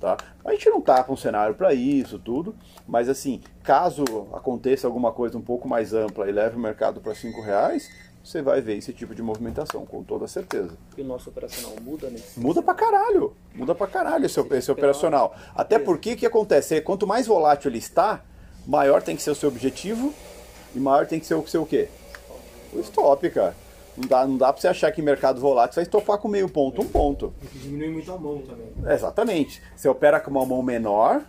Tá? 0.00 0.16
A 0.42 0.52
gente 0.52 0.70
não 0.70 0.80
tá 0.80 1.04
com 1.04 1.14
cenário 1.14 1.54
para 1.54 1.74
isso, 1.74 2.18
tudo, 2.18 2.54
mas 2.88 3.06
assim, 3.06 3.42
caso 3.62 4.02
aconteça 4.32 4.86
alguma 4.86 5.12
coisa 5.12 5.36
um 5.36 5.42
pouco 5.42 5.68
mais 5.68 5.92
ampla 5.92 6.26
e 6.26 6.32
leve 6.32 6.56
o 6.56 6.58
mercado 6.58 7.02
para 7.02 7.14
cinco 7.14 7.42
reais, 7.42 7.90
você 8.24 8.40
vai 8.40 8.62
ver 8.62 8.78
esse 8.78 8.94
tipo 8.94 9.14
de 9.14 9.22
movimentação, 9.22 9.84
com 9.84 10.02
toda 10.02 10.26
certeza. 10.26 10.70
E 10.96 11.02
o 11.02 11.04
nosso 11.04 11.28
operacional 11.28 11.74
muda 11.82 12.08
nesse 12.08 12.40
Muda 12.40 12.62
pra 12.62 12.74
caralho. 12.74 13.36
Muda 13.54 13.74
pra 13.74 13.86
caralho 13.86 14.24
esse, 14.24 14.40
esse 14.40 14.70
operacional. 14.70 15.36
Até 15.54 15.78
porque 15.78 16.14
o 16.14 16.16
que 16.16 16.26
acontece? 16.26 16.80
Quanto 16.80 17.06
mais 17.06 17.26
volátil 17.26 17.70
ele 17.70 17.78
está, 17.78 18.22
maior 18.66 19.02
tem 19.02 19.14
que 19.16 19.22
ser 19.22 19.32
o 19.32 19.34
seu 19.34 19.50
objetivo 19.50 20.14
e 20.74 20.80
maior 20.80 21.06
tem 21.06 21.20
que 21.20 21.26
ser 21.26 21.34
o 21.34 21.46
seu 21.46 21.62
o 21.62 21.66
quê? 21.66 21.88
O 22.72 22.80
stop, 22.80 23.28
cara. 23.30 23.54
Não 24.00 24.08
dá, 24.08 24.26
não 24.26 24.38
dá 24.38 24.50
pra 24.50 24.60
você 24.60 24.68
achar 24.68 24.90
que 24.90 25.02
mercado 25.02 25.40
volátil 25.40 25.74
você 25.74 25.80
vai 25.80 25.84
estopar 25.84 26.16
com 26.16 26.26
meio 26.26 26.48
ponto, 26.48 26.80
um 26.80 26.88
ponto. 26.88 27.34
Tem 27.38 27.50
que 27.50 27.58
diminuir 27.58 27.90
muito 27.90 28.10
a 28.10 28.16
mão 28.16 28.38
também. 28.38 28.72
Exatamente. 28.90 29.62
Você 29.76 29.88
opera 29.88 30.18
com 30.18 30.30
uma 30.30 30.46
mão 30.46 30.62
menor, 30.62 31.22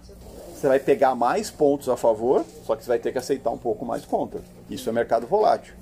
você 0.54 0.68
vai 0.70 0.80
pegar 0.80 1.14
mais 1.14 1.52
pontos 1.52 1.90
a 1.90 1.98
favor, 1.98 2.46
só 2.64 2.76
que 2.78 2.84
você 2.84 2.88
vai 2.88 3.00
ter 3.00 3.12
que 3.12 3.18
aceitar 3.18 3.50
um 3.52 3.58
pouco 3.58 3.86
mais 3.86 4.06
contra. 4.06 4.40
Isso 4.70 4.90
é 4.90 4.94
mercado 4.94 5.28
volátil. 5.28 5.74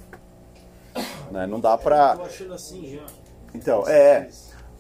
Né? 1.32 1.46
Não 1.46 1.60
dá 1.60 1.78
pra. 1.78 2.16
Tô 2.16 2.24
achando 2.24 2.54
assim 2.54 2.96
já. 2.96 3.06
Então, 3.54 3.88
é. 3.88 4.28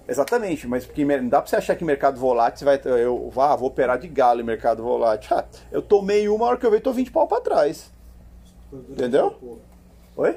Exatamente, 0.07 0.67
mas 0.67 0.87
porque 0.87 1.05
não 1.05 1.29
dá 1.29 1.39
pra 1.39 1.47
você 1.47 1.57
achar 1.57 1.75
que 1.75 1.85
mercado 1.85 2.19
volátil 2.19 2.57
você 2.57 2.65
vai. 2.65 2.81
Eu 2.99 3.31
ah, 3.37 3.55
vou 3.55 3.67
operar 3.67 3.99
de 3.99 4.07
galo 4.07 4.41
em 4.41 4.43
mercado 4.43 4.81
volátil. 4.81 5.37
Ah, 5.37 5.45
eu 5.71 5.83
tomei 5.83 6.27
uma 6.27 6.45
hora 6.45 6.57
que 6.57 6.65
eu 6.65 6.71
vejo, 6.71 6.81
tô 6.81 6.91
20 6.91 7.11
pau 7.11 7.27
pra 7.27 7.39
trás. 7.39 7.91
Entendeu? 8.73 9.59
Oi? 10.19 10.35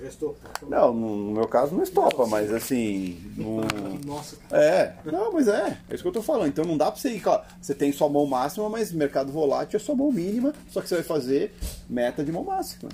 Gestor. 0.00 0.36
Não, 0.68 0.94
no 0.94 1.32
meu 1.32 1.48
caso 1.48 1.74
não 1.74 1.82
estopa, 1.82 2.24
mas 2.24 2.54
assim. 2.54 3.18
Nossa, 4.06 4.36
É, 4.52 4.92
não, 5.04 5.32
mas 5.32 5.48
é, 5.48 5.76
é 5.90 5.94
isso 5.94 6.04
que 6.04 6.08
eu 6.08 6.12
tô 6.12 6.22
falando. 6.22 6.46
Então 6.46 6.64
não 6.64 6.76
dá 6.76 6.88
pra 6.88 7.00
você 7.00 7.10
ir, 7.10 7.18
claro, 7.18 7.42
você 7.60 7.74
tem 7.74 7.90
sua 7.90 8.08
mão 8.08 8.26
máxima, 8.26 8.68
mas 8.70 8.92
mercado 8.92 9.32
volátil 9.32 9.76
é 9.76 9.80
sua 9.80 9.96
mão 9.96 10.12
mínima, 10.12 10.52
só 10.68 10.80
que 10.80 10.88
você 10.88 10.94
vai 10.94 11.02
fazer 11.02 11.52
meta 11.90 12.22
de 12.22 12.30
mão 12.30 12.44
máxima. 12.44 12.88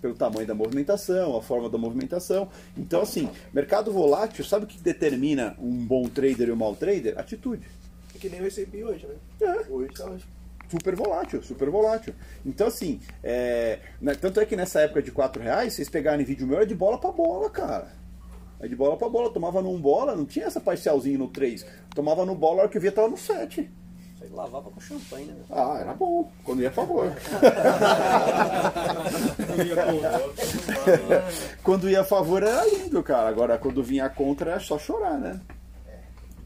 Pelo 0.00 0.14
tamanho 0.14 0.46
da 0.46 0.54
movimentação, 0.54 1.36
a 1.36 1.42
forma 1.42 1.68
da 1.68 1.76
movimentação. 1.78 2.48
Então, 2.78 3.00
assim, 3.00 3.28
mercado 3.52 3.90
volátil, 3.90 4.44
sabe 4.44 4.66
o 4.66 4.68
que 4.68 4.78
determina 4.78 5.56
um 5.58 5.84
bom 5.84 6.04
trader 6.04 6.48
e 6.48 6.52
um 6.52 6.56
mau 6.56 6.76
trader? 6.76 7.18
Atitude. 7.18 7.66
É 8.14 8.18
que 8.18 8.28
nem 8.28 8.38
eu 8.38 8.44
recebi 8.44 8.84
hoje, 8.84 9.04
né? 9.04 9.16
É. 9.40 9.68
Hoje 9.68 9.92
tá 9.94 10.12
Super 10.68 10.96
volátil, 10.96 11.42
super 11.42 11.70
volátil. 11.70 12.14
Então, 12.44 12.66
assim, 12.66 13.00
é, 13.22 13.78
né, 14.00 14.14
tanto 14.14 14.40
é 14.40 14.46
que 14.46 14.56
nessa 14.56 14.80
época 14.80 15.02
de 15.02 15.12
4 15.12 15.42
reais, 15.42 15.74
vocês 15.74 15.88
pegarem 15.88 16.24
vídeo 16.24 16.46
meu, 16.46 16.60
é 16.60 16.66
de 16.66 16.74
bola 16.74 16.98
pra 16.98 17.12
bola, 17.12 17.48
cara. 17.50 17.88
É 18.58 18.66
de 18.66 18.74
bola 18.74 18.96
pra 18.96 19.08
bola. 19.08 19.30
Tomava 19.30 19.62
num 19.62 19.80
bola, 19.80 20.16
não 20.16 20.24
tinha 20.24 20.46
essa 20.46 20.60
parcialzinho 20.60 21.18
no 21.18 21.28
3. 21.28 21.64
Tomava 21.94 22.24
no 22.24 22.34
bola, 22.34 22.58
a 22.58 22.60
hora 22.62 22.68
que 22.68 22.78
eu 22.78 22.82
via 22.82 22.90
tava 22.90 23.08
no 23.08 23.16
7. 23.16 23.70
Você 24.18 24.28
lavava 24.32 24.70
com 24.70 24.80
champanhe, 24.80 25.26
né? 25.26 25.44
Ah, 25.50 25.78
era 25.80 25.92
bom. 25.92 26.30
Quando 26.42 26.62
ia 26.62 26.70
a 26.70 26.72
favor. 26.72 27.06
quando 31.62 31.90
ia 31.90 32.00
a 32.00 32.04
favor 32.04 32.42
era 32.42 32.64
lindo, 32.64 33.02
cara. 33.02 33.28
Agora, 33.28 33.58
quando 33.58 33.82
vinha 33.82 34.08
contra, 34.08 34.52
era 34.52 34.60
só 34.60 34.78
chorar, 34.78 35.18
né? 35.18 35.38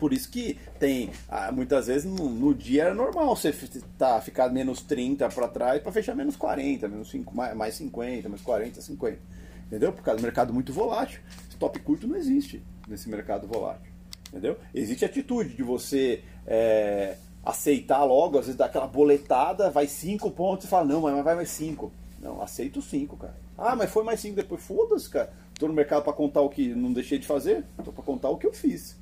Por 0.01 0.15
isso 0.15 0.31
que 0.31 0.59
tem, 0.79 1.11
ah, 1.29 1.53
muitas 1.53 1.87
vezes 1.87 2.11
no, 2.11 2.31
no 2.31 2.55
dia 2.55 2.85
era 2.85 2.95
normal 2.95 3.37
você 3.37 3.53
tá, 3.99 4.19
ficar 4.23 4.49
menos 4.49 4.81
30 4.81 5.29
para 5.29 5.47
trás 5.47 5.83
para 5.83 5.93
fechar 5.93 6.17
menos 6.17 6.37
40, 6.37 6.89
menos 6.89 7.11
5, 7.11 7.37
mais, 7.37 7.55
mais 7.55 7.75
50, 7.75 8.27
mais 8.31 8.41
40, 8.41 8.81
50. 8.81 9.19
Entendeu? 9.67 9.93
Por 9.93 10.03
causa 10.03 10.19
do 10.19 10.23
mercado 10.23 10.55
muito 10.55 10.73
volátil. 10.73 11.21
Stop 11.51 11.79
curto 11.81 12.09
não 12.09 12.17
existe 12.17 12.65
nesse 12.89 13.11
mercado 13.11 13.47
volátil. 13.47 13.93
Entendeu? 14.31 14.57
Existe 14.75 15.05
a 15.05 15.09
atitude 15.09 15.55
de 15.55 15.63
você 15.63 16.25
é, 16.47 17.19
aceitar 17.45 18.03
logo, 18.03 18.39
às 18.39 18.47
vezes 18.47 18.57
dá 18.57 18.65
aquela 18.65 18.87
boletada, 18.87 19.69
vai 19.69 19.87
5 19.87 20.31
pontos 20.31 20.65
e 20.65 20.69
fala, 20.69 20.87
não, 20.87 21.03
mas 21.03 21.23
vai 21.23 21.35
mais 21.35 21.51
5. 21.51 21.93
Não, 22.23 22.41
aceito 22.41 22.81
5, 22.81 23.19
cara. 23.19 23.37
Ah, 23.59 23.77
mas 23.77 23.91
foi 23.91 24.03
mais 24.03 24.19
5 24.19 24.35
depois. 24.35 24.63
Foda-se, 24.63 25.11
cara. 25.11 25.31
Tô 25.59 25.69
no 25.69 25.75
mercado 25.75 26.05
para 26.05 26.15
contar 26.15 26.41
o 26.41 26.49
que 26.49 26.75
não 26.75 26.91
deixei 26.91 27.19
de 27.19 27.27
fazer, 27.27 27.67
tô 27.85 27.93
para 27.93 28.03
contar 28.03 28.31
o 28.31 28.39
que 28.39 28.47
eu 28.47 28.53
fiz 28.55 28.99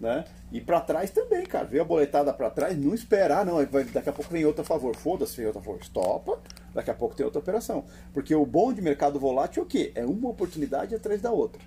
né? 0.00 0.24
E 0.50 0.60
pra 0.60 0.80
trás 0.80 1.10
também, 1.10 1.44
cara. 1.44 1.66
Veio 1.66 1.82
a 1.82 1.84
boletada 1.84 2.32
pra 2.32 2.48
trás, 2.50 2.76
não 2.76 2.94
esperar, 2.94 3.44
não. 3.44 3.64
vai- 3.66 3.84
Daqui 3.84 4.08
a 4.08 4.12
pouco 4.12 4.32
vem 4.32 4.44
outra 4.44 4.62
a 4.62 4.64
favor. 4.64 4.96
Foda-se, 4.96 5.36
vem 5.36 5.46
outra 5.46 5.60
a 5.60 5.64
favor. 5.64 5.80
Estopa. 5.80 6.38
Daqui 6.74 6.90
a 6.90 6.94
pouco 6.94 7.14
tem 7.14 7.24
outra 7.24 7.38
operação. 7.40 7.84
Porque 8.14 8.34
o 8.34 8.46
bom 8.46 8.72
de 8.72 8.80
mercado 8.80 9.20
volátil 9.20 9.62
é 9.62 9.66
o 9.66 9.68
quê? 9.68 9.92
É 9.94 10.04
uma 10.06 10.30
oportunidade 10.30 10.94
atrás 10.94 11.20
da 11.20 11.30
outra. 11.30 11.60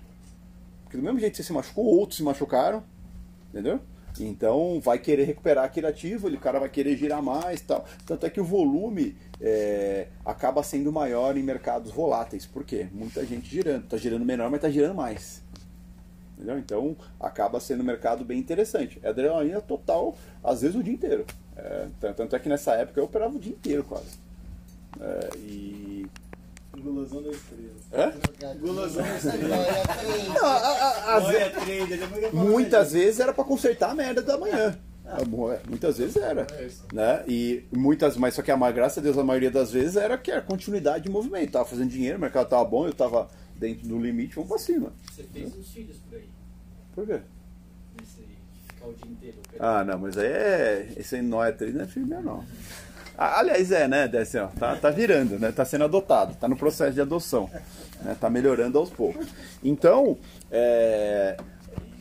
Porque 0.82 0.96
do 0.96 1.02
mesmo 1.02 1.20
jeito 1.20 1.32
que 1.32 1.36
você 1.38 1.42
se 1.44 1.52
machucou, 1.52 1.84
outros 1.84 2.16
se 2.16 2.22
machucaram. 2.24 2.82
Entendeu? 3.50 3.80
Então 4.20 4.80
vai 4.80 4.98
querer 4.98 5.24
recuperar 5.24 5.64
aquele 5.64 5.86
ativo, 5.88 6.28
ele, 6.28 6.36
o 6.36 6.40
cara 6.40 6.60
vai 6.60 6.68
querer 6.68 6.96
girar 6.96 7.20
mais 7.22 7.60
tal. 7.60 7.84
Tanto 8.06 8.24
é 8.26 8.30
que 8.30 8.40
o 8.40 8.44
volume 8.44 9.16
é, 9.40 10.06
acaba 10.24 10.62
sendo 10.62 10.92
maior 10.92 11.36
em 11.36 11.42
mercados 11.42 11.90
voláteis. 11.90 12.46
Por 12.46 12.64
quê? 12.64 12.86
Muita 12.92 13.24
gente 13.26 13.48
girando. 13.48 13.86
Tá 13.88 13.96
girando 13.96 14.24
menor, 14.24 14.50
mas 14.50 14.60
tá 14.60 14.70
girando 14.70 14.94
mais. 14.94 15.42
Entendeu? 16.36 16.58
Então 16.58 16.96
acaba 17.18 17.60
sendo 17.60 17.82
um 17.82 17.86
mercado 17.86 18.24
bem 18.24 18.38
interessante. 18.38 18.98
É 19.02 19.08
adrenalina 19.08 19.60
total, 19.60 20.16
às 20.42 20.62
vezes 20.62 20.76
o 20.76 20.82
dia 20.82 20.92
inteiro. 20.94 21.24
É, 21.56 21.86
tanto 22.16 22.34
é 22.34 22.38
que 22.38 22.48
nessa 22.48 22.72
época 22.74 23.00
eu 23.00 23.04
operava 23.04 23.36
o 23.36 23.38
dia 23.38 23.52
inteiro 23.52 23.84
quase. 23.84 24.18
É, 25.00 25.30
e. 25.36 26.06
Gulosão 26.76 27.22
da 27.22 27.30
estrela. 27.30 27.72
Hã? 27.92 28.54
Gulosão 28.58 29.02
da 29.02 29.16
estrela. 29.16 29.56
Não, 30.34 30.44
a- 30.46 31.14
a- 31.14 31.22
Olha, 31.24 31.52
Muitas 32.32 32.92
vezes 32.92 33.20
era 33.20 33.32
para 33.32 33.44
consertar 33.44 33.90
a 33.90 33.94
merda 33.94 34.20
da 34.22 34.36
manhã. 34.36 34.76
Ah, 35.06 35.18
é, 35.20 35.60
Muitas 35.68 35.98
vezes 35.98 36.16
era. 36.16 36.46
Né? 36.92 37.24
E 37.28 37.64
muitas, 37.70 38.16
mas 38.16 38.34
só 38.34 38.42
que 38.42 38.50
a 38.50 38.70
graças 38.72 38.98
a 38.98 39.00
Deus 39.00 39.16
a 39.16 39.22
maioria 39.22 39.50
das 39.50 39.70
vezes 39.70 39.96
era 39.96 40.16
que 40.18 40.30
era 40.30 40.40
continuidade 40.40 41.04
de 41.04 41.10
movimento. 41.10 41.52
Tava 41.52 41.64
fazendo 41.64 41.90
dinheiro, 41.90 42.18
o 42.18 42.20
mercado 42.20 42.48
tava 42.48 42.64
bom, 42.64 42.86
eu 42.86 42.92
tava 42.94 43.28
dentro 43.56 43.86
do 43.88 43.98
limite, 43.98 44.34
vamos 44.34 44.50
pra 44.50 44.58
cima. 44.58 44.92
Você 45.12 45.22
fez 45.24 45.54
uns 45.56 45.70
filhos 45.72 45.96
por 45.98 46.16
aí. 46.16 46.28
Por 46.94 47.06
quê? 47.06 47.20
Ficar 48.68 48.86
o 48.86 48.94
dia 48.94 49.10
inteiro. 49.10 49.36
Ah, 49.58 49.84
não, 49.84 49.98
mas 49.98 50.18
aí 50.18 50.26
é. 50.26 50.92
Esse 50.96 51.16
aí 51.16 51.22
não 51.22 51.42
é 51.42 51.54
não 51.72 51.82
é 51.82 51.86
filho 51.86 52.06
meu, 52.06 52.22
não. 52.22 52.44
Ah, 53.16 53.38
aliás, 53.38 53.70
é, 53.70 53.86
né, 53.86 54.08
Décio? 54.08 54.42
ó, 54.44 54.46
Tá, 54.48 54.74
tá 54.76 54.90
virando, 54.90 55.38
né? 55.38 55.52
Tá 55.52 55.64
sendo 55.64 55.84
adotado, 55.84 56.34
tá 56.34 56.48
no 56.48 56.56
processo 56.56 56.94
de 56.94 57.00
adoção. 57.00 57.48
Né? 58.02 58.16
Tá 58.20 58.28
melhorando 58.28 58.76
aos 58.76 58.90
poucos. 58.90 59.28
Então, 59.62 60.18
é, 60.50 61.36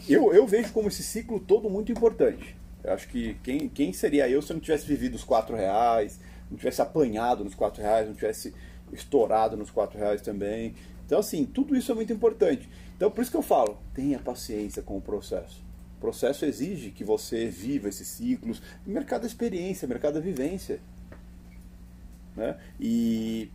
eu, 0.09 0.33
eu 0.33 0.47
vejo 0.47 0.71
como 0.73 0.87
esse 0.87 1.03
ciclo 1.03 1.39
todo 1.39 1.69
muito 1.69 1.91
importante. 1.91 2.57
Eu 2.83 2.93
acho 2.93 3.07
que 3.07 3.35
quem, 3.43 3.69
quem 3.69 3.93
seria 3.93 4.27
eu 4.27 4.41
se 4.41 4.51
eu 4.51 4.55
não 4.55 4.61
tivesse 4.61 4.85
vivido 4.85 5.15
os 5.15 5.23
4 5.23 5.55
reais, 5.55 6.19
não 6.49 6.57
tivesse 6.57 6.81
apanhado 6.81 7.43
nos 7.43 7.55
4 7.55 7.81
reais, 7.81 8.07
não 8.07 8.15
tivesse 8.15 8.53
estourado 8.91 9.55
nos 9.55 9.69
4 9.71 9.97
reais 9.97 10.21
também. 10.21 10.75
Então, 11.05 11.19
assim, 11.19 11.45
tudo 11.45 11.75
isso 11.75 11.91
é 11.91 11.95
muito 11.95 12.13
importante. 12.13 12.69
Então, 12.95 13.11
por 13.11 13.21
isso 13.21 13.31
que 13.31 13.37
eu 13.37 13.41
falo, 13.41 13.77
tenha 13.93 14.19
paciência 14.19 14.81
com 14.81 14.97
o 14.97 15.01
processo. 15.01 15.63
O 15.97 16.01
processo 16.01 16.45
exige 16.45 16.91
que 16.91 17.03
você 17.03 17.47
viva 17.47 17.89
esses 17.89 18.07
ciclos. 18.07 18.61
Mercado 18.85 19.25
experiência, 19.25 19.87
mercado 19.87 20.21
vivência. 20.21 20.79
Né? 22.35 22.57
E, 22.79 23.49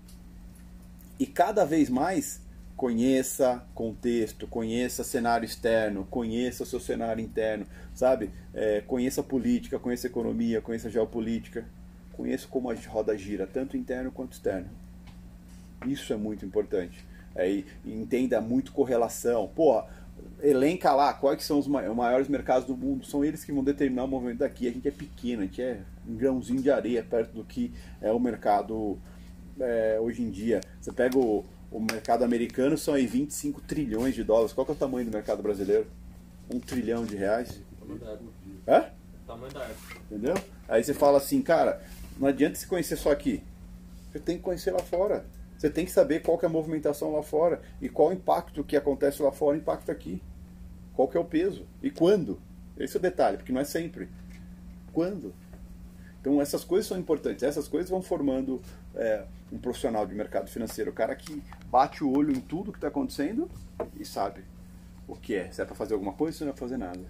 e 1.19 1.27
cada 1.27 1.65
vez 1.65 1.89
mais 1.91 2.41
conheça 2.77 3.67
contexto, 3.75 4.47
conheça 4.47 5.03
cenário 5.03 5.45
externo, 5.45 6.07
conheça 6.09 6.65
seu 6.65 6.79
cenário 6.79 7.23
interno, 7.23 7.67
sabe? 7.93 8.31
É, 8.55 8.83
conheça 8.83 9.21
política, 9.21 9.81
conheça 9.81 10.07
economia, 10.07 10.61
conheça 10.61 10.89
geopolítica, 10.89 11.67
conheça 12.13 12.47
como 12.47 12.71
a 12.71 12.75
roda 12.75 13.19
gira, 13.19 13.49
tanto 13.49 13.77
interno 13.77 14.13
quanto 14.13 14.35
externo. 14.35 14.69
Isso 15.87 16.13
é 16.13 16.17
muito 16.17 16.47
importante. 16.47 17.05
É, 17.39 17.63
entenda 17.87 18.41
muito 18.41 18.73
correlação. 18.73 19.49
Porra, 19.55 19.87
elenca 20.43 20.93
lá 20.93 21.13
quais 21.15 21.45
são 21.45 21.59
os 21.59 21.69
ma- 21.69 21.83
maiores 21.95 22.29
mercados 22.29 22.67
do 22.67 22.77
mundo. 22.77 23.07
São 23.07 23.25
eles 23.25 23.45
que 23.45 23.53
vão 23.53 23.63
determinar 23.63 24.05
o 24.05 24.09
movimento 24.09 24.39
daqui. 24.39 24.67
A 24.67 24.73
gente 24.73 24.89
é 24.89 24.91
pequeno, 24.91 25.43
a 25.43 25.45
gente 25.47 25.63
é 25.63 25.81
um 26.07 26.15
grãozinho 26.17 26.61
de 26.61 26.71
areia 26.71 27.03
perto 27.03 27.33
do 27.33 27.45
que 27.45 27.73
é 28.01 28.11
o 28.11 28.19
mercado 28.19 28.99
é, 29.61 29.99
hoje 30.01 30.23
em 30.23 30.31
dia. 30.31 30.61
Você 30.81 30.93
pega 30.93 31.17
o, 31.17 31.45
o 31.71 31.81
mercado 31.81 32.25
americano, 32.25 32.77
são 32.77 32.95
aí 32.95 33.07
25 33.07 33.61
trilhões 33.61 34.15
de 34.15 34.25
dólares. 34.25 34.53
Qual 34.53 34.65
que 34.65 34.73
é 34.73 34.75
o 34.75 34.79
tamanho 34.79 35.07
do 35.07 35.13
mercado 35.13 35.43
brasileiro? 35.43 35.87
Um 36.53 36.59
trilhão 36.59 37.05
de 37.05 37.15
reais? 37.17 37.61
Tamanho 37.79 38.01
da 38.01 38.11
árvore. 38.11 38.31
É? 38.67 38.91
Tamanho 39.27 39.53
da 39.53 39.61
árvore. 39.61 40.01
Entendeu? 40.11 40.35
Aí 40.69 40.83
você 40.83 40.93
fala 40.93 41.19
assim, 41.19 41.41
cara, 41.41 41.81
não 42.19 42.27
adianta 42.27 42.57
se 42.57 42.67
conhecer 42.67 42.97
só 42.97 43.13
aqui. 43.13 43.43
Você 44.11 44.19
tem 44.19 44.39
que 44.39 44.43
conhecer 44.43 44.71
lá 44.71 44.81
fora. 44.81 45.25
Você 45.59 45.69
tem 45.69 45.85
que 45.85 45.91
saber 45.91 46.23
qual 46.23 46.39
que 46.39 46.47
é 46.47 46.49
a 46.49 46.51
movimentação 46.51 47.13
lá 47.13 47.23
fora 47.23 47.61
e 47.83 47.89
qual 47.89 48.11
o 48.11 48.13
impacto 48.13 48.63
que 48.63 48.77
acontece 48.77 49.21
lá 49.21 49.33
fora 49.33 49.57
impacta 49.57 49.91
aqui. 49.91 50.23
Qual 50.95 51.09
que 51.09 51.17
é 51.17 51.21
o 51.21 51.25
peso 51.25 51.67
e 51.83 51.91
quando. 51.91 52.41
Esse 52.79 52.97
é 52.97 52.99
o 53.01 53.03
detalhe, 53.03 53.37
porque 53.37 53.53
não 53.53 53.61
é 53.61 53.65
sempre. 53.65 54.09
Quando? 54.93 55.35
Então 56.21 56.41
essas 56.41 56.63
coisas 56.63 56.87
são 56.87 56.97
importantes. 56.97 57.43
Essas 57.43 57.67
coisas 57.67 57.91
vão 57.91 58.01
formando 58.01 58.63
é, 58.95 59.25
um 59.53 59.59
profissional 59.59 60.07
de 60.07 60.15
mercado 60.15 60.49
financeiro, 60.49 60.93
o 60.93 60.95
cara 60.95 61.17
que 61.17 61.43
bate 61.69 62.05
o 62.05 62.17
olho 62.17 62.31
em 62.31 62.41
tudo 62.41 62.71
que 62.71 62.79
está 62.79 62.89
acontecendo 62.89 63.51
e 63.99 64.05
sabe 64.05 64.45
o 65.09 65.17
que 65.17 65.35
é. 65.35 65.51
Se 65.51 65.61
é 65.61 65.65
para 65.65 65.75
fazer 65.75 65.95
alguma 65.95 66.13
coisa, 66.13 66.39
se 66.39 66.45
não 66.45 66.51
é 66.51 66.53
para 66.53 66.61
fazer 66.61 66.77
nada. 66.77 67.05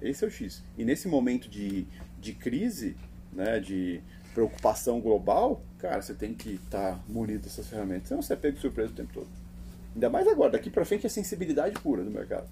Esse 0.00 0.24
é 0.24 0.28
o 0.28 0.30
X. 0.30 0.64
E 0.78 0.84
nesse 0.84 1.08
momento 1.08 1.46
de, 1.46 1.86
de 2.18 2.32
crise, 2.32 2.96
né, 3.30 3.60
de 3.60 4.00
preocupação 4.32 4.98
global, 4.98 5.62
cara, 5.80 6.00
você 6.02 6.14
tem 6.14 6.34
que 6.34 6.54
estar 6.54 7.00
munido 7.08 7.44
dessas 7.44 7.66
ferramentas. 7.66 8.08
Senão 8.08 8.22
você 8.22 8.34
é 8.34 8.36
pego 8.36 8.56
de 8.56 8.60
surpresa 8.60 8.92
o 8.92 8.94
tempo 8.94 9.12
todo. 9.12 9.28
Ainda 9.94 10.08
mais 10.08 10.28
agora, 10.28 10.52
daqui 10.52 10.70
pra 10.70 10.84
frente 10.84 11.06
é 11.06 11.08
sensibilidade 11.08 11.78
pura 11.80 12.04
do 12.04 12.10
mercado. 12.10 12.48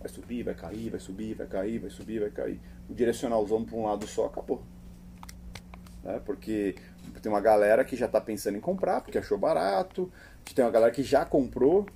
Vai 0.00 0.08
subir, 0.08 0.42
vai 0.42 0.54
cair, 0.54 0.88
vai 0.88 1.00
subir, 1.00 1.34
vai 1.34 1.46
cair, 1.46 1.78
vai 1.78 1.90
subir, 1.90 2.20
vai 2.20 2.30
cair. 2.30 2.60
O 2.88 2.94
direcionalzão 2.94 3.64
para 3.64 3.76
um 3.76 3.84
lado 3.84 4.06
só 4.06 4.26
acabou. 4.26 4.62
Né? 6.02 6.20
Porque 6.24 6.74
tem 7.20 7.30
uma 7.30 7.40
galera 7.40 7.84
que 7.84 7.96
já 7.96 8.06
está 8.06 8.20
pensando 8.20 8.56
em 8.56 8.60
comprar, 8.60 9.02
porque 9.02 9.18
achou 9.18 9.36
barato. 9.36 10.10
Tem 10.54 10.64
uma 10.64 10.70
galera 10.70 10.90
que 10.90 11.02
já 11.02 11.24
comprou. 11.24 11.86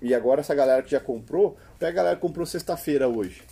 E 0.00 0.14
agora 0.14 0.40
essa 0.40 0.54
galera 0.54 0.82
que 0.82 0.90
já 0.90 1.00
comprou, 1.00 1.56
pega 1.78 1.90
a 1.90 1.94
galera 1.94 2.16
que 2.16 2.22
comprou 2.22 2.46
sexta-feira 2.46 3.08
hoje. 3.08 3.42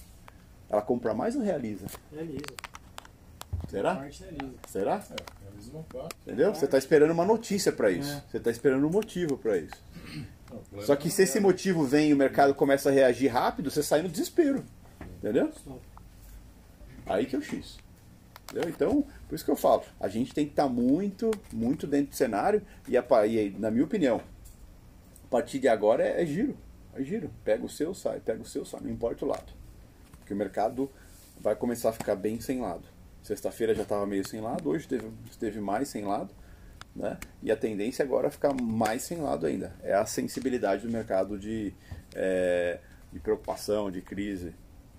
Ela 0.71 0.83
compra 0.83 1.13
mais 1.13 1.35
ou 1.35 1.43
realiza? 1.43 1.87
Realiza. 2.13 2.45
Será? 3.69 3.97
Parte 3.97 4.23
realiza. 4.23 4.55
Entendeu? 6.23 6.55
Você 6.55 6.65
está 6.65 6.79
esperando 6.79 7.11
uma 7.11 7.25
notícia 7.25 7.73
para 7.73 7.91
isso. 7.91 8.13
É. 8.13 8.23
Você 8.31 8.37
está 8.39 8.51
esperando 8.51 8.87
um 8.87 8.91
motivo 8.91 9.37
para 9.37 9.57
isso. 9.59 9.83
Não, 10.51 10.83
Só 10.83 10.95
que 10.97 11.11
se 11.11 11.23
esse 11.23 11.41
motivo 11.41 11.85
vem 11.85 12.11
e 12.11 12.15
o 12.15 12.17
mercado 12.17 12.55
começa 12.55 12.89
a 12.89 12.93
reagir 12.93 13.29
rápido, 13.29 13.71
você 13.71 13.83
sai 13.83 14.03
no 14.03 14.09
desespero. 14.09 14.65
Entendeu? 15.19 15.51
Aí 17.05 17.27
que 17.27 17.37
é 17.37 17.39
o 17.39 17.43
X. 17.43 17.79
Entendeu? 18.51 18.71
Então, 18.71 19.05
por 19.29 19.35
isso 19.35 19.45
que 19.45 19.51
eu 19.51 19.57
falo, 19.57 19.83
a 19.99 20.09
gente 20.09 20.33
tem 20.33 20.45
que 20.45 20.53
estar 20.53 20.69
muito, 20.69 21.31
muito 21.53 21.87
dentro 21.87 22.11
do 22.11 22.17
cenário 22.17 22.63
e, 22.89 22.97
a 22.97 23.05
e 23.27 23.39
aí, 23.39 23.57
na 23.59 23.71
minha 23.71 23.85
opinião, 23.85 24.21
a 25.25 25.29
partir 25.29 25.59
de 25.59 25.69
agora 25.69 26.05
é, 26.05 26.23
é 26.23 26.27
giro. 26.27 26.57
É 26.95 27.03
giro. 27.03 27.31
Pega 27.45 27.65
o 27.65 27.69
seu, 27.69 27.93
sai, 27.93 28.21
pega 28.21 28.43
o 28.43 28.47
seu, 28.47 28.65
sai, 28.65 28.81
não 28.81 28.91
importa 28.91 29.25
o 29.25 29.29
lado. 29.29 29.53
Porque 30.19 30.33
o 30.33 30.37
mercado 30.37 30.91
vai 31.41 31.55
começar 31.55 31.91
a 31.91 31.93
ficar 31.93 32.15
bem 32.15 32.41
sem 32.41 32.61
lado. 32.61 32.96
Sexta-feira 33.27 33.75
já 33.75 33.83
estava 33.83 34.07
meio 34.07 34.25
sem 34.25 34.41
lado, 34.41 34.71
hoje 34.71 34.87
teve, 34.87 35.11
esteve 35.29 35.61
mais 35.61 35.89
sem 35.89 36.05
lado. 36.05 36.33
Né? 36.95 37.19
E 37.43 37.51
a 37.51 37.57
tendência 37.57 38.05
agora 38.05 38.29
é 38.29 38.31
ficar 38.31 38.55
mais 38.55 39.03
sem 39.03 39.19
lado 39.19 39.47
ainda. 39.47 39.75
É 39.83 39.95
a 39.95 40.07
sensibilidade 40.07 40.87
do 40.87 40.93
mercado 40.93 41.37
de, 41.37 41.75
é, 42.15 42.79
de 43.13 43.19
preocupação, 43.19 43.91
de 43.91 44.01
crise. 44.01 44.55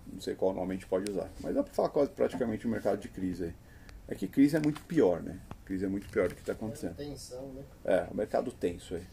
Não 0.06 0.20
sei 0.20 0.36
qual 0.36 0.54
nome 0.54 0.72
a 0.72 0.74
gente 0.74 0.88
pode 0.88 1.10
usar. 1.10 1.30
Mas 1.40 1.56
dá 1.56 1.64
para 1.64 1.74
falar 1.74 1.88
quase 1.88 2.12
praticamente 2.12 2.68
o 2.68 2.70
mercado 2.70 3.00
de 3.00 3.08
crise 3.08 3.46
aí. 3.46 3.54
É 4.10 4.16
que 4.16 4.28
crise 4.28 4.58
é 4.58 4.60
muito 4.60 4.82
pior, 4.82 5.24
né? 5.24 5.40
Crise 5.64 5.86
é 5.86 5.88
muito 5.88 6.10
pior 6.10 6.28
do 6.28 6.36
que 6.36 6.42
está 6.42 6.52
acontecendo. 6.52 6.96
Tensão, 6.96 7.54
né? 7.54 7.64
É, 7.86 8.08
o 8.12 8.16
mercado 8.16 8.52
tenso 8.52 8.96
aí. 8.96 9.04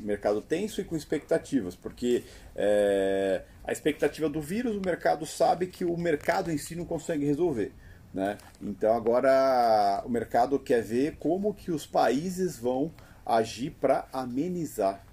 Mercado 0.00 0.40
tenso 0.40 0.80
e 0.80 0.84
com 0.84 0.96
expectativas, 0.96 1.76
porque 1.76 2.24
é, 2.56 3.42
a 3.62 3.70
expectativa 3.70 4.28
do 4.28 4.40
vírus, 4.40 4.76
o 4.76 4.80
mercado 4.80 5.24
sabe 5.24 5.68
que 5.68 5.84
o 5.84 5.96
mercado 5.96 6.50
em 6.50 6.58
si 6.58 6.74
não 6.74 6.84
consegue 6.84 7.24
resolver. 7.24 7.72
Né? 8.12 8.38
Então 8.60 8.94
agora 8.94 10.02
o 10.04 10.08
mercado 10.08 10.58
quer 10.58 10.82
ver 10.82 11.16
como 11.18 11.52
que 11.52 11.70
os 11.70 11.86
países 11.86 12.58
vão 12.58 12.90
agir 13.24 13.70
para 13.70 14.08
amenizar 14.12 15.04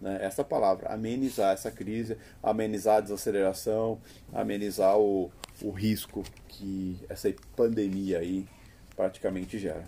né? 0.00 0.18
essa 0.20 0.44
palavra, 0.44 0.88
amenizar 0.88 1.52
essa 1.52 1.70
crise, 1.70 2.16
amenizar 2.42 2.98
a 2.98 3.00
desaceleração, 3.00 4.00
amenizar 4.32 4.98
o, 4.98 5.30
o 5.62 5.70
risco 5.70 6.22
que 6.46 6.98
essa 7.08 7.32
pandemia 7.56 8.18
aí 8.18 8.46
praticamente 8.94 9.58
gera. 9.58 9.84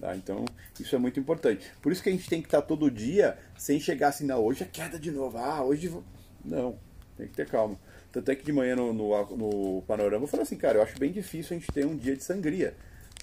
Tá? 0.00 0.16
Então, 0.16 0.44
isso 0.80 0.94
é 0.96 0.98
muito 0.98 1.20
importante. 1.20 1.70
Por 1.80 1.92
isso 1.92 2.02
que 2.02 2.08
a 2.08 2.12
gente 2.12 2.28
tem 2.28 2.40
que 2.40 2.48
estar 2.48 2.62
todo 2.62 2.90
dia 2.90 3.38
sem 3.56 3.78
chegar 3.78 4.08
assim, 4.08 4.26
não, 4.26 4.42
hoje 4.42 4.64
é 4.64 4.66
queda 4.66 4.98
de 4.98 5.10
novo, 5.10 5.38
ah, 5.38 5.62
hoje. 5.62 5.88
vou-" 5.88 6.04
Não, 6.44 6.76
tem 7.16 7.28
que 7.28 7.34
ter 7.34 7.48
calma. 7.48 7.78
Tanto 8.12 8.30
é 8.30 8.36
que 8.36 8.44
de 8.44 8.52
manhã 8.52 8.76
no, 8.76 8.92
no, 8.92 9.36
no 9.36 9.82
panorama 9.82 10.24
eu 10.24 10.28
falei 10.28 10.42
assim, 10.42 10.56
cara, 10.56 10.78
eu 10.78 10.82
acho 10.82 10.98
bem 10.98 11.10
difícil 11.10 11.56
a 11.56 11.58
gente 11.58 11.72
ter 11.72 11.86
um 11.86 11.96
dia 11.96 12.14
de 12.14 12.22
sangria. 12.22 12.74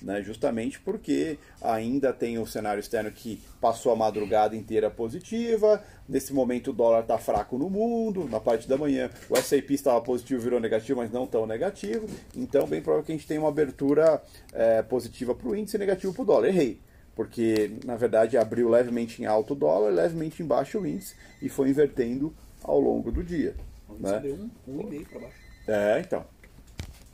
Né? 0.02 0.22
Justamente 0.22 0.80
porque 0.80 1.38
ainda 1.62 2.14
tem 2.14 2.40
o 2.40 2.48
cenário 2.48 2.80
externo 2.80 3.12
que 3.12 3.42
passou 3.60 3.92
a 3.92 3.96
madrugada 3.96 4.56
inteira 4.56 4.90
positiva. 4.90 5.84
Nesse 6.08 6.34
momento 6.34 6.72
o 6.72 6.74
dólar 6.74 7.02
está 7.02 7.18
fraco 7.18 7.58
no 7.58 7.70
mundo. 7.70 8.28
Na 8.30 8.40
parte 8.40 8.68
da 8.68 8.78
manhã 8.78 9.10
o 9.30 9.38
S&P 9.38 9.74
estava 9.74 10.02
positivo, 10.02 10.42
virou 10.42 10.60
negativo, 10.60 11.00
mas 11.00 11.12
não 11.12 11.28
tão 11.28 11.46
negativo. 11.46 12.08
Então, 12.36 12.66
bem 12.66 12.82
provável 12.82 13.06
que 13.06 13.12
a 13.12 13.16
gente 13.16 13.28
tenha 13.28 13.42
uma 13.42 13.50
abertura 13.50 14.24
é, 14.54 14.82
positiva 14.82 15.36
para 15.36 15.50
o 15.50 15.56
índice 15.56 15.76
e 15.76 15.80
negativo 15.80 16.14
para 16.14 16.24
o 16.24 16.26
dólar. 16.26 16.48
Errei. 16.48 16.80
Porque, 17.14 17.74
na 17.84 17.98
verdade, 17.98 18.38
abriu 18.38 18.70
levemente 18.70 19.22
em 19.22 19.26
alto 19.26 19.54
o 19.54 19.56
dólar, 19.56 19.92
levemente 19.92 20.42
em 20.42 20.46
baixo 20.46 20.80
o 20.80 20.88
índice 20.88 21.16
e 21.42 21.50
foi 21.50 21.70
invertendo 21.70 22.34
ao 22.64 22.80
longo 22.80 23.12
do 23.12 23.22
dia. 23.22 23.54
Né? 24.00 24.16
Subiu 24.16 24.36
um, 24.36 24.50
um 24.68 24.82
e 24.82 24.86
meio 24.86 25.06
para 25.06 25.20
baixo. 25.20 25.36
É, 25.68 26.00
então. 26.00 26.26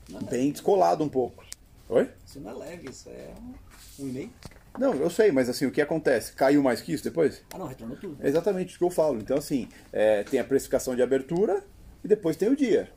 Não 0.10 0.20
é 0.20 0.24
Bem 0.24 0.52
descolado 0.52 1.04
um 1.04 1.10
pouco. 1.10 1.44
Oi? 1.90 2.10
Isso 2.26 2.40
não 2.40 2.52
é 2.52 2.54
leve, 2.54 2.90
isso 2.90 3.10
é 3.10 3.34
um, 3.40 4.04
um 4.04 4.08
e 4.08 4.12
meio. 4.12 4.30
Não, 4.78 4.94
eu 4.94 5.10
sei, 5.10 5.32
mas 5.32 5.50
assim, 5.50 5.66
o 5.66 5.72
que 5.72 5.82
acontece? 5.82 6.34
Caiu 6.34 6.62
mais 6.62 6.82
que 6.82 6.94
isso 6.94 7.04
depois? 7.04 7.44
Ah 7.54 7.58
não, 7.58 7.68
retornou 7.68 7.98
tudo. 7.98 8.24
É 8.24 8.28
exatamente 8.28 8.70
isso 8.70 8.78
que 8.78 8.84
eu 8.84 8.90
falo. 8.90 9.18
Então, 9.20 9.38
assim, 9.38 9.70
é, 9.92 10.24
tem 10.24 10.40
a 10.40 10.44
precificação 10.44 10.96
de 10.96 11.02
abertura 11.02 11.64
e 12.04 12.08
depois 12.08 12.36
tem 12.36 12.50
o 12.50 12.56
dia. 12.56 12.90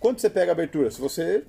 Quando 0.00 0.18
você 0.18 0.30
pega 0.30 0.50
a 0.50 0.54
abertura? 0.54 0.90
Se 0.90 1.00
você 1.00 1.44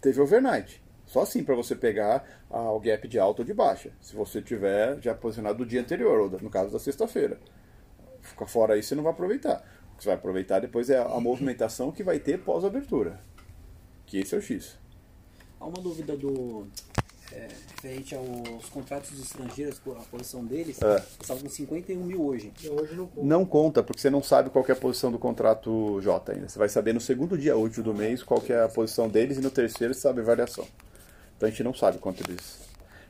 teve 0.00 0.20
overnight. 0.20 0.82
Só 1.06 1.22
assim 1.22 1.42
para 1.42 1.54
você 1.54 1.74
pegar 1.74 2.24
ah, 2.50 2.72
o 2.72 2.80
gap 2.80 3.08
de 3.08 3.18
alta 3.18 3.42
ou 3.42 3.46
de 3.46 3.54
baixa. 3.54 3.90
Se 4.00 4.14
você 4.14 4.42
tiver 4.42 5.00
já 5.00 5.14
posicionado 5.14 5.58
do 5.58 5.66
dia 5.66 5.80
anterior, 5.80 6.20
ou 6.20 6.30
no 6.40 6.50
caso 6.50 6.70
da 6.70 6.78
sexta-feira. 6.78 7.38
Fica 8.20 8.46
fora 8.46 8.74
aí, 8.74 8.82
você 8.82 8.94
não 8.94 9.02
vai 9.02 9.12
aproveitar. 9.12 9.62
O 9.94 9.96
que 9.96 10.02
você 10.02 10.08
vai 10.10 10.16
aproveitar 10.16 10.60
depois 10.60 10.90
é 10.90 10.98
a, 10.98 11.20
movimentação 11.20 11.90
que 11.92 12.02
vai 12.02 12.18
ter 12.18 12.38
pós-abertura. 12.40 13.20
Que 14.06 14.18
esse 14.18 14.34
é 14.34 14.38
o 14.38 14.42
X. 14.42 14.76
Há 15.60 15.64
uma 15.66 15.80
dúvida 15.80 16.16
do. 16.16 16.66
É, 17.32 17.48
referente 17.74 18.14
aos 18.14 18.66
contratos 18.66 19.18
estrangeiros, 19.18 19.80
a 19.86 20.00
posição 20.02 20.44
deles, 20.44 20.80
É. 20.82 21.02
estavam 21.20 21.42
com 21.42 21.48
51 21.48 22.04
mil 22.04 22.22
hoje. 22.24 22.52
Hoje 22.70 22.94
não 22.94 23.10
Não 23.16 23.46
conta, 23.46 23.82
porque 23.82 24.00
você 24.00 24.10
não 24.10 24.22
sabe 24.22 24.50
qual 24.50 24.62
que 24.64 24.70
é 24.70 24.74
a 24.74 24.78
posição 24.78 25.10
do 25.10 25.18
contrato 25.18 26.00
J 26.02 26.32
ainda. 26.32 26.48
Você 26.48 26.58
vai 26.58 26.68
saber 26.68 26.92
no 26.92 27.00
segundo 27.00 27.36
dia 27.38 27.56
útil 27.56 27.82
do 27.82 27.94
mês 27.94 28.22
qual 28.22 28.40
que 28.40 28.52
é 28.52 28.62
a 28.62 28.68
posição 28.68 29.08
deles 29.08 29.38
e 29.38 29.40
no 29.40 29.50
terceiro 29.50 29.94
você 29.94 30.00
sabe 30.00 30.20
a 30.20 30.24
variação. 30.24 30.66
Então 31.36 31.46
a 31.48 31.50
gente 31.50 31.64
não 31.64 31.72
sabe 31.74 31.98
quanto 31.98 32.22
eles. 32.28 32.58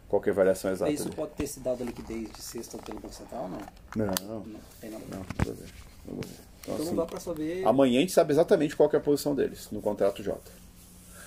qual 0.09 0.23
que 0.23 0.29
é 0.29 0.33
a 0.33 0.37
variação 0.37 0.71
exata. 0.71 0.93
Isso 0.93 1.09
ali. 1.09 1.17
pode 1.17 1.33
ter 1.33 1.47
se 1.49 1.59
dado 1.61 1.83
a 1.83 1.87
liquidez 1.87 2.31
de 2.31 2.41
sexta 2.41 2.79
pelo 2.79 3.01
Banco 3.01 3.15
Central 3.15 3.43
ou 3.43 3.49
não? 3.49 3.59
Não, 3.97 4.07
Não, 4.07 4.29
não, 4.29 4.37
a 4.37 4.41
ver. 4.41 4.91
Nada 4.91 5.25
a 5.41 5.53
ver. 5.53 6.54
Então, 6.65 6.75
Então 6.75 6.79
não 6.79 6.85
assim, 6.85 6.97
dá 6.97 7.07
pra 7.07 7.21
saber. 7.21 7.67
Amanhã 7.67 7.99
a 7.99 8.01
gente 8.01 8.13
sabe 8.13 8.33
exatamente 8.33 8.75
qual 8.75 8.91
é 8.93 8.97
a 8.97 9.01
posição 9.01 9.35
deles 9.35 9.69
no 9.71 9.81
contrato 9.81 10.23
J. 10.23 10.39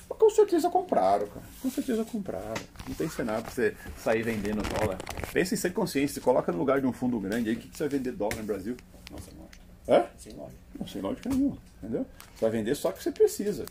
Mas 0.10 0.18
com 0.18 0.30
certeza 0.30 0.70
compraram, 0.70 1.28
cara. 1.28 1.46
Com 1.62 1.70
certeza 1.70 2.04
compraram. 2.06 2.62
Não 2.88 2.96
tem 2.96 3.10
cenário 3.10 3.44
pra 3.44 3.52
você 3.52 3.76
sair 3.98 4.24
vendendo 4.24 4.62
dólar. 4.64 4.98
Pensa 5.34 5.54
em 5.54 5.58
ser 5.58 5.74
consciente. 5.74 6.14
Se 6.14 6.22
coloca 6.22 6.52
no 6.52 6.58
lugar 6.58 6.80
de 6.82 6.88
um 6.88 6.94
fundo 6.94 7.20
grande 7.20 7.50
aí, 7.50 7.56
o 7.56 7.60
que, 7.60 7.68
que 7.68 7.78
você 7.78 7.84
vai 7.88 7.98
vender 7.98 8.12
dólar 8.14 8.38
no 8.38 8.44
Brasil? 8.44 8.76
Não, 9.12 9.18
sem 9.20 9.34
lógica. 9.38 9.58
É? 9.88 10.08
Sem 10.18 10.34
lógica. 10.34 10.58
Não, 10.80 10.88
sem 10.88 11.02
lógica 11.02 11.30
nenhuma, 11.30 11.58
entendeu? 11.82 12.06
Você 12.36 12.42
vai 12.42 12.50
vender 12.52 12.76
só 12.76 12.92
que 12.92 13.04
você 13.04 13.12
precisa. 13.12 13.66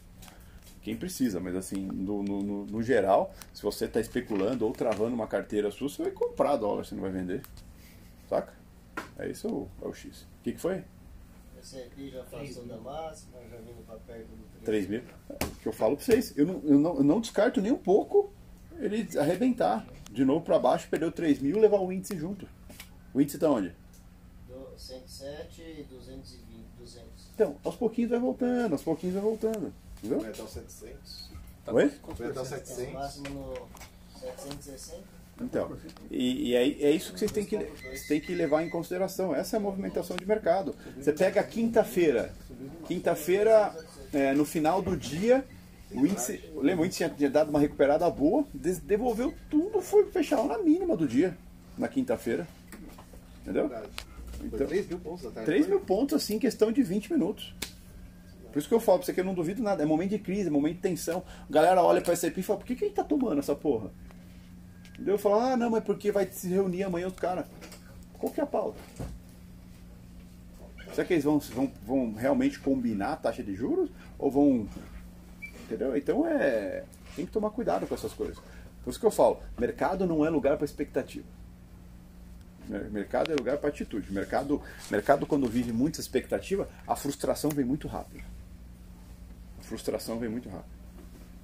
Quem 0.82 0.94
precisa, 0.96 1.40
mas 1.40 1.56
assim, 1.56 1.84
no, 1.92 2.22
no, 2.22 2.42
no- 2.42 2.66
no 2.66 2.82
geral, 2.82 3.34
se 3.52 3.62
você 3.62 3.86
está 3.86 3.98
especulando 3.98 4.64
ou 4.64 4.72
travando 4.72 5.14
uma 5.14 5.26
carteira 5.26 5.70
sua, 5.70 5.88
você 5.88 6.02
vai 6.04 6.12
comprar 6.12 6.56
dólar, 6.56 6.84
você 6.84 6.94
não 6.94 7.02
vai 7.02 7.10
vender. 7.10 7.42
Saca? 8.28 8.52
É 9.18 9.28
isso 9.28 9.48
o, 9.48 9.68
é 9.82 9.88
o 9.88 9.92
X. 9.94 10.22
O 10.22 10.26
que, 10.44 10.52
que 10.52 10.60
foi? 10.60 10.84
Esse 11.66 11.78
aqui 11.78 12.10
já 12.10 12.22
passou 12.22 12.64
da 12.64 12.76
máxima, 12.76 13.40
já 13.50 13.56
vindo 13.56 13.84
para 13.84 13.96
perto 13.96 14.28
do 14.28 14.64
3 14.64 14.86
mil. 14.88 15.02
O 15.28 15.56
que 15.56 15.66
eu 15.66 15.72
falo 15.72 15.96
pra 15.96 16.04
vocês. 16.04 16.32
Eu 16.38 16.46
não, 16.46 16.62
eu 16.62 16.78
não, 16.78 16.96
eu 16.98 17.02
não 17.02 17.20
descarto 17.20 17.60
nem 17.60 17.72
um 17.72 17.76
pouco 17.76 18.32
ele 18.78 19.08
arrebentar. 19.18 19.84
De 20.12 20.24
novo 20.24 20.44
para 20.44 20.60
baixo, 20.60 20.86
perdeu 20.88 21.10
3 21.10 21.40
mil 21.40 21.58
levar 21.58 21.80
o 21.80 21.90
índice 21.90 22.16
junto. 22.16 22.48
O 23.12 23.20
índice 23.20 23.36
tá 23.36 23.50
onde? 23.50 23.74
Do 24.46 24.78
107 24.78 25.60
e 25.60 25.82
220, 25.90 26.38
200. 26.78 27.08
Então, 27.34 27.56
aos 27.64 27.74
pouquinhos 27.74 28.12
vai 28.12 28.20
voltando, 28.20 28.72
aos 28.74 28.82
pouquinhos 28.84 29.14
vai 29.14 29.24
voltando. 29.24 29.74
Entendeu? 29.98 30.20
Vai 30.20 30.30
até 30.30 30.42
os 30.44 30.50
700. 30.50 31.30
Oi? 31.66 31.88
Vai 32.16 32.28
até 32.28 32.40
os 32.42 32.46
O 32.46 32.50
700. 32.50 32.92
máximo 32.94 33.28
no 33.28 34.20
760. 34.20 35.15
Então, 35.41 35.76
e, 36.11 36.51
e 36.51 36.57
aí 36.57 36.78
é 36.80 36.91
isso 36.91 37.12
que 37.12 37.18
vocês 37.18 37.30
têm 37.30 37.45
que, 37.45 37.59
têm 38.09 38.20
que 38.20 38.34
levar 38.34 38.62
em 38.62 38.70
consideração. 38.70 39.34
Essa 39.34 39.57
é 39.57 39.59
a 39.59 39.61
movimentação 39.61 40.16
de 40.16 40.26
mercado. 40.26 40.74
Você 40.99 41.12
pega 41.12 41.43
quinta-feira. 41.43 42.32
Quinta-feira, 42.87 43.74
é, 44.12 44.32
no 44.32 44.47
final 44.47 44.80
do 44.80 44.97
dia, 44.97 45.45
o 45.93 46.07
índice. 46.07 46.43
Lembra, 46.57 46.82
o 46.82 46.87
índice 46.87 47.09
tinha, 47.11 47.30
dado 47.30 47.51
uma 47.51 47.61
recuperada 47.61 48.09
boa, 48.09 48.47
devolveu 48.55 49.35
tudo, 49.51 49.81
foi 49.82 50.06
fechar 50.10 50.43
na 50.44 50.59
mínima 50.59 50.97
do 50.97 51.06
dia, 51.06 51.36
na 51.77 51.86
quinta-feira. 51.86 52.48
Entendeu? 53.43 53.70
Então, 54.43 54.66
3 54.66 54.89
mil 54.89 54.98
pontos 54.98 55.27
até. 55.27 55.43
3 55.44 55.66
mil 55.66 55.81
pontos 55.81 56.16
assim, 56.16 56.36
em 56.36 56.39
questão 56.39 56.73
de 56.73 56.82
20 56.82 57.12
minutos. 57.12 57.55
Por 58.52 58.59
isso 58.59 58.69
que 58.69 58.74
eu 58.74 58.81
falo 58.81 58.98
pra 58.98 59.06
você 59.06 59.12
que 59.12 59.20
eu 59.20 59.24
não 59.24 59.35
duvido 59.35 59.62
nada. 59.62 59.82
É 59.82 59.86
momento 59.86 60.10
de 60.10 60.19
crise, 60.19 60.48
é 60.48 60.51
momento 60.51 60.77
de 60.77 60.81
tensão. 60.81 61.23
A 61.47 61.52
galera 61.52 61.82
olha 61.82 62.01
pra 62.01 62.15
S&P 62.15 62.40
e 62.40 62.43
fala, 62.43 62.59
por 62.59 62.66
que, 62.66 62.74
que 62.74 62.85
a 62.85 62.89
gente 62.89 62.97
tá 62.97 63.05
tomando 63.05 63.39
essa 63.39 63.55
porra? 63.55 63.90
Eu 65.05 65.18
falo, 65.18 65.36
ah, 65.40 65.56
não, 65.56 65.70
mas 65.70 65.85
porque 65.85 66.10
vai 66.10 66.27
se 66.31 66.48
reunir 66.48 66.82
amanhã 66.85 67.06
os 67.09 67.14
caras. 67.14 67.47
Qual 68.18 68.32
que 68.32 68.40
é 68.40 68.44
a 68.44 68.47
pauta? 68.47 68.78
Será 70.94 71.06
que 71.06 71.12
eles 71.12 71.24
vão, 71.24 71.39
vão, 71.39 71.70
vão 71.85 72.14
realmente 72.14 72.59
combinar 72.59 73.12
a 73.12 73.16
taxa 73.16 73.43
de 73.43 73.55
juros? 73.55 73.90
Ou 74.18 74.31
vão. 74.31 74.68
Entendeu? 75.64 75.97
Então 75.97 76.27
é. 76.27 76.85
Tem 77.14 77.27
que 77.27 77.32
tomar 77.32 77.51
cuidado 77.51 77.86
com 77.86 77.94
essas 77.94 78.12
coisas. 78.12 78.39
Por 78.82 78.90
isso 78.90 79.01
que 79.01 79.05
eu 79.06 79.10
falo, 79.10 79.40
mercado 79.59 80.06
não 80.06 80.24
é 80.24 80.31
lugar 80.31 80.56
para 80.56 80.64
expectativa. 80.64 81.27
Mer- 82.68 82.90
Mercado 82.90 83.32
é 83.32 83.35
lugar 83.35 83.59
para 83.59 83.68
atitude. 83.68 84.12
Mercado, 84.12 84.62
mercado, 84.90 85.27
quando 85.27 85.47
vive 85.48 85.73
muita 85.73 86.01
expectativa, 86.01 86.68
a 86.86 86.97
frustração 86.97 87.51
vem 87.51 87.64
muito 87.64 87.86
rápido. 87.89 88.24
A 89.59 89.62
frustração 89.62 90.18
vem 90.18 90.28
muito 90.28 90.48
rápido. 90.48 90.70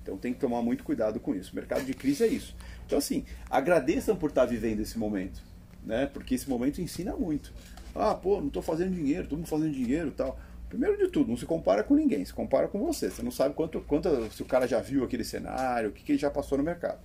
Então 0.03 0.17
tem 0.17 0.33
que 0.33 0.41
tomar 0.41 0.63
muito 0.63 0.83
cuidado 0.85 1.21
com 1.21 1.35
isso. 1.35 1.55
Mercado 1.55 1.85
de 1.85 1.95
crise 1.95 2.25
é 2.25 2.29
isso. 2.29 2.55
Então, 2.87 2.99
assim, 2.99 3.25
agradeçam 3.51 4.17
por 4.17 4.31
estar 4.31 4.45
vivendo 4.45 4.81
esse 4.81 4.99
momento. 4.99 5.43
Né? 5.85 6.07
Porque 6.07 6.35
esse 6.35 6.49
momento 6.49 6.81
ensina 6.81 7.17
muito. 7.17 7.53
Ah, 7.95 8.15
pô, 8.15 8.41
não 8.41 8.49
estou 8.49 8.63
fazendo 8.63 8.95
dinheiro, 8.95 9.25
todo 9.25 9.39
mundo 9.39 9.49
fazendo 9.49 9.73
dinheiro 9.73 10.11
tal. 10.13 10.39
Primeiro 10.69 10.97
de 10.97 11.09
tudo, 11.09 11.29
não 11.29 11.37
se 11.37 11.45
compara 11.45 11.83
com 11.83 11.95
ninguém, 11.95 12.25
se 12.25 12.33
compara 12.33 12.67
com 12.67 12.79
você. 12.79 13.11
Você 13.11 13.23
não 13.23 13.31
sabe 13.31 13.55
quanto, 13.55 13.81
quanto 13.83 14.09
se 14.33 14.43
o 14.43 14.47
cara 14.47 14.67
já 14.67 14.81
viu 14.81 15.05
aquele 15.05 15.25
cenário, 15.25 15.91
o 15.91 15.93
que, 15.93 16.03
que 16.03 16.13
ele 16.13 16.19
já 16.19 16.31
passou 16.31 16.57
no 16.57 16.65
mercado. 16.65 16.99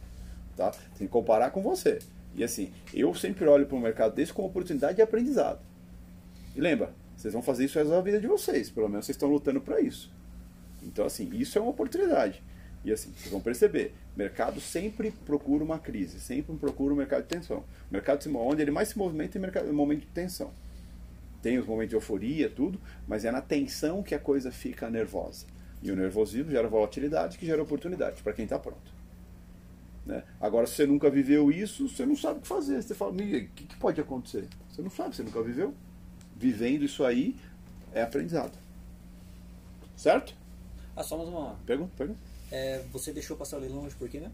Tá? 0.56 0.72
Tem 0.98 1.06
que 1.06 1.08
comparar 1.08 1.52
com 1.52 1.62
você. 1.62 2.00
E 2.34 2.44
assim, 2.44 2.72
eu 2.94 3.14
sempre 3.14 3.46
olho 3.46 3.66
para 3.66 3.76
o 3.76 3.80
mercado 3.80 4.16
desse 4.16 4.32
como 4.32 4.48
oportunidade 4.48 4.96
de 4.96 5.02
aprendizado. 5.02 5.60
E 6.56 6.62
lembra, 6.62 6.94
vocês 7.16 7.34
vão 7.34 7.42
fazer 7.42 7.66
isso 7.66 7.84
da 7.84 8.00
vida 8.00 8.22
de 8.22 8.28
vocês, 8.28 8.70
pelo 8.70 8.88
menos 8.88 9.06
vocês 9.06 9.16
estão 9.16 9.28
lutando 9.28 9.60
para 9.60 9.82
isso. 9.82 10.14
Então, 10.84 11.06
assim, 11.06 11.30
isso 11.34 11.58
é 11.58 11.62
uma 11.62 11.72
oportunidade. 11.72 12.42
E 12.88 12.92
assim, 12.94 13.12
vocês 13.12 13.30
vão 13.30 13.42
perceber, 13.42 13.94
o 14.16 14.18
mercado 14.18 14.62
sempre 14.62 15.12
procura 15.12 15.62
uma 15.62 15.78
crise, 15.78 16.22
sempre 16.22 16.56
procura 16.56 16.94
um 16.94 16.96
mercado 16.96 17.24
de 17.24 17.28
tensão. 17.28 17.58
O 17.58 17.92
mercado 17.92 18.26
onde 18.38 18.62
ele 18.62 18.72
mais 18.72 18.88
se 18.88 18.98
movimenta 18.98 19.38
é 19.38 19.42
mercado- 19.42 19.68
é 19.68 19.72
momento 19.74 20.00
de 20.00 20.08
tensão. 20.08 20.52
Tem 21.42 21.58
os 21.58 21.66
momentos 21.68 21.90
de 21.90 21.96
euforia, 21.98 22.50
tudo, 22.50 22.80
mas 23.06 23.26
é 23.26 23.32
na 23.32 23.42
tensão 23.42 24.02
que 24.02 24.16
a 24.16 24.20
coisa 24.20 24.54
fica 24.54 24.90
nervosa. 24.90 25.46
E 25.84 25.92
o 25.92 25.98
nervosismo 25.98 26.50
gera 26.50 26.70
volatilidade, 26.70 27.38
que 27.38 27.46
gera 27.46 27.62
oportunidade 27.62 28.24
para 28.24 28.32
quem 28.32 28.46
está 28.46 28.58
pronto. 28.58 28.90
Né? 30.06 30.24
Agora, 30.40 30.66
se 30.66 30.76
você 30.76 30.86
nunca 30.86 31.10
viveu 31.10 31.52
isso, 31.52 31.90
você 31.90 32.06
não 32.06 32.16
sabe 32.16 32.40
o 32.40 32.42
que 32.42 32.48
fazer. 32.48 32.82
Você 32.82 32.96
fala, 32.96 33.12
"Miguel, 33.12 33.42
o 33.42 33.48
que, 33.50 33.66
que 33.66 33.76
pode 33.76 34.00
acontecer? 34.00 34.48
Você 34.70 34.82
não 34.82 34.90
sabe, 34.90 35.14
você 35.14 35.24
nunca 35.24 35.44
viveu. 35.44 35.74
Vivendo 36.38 36.86
isso 36.86 37.04
aí 37.04 37.36
é 37.94 38.02
aprendizado. 38.02 38.58
Certo? 39.98 40.34
Ah, 40.96 41.04
só 41.04 41.18
mais 41.18 41.28
uma. 41.28 41.56
Pergunta, 41.66 41.92
pergunta. 41.98 42.37
É, 42.52 42.82
você 42.92 43.12
deixou 43.12 43.36
passar 43.36 43.58
o 43.58 43.60
leilão 43.60 43.84
hoje 43.84 43.96
por 43.96 44.08
quê, 44.08 44.20
né? 44.20 44.32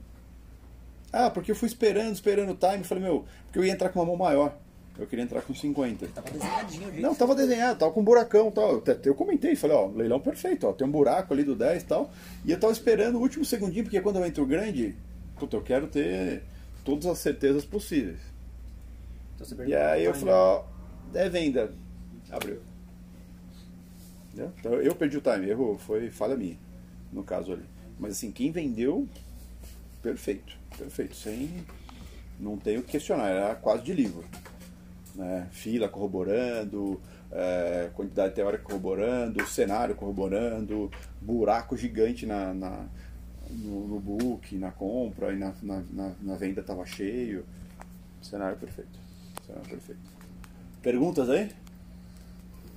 Ah, 1.12 1.30
porque 1.30 1.52
eu 1.52 1.56
fui 1.56 1.68
esperando, 1.68 2.14
esperando 2.14 2.52
o 2.52 2.56
time. 2.56 2.84
Falei, 2.84 3.04
meu, 3.04 3.26
porque 3.46 3.60
eu 3.60 3.64
ia 3.64 3.72
entrar 3.72 3.90
com 3.90 4.00
uma 4.00 4.06
mão 4.06 4.16
maior. 4.16 4.58
Eu 4.98 5.08
queria 5.08 5.24
entrar 5.24 5.42
com 5.42 5.54
50. 5.54 6.08
Tava 6.08 6.30
desenhadinho, 6.30 6.92
gente. 6.92 7.02
Não, 7.02 7.16
tava 7.16 7.34
desenhado, 7.34 7.80
tava 7.80 7.92
com 7.92 8.02
um 8.02 8.04
buracão 8.04 8.50
e 8.50 8.52
tal. 8.52 8.72
Eu, 8.74 8.84
eu 9.04 9.16
comentei, 9.16 9.56
falei, 9.56 9.76
ó, 9.76 9.88
leilão 9.88 10.20
perfeito, 10.20 10.68
ó, 10.68 10.74
tem 10.74 10.88
um 10.88 10.92
buraco 10.92 11.34
ali 11.34 11.44
do 11.44 11.56
10 11.56 11.82
e 11.82 11.86
tal. 11.86 12.12
E 12.46 12.52
eu 12.52 12.60
tava 12.60 12.74
esperando 12.74 13.16
o 13.16 13.22
último 13.22 13.44
segundinho, 13.44 13.84
porque 13.84 14.00
quando 14.02 14.18
eu 14.18 14.26
entro 14.26 14.46
grande, 14.46 14.96
puta, 15.40 15.58
eu 15.58 15.64
quero 15.64 15.88
ter 15.88 16.44
todas 16.84 17.08
as 17.08 17.18
certezas 17.18 17.66
possíveis. 17.66 18.20
Então 19.36 19.66
E 19.66 19.76
aí 19.76 20.06
eu 20.06 20.14
falei, 20.14 20.34
ó, 20.34 20.64
é 21.14 21.28
venda. 21.28 21.72
Abriu. 22.30 22.60
Então 24.36 24.74
eu 24.74 24.96
perdi 24.96 25.18
o 25.18 25.22
time, 25.22 25.50
erro 25.50 25.78
foi 25.78 26.10
falha 26.10 26.36
minha, 26.36 26.58
no 27.12 27.24
caso 27.24 27.54
ali. 27.54 27.73
Mas 28.00 28.14
assim, 28.14 28.32
quem 28.32 28.52
vendeu, 28.52 29.08
perfeito, 30.02 30.56
perfeito. 30.78 31.16
Sem. 31.16 31.64
Não 32.40 32.58
tem 32.58 32.78
o 32.78 32.84
que 32.84 32.92
questionar, 32.94 33.28
era 33.30 33.56
quase 33.56 33.84
de 33.84 33.94
livro. 33.94 34.24
Né? 35.16 35.48
Fila 35.52 35.88
corroborando, 35.88 37.00
é, 37.32 37.90
quantidade 37.94 38.34
teórica 38.34 38.64
corroborando, 38.64 39.46
cenário 39.46 39.96
corroborando, 39.96 40.92
buraco 41.22 41.78
gigante 41.78 42.26
na, 42.26 42.54
na- 42.54 42.86
no, 43.50 43.88
no 43.88 44.00
book, 44.00 44.58
na 44.58 44.72
compra 44.72 45.32
e 45.32 45.38
na, 45.38 45.54
na, 45.62 45.84
na, 45.92 46.12
na 46.22 46.36
venda 46.36 46.62
estava 46.62 46.86
cheio. 46.86 47.46
Cenário 48.22 48.58
perfeito. 48.58 49.00
Cenário 49.46 49.70
perfeito. 49.70 50.02
Perguntas 50.82 51.30
aí? 51.30 51.52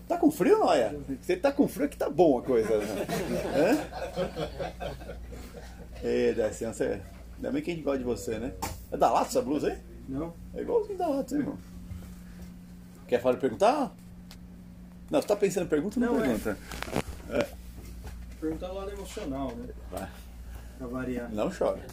Tá 0.09 0.17
com 0.17 0.31
frio, 0.31 0.59
Noia? 0.61 0.97
Você 1.21 1.37
tá 1.37 1.51
com 1.51 1.67
frio 1.67 1.89
que 1.89 1.97
tá 1.97 2.09
bom 2.09 2.39
a 2.39 2.43
coisa, 2.43 2.79
né? 2.79 3.07
Hã? 3.57 4.87
Ê, 6.05 6.33
Décio, 6.33 6.73
você... 6.73 7.01
Ainda 7.37 7.51
bem 7.53 7.61
que 7.63 7.71
a 7.71 7.75
gente 7.75 7.83
gosta 7.85 7.99
de 7.99 8.05
você, 8.05 8.39
né? 8.39 8.53
É 8.91 8.97
da 8.97 9.11
Lato 9.13 9.29
essa 9.29 9.43
blusa 9.43 9.69
aí? 9.69 9.79
Não. 10.09 10.33
É 10.55 10.61
igualzinho 10.63 10.97
da 10.97 11.09
Lato, 11.09 11.35
hein, 11.35 11.41
irmão? 11.41 11.59
Quer 13.09 13.21
falar 13.21 13.37
perguntar? 13.37 13.93
Não, 15.11 15.21
você 15.21 15.29
tá 15.29 15.37
pensando 15.37 15.65
em 15.67 15.69
pergunta 15.69 15.99
ou 16.01 16.07
não, 16.07 16.15
Não, 16.15 16.21
é. 16.25 16.27
pergunta? 16.29 16.59
É. 17.31 17.47
Perguntar 18.41 18.71
o 18.71 18.75
lado 18.75 18.91
emocional, 18.93 19.53
né? 19.57 19.69
Vai. 19.91 20.09
Pra 20.79 20.87
variar. 20.87 21.31
Não 21.33 21.51
chora. 21.51 21.85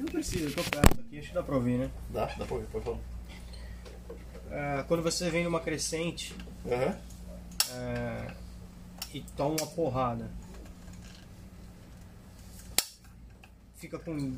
Não 0.00 0.06
precisa, 0.06 0.48
eu 0.48 0.54
tô 0.54 0.62
perto 0.70 1.00
aqui, 1.00 1.18
acho 1.18 1.28
que 1.28 1.34
dá 1.34 1.42
pra 1.42 1.54
ouvir, 1.56 1.78
né? 1.78 1.90
Dá, 2.10 2.26
dá 2.26 2.44
pra 2.44 2.54
ouvir, 2.54 2.66
pode 2.68 2.84
falar. 2.84 2.98
Ah, 4.52 4.84
quando 4.86 5.02
você 5.02 5.30
vem 5.30 5.44
numa 5.44 5.60
crescente 5.60 6.34
ah, 7.70 8.34
e 9.14 9.20
toma 9.36 9.56
uma 9.60 9.66
porrada, 9.66 10.30
fica 13.76 13.98
com. 13.98 14.34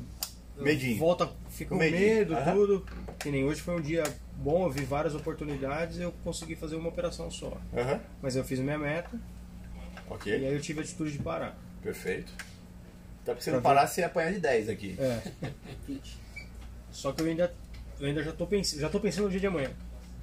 Medinho. 0.57 0.97
Volta, 0.97 1.29
fica 1.49 1.69
Com 1.71 1.75
com 1.79 1.81
medo, 1.91 2.33
Aham. 2.35 2.53
tudo. 2.53 2.85
Que 3.19 3.29
nem 3.29 3.43
hoje 3.43 3.59
foi 3.61 3.75
um 3.75 3.81
dia 3.81 4.03
bom, 4.37 4.63
eu 4.65 4.71
vi 4.71 4.85
várias 4.85 5.13
oportunidades 5.13 5.99
eu 5.99 6.13
consegui 6.23 6.55
fazer 6.55 6.75
uma 6.77 6.87
operação 6.89 7.29
só. 7.29 7.57
Aham. 7.75 7.99
Mas 8.21 8.35
eu 8.37 8.43
fiz 8.43 8.59
minha 8.59 8.77
meta 8.77 9.19
Ok. 10.09 10.31
e 10.31 10.45
aí 10.45 10.53
eu 10.53 10.61
tive 10.61 10.79
a 10.79 10.83
atitude 10.83 11.11
de 11.11 11.19
parar. 11.19 11.57
Perfeito. 11.83 12.31
Tá 13.25 13.33
porque 13.33 13.41
se 13.43 13.49
Pra 13.49 13.53
não 13.53 13.59
ver- 13.59 13.63
parar, 13.63 13.87
você 13.87 14.01
ia 14.01 14.07
apanhar 14.07 14.31
de 14.31 14.39
10 14.39 14.69
aqui. 14.69 14.95
É. 14.97 15.21
Só 16.91 17.11
que 17.11 17.21
eu 17.21 17.25
ainda, 17.27 17.53
eu 17.99 18.07
ainda 18.07 18.23
já 18.23 18.31
tô 18.31 18.47
pensando, 18.47 18.79
já 18.79 18.89
tô 18.89 18.99
pensando 19.01 19.25
no 19.25 19.31
dia 19.31 19.39
de 19.41 19.47
amanhã. 19.47 19.71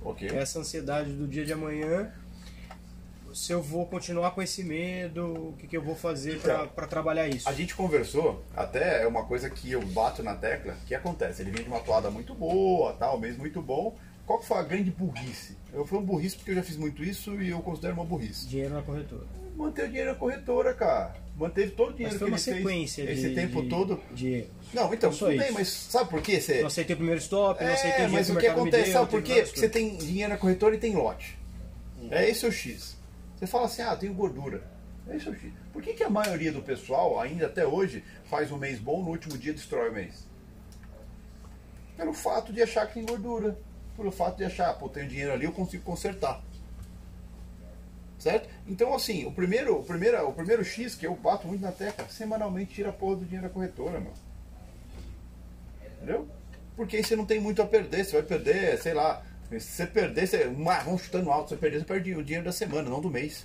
Ok. 0.05 0.29
Essa 0.29 0.59
ansiedade 0.59 1.13
do 1.13 1.27
dia 1.27 1.45
de 1.45 1.53
amanhã, 1.53 2.13
se 3.35 3.53
eu 3.53 3.63
vou 3.63 3.87
continuar 3.87 4.33
com 4.33 4.43
esse 4.43 4.63
medo, 4.63 5.51
o 5.51 5.55
que, 5.59 5.67
que 5.67 5.77
eu 5.77 5.83
vou 5.83 5.95
fazer 5.95 6.37
Então, 6.37 6.69
pra 6.69 6.87
trabalhar 6.87 7.29
isso. 7.29 7.49
A 7.49 7.53
gente 7.53 7.75
conversou, 7.75 8.45
até 8.57 9.03
é 9.03 9.07
uma 9.07 9.25
coisa 9.25 9.49
que 9.49 9.73
eu 9.73 9.81
bato 9.81 10.23
na 10.23 10.35
tecla, 10.35 10.77
que 10.87 10.95
acontece, 10.95 11.43
ele 11.43 11.51
vem 11.51 11.65
de 11.65 11.69
uma 11.69 11.81
toada 11.81 12.11
muito 12.11 12.35
boa, 12.35 12.93
tal, 12.95 13.19
mesmo 13.19 13.41
muito 13.41 13.63
bom. 13.63 13.97
Qual 14.27 14.39
que 14.39 14.47
foi 14.47 14.59
a 14.59 14.63
grande 14.63 14.91
burrice? 14.91 15.57
Eu 15.73 15.85
falo 15.85 16.03
burrice 16.03 16.37
porque 16.37 16.53
eu 16.53 16.55
já 16.55 16.63
fiz 16.63 16.77
muito 16.77 17.03
isso 17.03 17.41
e 17.43 17.51
eu 17.51 17.61
considero 17.61 17.95
uma 17.95 18.05
burrice. 18.05 18.47
Dinheiro 18.47 18.75
na 18.75 18.83
corretora. 18.83 19.27
Manter 19.57 19.85
o 19.85 19.89
dinheiro 19.89 20.11
na 20.11 20.15
corretora, 20.17 20.73
cara. 20.75 21.15
Manteve 21.37 21.71
todo 21.73 21.91
o 21.91 21.93
dinheiro 21.95 22.13
Mas 22.15 22.19
foi 22.19 22.29
que 22.29 22.33
uma 22.33 22.37
ele 22.57 22.59
sequência 22.69 23.05
fez 23.07 23.19
de, 23.21 23.27
esse 23.27 23.35
tempo 23.35 23.63
de- 23.63 23.69
todo. 23.69 24.01
de. 24.13 24.45
Não, 24.73 24.93
então, 24.93 25.11
tudo 25.11 25.29
bem, 25.29 25.41
isso. 25.41 25.53
mas 25.55 25.69
sabe 25.69 26.11
por 26.11 26.23
quê? 26.23 26.41
Você... 26.41 26.61
Não 26.61 26.67
aceitei 26.67 26.95
o 26.95 26.97
primeiro 26.97 27.21
stop, 27.21 27.63
não 27.63 27.73
aceitei 27.73 27.91
o 27.91 27.93
É, 27.93 28.07
dinheiro 28.07 28.13
mas 28.13 28.31
o 28.31 28.37
que 28.39 28.47
acontece, 28.47 28.85
deu. 28.85 28.93
sabe 28.93 29.11
por 29.11 29.23
quê? 29.23 29.43
Porque 29.43 29.61
você 29.61 29.69
tem 29.69 29.97
dinheiro 29.97 30.33
na 30.33 30.39
corretora 30.39 30.75
e 30.75 30.79
tem 30.79 30.95
lote. 30.95 31.39
É 32.11 32.29
esse 32.29 32.47
o 32.47 32.53
X. 32.53 32.97
Você 33.37 33.47
fala 33.47 33.67
assim, 33.67 33.83
ah, 33.83 33.97
tenho 33.97 34.13
gordura. 34.15 34.63
É 35.09 35.17
esse 35.17 35.29
o 35.29 35.35
X. 35.35 35.53
Por 35.73 35.83
que, 35.83 35.95
que 35.95 36.03
a 36.05 36.11
maioria 36.11 36.53
do 36.53 36.63
pessoal, 36.63 37.19
ainda 37.21 37.47
até 37.47 37.67
hoje, 37.67 38.05
faz 38.25 38.51
um 38.53 38.57
mês 38.59 38.79
bom 38.79 39.03
no 39.03 39.11
último 39.11 39.37
dia 39.39 39.53
destrói 39.53 39.89
o 39.91 39.93
mês? 39.93 40.27
Pelo 41.97 42.13
fato 42.13 42.53
de 42.53 42.63
achar 42.63 42.87
que 42.87 42.95
tem 42.95 43.05
gordura. 43.07 43.57
Pelo 43.97 44.11
fato 44.11 44.37
de 44.39 44.45
achar, 44.45 44.73
pô, 44.75 44.89
tenho 44.89 45.07
dinheiro 45.09 45.33
ali, 45.33 45.45
eu 45.45 45.53
consigo 45.53 45.83
consertar. 45.85 46.43
Certo? 48.23 48.49
Então, 48.69 48.95
assim, 48.95 49.27
o 49.27 49.33
primeiro, 49.33 49.81
o 49.81 49.83
primeiro, 49.83 50.29
o 50.29 50.33
primeiro 50.33 50.65
X 50.65 50.95
que 50.95 51.05
eu 51.05 51.13
bato 51.17 51.49
muito 51.49 51.61
na 51.61 51.73
tecla, 51.73 52.09
semanalmente 52.09 52.73
tira 52.73 52.91
a 52.91 52.93
porra 52.93 53.17
do 53.17 53.25
dinheiro 53.25 53.49
da 53.49 53.53
corretora, 53.53 53.99
meu. 53.99 54.13
Entendeu? 55.97 56.29
Porque 56.77 56.99
aí 56.99 57.03
você 57.03 57.17
não 57.17 57.27
tem 57.27 57.41
muito 57.41 57.61
a 57.61 57.67
perder. 57.67 58.05
Você 58.05 58.13
vai 58.13 58.23
perder, 58.23 58.79
sei 58.81 58.95
lá. 58.95 59.25
Se 59.51 59.59
você 59.59 59.87
perder, 59.89 60.29
você, 60.29 60.45
uma- 60.45 60.79
vamos 60.85 61.03
chutando 61.03 61.33
alto, 61.33 61.49
se 61.49 61.55
você 61.57 61.61
perder, 61.61 61.81
você 61.81 61.85
perde 61.85 62.15
o 62.15 62.23
dinheiro 62.23 62.45
da 62.45 62.53
semana, 62.53 62.89
não 62.89 63.01
do 63.01 63.11
mês. 63.11 63.45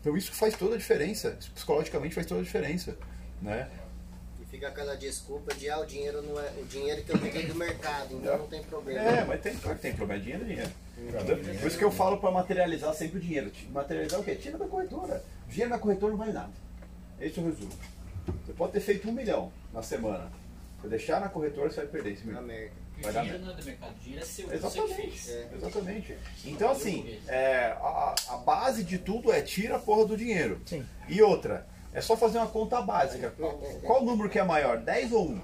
Então 0.00 0.16
isso 0.16 0.32
faz 0.32 0.56
toda 0.56 0.74
a 0.74 0.78
diferença. 0.78 1.38
Psicologicamente 1.54 2.16
faz 2.16 2.26
toda 2.26 2.40
a 2.40 2.44
diferença. 2.44 2.98
Né? 3.40 3.70
E 4.42 4.44
fica 4.46 4.66
aquela 4.66 4.96
desculpa 4.96 5.54
de 5.54 5.70
ah, 5.70 5.78
o 5.78 5.86
dinheiro 5.86 6.20
não 6.20 6.40
é. 6.40 6.50
O 6.60 6.64
dinheiro 6.64 7.04
que 7.04 7.12
eu 7.12 7.18
peguei 7.18 7.46
do 7.46 7.54
mercado, 7.54 8.16
então 8.16 8.38
não 8.38 8.48
tem 8.48 8.64
problema. 8.64 9.00
É, 9.00 9.24
mas 9.24 9.40
tem, 9.40 9.56
claro 9.56 9.76
que 9.76 9.82
tem 9.82 9.94
problema. 9.94 10.20
Dinheiro 10.20 10.42
é 10.42 10.48
dinheiro. 10.48 10.85
Entendeu? 10.96 11.58
Por 11.60 11.66
isso 11.68 11.78
que 11.78 11.84
eu 11.84 11.90
falo 11.90 12.16
para 12.18 12.30
materializar 12.30 12.94
sempre 12.94 13.18
o 13.18 13.20
dinheiro. 13.20 13.52
Materializar 13.70 14.20
o 14.20 14.24
quê? 14.24 14.34
Tira 14.34 14.56
da 14.56 14.66
corretora. 14.66 15.22
Dinheiro 15.48 15.70
na 15.70 15.78
corretora 15.78 16.12
não 16.12 16.18
vale 16.18 16.32
nada. 16.32 16.52
Esse 17.20 17.38
é 17.38 17.42
o 17.42 17.46
resumo. 17.46 17.72
Você 18.44 18.52
pode 18.52 18.72
ter 18.72 18.80
feito 18.80 19.08
um 19.08 19.12
milhão 19.12 19.52
na 19.72 19.82
semana. 19.82 20.30
Se 20.80 20.88
deixar 20.88 21.20
na 21.20 21.28
corretora, 21.28 21.70
você 21.70 21.76
vai 21.76 21.86
perder 21.86 22.12
esse 22.12 22.26
milhão. 22.26 22.46
Vai 23.02 23.12
dar 23.12 23.22
dinheiro 23.22 23.44
não 23.44 23.52
é 23.52 23.56
do 23.56 23.64
mercado, 23.64 23.92
o 23.92 24.00
dinheiro 24.00 24.22
é 24.22 24.26
seu, 24.26 24.48
que 24.48 24.54
Exatamente. 24.54 24.94
fez. 24.94 25.46
Exatamente. 25.54 26.18
Então, 26.46 26.70
assim, 26.70 27.20
é, 27.28 27.76
a, 27.78 28.14
a 28.30 28.36
base 28.38 28.82
de 28.82 28.98
tudo 28.98 29.30
é 29.30 29.42
tira 29.42 29.76
a 29.76 29.78
porra 29.78 30.06
do 30.06 30.16
dinheiro. 30.16 30.60
Sim. 30.64 30.84
E 31.08 31.20
outra, 31.20 31.66
é 31.92 32.00
só 32.00 32.16
fazer 32.16 32.38
uma 32.38 32.46
conta 32.46 32.80
básica. 32.80 33.34
Qual, 33.36 33.58
qual 33.82 34.04
número 34.04 34.30
que 34.30 34.38
é 34.38 34.44
maior? 34.44 34.78
10 34.78 35.12
ou 35.12 35.28
1? 35.28 35.42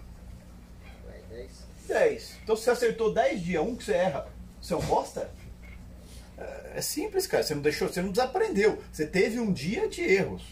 10. 1.88 2.38
Então, 2.42 2.56
se 2.56 2.64
você 2.64 2.70
acertou 2.70 3.12
10 3.12 3.42
dias, 3.42 3.62
um 3.62 3.76
que 3.76 3.84
você 3.84 3.92
erra, 3.92 4.26
você 4.60 4.74
é 4.74 4.76
um 4.76 4.80
bosta? 4.80 5.30
É- 6.42 6.62
É 6.78 6.80
simples, 6.80 7.26
cara. 7.26 7.42
Você 7.42 7.54
não 7.54 7.60
deixou, 7.62 7.86
você 7.88 8.00
não 8.00 8.10
desaprendeu. 8.10 8.78
Você 8.92 9.06
teve 9.06 9.38
um 9.38 9.52
dia 9.52 9.88
de 9.88 10.00
erros. 10.02 10.42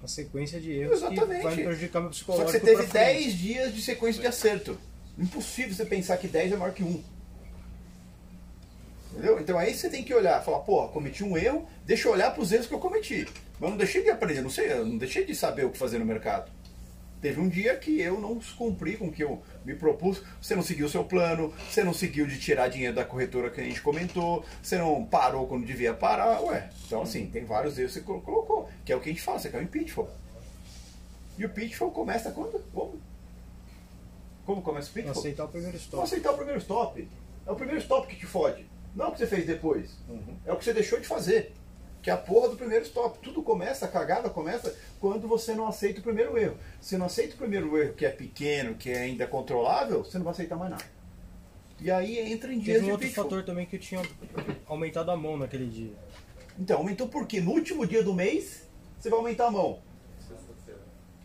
Uma 0.00 0.06
sequência 0.08 0.60
de 0.60 0.70
erros 0.72 1.00
que 1.00 1.06
Exatamente. 1.06 1.42
vai 1.42 1.56
me 1.56 1.64
prejudicar 1.64 2.00
meu 2.00 2.08
Só 2.12 2.12
que 2.12 2.16
psicológico. 2.24 2.52
você 2.52 2.60
teve 2.60 2.76
pra 2.84 2.86
frente. 2.86 3.14
10 3.22 3.34
dias 3.34 3.74
de 3.74 3.82
sequência 3.82 4.20
de 4.20 4.26
acerto. 4.28 4.78
Impossível 5.18 5.74
você 5.74 5.84
pensar 5.84 6.16
que 6.16 6.28
10 6.28 6.52
é 6.52 6.56
maior 6.56 6.72
que 6.72 6.82
1. 6.84 7.02
Entendeu? 9.12 9.40
Então 9.40 9.58
aí 9.58 9.74
você 9.74 9.90
tem 9.90 10.04
que 10.04 10.14
olhar, 10.14 10.40
falar, 10.44 10.60
pô, 10.60 10.86
cometi 10.88 11.24
um 11.24 11.36
erro, 11.36 11.68
deixa 11.84 12.06
eu 12.08 12.12
olhar 12.12 12.30
para 12.32 12.42
os 12.42 12.52
erros 12.52 12.66
que 12.66 12.74
eu 12.74 12.78
cometi. 12.78 13.26
Mas 13.58 13.62
eu 13.62 13.70
não 13.70 13.76
deixei 13.76 14.02
de 14.02 14.10
aprender, 14.10 14.40
não 14.40 14.48
sei, 14.50 14.72
eu 14.72 14.86
não 14.86 14.96
deixei 14.96 15.24
de 15.24 15.34
saber 15.34 15.64
o 15.66 15.70
que 15.70 15.76
fazer 15.78 15.98
no 15.98 16.04
mercado. 16.06 16.50
Teve 17.20 17.38
um 17.40 17.48
dia 17.48 17.76
que 17.76 18.00
eu 18.00 18.18
não 18.18 18.40
cumpri 18.56 18.96
com 18.96 19.08
o 19.08 19.12
que 19.12 19.22
eu 19.22 19.42
me 19.64 19.74
propus. 19.74 20.22
Você 20.40 20.54
não 20.56 20.62
seguiu 20.62 20.86
o 20.86 20.88
seu 20.88 21.04
plano, 21.04 21.52
você 21.70 21.84
não 21.84 21.92
seguiu 21.92 22.26
de 22.26 22.38
tirar 22.40 22.68
dinheiro 22.68 22.94
da 22.94 23.04
corretora 23.04 23.50
que 23.50 23.60
a 23.60 23.64
gente 23.64 23.82
comentou, 23.82 24.44
você 24.62 24.78
não 24.78 25.04
parou 25.04 25.46
quando 25.46 25.66
devia 25.66 25.92
parar. 25.92 26.40
Ué, 26.42 26.70
então 26.86 27.02
assim, 27.02 27.26
tem 27.26 27.44
vários 27.44 27.78
erros 27.78 27.92
que 27.92 27.98
você 28.00 28.04
colo- 28.06 28.22
colocou, 28.22 28.70
que 28.84 28.92
é 28.92 28.96
o 28.96 29.00
que 29.00 29.10
a 29.10 29.12
gente 29.12 29.22
fala, 29.22 29.38
você 29.38 29.50
quer 29.50 29.60
um 29.60 29.66
pitfall. 29.66 30.08
E 31.38 31.44
o 31.44 31.48
pitfall 31.50 31.90
começa 31.90 32.30
quando? 32.30 32.58
Como? 32.72 32.98
Como 34.46 34.62
começa 34.62 34.90
o 34.90 34.92
pitfall? 34.92 35.12
Aceitar 35.18 35.44
o 35.44 35.48
primeiro 35.48 35.76
stop. 35.76 36.02
Aceitar 36.02 36.32
o 36.32 36.36
primeiro 36.36 36.58
stop. 36.60 37.08
É 37.46 37.50
o 37.50 37.56
primeiro 37.56 37.80
stop 37.80 38.06
que 38.08 38.16
te 38.16 38.26
fode. 38.26 38.66
Não 38.94 39.04
é 39.06 39.08
o 39.08 39.12
que 39.12 39.18
você 39.18 39.26
fez 39.26 39.46
depois. 39.46 39.90
É 40.46 40.52
o 40.52 40.56
que 40.56 40.64
você 40.64 40.72
deixou 40.72 40.98
de 40.98 41.06
fazer. 41.06 41.54
Que 42.02 42.08
é 42.10 42.12
a 42.12 42.16
porra 42.16 42.48
do 42.48 42.56
primeiro 42.56 42.84
stop. 42.84 43.18
Tudo 43.18 43.42
começa, 43.42 43.84
a 43.84 43.88
cagada 43.88 44.30
começa 44.30 44.74
quando 44.98 45.28
você 45.28 45.54
não 45.54 45.66
aceita 45.66 46.00
o 46.00 46.02
primeiro 46.02 46.36
erro. 46.38 46.56
Se 46.80 46.96
não 46.96 47.06
aceita 47.06 47.34
o 47.34 47.38
primeiro 47.38 47.76
erro, 47.76 47.92
que 47.94 48.06
é 48.06 48.10
pequeno, 48.10 48.74
que 48.74 48.90
é 48.90 49.00
ainda 49.00 49.26
controlável, 49.26 50.02
você 50.02 50.16
não 50.16 50.24
vai 50.24 50.32
aceitar 50.32 50.56
mais 50.56 50.70
nada. 50.70 50.84
E 51.80 51.90
aí 51.90 52.18
entra 52.18 52.52
em 52.52 52.58
dias 52.58 52.78
Teve 52.78 52.88
um 52.88 52.92
outro 52.92 53.10
fator 53.10 53.42
também 53.42 53.66
que 53.66 53.76
eu 53.76 53.80
tinha 53.80 54.02
aumentado 54.66 55.10
a 55.10 55.16
mão 55.16 55.36
naquele 55.36 55.66
dia. 55.66 55.92
Então, 56.58 56.78
aumentou 56.78 57.08
por 57.08 57.26
quê? 57.26 57.40
No 57.40 57.52
último 57.52 57.86
dia 57.86 58.02
do 58.02 58.12
mês, 58.12 58.68
você 58.98 59.08
vai 59.08 59.18
aumentar 59.18 59.46
a 59.46 59.50
mão. 59.50 59.80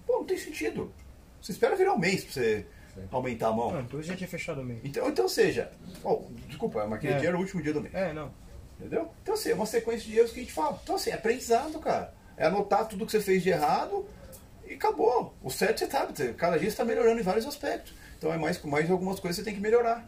Pô, 0.05 0.19
não 0.19 0.25
tem 0.25 0.37
sentido. 0.37 0.93
Você 1.41 1.51
espera 1.51 1.75
virar 1.75 1.93
o 1.93 1.99
mês 1.99 2.23
pra 2.23 2.33
você 2.33 2.65
aumentar 3.11 3.49
a 3.49 3.53
mão. 3.53 3.71
Não, 3.71 3.87
eu 3.91 4.01
já 4.01 4.15
tinha 4.15 4.27
fechado 4.29 4.61
o 4.61 4.63
mês. 4.63 4.79
Então, 4.83 5.07
então 5.09 5.27
seja, 5.27 5.71
ó, 6.03 6.21
desculpa, 6.47 6.85
mas 6.87 6.99
aquele 6.99 7.13
É. 7.13 7.17
dia 7.19 7.29
era 7.29 7.37
o 7.37 7.39
último 7.41 7.61
dia 7.61 7.73
do 7.73 7.81
mês. 7.81 7.93
É, 7.93 8.13
não. 8.13 8.31
Entendeu? 8.79 9.11
Então 9.21 9.33
assim, 9.33 9.49
é 9.49 9.53
uma 9.53 9.65
sequência 9.65 10.05
de 10.09 10.17
erros 10.17 10.31
que 10.31 10.39
a 10.39 10.43
gente 10.43 10.53
fala. 10.53 10.79
Então 10.83 10.95
assim, 10.95 11.09
é 11.09 11.13
aprendizado, 11.13 11.79
cara. 11.79 12.13
É 12.37 12.45
anotar 12.45 12.87
tudo 12.87 13.05
que 13.05 13.11
você 13.11 13.21
fez 13.21 13.41
de 13.41 13.49
errado 13.49 14.05
e 14.67 14.73
acabou. 14.73 15.33
O 15.41 15.49
certo 15.49 15.79
você 15.79 15.89
sabe, 15.89 16.33
cada 16.33 16.57
dia 16.57 16.69
você 16.69 16.73
está 16.73 16.83
melhorando 16.83 17.19
em 17.19 17.23
vários 17.23 17.45
aspectos. 17.45 17.93
Então 18.17 18.33
é 18.33 18.37
mais, 18.37 18.61
mais 18.63 18.89
algumas 18.91 19.19
coisas 19.19 19.37
que 19.37 19.43
você 19.43 19.45
tem 19.45 19.55
que 19.55 19.61
melhorar. 19.61 20.07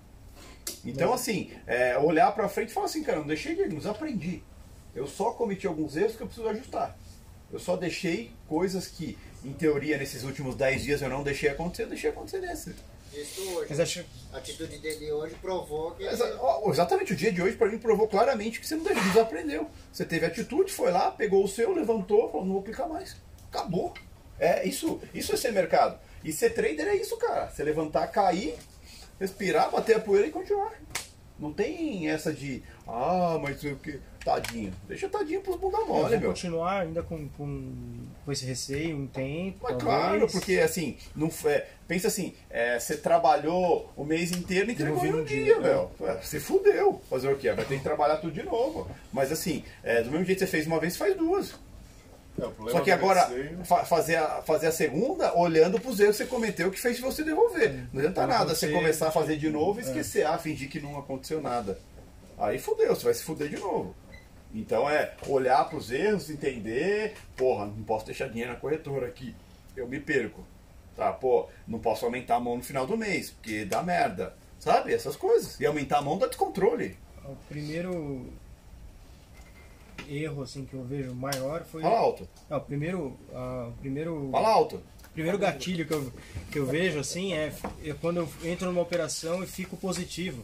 Então 0.84 1.14
assim, 1.14 1.52
é, 1.66 1.98
olhar 1.98 2.32
pra 2.34 2.50
frente 2.50 2.70
e 2.70 2.74
falar 2.74 2.88
assim, 2.88 3.04
cara, 3.04 3.20
não 3.20 3.28
deixei 3.28 3.56
de 3.56 3.62
erros, 3.62 3.86
aprendi. 3.86 4.44
Eu 4.94 5.08
só 5.08 5.32
cometi 5.32 5.68
alguns 5.68 5.96
erros 5.96 6.16
que 6.16 6.24
eu 6.24 6.28
preciso 6.28 6.50
ajustar. 6.50 6.98
Eu 7.52 7.60
só 7.60 7.78
deixei 7.78 8.32
coisas 8.48 8.88
que, 8.88 9.18
em 9.44 9.54
teoria, 9.54 9.98
nesses 9.98 10.24
últimos 10.24 10.56
10 10.56 10.84
dias 10.84 11.02
eu 11.02 11.10
não 11.10 11.24
deixei 11.24 11.50
acontecer, 11.50 11.84
eu 11.84 11.90
deixei 11.90 12.10
acontecer 12.10 12.40
nesse. 12.40 12.76
Isso 13.14 13.42
hoje. 13.56 13.68
Mas 13.70 13.80
acho- 13.80 14.06
A 14.34 14.38
atitude 14.38 14.78
dele 14.78 15.12
hoje 15.12 15.36
provou 15.42 15.92
que. 15.92 16.04
Exa- 16.04 16.40
Exatamente, 16.68 17.14
o 17.14 17.16
dia 17.16 17.32
de 17.32 17.42
hoje 17.42 17.56
pra 17.58 17.68
mim 17.68 17.78
provou 17.78 18.08
claramente 18.08 18.60
que 18.60 18.68
você 18.68 18.76
não 18.76 18.84
desaprendeu. 18.84 19.70
Você 19.92 20.06
teve 20.06 20.26
atitude, 20.26 20.72
foi 20.72 20.92
lá, 20.92 21.12
pegou 21.12 21.44
o 21.44 21.48
seu, 21.48 21.74
levantou, 21.74 22.30
falou, 22.30 22.46
não 22.46 22.54
vou 22.54 22.64
clicar 22.64 22.88
mais. 22.88 23.16
Acabou. 23.52 23.94
É 24.40 24.68
isso, 24.68 25.00
isso 25.14 25.34
é 25.34 25.38
ser 25.38 25.52
mercado. 25.52 26.00
E 26.24 26.32
ser 26.32 26.52
trader 26.52 26.88
é 26.88 26.96
isso, 26.96 27.18
cara. 27.18 27.50
Você 27.50 27.64
levantar, 27.64 28.06
cair, 28.08 28.56
respirar, 29.20 29.72
bater 29.72 29.96
a 29.96 30.00
poeira 30.00 30.28
e 30.28 30.32
continuar. 30.32 30.74
Não 31.40 31.54
tem 31.54 32.10
essa 32.10 32.34
de, 32.34 32.64
ah, 32.88 33.38
mas 33.42 33.64
o 33.64 33.76
que. 33.76 34.00
Tadinho. 34.28 34.74
Deixa 34.90 35.08
tadinho 35.08 35.40
pros 35.40 35.56
bunda 35.56 35.80
mole, 35.86 36.18
meu. 36.18 36.30
continuar 36.30 36.82
ainda 36.82 37.02
com, 37.02 37.30
com, 37.30 37.74
com 38.26 38.32
esse 38.32 38.46
receio 38.46 38.98
um 38.98 39.08
tempo. 39.08 39.60
Mas 39.62 39.78
talvez. 39.78 39.84
claro, 39.84 40.28
porque 40.28 40.60
assim, 40.60 40.98
não, 41.16 41.32
é, 41.46 41.66
pensa 41.88 42.10
assim, 42.10 42.34
é, 42.50 42.78
você 42.78 42.98
trabalhou 42.98 43.90
o 43.96 44.04
mês 44.04 44.32
inteiro 44.34 44.70
e 44.70 44.74
entregou 44.74 45.06
em 45.06 45.14
um 45.14 45.24
dia, 45.24 45.44
dia, 45.46 45.60
velho. 45.62 45.90
É, 46.02 46.16
Você 46.16 46.42
fudeu. 46.42 47.02
Fazer 47.10 47.32
o 47.32 47.38
quê? 47.38 47.54
Vai 47.54 47.64
ter 47.64 47.78
que 47.78 47.84
trabalhar 47.84 48.18
tudo 48.18 48.34
de 48.34 48.44
novo. 48.44 48.90
Mas 49.14 49.32
assim, 49.32 49.64
é, 49.82 50.02
do 50.02 50.12
mesmo 50.12 50.26
jeito 50.26 50.40
que 50.40 50.46
você 50.46 50.52
fez 50.52 50.68
uma 50.68 50.80
vez, 50.80 50.98
faz 50.98 51.16
duas. 51.16 51.56
É, 52.40 52.72
Só 52.72 52.82
que 52.82 52.92
agora, 52.92 53.28
fa- 53.64 53.84
fazer, 53.84 54.16
a, 54.18 54.42
fazer 54.44 54.68
a 54.68 54.72
segunda 54.72 55.36
olhando 55.36 55.80
pros 55.80 56.00
erros 56.00 56.18
que 56.18 56.24
você 56.24 56.30
cometeu 56.30 56.70
que 56.70 56.80
fez 56.80 57.00
você 57.00 57.24
devolver. 57.24 57.88
Não 57.92 58.00
adianta 58.00 58.28
nada 58.28 58.54
você 58.54 58.72
começar 58.72 59.08
a 59.08 59.12
fazer 59.12 59.38
de 59.38 59.50
novo 59.50 59.80
e 59.80 59.84
É. 59.84 59.88
esquecer, 59.88 60.26
ah, 60.26 60.38
fingir 60.38 60.70
que 60.70 60.80
não 60.80 60.98
aconteceu 61.00 61.42
nada. 61.42 61.80
Aí 62.38 62.60
fudeu, 62.60 62.96
você 62.96 63.06
vai 63.06 63.14
se 63.16 63.24
fuder 63.24 63.50
de 63.50 63.58
novo. 63.58 63.96
Então 64.54 64.88
é 64.90 65.14
olhar 65.28 65.68
pros 65.68 65.92
erros, 65.92 66.30
entender, 66.30 67.16
porra, 67.36 67.66
não 67.66 67.84
posso 67.84 68.06
deixar 68.06 68.30
dinheiro 68.30 68.54
na 68.54 68.60
corretora 68.60 69.08
aqui, 69.08 69.36
eu 69.76 69.88
me 69.88 70.00
perco. 70.00 70.46
Tá, 70.96 71.12
pô, 71.12 71.48
não 71.68 71.80
posso 71.80 72.06
aumentar 72.06 72.36
a 72.36 72.40
mão 72.40 72.58
no 72.58 72.64
final 72.64 72.86
do 72.88 72.96
mês, 72.98 73.32
porque 73.32 73.66
dá 73.66 73.82
merda. 73.84 74.34
Sabe? 74.60 74.94
Essas 74.94 75.16
coisas. 75.16 75.60
E 75.60 75.66
aumentar 75.66 76.00
a 76.00 76.02
mão 76.02 76.18
dá 76.18 76.26
descontrole. 76.28 76.98
O 77.26 77.36
primeiro 77.50 78.28
erro 80.10 80.44
assim 80.44 80.66
que 80.66 80.74
eu 80.74 80.84
vejo 80.84 81.14
maior 81.14 81.64
foi. 81.66 81.82
Fala 81.82 81.98
alto. 82.00 82.28
Não, 82.50 82.58
o 82.58 82.62
primeiro. 82.62 83.18
o 83.32 83.72
primeiro. 83.80 84.30
Fala 84.32 84.50
alto. 84.50 84.82
Primeiro 85.14 85.38
gatilho 85.40 85.86
que 85.88 85.94
eu, 85.94 86.14
que 86.52 86.60
eu 86.60 86.66
vejo 86.66 87.00
assim 87.00 87.34
é, 87.34 87.52
é 87.84 87.94
quando 88.00 88.18
eu 88.18 88.30
entro 88.44 88.68
numa 88.68 88.82
operação 88.82 89.44
e 89.44 89.48
fico 89.48 89.76
positivo. 89.76 90.44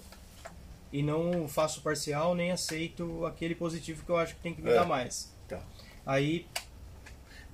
E 0.92 1.02
não 1.04 1.48
faço 1.48 1.82
parcial 1.82 2.34
nem 2.36 2.52
aceito 2.52 3.26
aquele 3.26 3.54
positivo 3.56 4.04
que 4.04 4.10
eu 4.12 4.18
acho 4.18 4.36
que 4.36 4.42
tem 4.42 4.54
que 4.54 4.62
me 4.62 4.70
É. 4.72 4.74
dar 4.76 4.86
mais. 4.86 5.32
Tá. 5.48 5.62
Aí 6.06 6.46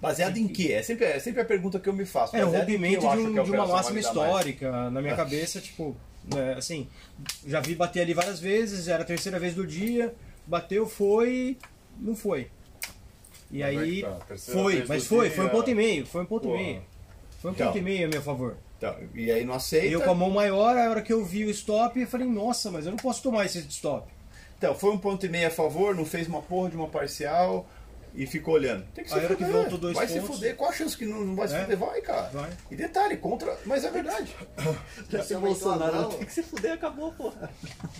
Baseado 0.01 0.37
em 0.37 0.47
quê? 0.47 0.71
É 0.71 0.81
sempre, 0.81 1.05
é 1.05 1.19
sempre 1.19 1.41
a 1.41 1.45
pergunta 1.45 1.77
que 1.77 1.89
eu 1.89 1.93
me 1.93 2.05
faço. 2.05 2.33
É, 2.35 2.45
o 2.45 2.49
rompimento 2.49 3.01
de, 3.01 3.05
um- 3.05 3.41
a 3.41 3.43
de 3.43 3.51
uma 3.51 3.67
máxima 3.67 4.01
dar 4.01 4.13
mais? 4.13 4.29
histórica. 4.29 4.89
Na 4.89 5.01
minha 5.01 5.13
É. 5.13 5.17
cabeça, 5.17 5.59
tipo, 5.59 5.93
né, 6.33 6.53
assim, 6.53 6.87
já 7.45 7.59
vi 7.59 7.75
bater 7.75 7.99
ali 8.01 8.13
várias 8.13 8.39
vezes, 8.39 8.87
era 8.87 9.03
a 9.03 9.05
terceira 9.05 9.37
vez 9.37 9.53
do 9.55 9.67
dia, 9.67 10.15
bateu, 10.47 10.87
foi, 10.87 11.57
não 11.99 12.15
foi. 12.15 12.49
E 13.51 13.61
é 13.61 13.65
aí, 13.65 13.95
que 13.95 14.01
tá, 14.03 14.19
foi, 14.37 14.85
mas 14.87 15.05
foi, 15.07 15.27
dia- 15.27 15.35
foi 15.35 15.45
um 15.45 15.49
ponto 15.49 15.69
e 15.69 15.75
meio, 15.75 16.05
foi 16.05 16.21
um 16.21 16.25
ponto 16.25 16.47
e 16.47 16.51
meio. 16.51 16.81
Foi 17.41 17.51
um 17.51 17.53
Então. 17.53 17.67
ponto 17.67 17.77
e 17.77 17.81
meio 17.81 18.07
a 18.07 18.09
meu 18.09 18.21
favor. 18.21 18.57
Então, 18.77 18.95
e 19.13 19.31
aí 19.31 19.43
não 19.43 19.53
aceita. 19.55 19.87
Eu 19.87 20.01
com 20.01 20.11
a 20.11 20.15
mão 20.15 20.29
maior, 20.29 20.77
a 20.77 20.89
hora 20.89 21.01
que 21.01 21.11
eu 21.11 21.25
vi 21.25 21.45
o 21.45 21.49
stop, 21.49 21.99
eu 21.99 22.07
falei, 22.07 22.27
nossa, 22.27 22.69
mas 22.71 22.85
eu 22.85 22.91
não 22.91 22.97
posso 22.97 23.21
tomar 23.23 23.45
esse 23.45 23.59
stop. 23.67 24.07
Então, 24.57 24.75
foi 24.75 24.91
um 24.91 24.97
ponto 24.97 25.25
e 25.25 25.29
meio 25.29 25.47
a 25.47 25.51
favor, 25.51 25.95
não 25.95 26.05
fez 26.05 26.27
uma 26.27 26.41
porra 26.41 26.69
de 26.69 26.75
uma 26.75 26.87
parcial 26.87 27.65
e 28.13 28.25
ficou 28.25 28.55
olhando. 28.55 28.85
Tem 28.93 29.03
que 29.03 29.09
se 29.09 29.19
que 29.19 29.27
fuder. 29.35 29.49
voltou 29.51 29.77
dois 29.77 29.95
vai 29.95 30.07
se 30.07 30.19
pontos- 30.19 30.35
fuder. 30.35 30.55
Qual 30.55 30.69
a 30.69 30.73
chance 30.73 30.97
que 30.97 31.05
não, 31.05 31.21
não 31.21 31.35
vai 31.35 31.47
se 31.47 31.55
É. 31.55 31.61
fuder? 31.61 31.77
Vai, 31.77 32.01
cara. 32.01 32.29
Vai. 32.33 32.49
E 32.71 32.75
detalhe, 32.75 33.17
contra. 33.17 33.57
Mas 33.65 33.83
é 33.85 33.91
verdade. 33.91 34.35
Você 35.09 35.33
aumentou 35.33 35.71
a 35.71 35.75
mão, 35.77 36.09
Tem 36.09 36.25
que 36.25 36.33
se 36.33 36.43
fuder, 36.43 36.73
acabou, 36.73 37.11
porra. 37.13 37.49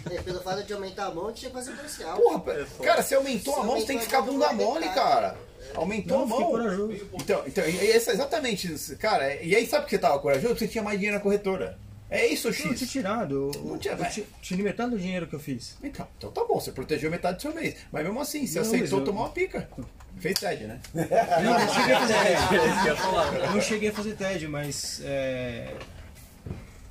é, 0.09 0.21
pelo 0.21 0.41
fato 0.41 0.63
de 0.63 0.73
aumentar 0.73 1.05
a 1.07 1.11
mão, 1.13 1.31
tinha 1.31 1.49
que 1.51 1.55
fazer 1.57 1.71
parcial. 1.73 2.17
Porra, 2.17 2.41
cara, 2.83 3.01
você 3.01 3.15
aumentou 3.15 3.53
Se 3.53 3.59
a 3.59 3.63
mão, 3.63 3.79
você 3.79 3.85
tem 3.87 3.97
que 3.97 4.03
ficar 4.05 4.17
aumentou 4.19 4.45
a 4.45 4.49
bunda 4.49 4.63
mão, 4.63 4.73
mole, 4.73 4.89
cara. 4.89 5.37
Aumentou 5.75 6.17
Não, 6.19 6.23
a 6.23 6.27
mão. 6.27 6.49
corajoso. 6.51 7.09
Então, 7.13 7.43
então 7.45 7.63
e- 7.65 7.75
e 7.85 7.91
essa- 7.91 8.11
exatamente, 8.11 8.71
isso, 8.73 8.97
cara. 8.97 9.35
E 9.35 9.55
aí 9.55 9.67
sabe 9.67 9.83
por 9.83 9.89
que 9.89 9.95
você 9.95 10.01
tava 10.01 10.17
corajoso? 10.19 10.47
Porque 10.49 10.65
você 10.65 10.71
tinha 10.71 10.83
mais 10.83 10.97
dinheiro 10.97 11.17
na 11.17 11.23
corretora. 11.23 11.77
É 12.09 12.25
isso, 12.25 12.47
Não, 12.49 12.55
eu 12.55 12.61
tinha 12.61 12.75
X. 12.77 12.89
tirado, 12.91 13.51
eu, 13.53 13.61
Não 13.63 13.77
tinha, 13.77 13.93
eu 13.93 14.25
tirei 14.41 14.63
metade 14.63 14.91
do 14.91 14.97
dinheiro 14.97 15.27
que 15.27 15.35
eu 15.35 15.39
fiz. 15.39 15.77
Então, 15.83 16.07
então 16.17 16.31
tá 16.31 16.43
bom, 16.43 16.59
você 16.59 16.71
protegeu 16.71 17.11
metade 17.11 17.37
do 17.37 17.41
seu 17.43 17.53
mês. 17.53 17.75
Mas 17.91 18.03
mesmo 18.03 18.19
assim, 18.19 18.47
você 18.47 18.59
Não, 18.59 18.65
aceitou 18.65 18.99
eu- 18.99 19.05
tomar 19.05 19.21
uma 19.21 19.29
pica. 19.29 19.69
Fez 20.17 20.33
TED, 20.39 20.65
né? 20.65 20.79
Não, 20.93 21.59
não 21.59 21.73
cheguei 21.73 21.93
a 21.93 21.99
fazer 21.99 22.13
É 22.25 22.33
isso 22.33 22.47
que 22.83 22.89
eu 22.89 22.95
TED. 22.95 23.53
Não 23.53 23.61
cheguei 23.61 23.89
a 23.89 23.93
fazer 23.93 24.15
TED, 24.15 24.47
mas 24.47 25.01
é, 25.05 25.73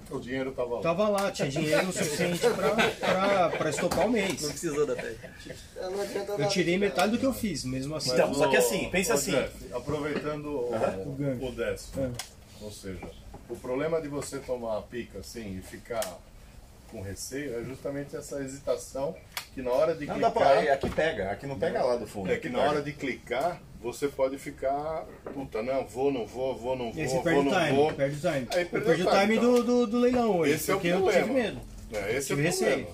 O 0.09 0.19
dinheiro 0.21 0.53
tava 0.53 0.75
lá. 0.77 0.81
tava 0.83 1.09
lá, 1.09 1.31
tinha 1.33 1.49
dinheiro 1.49 1.93
suficiente 1.93 2.39
pra, 2.39 2.71
pra, 2.71 3.49
pra 3.51 3.71
estopar 3.71 4.07
o 4.07 4.11
mês. 4.11 4.41
Não 4.41 4.51
precisou 4.51 4.87
da 4.87 4.95
TED. 4.95 5.19
Não 6.29 6.39
Eu 6.39 6.49
tirei 6.49 6.79
metade 6.79 7.13
do 7.13 7.19
que 7.19 7.27
eu 7.27 7.35
fiz, 7.35 7.65
mesmo 7.65 7.95
assim. 7.97 8.13
Então, 8.13 8.33
só 8.33 8.49
que 8.49 8.57
assim, 8.57 8.89
pensa 8.91 9.15
assim. 9.15 9.33
Jeff, 9.33 9.53
aproveitando 9.75 10.47
o, 10.47 10.71
O 10.73 11.49
o 11.49 11.53
décimo. 11.53 12.05
É. 12.05 12.38
Ou 12.61 12.71
seja, 12.73 13.01
o 13.49 13.57
problema 13.57 14.01
de 14.01 14.09
você 14.09 14.39
tomar 14.39 14.79
a 14.79 14.83
pica 14.83 15.19
assim 15.21 15.59
e 15.59 15.63
ficar 15.63 16.05
com 16.91 17.01
receio 17.03 17.59
é 17.61 17.65
justamente 17.65 18.17
essa 18.17 18.41
hesitação 18.43 19.15
que 19.55 19.61
na 19.63 19.71
hora 19.71 19.95
de 19.95 20.07
Não 20.07 20.19
dá 20.19 20.31
clicar. 20.31 20.53
pra. 20.63 20.73
Aqui 20.75 20.91
pega, 20.91 21.31
aqui 21.31 21.47
não 21.47 21.59
pega 21.59 21.83
lá 21.85 21.97
do 21.97 22.07
fundo. 22.07 22.33
É 22.33 22.37
que 22.37 22.49
na 22.49 22.61
hora 22.61 22.81
de 22.83 22.93
clicar, 22.93 23.61
você 23.81 24.09
pode 24.09 24.39
ficar. 24.39 25.05
Puta, 25.35 25.63
não, 25.63 25.87
vou, 25.87 26.11
não 26.13 26.27
vou, 26.27 26.57
vou, 26.57 26.77
não 26.77 26.91
vou, 26.93 27.23
perde 27.23 27.41
vou, 27.41 27.41
o 27.41 27.43
não 27.45 27.61
time, 27.65 27.77
vou. 27.77 27.93
perde 27.93 28.17
o 28.17 28.21
time. 28.33 28.49
Aí 28.51 28.65
perdi 28.65 29.03
o 29.03 29.11
time 29.11 29.37
então. 29.37 29.55
do, 29.55 29.63
do, 29.65 29.87
do 29.87 29.99
leilão 29.99 30.39
hoje, 30.39 30.53
Esse 30.55 30.71
é 30.71 30.75
o 30.75 30.77
porque 30.79 30.89
eu 30.89 30.97
problema. 31.03 31.27
tive 31.27 31.35
medo. 31.41 31.61
É, 31.93 32.17
esse 32.17 32.33
é 32.33 32.37
Tive 32.37 32.49
o 32.49 32.53
problema. 32.53 32.77
receio. 32.77 32.89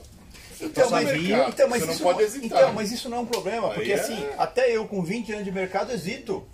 Você 0.54 0.64
Então, 0.66 0.84
tá 0.84 0.90
mas, 0.90 1.04
mercado, 1.22 1.48
então, 1.50 1.68
mas 1.68 1.82
você 1.82 1.90
isso 1.92 2.04
não 2.04 2.12
pode 2.12 2.22
hesitar. 2.24 2.46
Então, 2.46 2.72
mas 2.72 2.92
isso 2.92 3.08
não 3.08 3.18
é 3.18 3.20
um 3.20 3.26
problema, 3.26 3.70
porque 3.70 3.92
é- 3.92 3.94
assim, 3.96 4.24
até 4.38 4.70
eu 4.76 4.86
com 4.86 5.02
20 5.02 5.32
anos 5.32 5.44
de 5.44 5.50
mercado 5.52 5.92
hesito. 5.92 6.46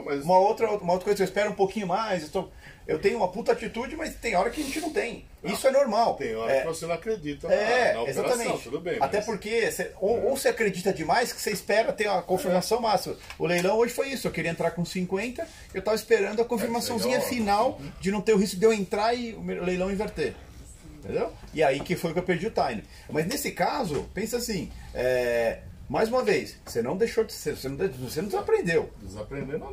Então, 0.00 0.02
mas- 0.04 0.24
Uma 0.24 0.38
outra, 0.38 0.70
uma 0.70 0.92
outra 0.92 1.04
coisa, 1.06 1.22
eu 1.22 1.24
espero 1.24 1.50
um 1.50 1.54
pouquinho 1.54 1.86
mais. 1.86 2.22
Eu, 2.24 2.28
tô- 2.30 2.48
eu 2.86 2.98
tenho 2.98 3.18
uma 3.18 3.28
puta 3.28 3.52
atitude, 3.52 3.96
mas 3.96 4.14
tem 4.14 4.34
hora 4.36 4.48
que 4.50 4.60
a 4.60 4.64
gente 4.64 4.80
não 4.80 4.90
tem. 4.90 5.24
Isso 5.44 5.66
é 5.66 5.70
normal. 5.70 6.14
Tem 6.14 6.34
hora 6.34 6.52
é, 6.52 6.60
que 6.60 6.66
você 6.66 6.86
não 6.86 6.94
acredita 6.94 7.48
na, 7.48 7.54
é, 7.54 7.92
na 7.94 8.02
operação, 8.02 8.24
exatamente. 8.24 8.62
tudo 8.64 8.80
bem. 8.80 8.96
Até 9.00 9.18
mas- 9.18 9.26
porque 9.26 9.70
você- 9.70 9.92
ou, 10.00 10.24
ou 10.26 10.36
você 10.36 10.48
acredita 10.48 10.92
demais 10.92 11.32
que 11.32 11.40
você 11.40 11.50
espera 11.50 11.92
ter 11.92 12.08
a 12.08 12.22
confirmação 12.22 12.80
máxima. 12.80 13.16
O 13.38 13.46
leilão 13.46 13.76
hoje 13.76 13.92
foi 13.92 14.08
isso. 14.08 14.26
Eu 14.26 14.32
queria 14.32 14.50
entrar 14.50 14.70
com 14.70 14.84
50, 14.84 15.46
eu 15.74 15.82
tava 15.82 15.96
esperando 15.96 16.40
a 16.40 16.44
confirmaçãozinha 16.44 17.16
É, 17.16 17.18
legal. 17.18 17.28
final 17.34 17.80
de 18.00 18.10
não 18.10 18.20
ter 18.20 18.32
o 18.32 18.36
risco 18.38 18.56
de 18.56 18.64
eu 18.64 18.72
entrar 18.72 19.14
e 19.14 19.32
o 19.34 19.42
leilão 19.44 19.90
inverter. 19.90 20.34
Entendeu? 20.98 21.32
E 21.54 21.62
aí 21.62 21.78
que 21.80 21.94
foi 21.94 22.12
que 22.12 22.18
eu 22.18 22.22
perdi 22.24 22.46
o 22.46 22.50
time. 22.50 22.82
Mas 23.08 23.26
nesse 23.26 23.52
caso, 23.52 24.08
pensa 24.12 24.36
assim, 24.38 24.70
é, 24.92 25.60
mais 25.88 26.08
uma 26.08 26.22
vez, 26.22 26.56
você 26.66 26.82
não 26.82 26.96
deixou 26.96 27.24
de 27.24 27.32
ser, 27.32 27.56
você 27.56 27.68
não, 27.68 27.76
de- 27.76 27.88
você 27.96 28.20
não 28.20 28.28
desaprendeu. 28.28 28.92
Não 29.00 29.08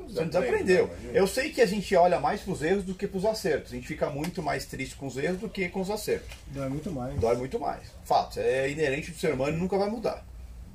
Você 0.08 0.22
não 0.22 0.28
desaprende, 0.28 0.64
desaprendeu. 0.64 0.90
Eu 1.14 1.28
sei 1.28 1.52
que 1.52 1.62
a 1.62 1.66
gente 1.66 1.94
olha 1.96 2.20
mais 2.20 2.42
pros 2.42 2.62
erros 2.62 2.84
do 2.86 2.96
que 2.96 3.06
pros 3.08 3.26
acertos. 3.26 3.72
A 3.74 3.76
gente 3.76 3.88
fica 3.88 4.10
muito 4.10 4.42
mais 4.42 4.66
triste 4.66 4.96
com 4.96 5.08
os 5.08 5.18
erros 5.18 5.40
do 5.40 5.50
que 5.50 5.68
com 5.68 5.82
os 5.82 5.90
acertos. 5.90 6.30
Dói 6.48 6.70
muito 6.70 6.92
mais. 6.92 7.20
Dói 7.20 7.36
muito 7.36 7.60
mais. 7.60 7.82
Fato, 8.06 8.40
é 8.40 8.70
inerente 8.70 9.12
do 9.12 9.18
ser 9.18 9.34
humano 9.34 9.58
e 9.58 9.60
nunca 9.60 9.78
vai 9.78 9.90
mudar. 9.90 10.26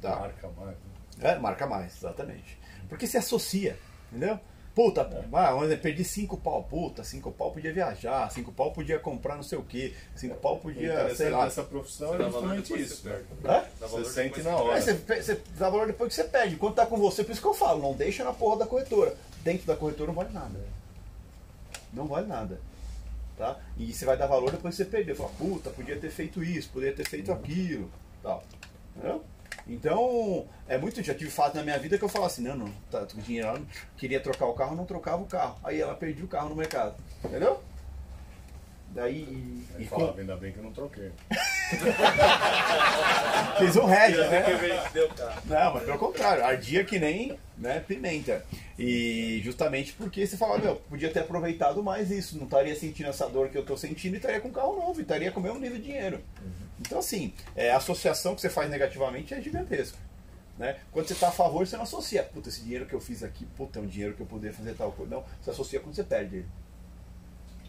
Tá? 0.02 0.16
Marca 0.16 0.48
mais. 0.56 0.76
né? 1.18 1.32
É, 1.32 1.38
marca 1.38 1.66
mais, 1.66 1.96
exatamente. 1.96 2.58
Porque 2.88 3.06
se 3.06 3.16
associa, 3.16 3.78
entendeu? 4.10 4.38
Puta, 4.74 5.02
ah, 5.32 5.76
perdi 5.82 6.05
cinco 6.05 6.36
pau. 6.36 6.62
Puta, 6.62 7.02
cinco 7.02 7.32
pau 7.32 7.51
podia 7.51 7.72
viajar, 7.72 8.30
cinco 8.30 8.52
pau 8.52 8.70
podia 8.70 8.98
comprar 8.98 9.34
não 9.34 9.42
sei 9.42 9.59
o 9.59 9.62
que, 9.62 9.94
cinco 10.14 10.36
pau 10.36 10.59
podia, 10.59 11.12
sei 11.14 11.28
lá. 11.28 11.47
Essa 11.47 11.64
profissão 11.64 12.10
Você 12.10 12.22
é 12.22 12.30
justamente 12.30 12.80
isso. 12.80 13.02
você 13.02 13.88
Você 13.88 14.05
sente 14.05 14.42
na 14.42 14.56
hora. 14.56 14.78
É, 14.78 14.80
você, 14.80 14.94
você 14.94 15.40
dá 15.59 15.68
valor 15.68 15.88
depois 15.88 16.09
que 16.09 16.14
você 16.14 16.24
perde. 16.24 16.55
Enquanto 16.55 16.76
tá 16.76 16.86
com 16.86 16.97
você, 16.97 17.24
por 17.24 17.32
isso 17.32 17.40
que 17.40 17.47
eu 17.48 17.55
falo, 17.55 17.82
não 17.82 17.94
deixa 17.94 18.22
na 18.22 18.32
porra 18.32 18.59
da 18.59 18.66
corretora. 18.66 19.16
Dentro 19.42 19.66
da 19.66 19.74
corretora 19.74 20.09
não 20.09 20.14
vale 20.14 20.32
nada. 20.32 20.60
Não 21.92 22.06
vale 22.06 22.26
nada. 22.28 22.60
Tá? 23.36 23.59
E 23.76 23.92
você 23.92 24.05
vai 24.05 24.16
dar 24.16 24.26
valor 24.26 24.52
depois 24.52 24.76
que 24.76 24.84
você 24.84 24.88
perdeu. 24.88 25.16
Fala, 25.16 25.30
puta, 25.30 25.70
podia 25.70 25.97
ter 25.98 26.10
feito 26.10 26.44
isso, 26.44 26.68
podia 26.70 26.92
ter 26.92 27.09
feito 27.09 27.32
aquilo. 27.32 27.90
Tal. 28.22 28.44
Entendeu? 28.94 29.24
Então, 29.66 30.46
é 30.68 30.78
muito. 30.78 31.02
Já 31.02 31.14
tive 31.14 31.30
fase 31.30 31.56
na 31.56 31.62
minha 31.62 31.78
vida 31.78 31.98
que 31.98 32.04
eu 32.04 32.08
falava 32.08 32.32
assim: 32.32 32.42
não, 32.42 32.56
não, 32.56 32.72
tá 32.90 33.06
com 33.06 33.20
dinheiro 33.20 33.66
queria 33.96 34.20
trocar 34.20 34.46
o 34.46 34.54
carro, 34.54 34.76
não 34.76 34.84
trocava 34.84 35.22
o 35.22 35.26
carro. 35.26 35.56
Aí 35.62 35.80
ela 35.80 35.94
perdia 35.94 36.24
o 36.24 36.28
carro 36.28 36.48
no 36.48 36.56
mercado. 36.56 36.94
Entendeu? 37.24 37.60
Daí. 38.88 39.64
Aí 39.76 39.84
E 39.84 39.86
falava, 39.86 40.12
com, 40.12 40.20
ainda 40.20 40.36
bem 40.36 40.52
que 40.52 40.58
eu 40.58 40.64
não 40.64 40.72
troquei. 40.72 41.12
fez 43.58 43.76
um 43.76 43.84
head, 43.84 44.16
né? 44.16 44.44
Não, 45.44 45.74
mas 45.74 45.84
pelo 45.84 45.98
contrário, 45.98 46.44
ardia 46.44 46.84
que 46.84 46.98
nem 46.98 47.38
né, 47.60 47.78
pimenta. 47.80 48.44
E 48.78 49.40
justamente 49.44 49.92
porque 49.92 50.26
você 50.26 50.36
fala, 50.36 50.58
meu, 50.58 50.76
podia 50.76 51.10
ter 51.12 51.20
aproveitado 51.20 51.82
mais 51.82 52.10
isso, 52.10 52.36
não 52.38 52.44
estaria 52.44 52.74
sentindo 52.74 53.10
essa 53.10 53.28
dor 53.28 53.50
que 53.50 53.58
eu 53.58 53.60
estou 53.60 53.76
sentindo 53.76 54.14
e 54.14 54.16
estaria 54.16 54.40
com 54.40 54.48
um 54.48 54.52
carro 54.52 54.74
novo, 54.74 54.98
e 54.98 55.02
estaria 55.02 55.30
com 55.30 55.38
o 55.38 55.42
mesmo 55.42 55.60
nível 55.60 55.78
de 55.78 55.84
dinheiro. 55.84 56.20
Então, 56.80 56.98
assim, 56.98 57.34
é, 57.54 57.70
a 57.70 57.76
associação 57.76 58.34
que 58.34 58.40
você 58.40 58.48
faz 58.48 58.70
negativamente 58.70 59.34
é 59.34 59.40
gigantesca. 59.40 59.98
Né? 60.58 60.76
Quando 60.90 61.06
você 61.06 61.12
está 61.12 61.28
a 61.28 61.32
favor, 61.32 61.66
você 61.66 61.76
não 61.76 61.84
associa. 61.84 62.22
Puta, 62.22 62.48
esse 62.48 62.62
dinheiro 62.62 62.86
que 62.86 62.94
eu 62.94 63.00
fiz 63.00 63.22
aqui, 63.22 63.44
puta, 63.56 63.78
é 63.78 63.82
um 63.82 63.86
dinheiro 63.86 64.14
que 64.14 64.22
eu 64.22 64.26
poderia 64.26 64.56
fazer 64.56 64.74
tal 64.74 64.92
coisa. 64.92 65.14
Não, 65.14 65.24
você 65.40 65.50
associa 65.50 65.80
quando 65.80 65.94
você 65.94 66.04
perde 66.04 66.36
ele. 66.36 66.48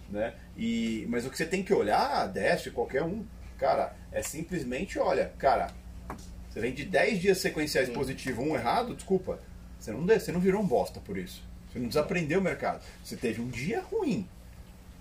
Né? 0.09 0.33
E, 0.57 1.05
mas 1.09 1.25
o 1.25 1.29
que 1.29 1.37
você 1.37 1.45
tem 1.45 1.63
que 1.63 1.73
olhar, 1.73 2.27
Dash, 2.27 2.67
qualquer 2.69 3.03
um, 3.03 3.25
cara, 3.57 3.95
é 4.11 4.21
simplesmente, 4.21 4.99
olha, 4.99 5.31
cara, 5.37 5.71
você 6.49 6.59
vem 6.59 6.73
de 6.73 6.83
10 6.83 7.19
dias 7.19 7.37
sequenciais 7.37 7.89
positivo, 7.89 8.41
um 8.41 8.55
errado, 8.55 8.93
desculpa. 8.93 9.39
Você 9.81 9.91
não, 9.91 10.05
você 10.05 10.31
não 10.31 10.39
virou 10.39 10.61
um 10.61 10.65
bosta 10.65 10.99
por 10.99 11.17
isso. 11.17 11.41
Você 11.73 11.79
não 11.79 11.87
desaprendeu 11.87 12.39
o 12.39 12.43
mercado. 12.43 12.81
Você 13.03 13.15
teve 13.17 13.41
um 13.41 13.47
dia 13.49 13.81
ruim. 13.91 14.27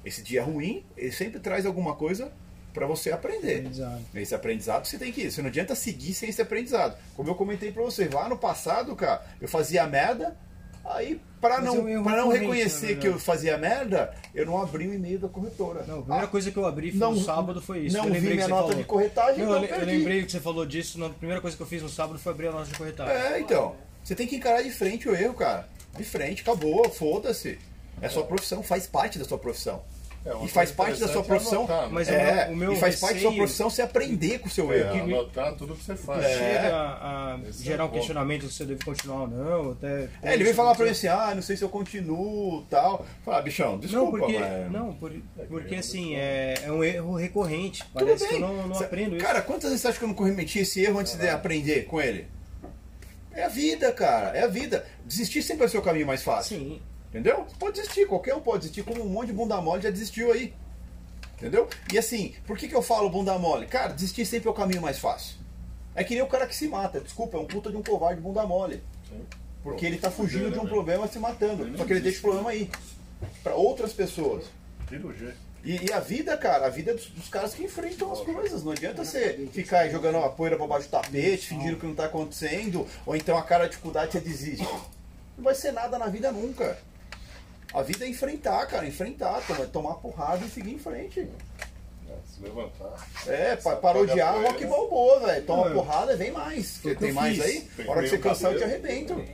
Esse 0.04 0.22
dia 0.22 0.42
ruim, 0.42 0.82
ele 0.96 1.12
sempre 1.12 1.38
traz 1.38 1.66
alguma 1.66 1.94
coisa 1.94 2.32
para 2.72 2.86
você 2.86 3.12
aprender. 3.12 3.56
Aprendizado. 3.58 4.00
Esse 4.14 4.34
aprendizado 4.34 4.86
você 4.86 4.96
tem 4.98 5.12
que 5.12 5.22
ir. 5.22 5.30
Você 5.30 5.42
não 5.42 5.48
adianta 5.48 5.74
seguir 5.74 6.14
sem 6.14 6.30
esse 6.30 6.40
aprendizado. 6.40 6.96
Como 7.14 7.28
eu 7.28 7.34
comentei 7.34 7.70
pra 7.70 7.82
você, 7.82 8.08
lá 8.08 8.28
no 8.28 8.38
passado, 8.38 8.96
cara, 8.96 9.22
eu 9.40 9.48
fazia 9.48 9.86
merda, 9.86 10.34
aí 10.84 11.20
pra 11.40 11.56
Mas 11.60 11.64
não, 11.74 12.02
pra 12.02 12.16
não 12.16 12.28
reconhecer 12.30 12.98
que 12.98 13.08
eu 13.08 13.18
fazia 13.18 13.58
merda, 13.58 14.14
eu 14.34 14.46
não 14.46 14.62
abri 14.62 14.86
o 14.88 14.94
e-mail 14.94 15.18
da 15.18 15.28
corretora. 15.28 15.84
Não, 15.86 15.98
a 15.98 16.02
primeira 16.02 16.26
coisa 16.28 16.50
que 16.50 16.56
eu 16.56 16.64
abri 16.64 16.90
foi 16.92 17.00
não- 17.00 17.14
no 17.14 17.20
sábado 17.20 17.60
foi 17.60 17.80
isso. 17.80 17.96
não 17.96 18.06
eu 18.06 18.14
vi 18.14 18.20
minha 18.34 18.46
nota 18.48 18.62
falou. 18.68 18.76
de 18.78 18.84
corretagem, 18.84 19.44
Não, 19.44 19.52
eu, 19.54 19.58
le- 19.60 19.66
eu 19.66 19.76
perdi. 19.76 19.96
lembrei 19.96 20.24
que 20.24 20.30
você 20.32 20.40
falou 20.40 20.64
disso. 20.64 20.98
Na 20.98 21.10
primeira 21.10 21.40
coisa 21.42 21.56
que 21.56 21.62
eu 21.62 21.66
fiz 21.66 21.82
no 21.82 21.88
sábado 21.88 22.18
foi 22.18 22.32
abrir 22.32 22.46
a 22.48 22.52
nota 22.52 22.66
de 22.70 22.78
corretagem. 22.78 23.14
É, 23.14 23.40
então. 23.40 23.74
Você 24.04 24.14
tem 24.14 24.26
que 24.26 24.36
encarar 24.36 24.62
de 24.62 24.70
frente 24.70 25.08
o 25.08 25.14
erro, 25.14 25.34
cara. 25.34 25.68
De 25.96 26.04
frente, 26.04 26.42
acabou, 26.42 26.88
foda-se. 26.90 27.58
É 28.02 28.08
sua 28.08 28.24
profissão, 28.24 28.62
faz 28.62 28.86
parte 28.86 29.18
da 29.18 29.24
sua 29.24 29.38
profissão. 29.38 29.82
É, 30.24 30.34
uma 30.34 30.44
e 30.44 30.48
faz 30.48 30.70
parte 30.70 31.00
da 31.00 31.08
sua 31.08 31.22
é 31.22 31.24
profissão. 31.24 31.60
anotar, 31.64 31.82
né? 31.84 31.88
Mas 31.92 32.08
o 32.08 32.10
é, 32.12 32.44
meu- 32.46 32.52
o 32.52 32.56
meu 32.56 32.72
e 32.74 32.76
faz 32.76 32.96
parte 33.00 33.14
da 33.14 33.20
sua 33.20 33.30
receio- 33.30 33.36
profissão 33.42 33.70
você 33.70 33.80
aprender 33.80 34.38
com 34.38 34.48
o 34.48 34.50
seu 34.50 34.70
É, 34.70 34.78
erro. 34.80 35.02
anotar 35.04 35.54
tudo 35.54 35.74
que 35.74 35.82
você 35.82 35.96
faz. 35.96 36.22
É. 36.22 36.38
Chega 36.38 36.76
a, 36.76 37.34
a 37.34 37.38
é 37.38 37.52
gerar 37.52 37.84
um 37.86 37.88
questionamento 37.88 38.50
se 38.50 38.62
eu 38.62 38.66
devo 38.66 38.84
continuar 38.84 39.22
ou 39.22 39.28
não. 39.28 39.70
Até, 39.72 40.08
É, 40.22 40.34
ele 40.34 40.44
veio 40.44 40.54
falar 40.54 40.74
pra 40.74 40.84
mim 40.84 40.90
assim, 40.90 41.06
ah, 41.08 41.32
não 41.34 41.40
sei 41.40 41.56
se 41.56 41.64
eu 41.64 41.70
continuo 41.70 42.62
tal. 42.68 43.06
Falar, 43.24 43.40
bichão, 43.40 43.78
desculpa, 43.78 44.18
Não, 44.18 44.26
porque, 44.26 44.38
mas... 44.38 44.70
não, 44.72 44.92
por- 44.92 45.12
porque 45.48 45.74
assim, 45.76 46.14
é, 46.16 46.54
é 46.64 46.70
um 46.72 46.84
erro 46.84 47.14
recorrente. 47.16 47.82
Parece 47.92 48.28
que 48.28 48.34
eu 48.34 48.40
não, 48.40 48.66
não 48.68 48.78
aprendo 48.78 49.16
isso. 49.16 49.24
Cara, 49.24 49.40
quantas 49.40 49.70
vezes 49.70 49.80
você 49.80 49.88
acha 49.88 49.98
que 49.98 50.04
eu 50.04 50.08
não 50.08 50.14
cometi 50.14 50.58
esse 50.58 50.82
erro 50.84 50.98
antes 50.98 51.14
de 51.14 51.28
aprender 51.30 51.86
com 51.86 51.98
ele? 51.98 52.26
É 53.32 53.44
a 53.44 53.48
vida, 53.48 53.92
cara, 53.92 54.36
é 54.36 54.42
a 54.42 54.48
vida. 54.48 54.86
Desistir 55.04 55.42
sempre 55.42 55.60
vai 55.60 55.68
ser 55.68 55.78
o 55.78 55.82
caminho 55.82 56.06
mais 56.06 56.22
fácil. 56.22 56.58
Sim. 56.58 56.82
Entendeu? 57.08 57.44
Você 57.48 57.56
pode 57.58 57.76
desistir, 57.76 58.06
qualquer 58.06 58.34
um 58.34 58.40
pode 58.40 58.60
desistir, 58.60 58.82
como 58.82 59.02
um 59.02 59.08
monte 59.08 59.28
de 59.28 59.32
bunda 59.32 59.60
mole 59.60 59.82
já 59.82 59.90
desistiu 59.90 60.32
aí. 60.32 60.54
Entendeu? 61.36 61.68
E 61.92 61.98
assim, 61.98 62.34
por 62.46 62.56
que, 62.56 62.68
que 62.68 62.74
eu 62.74 62.82
falo 62.82 63.08
bunda 63.10 63.38
mole? 63.38 63.66
Cara, 63.66 63.92
desistir 63.92 64.24
sempre 64.26 64.48
é 64.48 64.50
o 64.50 64.54
caminho 64.54 64.82
mais 64.82 64.98
fácil. 64.98 65.36
É 65.94 66.04
que 66.04 66.14
nem 66.14 66.22
o 66.22 66.26
cara 66.26 66.46
que 66.46 66.54
se 66.54 66.68
mata, 66.68 67.00
desculpa, 67.00 67.36
é 67.36 67.40
um 67.40 67.46
puta 67.46 67.70
de 67.70 67.76
um 67.76 67.82
covarde 67.82 68.20
bunda 68.20 68.46
mole. 68.46 68.82
Porque 69.62 69.84
ele 69.84 69.98
tá 69.98 70.10
fugindo 70.10 70.50
de 70.50 70.58
um 70.58 70.66
problema 70.66 71.06
se 71.06 71.18
matando. 71.18 71.76
Só 71.76 71.84
que 71.84 71.92
ele 71.92 72.00
deixa 72.00 72.18
o 72.18 72.22
problema 72.22 72.50
aí. 72.50 72.70
Pra 73.42 73.54
outras 73.54 73.92
pessoas. 73.92 74.44
Tira 74.88 75.06
o 75.06 75.12
G. 75.12 75.32
E, 75.62 75.86
e 75.88 75.92
a 75.92 76.00
vida, 76.00 76.36
cara, 76.36 76.66
a 76.66 76.70
vida 76.70 76.92
é 76.92 76.94
dos, 76.94 77.06
dos 77.06 77.28
caras 77.28 77.52
que 77.54 77.62
enfrentam 77.64 78.10
as 78.12 78.20
coisas. 78.20 78.62
Não 78.64 78.72
adianta 78.72 79.04
você 79.04 79.48
ficar 79.52 79.80
aí 79.80 79.90
jogando 79.90 80.16
uma 80.16 80.30
poeira 80.30 80.56
pra 80.56 80.66
baixo 80.66 80.86
do 80.88 80.90
tapete, 80.90 81.48
fingindo 81.48 81.76
que 81.76 81.86
não 81.86 81.94
tá 81.94 82.06
acontecendo, 82.06 82.86
ou 83.04 83.14
então 83.14 83.36
a 83.36 83.42
cara 83.42 83.64
de 83.64 83.70
dificuldade 83.70 84.12
você 84.12 84.20
desiste. 84.20 84.66
Não 85.36 85.44
vai 85.44 85.54
ser 85.54 85.72
nada 85.72 85.98
na 85.98 86.06
vida 86.06 86.32
nunca. 86.32 86.78
A 87.74 87.82
vida 87.82 88.04
é 88.04 88.08
enfrentar, 88.08 88.66
cara, 88.66 88.86
enfrentar, 88.86 89.40
tomar, 89.46 89.66
tomar 89.66 89.94
porrada 89.96 90.44
e 90.44 90.48
seguir 90.50 90.72
em 90.74 90.78
frente. 90.78 91.20
É, 91.20 92.14
se 92.26 92.42
levantar. 92.42 93.06
É, 93.26 93.54
pa- 93.56 93.76
parodiar 93.76 94.34
pagar 94.34 94.50
rock 94.50 94.66
balboa, 94.66 95.20
velho. 95.26 95.46
Toma 95.46 95.62
Não, 95.62 95.68
eu- 95.68 95.74
porrada 95.74 96.12
e 96.14 96.16
vem 96.16 96.32
mais. 96.32 96.78
O 96.84 96.94
Tem 96.96 97.08
eu 97.10 97.14
mais 97.14 97.40
aí? 97.40 97.60
Tem 97.76 97.88
hora 97.88 98.02
que 98.02 98.08
você 98.08 98.18
cansar, 98.18 98.52
eu 98.52 98.58
te 98.58 98.64
arrebento. 98.64 99.24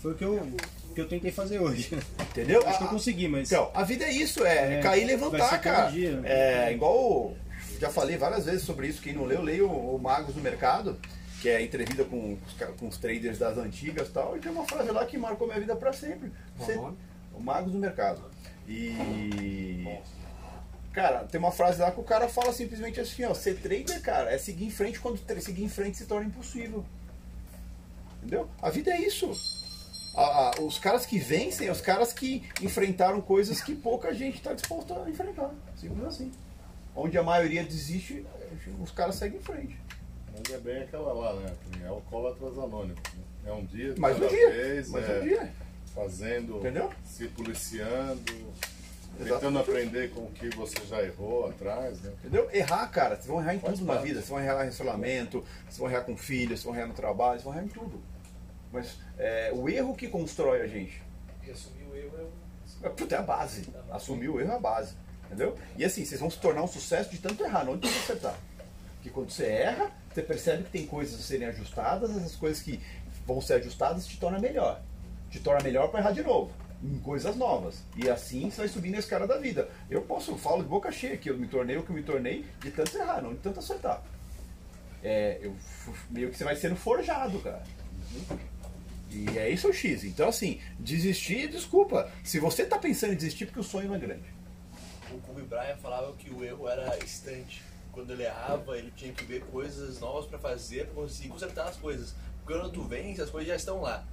Foi 0.00 0.12
o 0.12 0.14
que 0.14 0.24
eu, 0.24 0.46
que 0.94 1.00
eu 1.00 1.08
tentei 1.08 1.30
fazer 1.30 1.58
hoje. 1.60 1.96
Entendeu? 2.30 2.66
Acho 2.66 2.78
que 2.78 2.84
eu 2.84 2.88
A- 2.88 2.90
consegui, 2.90 3.28
mas. 3.28 3.50
Então, 3.50 3.70
a 3.74 3.82
vida 3.84 4.04
é 4.04 4.12
isso, 4.12 4.44
é, 4.44 4.78
É, 4.78 4.80
cair 4.82 5.02
e 5.02 5.06
levantar, 5.06 5.60
cara. 5.60 5.90
dia. 5.90 6.20
É 6.24 6.72
igual. 6.72 7.34
Já 7.80 7.88
falei 7.90 8.16
várias 8.16 8.44
vezes 8.44 8.62
sobre 8.62 8.88
isso. 8.88 9.00
Quem 9.00 9.12
não 9.14 9.24
leu, 9.24 9.40
leia 9.42 9.64
o, 9.64 9.96
o 9.96 9.98
Magos 9.98 10.34
do 10.34 10.40
Mercado, 10.40 10.98
que 11.40 11.48
é 11.48 11.56
a 11.56 11.62
entrevista 11.62 12.04
com 12.04 12.36
com 12.78 12.88
os 12.88 12.98
traders 12.98 13.38
das 13.38 13.56
antigas 13.56 14.08
e 14.08 14.10
tal. 14.10 14.36
E 14.36 14.40
tem 14.40 14.52
uma 14.52 14.66
frase 14.66 14.90
lá 14.90 15.06
que 15.06 15.16
marcou 15.16 15.46
minha 15.46 15.58
vida 15.60 15.74
pra 15.76 15.92
sempre. 15.92 16.30
Você- 16.58 16.76
o 16.76 17.40
Magos 17.40 17.72
do 17.72 17.78
Mercado. 17.78 18.22
E. 18.68 19.86
Cara, 20.92 21.20
tem 21.24 21.38
uma 21.38 21.52
frase 21.52 21.80
lá 21.80 21.90
que 21.92 22.00
o 22.00 22.02
cara 22.04 22.28
fala 22.28 22.52
simplesmente 22.52 23.00
assim, 23.00 23.24
ó, 23.24 23.32
ser 23.32 23.54
trader, 23.60 24.02
cara, 24.02 24.32
é 24.32 24.36
seguir 24.38 24.64
em 24.66 24.70
frente 24.70 24.98
quando 24.98 25.18
seguir 25.40 25.62
em 25.62 25.68
frente 25.68 25.96
se 25.96 26.04
torna 26.04 26.26
impossível. 26.26 26.84
Entendeu? 28.18 28.48
A 28.60 28.68
vida 28.70 28.90
é 28.90 29.00
isso. 29.00 29.30
A- 30.14 30.50
a- 30.58 30.60
os 30.60 30.78
caras 30.78 31.06
que 31.06 31.18
vencem, 31.18 31.68
é 31.68 31.72
os 31.72 31.80
caras 31.80 32.12
que 32.12 32.42
enfrentaram 32.60 33.20
coisas 33.20 33.60
que 33.60 33.74
pouca 33.74 34.12
gente 34.12 34.36
está 34.38 34.52
disposto 34.52 34.92
a 34.94 35.08
enfrentar. 35.08 35.50
Simples 35.76 36.04
assim. 36.04 36.32
Onde 36.96 37.16
a 37.16 37.22
maioria 37.22 37.62
desiste, 37.64 38.26
os 38.82 38.90
caras 38.90 39.14
seguem 39.14 39.38
em 39.38 39.42
frente. 39.42 39.78
Mas 40.32 40.52
é 40.54 40.58
bem 40.58 40.82
aquela 40.82 41.12
lá, 41.12 41.34
né? 41.34 41.52
Tem 41.72 41.86
alcoólatras 41.86 42.58
anônimos. 42.58 43.00
né? 43.14 43.22
É 43.46 43.52
um 43.52 43.64
dia 43.64 43.94
Mais 43.98 44.16
um 44.20 44.26
dia. 44.26 44.50
vez, 44.50 44.88
Mais 44.88 45.08
é, 45.08 45.18
um 45.18 45.22
dia. 45.22 45.52
fazendo, 45.94 46.58
Entendeu? 46.58 46.90
se 47.04 47.26
policiando, 47.28 48.32
tentando 49.18 49.58
aprender 49.58 50.10
com 50.10 50.22
o 50.22 50.30
que 50.32 50.48
você 50.56 50.76
já 50.88 51.02
errou 51.02 51.48
atrás, 51.48 52.00
né? 52.00 52.12
Entendeu? 52.20 52.48
Errar, 52.52 52.86
cara, 52.88 53.14
vocês 53.16 53.26
vão 53.26 53.40
errar 53.40 53.54
em 53.54 53.58
Faz 53.60 53.74
tudo 53.74 53.86
na 53.86 53.92
parte. 53.94 54.06
vida. 54.06 54.18
Vocês 54.20 54.28
vão 54.28 54.40
errar 54.40 54.54
em 54.54 54.58
relacionamento, 54.58 55.44
vocês 55.64 55.78
vão 55.78 55.90
errar 55.90 56.02
com 56.02 56.16
filhos, 56.16 56.60
vocês 56.60 56.64
vão 56.64 56.74
errar 56.76 56.86
no 56.88 56.94
trabalho, 56.94 57.32
vocês 57.40 57.44
vão 57.44 57.52
errar 57.54 57.64
em 57.64 57.68
tudo. 57.68 58.00
Mas 58.72 58.98
é, 59.18 59.50
o 59.54 59.68
erro 59.68 59.94
que 59.94 60.08
constrói 60.08 60.62
a 60.62 60.66
gente. 60.66 61.02
E 61.46 61.50
assumir 61.50 61.84
o 61.84 61.96
erro 61.96 62.16
é 62.18 62.22
um. 62.22 62.86
É, 62.86 62.88
puta, 62.88 63.16
é 63.16 63.18
a 63.18 63.22
base. 63.22 63.68
Assumir 63.90 64.28
o 64.28 64.40
erro 64.40 64.52
é 64.52 64.56
a 64.56 64.60
base. 64.60 64.94
Entendeu? 65.26 65.56
E 65.76 65.84
assim, 65.84 66.04
vocês 66.04 66.20
vão 66.20 66.30
se 66.30 66.38
tornar 66.38 66.62
um 66.62 66.68
sucesso 66.68 67.10
de 67.10 67.18
tanto 67.18 67.44
errar, 67.44 67.64
não 67.64 67.76
de 67.76 67.82
tanto 67.82 67.98
acertar. 67.98 68.36
Porque 68.96 69.10
quando 69.10 69.30
você 69.30 69.46
erra, 69.46 69.90
você 70.12 70.22
percebe 70.22 70.64
que 70.64 70.70
tem 70.70 70.86
coisas 70.86 71.18
a 71.18 71.22
serem 71.22 71.48
ajustadas, 71.48 72.10
essas 72.10 72.36
coisas 72.36 72.62
que 72.62 72.80
vão 73.26 73.40
ser 73.40 73.54
ajustadas 73.54 74.06
te 74.06 74.18
torna 74.18 74.38
melhor. 74.38 74.82
Te 75.30 75.40
torna 75.40 75.62
melhor 75.62 75.88
para 75.88 76.00
errar 76.00 76.12
de 76.12 76.22
novo. 76.22 76.52
Em 76.82 76.98
coisas 76.98 77.36
novas. 77.36 77.82
E 77.96 78.10
assim 78.10 78.50
você 78.50 78.58
vai 78.58 78.68
subindo 78.68 78.96
a 78.96 78.98
escala 78.98 79.26
da 79.26 79.38
vida. 79.38 79.70
Eu 79.88 80.02
posso, 80.02 80.32
eu 80.32 80.38
falo 80.38 80.62
de 80.62 80.68
boca 80.68 80.90
cheia 80.90 81.16
que 81.16 81.30
eu 81.30 81.38
me 81.38 81.46
tornei 81.46 81.76
o 81.76 81.82
que 81.82 81.90
eu 81.90 81.96
me 81.96 82.02
tornei 82.02 82.44
de 82.60 82.70
tanto 82.70 82.98
errar, 82.98 83.22
não 83.22 83.34
de 83.34 83.40
tanto 83.40 83.60
acertar. 83.60 84.02
É, 85.02 85.38
eu, 85.40 85.54
meio 86.10 86.30
que 86.30 86.36
você 86.36 86.44
vai 86.44 86.56
sendo 86.56 86.76
forjado, 86.76 87.38
cara. 87.38 87.62
E 89.10 89.38
é 89.38 89.48
isso 89.48 89.68
o 89.68 89.72
X. 89.72 90.04
Então, 90.04 90.28
assim, 90.28 90.60
desistir, 90.78 91.48
desculpa. 91.48 92.10
Se 92.22 92.38
você 92.38 92.64
tá 92.64 92.78
pensando 92.78 93.12
em 93.12 93.16
desistir, 93.16 93.46
porque 93.46 93.60
o 93.60 93.64
sonho 93.64 93.88
não 93.88 93.96
é 93.96 93.98
grande. 93.98 94.24
O 95.10 95.18
Kobe 95.18 95.42
Bryant 95.42 95.78
falava 95.78 96.12
que 96.12 96.30
o 96.30 96.44
erro 96.44 96.68
era 96.68 96.96
instante. 97.02 97.62
Quando 97.90 98.12
ele 98.12 98.22
errava, 98.22 98.78
ele 98.78 98.92
tinha 98.94 99.12
que 99.12 99.24
ver 99.24 99.42
coisas 99.46 99.98
novas 99.98 100.26
pra 100.26 100.38
fazer 100.38 100.86
pra 100.86 100.94
conseguir 100.94 101.28
consertar 101.30 101.68
as 101.68 101.76
coisas. 101.76 102.14
Porque 102.44 102.58
quando 102.58 102.72
tu 102.72 102.82
vence, 102.82 103.20
as 103.20 103.30
coisas 103.30 103.48
já 103.48 103.56
estão 103.56 103.80
lá. 103.80 104.04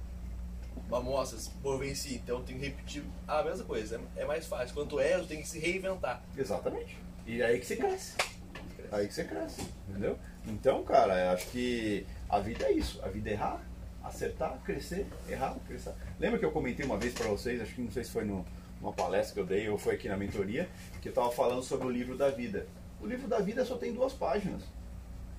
Amostras, 0.90 1.48
pô, 1.62 1.74
eu 1.74 1.78
venci, 1.78 2.14
então 2.14 2.42
tem 2.42 2.58
que 2.58 2.66
repetir 2.66 3.04
a 3.26 3.42
mesma 3.42 3.64
coisa. 3.64 4.00
É 4.16 4.22
é 4.22 4.24
mais 4.24 4.46
fácil. 4.46 4.74
Quando 4.74 4.88
tu 4.88 5.00
erra, 5.00 5.20
tu 5.20 5.28
tem 5.28 5.40
que 5.40 5.48
se 5.48 5.58
reinventar. 5.58 6.22
Exatamente. 6.36 6.96
E 7.26 7.40
é 7.40 7.46
aí 7.46 7.60
que 7.60 7.66
você 7.66 7.76
cresce. 7.76 8.14
Aí 8.90 9.06
que 9.06 9.14
você 9.14 9.24
cresce, 9.24 9.62
entendeu? 9.88 10.18
Então, 10.46 10.82
cara, 10.82 11.26
eu 11.26 11.30
acho 11.32 11.46
que 11.48 12.06
a 12.28 12.40
vida 12.40 12.64
é 12.64 12.72
isso. 12.72 13.00
A 13.02 13.08
vida 13.08 13.28
é 13.28 13.32
errar, 13.34 13.62
acertar, 14.02 14.58
crescer, 14.64 15.06
errar, 15.28 15.56
crescer. 15.66 15.92
Lembra 16.18 16.38
que 16.38 16.44
eu 16.44 16.50
comentei 16.52 16.84
uma 16.86 16.96
vez 16.96 17.12
para 17.14 17.28
vocês, 17.28 17.60
acho 17.60 17.74
que 17.74 17.80
não 17.82 17.90
sei 17.90 18.04
se 18.04 18.10
foi 18.10 18.24
no, 18.24 18.44
numa 18.80 18.92
palestra 18.92 19.34
que 19.34 19.40
eu 19.40 19.46
dei 19.46 19.68
ou 19.68 19.76
foi 19.78 19.94
aqui 19.94 20.08
na 20.08 20.16
mentoria, 20.16 20.68
que 21.02 21.08
eu 21.08 21.10
estava 21.10 21.30
falando 21.30 21.62
sobre 21.62 21.86
o 21.86 21.90
livro 21.90 22.16
da 22.16 22.30
vida. 22.30 22.66
O 23.00 23.06
livro 23.06 23.28
da 23.28 23.38
vida 23.40 23.64
só 23.64 23.76
tem 23.76 23.92
duas 23.92 24.12
páginas. 24.12 24.62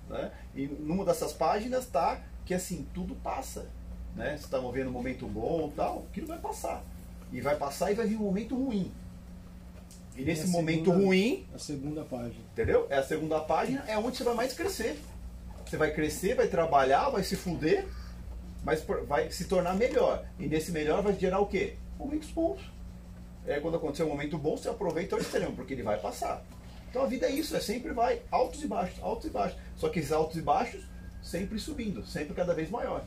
Né? 0.10 0.32
E 0.56 0.66
numa 0.66 1.06
dessas 1.06 1.34
páginas 1.34 1.86
tá 1.86 2.22
que 2.46 2.54
assim, 2.54 2.88
tudo 2.94 3.16
passa. 3.16 3.68
Né? 4.16 4.38
Você 4.38 4.46
está 4.46 4.58
vendo 4.60 4.90
um 4.90 4.94
momento 4.94 5.28
bom 5.28 5.72
tal, 5.76 6.06
aquilo 6.10 6.28
vai 6.28 6.40
passar. 6.40 6.84
E 7.32 7.42
vai 7.42 7.56
passar 7.56 7.92
e 7.92 7.96
vai 7.96 8.08
vir 8.08 8.16
um 8.16 8.24
momento 8.24 8.56
ruim. 8.56 8.92
E 10.16 10.24
nesse 10.24 10.42
É 10.42 10.46
a 10.46 10.48
momento 10.48 10.86
segunda- 10.86 11.06
ruim, 11.06 11.48
A 11.54 11.60
segunda 11.60 12.04
página. 12.04 12.44
Entendeu? 12.54 12.88
É 12.90 12.98
a 12.98 13.04
segunda 13.04 13.40
página, 13.40 13.84
é 13.88 13.98
onde 13.98 14.18
você 14.18 14.24
vai 14.24 14.34
mais 14.34 14.54
crescer. 14.54 15.00
Você 15.66 15.78
vai 15.78 15.94
crescer, 15.94 16.34
vai 16.36 16.48
trabalhar, 16.48 17.10
vai 17.10 17.24
se 17.24 17.36
fuder, 17.36 17.88
mas 18.64 18.84
vai 19.08 19.32
se 19.32 19.46
tornar 19.46 19.76
melhor. 19.76 20.26
E 20.38 20.48
nesse 20.48 20.72
melhor 20.72 21.02
vai 21.02 21.14
gerar 21.18 21.40
o 21.40 21.48
quê? 21.48 21.76
Momentos 21.98 22.30
bons. 22.30 22.62
É 23.46 23.60
quando 23.60 23.78
acontecer 23.78 24.04
um 24.04 24.10
momento 24.10 24.38
bom, 24.38 24.56
você 24.56 24.70
aproveita 24.70 25.16
o 25.16 25.20
extremo, 25.20 25.56
porque 25.56 25.74
ele 25.74 25.84
vai 25.84 26.00
passar. 26.00 26.44
Então 26.90 27.04
a 27.04 27.08
vida 27.08 27.28
é 27.28 27.32
isso, 27.32 27.56
é 27.56 27.60
sempre 27.60 27.94
vai 27.94 28.22
altos 28.32 28.64
e 28.64 28.68
baixos, 28.68 29.02
altos 29.02 29.26
e 29.28 29.30
baixos. 29.30 29.60
Só 29.76 29.90
que 29.90 30.00
esses 30.00 30.12
altos 30.12 30.38
e 30.38 30.42
baixos 30.42 30.84
sempre 31.22 31.60
subindo, 31.60 32.06
sempre 32.06 32.34
cada 32.34 32.54
vez 32.54 32.70
maior. 32.70 33.06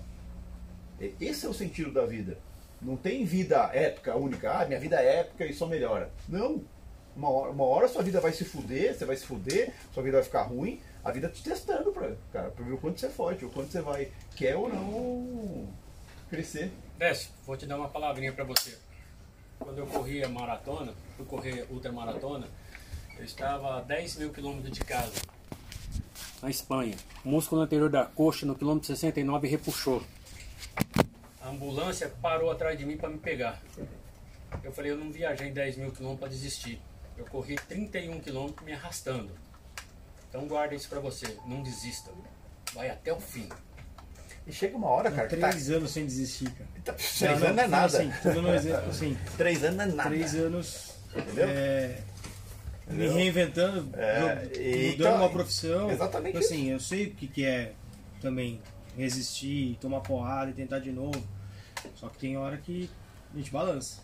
Esse 1.21 1.47
é 1.47 1.49
o 1.49 1.55
sentido 1.55 1.93
da 1.93 2.07
vida. 2.07 2.39
Não 2.81 2.97
tem 2.97 3.25
vida 3.25 3.71
épica, 3.73 4.17
única. 4.17 4.53
Ah, 4.53 4.65
minha 4.65 4.79
vida 4.79 5.01
é 5.01 5.21
épica 5.21 5.45
e 5.45 5.53
só 5.53 5.67
melhora. 5.67 6.11
Não. 6.29 6.63
Uma 7.15 7.29
hora, 7.29 7.51
uma 7.51 7.65
hora 7.65 7.89
sua 7.89 8.03
vida 8.03 8.21
vai 8.21 8.33
se 8.33 8.45
fuder, 8.45 8.97
você 8.97 9.05
vai 9.05 9.17
se 9.17 9.27
fuder, 9.27 9.73
sua 9.93 10.03
vida 10.03 10.17
vai 10.17 10.25
ficar 10.25 10.43
ruim. 10.43 10.81
A 11.05 11.11
vida 11.11 11.29
te 11.29 11.43
testando, 11.43 11.91
pra, 11.93 12.13
cara, 12.33 12.51
pra 12.51 12.65
ver 12.65 12.73
o 12.73 12.79
quanto 12.79 13.01
você 13.01 13.07
é 13.07 13.11
forte, 13.11 13.45
o 13.45 13.51
quanto 13.51 13.73
você 13.73 13.81
vai, 13.81 14.11
quer 14.37 14.55
ou 14.57 14.69
não 14.69 15.69
crescer. 16.31 16.71
Décio, 16.97 17.31
vou 17.45 17.57
te 17.57 17.67
dar 17.67 17.77
uma 17.77 17.89
palavrinha 17.89 18.33
pra 18.33 18.45
você. 18.45 18.79
Quando 19.59 19.79
eu 19.79 19.87
corria 19.87 20.29
maratona, 20.29 20.95
fui 21.17 21.27
correr 21.27 21.67
ultramaratona, 21.71 22.47
eu 23.19 23.25
estava 23.25 23.79
a 23.79 23.81
10 23.81 24.17
mil 24.17 24.33
quilômetros 24.33 24.73
de 24.73 24.85
casa, 24.85 25.13
na 26.43 26.51
Espanha. 26.51 26.97
O 27.25 27.29
músculo 27.29 27.63
anterior 27.63 27.89
da 27.89 28.05
coxa, 28.05 28.45
no 28.45 28.55
quilômetro 28.55 28.87
69, 28.87 29.47
repuxou. 29.47 30.03
A 31.41 31.49
ambulância 31.49 32.13
parou 32.21 32.51
atrás 32.51 32.77
de 32.77 32.85
mim 32.85 32.97
para 32.97 33.09
me 33.09 33.19
pegar. 33.19 33.63
Eu 34.63 34.73
falei, 34.73 34.91
eu 34.91 34.97
não 34.97 35.11
viajei 35.11 35.51
10 35.51 35.77
mil 35.77 35.93
quilômetros 35.93 36.21
para 36.21 36.29
desistir. 36.29 36.81
Eu 37.17 37.25
corri 37.27 37.57
31 37.57 38.21
quilômetros 38.21 38.65
me 38.67 38.73
arrastando. 38.73 39.31
Então 40.33 40.47
guarda 40.47 40.75
isso 40.75 40.89
para 40.89 40.99
você, 40.99 41.27
não 41.47 41.63
desista. 41.63 42.11
Vai 42.73 42.89
até 42.89 43.13
o 43.13 43.21
fim. 43.21 43.47
E 44.47 44.53
chega 44.53 44.75
uma 44.79 44.87
hora, 44.89 45.11
cara, 45.11 45.29
tá- 45.29 45.51
Três 45.51 45.71
anos 45.71 45.91
sem 45.91 46.07
desistir, 46.07 46.51
cara. 46.53 46.71
Três 46.97 47.23
anos 47.23 47.55
não 47.57 47.63
é 47.63 47.69
nada. 47.69 47.85
Assim, 47.87 48.11
um 48.41 48.55
exemplo, 48.55 48.89
assim. 48.91 49.19
Três 49.37 49.63
anos 49.63 49.77
não 49.77 49.85
é 49.85 49.89
nada. 49.89 50.09
Três 50.09 50.35
anos. 50.35 50.93
Entendeu? 51.15 51.47
é, 51.47 51.99
me 52.87 52.95
Entendeu? 52.95 53.15
reinventando, 53.15 53.91
É, 54.01 54.49
e 54.57 54.93
mudando 54.93 54.95
então, 54.95 55.17
uma 55.17 55.29
profissão. 55.29 55.91
exatamente 55.91 56.39
Assim, 56.39 56.71
eu 56.71 56.81
sei 56.81 57.09
o 57.09 57.11
que, 57.15 57.27
que 57.29 57.45
é 57.45 57.75
também 58.23 58.59
resistir, 58.97 59.77
tomar 59.83 60.01
porrada 60.01 60.51
e 60.51 60.55
tentar 60.55 60.79
de 60.79 60.91
novo. 60.91 61.23
Só 61.95 62.09
que 62.09 62.17
tem 62.19 62.39
hora 62.39 62.57
que 62.57 62.89
a 63.35 63.37
gente 63.37 63.51
balança. 63.51 64.01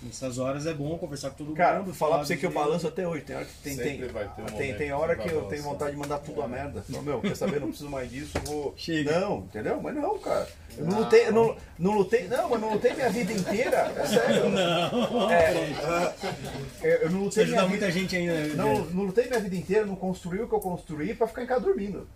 Nessas 0.00 0.38
horas 0.38 0.64
é 0.64 0.72
bom 0.72 0.96
conversar 0.96 1.30
com 1.30 1.36
todo 1.38 1.54
Cara, 1.54 1.80
mundo. 1.80 1.92
falar 1.92 2.18
pra 2.18 2.24
você 2.26 2.36
que 2.36 2.46
eu 2.46 2.52
balanço 2.52 2.86
até 2.86 3.06
hoje. 3.06 3.24
Tem 3.24 3.34
hora 3.34 3.44
que 3.44 3.52
tem, 3.54 3.74
Sempre 3.74 3.98
tem, 3.98 4.08
vai 4.08 4.28
ter 4.28 4.42
um 4.42 4.46
tem, 4.46 4.74
tem 4.76 4.92
hora 4.92 5.16
que 5.16 5.28
eu 5.28 5.42
tenho 5.46 5.62
vontade 5.64 5.90
de 5.90 5.96
mandar 5.96 6.18
tudo 6.18 6.40
a 6.40 6.46
merda. 6.46 6.82
Fala, 6.82 7.02
meu, 7.02 7.20
quer 7.20 7.36
saber? 7.36 7.60
Não 7.60 7.68
preciso 7.68 7.90
mais 7.90 8.08
disso, 8.08 8.38
vou. 8.44 8.72
Chega. 8.78 9.18
Não, 9.18 9.38
entendeu? 9.38 9.80
Mas 9.82 9.96
não, 9.96 10.16
cara. 10.20 10.46
Eu 10.76 10.86
não 10.86 11.00
lutei, 11.00 11.26
eu 11.26 11.32
não, 11.32 11.56
não 11.78 11.92
lutei, 11.98 12.28
não, 12.28 12.48
mas 12.48 12.60
não 12.60 12.72
lutei 12.74 12.94
minha 12.94 13.10
vida 13.10 13.32
inteira. 13.32 13.92
É 13.96 14.06
sério. 14.06 14.48
Não, 14.50 15.30
É, 15.32 15.52
Fred. 15.52 17.02
eu, 17.02 17.10
não 17.10 17.24
Você 17.24 17.40
lutei 17.40 17.42
ajuda 17.42 17.56
minha 17.56 17.68
muita 17.68 17.86
vida, 17.86 17.90
gente 18.00 18.16
ainda. 18.16 18.34
né? 18.34 18.54
não, 18.54 18.84
não 18.84 19.02
lutei 19.04 19.26
minha 19.26 19.40
vida 19.40 19.56
inteira, 19.56 19.84
não 19.84 19.96
construí 19.96 20.40
o 20.40 20.46
que 20.48 20.54
eu 20.54 20.60
construí 20.60 21.12
pra 21.14 21.26
ficar 21.26 21.42
em 21.42 21.46
casa 21.46 21.62
dormindo. 21.62 22.06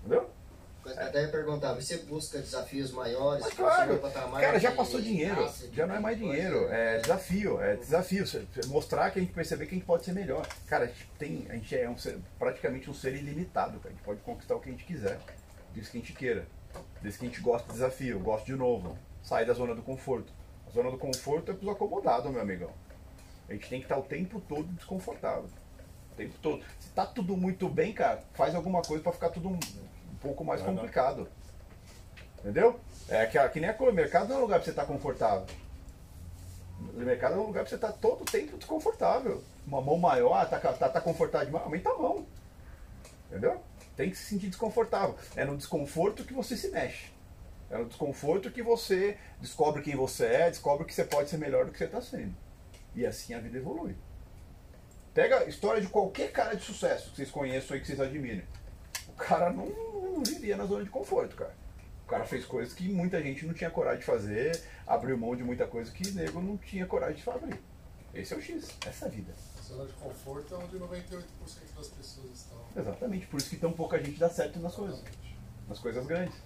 Entendeu? 0.00 0.30
Até 0.86 1.26
perguntar, 1.28 1.72
você 1.74 1.98
busca 1.98 2.38
desafios 2.38 2.92
maiores? 2.92 3.42
Mas 3.44 3.54
claro, 3.54 3.98
cara, 4.40 4.58
já 4.60 4.70
de 4.70 4.76
passou 4.76 5.00
dinheiro, 5.00 5.42
raça, 5.42 5.66
de 5.68 5.76
já 5.76 5.86
não 5.86 5.94
é 5.94 6.00
mais 6.00 6.18
dinheiro, 6.18 6.68
é 6.70 6.98
desafio, 6.98 7.60
é 7.60 7.76
desafio, 7.76 8.24
mostrar 8.66 9.10
que 9.10 9.18
a 9.18 9.22
gente 9.22 9.32
perceber 9.32 9.66
que 9.66 9.74
a 9.74 9.78
gente 9.78 9.86
pode 9.86 10.04
ser 10.04 10.12
melhor. 10.12 10.46
Cara, 10.66 10.84
a 10.84 10.86
gente, 10.88 11.08
tem, 11.18 11.46
a 11.48 11.54
gente 11.54 11.76
é 11.76 11.88
um 11.88 11.96
ser- 11.96 12.18
praticamente 12.38 12.90
um 12.90 12.94
ser 12.94 13.14
ilimitado, 13.14 13.78
cara. 13.78 13.88
a 13.88 13.92
gente 13.96 14.04
pode 14.04 14.20
conquistar 14.20 14.54
o 14.56 14.60
que 14.60 14.68
a 14.68 14.72
gente 14.72 14.84
quiser, 14.84 15.18
desde 15.72 15.90
que 15.90 15.96
a 15.98 16.00
gente 16.00 16.12
queira, 16.12 16.46
desde 17.00 17.18
que 17.18 17.26
a 17.26 17.28
gente 17.28 17.40
gosta 17.40 17.66
de 17.68 17.74
desafio, 17.74 18.18
gosta 18.20 18.44
de 18.46 18.54
novo, 18.54 18.98
sair 19.22 19.46
da 19.46 19.52
zona 19.54 19.74
do 19.74 19.82
conforto. 19.82 20.32
A 20.66 20.70
zona 20.70 20.90
do 20.90 20.98
conforto 20.98 21.50
é 21.50 21.54
pros 21.54 21.70
acomodados, 21.70 22.30
meu 22.30 22.40
amigão. 22.40 22.70
A 23.48 23.52
gente 23.52 23.68
tem 23.68 23.78
que 23.78 23.84
estar 23.86 23.96
o 23.98 24.02
tempo 24.02 24.40
todo 24.40 24.64
desconfortável. 24.72 25.48
O 26.12 26.16
tempo 26.16 26.34
todo. 26.40 26.62
Se 26.80 26.88
tá 26.90 27.04
tudo 27.06 27.36
muito 27.36 27.68
bem, 27.68 27.92
cara, 27.92 28.22
faz 28.34 28.54
alguma 28.54 28.80
coisa 28.82 29.02
pra 29.02 29.12
ficar 29.12 29.30
tudo 29.30 29.50
pouco 30.24 30.44
mais 30.44 30.60
Não, 30.60 30.68
não. 30.68 30.76
complicado. 30.76 31.28
Entendeu? 32.40 32.78
É 33.08 33.26
que, 33.26 33.48
que 33.50 33.60
nem 33.60 33.70
a 33.70 33.74
coisa, 33.74 33.92
mercado 33.92 34.28
não 34.28 34.36
é 34.36 34.38
um 34.38 34.42
lugar 34.42 34.56
pra 34.56 34.64
você 34.64 34.70
estar 34.70 34.86
confortável. 34.86 35.46
O 36.80 36.98
mercado 36.98 37.34
é 37.34 37.38
um 37.38 37.46
lugar 37.46 37.62
pra 37.62 37.68
você 37.70 37.76
estar 37.76 37.92
todo 37.92 38.22
o 38.22 38.24
tempo 38.24 38.58
desconfortável. 38.58 39.42
Uma 39.66 39.80
mão 39.80 39.96
maior, 39.96 40.34
ah, 40.34 40.44
tá, 40.44 40.58
tá, 40.58 40.88
tá 40.88 41.00
confortável 41.00 41.46
demais, 41.46 41.64
aumenta 41.64 41.90
a 41.90 41.96
mão. 41.96 42.26
Entendeu? 43.30 43.62
Tem 43.96 44.10
que 44.10 44.16
se 44.16 44.24
sentir 44.24 44.48
desconfortável. 44.48 45.16
É 45.36 45.44
no 45.44 45.56
desconforto 45.56 46.24
que 46.24 46.34
você 46.34 46.56
se 46.56 46.68
mexe. 46.68 47.12
É 47.70 47.78
no 47.78 47.86
desconforto 47.86 48.50
que 48.50 48.62
você 48.62 49.16
descobre 49.40 49.82
quem 49.82 49.96
você 49.96 50.26
é, 50.26 50.50
descobre 50.50 50.84
que 50.84 50.94
você 50.94 51.04
pode 51.04 51.30
ser 51.30 51.38
melhor 51.38 51.64
do 51.64 51.72
que 51.72 51.78
você 51.78 51.84
está 51.84 52.00
sendo. 52.00 52.34
E 52.94 53.06
assim 53.06 53.34
a 53.34 53.40
vida 53.40 53.56
evolui. 53.56 53.96
Pega 55.14 55.38
a 55.40 55.44
história 55.44 55.80
de 55.80 55.86
qualquer 55.88 56.30
cara 56.32 56.54
de 56.56 56.62
sucesso 56.62 57.10
que 57.10 57.16
vocês 57.16 57.30
conheçam 57.30 57.76
e 57.76 57.80
que 57.80 57.86
vocês 57.86 58.00
admirem. 58.00 58.44
O 59.08 59.12
cara 59.12 59.50
não, 59.50 59.66
não 60.12 60.22
vivia 60.22 60.56
na 60.56 60.66
zona 60.66 60.84
de 60.84 60.90
conforto, 60.90 61.36
cara. 61.36 61.54
O 62.04 62.06
cara 62.06 62.24
fez 62.24 62.44
coisas 62.44 62.74
que 62.74 62.88
muita 62.88 63.22
gente 63.22 63.46
não 63.46 63.54
tinha 63.54 63.70
coragem 63.70 64.00
de 64.00 64.04
fazer, 64.04 64.62
abriu 64.86 65.16
mão 65.16 65.34
de 65.34 65.42
muita 65.42 65.66
coisa 65.66 65.90
que 65.90 66.10
nego 66.10 66.40
não 66.40 66.56
tinha 66.56 66.86
coragem 66.86 67.16
de 67.16 67.22
fazer. 67.22 67.58
Esse 68.12 68.34
é 68.34 68.36
o 68.36 68.42
X, 68.42 68.68
essa 68.86 69.06
é 69.06 69.08
a 69.08 69.10
vida. 69.10 69.32
Zona 69.66 69.86
de 69.86 69.92
conforto 69.94 70.54
é 70.54 70.58
onde 70.58 70.78
98% 70.78 71.22
das 71.76 71.88
pessoas 71.88 72.30
estão. 72.34 72.58
Exatamente, 72.76 73.26
por 73.26 73.38
isso 73.38 73.48
que 73.48 73.56
tão 73.56 73.72
pouca 73.72 73.98
gente 73.98 74.18
dá 74.18 74.28
certo 74.28 74.58
nas 74.60 74.74
coisas. 74.74 75.02
Nas 75.66 75.78
coisas 75.78 76.06
grandes. 76.06 76.36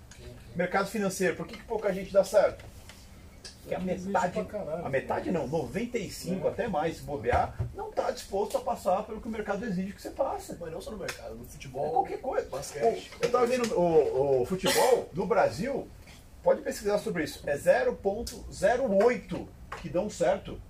Mercado 0.55 0.89
financeiro, 0.89 1.37
por 1.37 1.47
que, 1.47 1.57
que 1.57 1.65
pouca 1.65 1.93
gente 1.93 2.13
dá 2.13 2.25
certo? 2.25 2.65
Porque 3.61 3.75
a 3.75 3.79
metade, 3.81 4.39
a 4.85 4.89
metade 4.89 5.31
não, 5.31 5.47
95 5.47 6.49
até 6.49 6.69
mais, 6.69 6.97
se 6.97 7.03
bobear, 7.03 7.55
não 7.75 7.91
está 7.91 8.11
disposto 8.11 8.57
a 8.57 8.61
passar 8.61 9.03
pelo 9.05 9.21
que 9.21 9.29
o 9.29 9.31
mercado 9.31 9.65
exige 9.65 9.93
que 9.93 10.01
você 10.03 10.11
passe. 10.11 10.57
Mas 10.59 10.73
não 10.73 10.81
só 10.81 10.91
no 10.91 10.99
mercado, 10.99 11.35
no 11.35 11.45
futebol. 11.45 11.87
É 11.87 11.91
qualquer 11.91 12.21
coisa. 12.21 12.49
Basquete. 12.49 12.85
O- 12.85 13.23
eu 13.23 13.27
estava 13.27 13.47
vendo 13.47 13.75
o, 13.79 14.43
o 14.43 14.47
futebol 14.47 15.09
no 15.13 15.27
Brasil, 15.27 15.89
pode 16.43 16.63
pesquisar 16.63 16.99
sobre 16.99 17.25
isso, 17.25 17.43
é 17.49 17.57
0.08 17.57 19.47
que 19.83 19.89
dão 19.89 20.09
certo. 20.09 20.61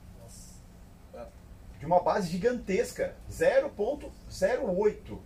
De 1.79 1.87
uma 1.87 2.01
base 2.01 2.29
gigantesca. 2.29 3.15
0.08. 3.31 5.19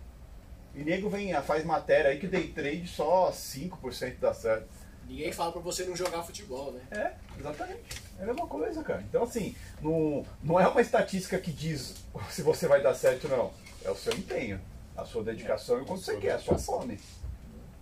E 0.75 0.83
nego 0.83 1.09
vem, 1.09 1.33
faz 1.41 1.63
matéria 1.65 2.11
aí 2.11 2.19
que 2.19 2.27
day 2.27 2.47
trade 2.47 2.87
só 2.87 3.31
5% 3.31 4.17
dá 4.19 4.33
certo. 4.33 4.67
Ninguém 5.07 5.31
fala 5.31 5.51
pra 5.51 5.61
você 5.61 5.83
não 5.85 5.95
jogar 5.95 6.23
futebol, 6.23 6.71
né? 6.71 6.81
É, 6.91 7.39
exatamente. 7.39 8.01
É 8.19 8.23
a 8.23 8.25
mesma 8.25 8.47
coisa, 8.47 8.83
cara. 8.83 9.01
Então, 9.01 9.23
assim, 9.23 9.55
não, 9.81 10.25
não 10.41 10.59
é 10.59 10.67
uma 10.67 10.81
estatística 10.81 11.37
que 11.39 11.51
diz 11.51 11.95
se 12.29 12.41
você 12.41 12.67
vai 12.67 12.81
dar 12.81 12.93
certo 12.93 13.29
ou 13.29 13.37
não. 13.37 13.53
É 13.83 13.91
o 13.91 13.95
seu 13.95 14.13
empenho, 14.13 14.59
a 14.95 15.03
sua 15.03 15.23
dedicação 15.23 15.79
e 15.79 15.81
o 15.81 15.85
quanto 15.85 16.01
você 16.01 16.17
quer, 16.17 16.33
a 16.33 16.39
sua 16.39 16.57
fome. 16.57 16.99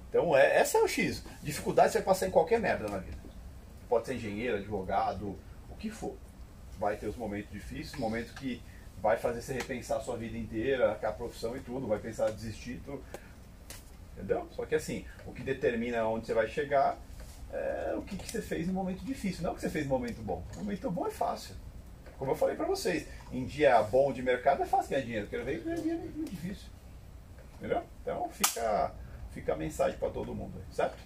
Então, 0.09 0.35
é, 0.35 0.57
essa 0.57 0.77
é 0.77 0.81
o 0.81 0.87
X. 0.87 1.23
Dificuldade 1.41 1.91
você 1.91 1.99
vai 1.99 2.05
passar 2.05 2.27
em 2.27 2.31
qualquer 2.31 2.59
merda 2.59 2.87
na 2.87 2.97
vida. 2.97 3.17
Pode 3.87 4.07
ser 4.07 4.15
engenheiro, 4.15 4.57
advogado, 4.57 5.37
o 5.69 5.75
que 5.77 5.89
for. 5.89 6.15
Vai 6.79 6.97
ter 6.97 7.07
os 7.07 7.15
momentos 7.15 7.51
difíceis, 7.51 7.99
momentos 7.99 8.31
que 8.31 8.61
vai 9.01 9.17
fazer 9.17 9.41
você 9.41 9.53
repensar 9.53 9.97
a 9.97 10.01
sua 10.01 10.17
vida 10.17 10.37
inteira, 10.37 10.99
a 11.01 11.11
profissão 11.11 11.55
e 11.55 11.59
tudo, 11.59 11.87
vai 11.87 11.99
pensar 11.99 12.29
desistir, 12.31 12.81
tudo. 12.85 13.03
Entendeu? 14.15 14.47
Só 14.51 14.65
que 14.65 14.75
assim, 14.75 15.05
o 15.25 15.31
que 15.31 15.41
determina 15.41 16.05
onde 16.05 16.27
você 16.27 16.33
vai 16.33 16.47
chegar 16.47 16.97
é 17.53 17.93
o 17.95 18.01
que, 18.01 18.17
que 18.17 18.31
você 18.31 18.41
fez 18.41 18.67
no 18.67 18.73
momento 18.73 19.03
difícil, 19.03 19.43
não 19.43 19.51
o 19.51 19.55
que 19.55 19.61
você 19.61 19.69
fez 19.69 19.85
no 19.85 19.91
momento 19.91 20.21
bom. 20.21 20.43
O 20.55 20.59
momento 20.59 20.89
bom 20.89 21.07
é 21.07 21.11
fácil. 21.11 21.55
Como 22.17 22.31
eu 22.31 22.35
falei 22.35 22.55
pra 22.55 22.65
vocês, 22.65 23.07
em 23.31 23.45
dia 23.45 23.81
bom 23.83 24.13
de 24.13 24.21
mercado 24.21 24.61
é 24.61 24.65
fácil 24.65 24.91
ganhar 24.91 25.03
dinheiro, 25.03 25.27
quero 25.27 25.43
ver 25.43 25.59
ganhar 25.59 25.77
dinheiro 25.77 25.99
é 25.99 26.17
muito 26.17 26.29
difícil. 26.29 26.67
Entendeu? 27.57 27.83
Então 28.01 28.29
fica, 28.29 28.93
fica 29.31 29.53
a 29.53 29.57
mensagem 29.57 29.97
pra 29.97 30.09
todo 30.09 30.33
mundo, 30.33 30.63
certo? 30.71 30.97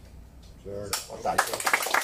Certo. 0.64 1.08
Boa 1.08 1.22
tarde. 1.22 1.95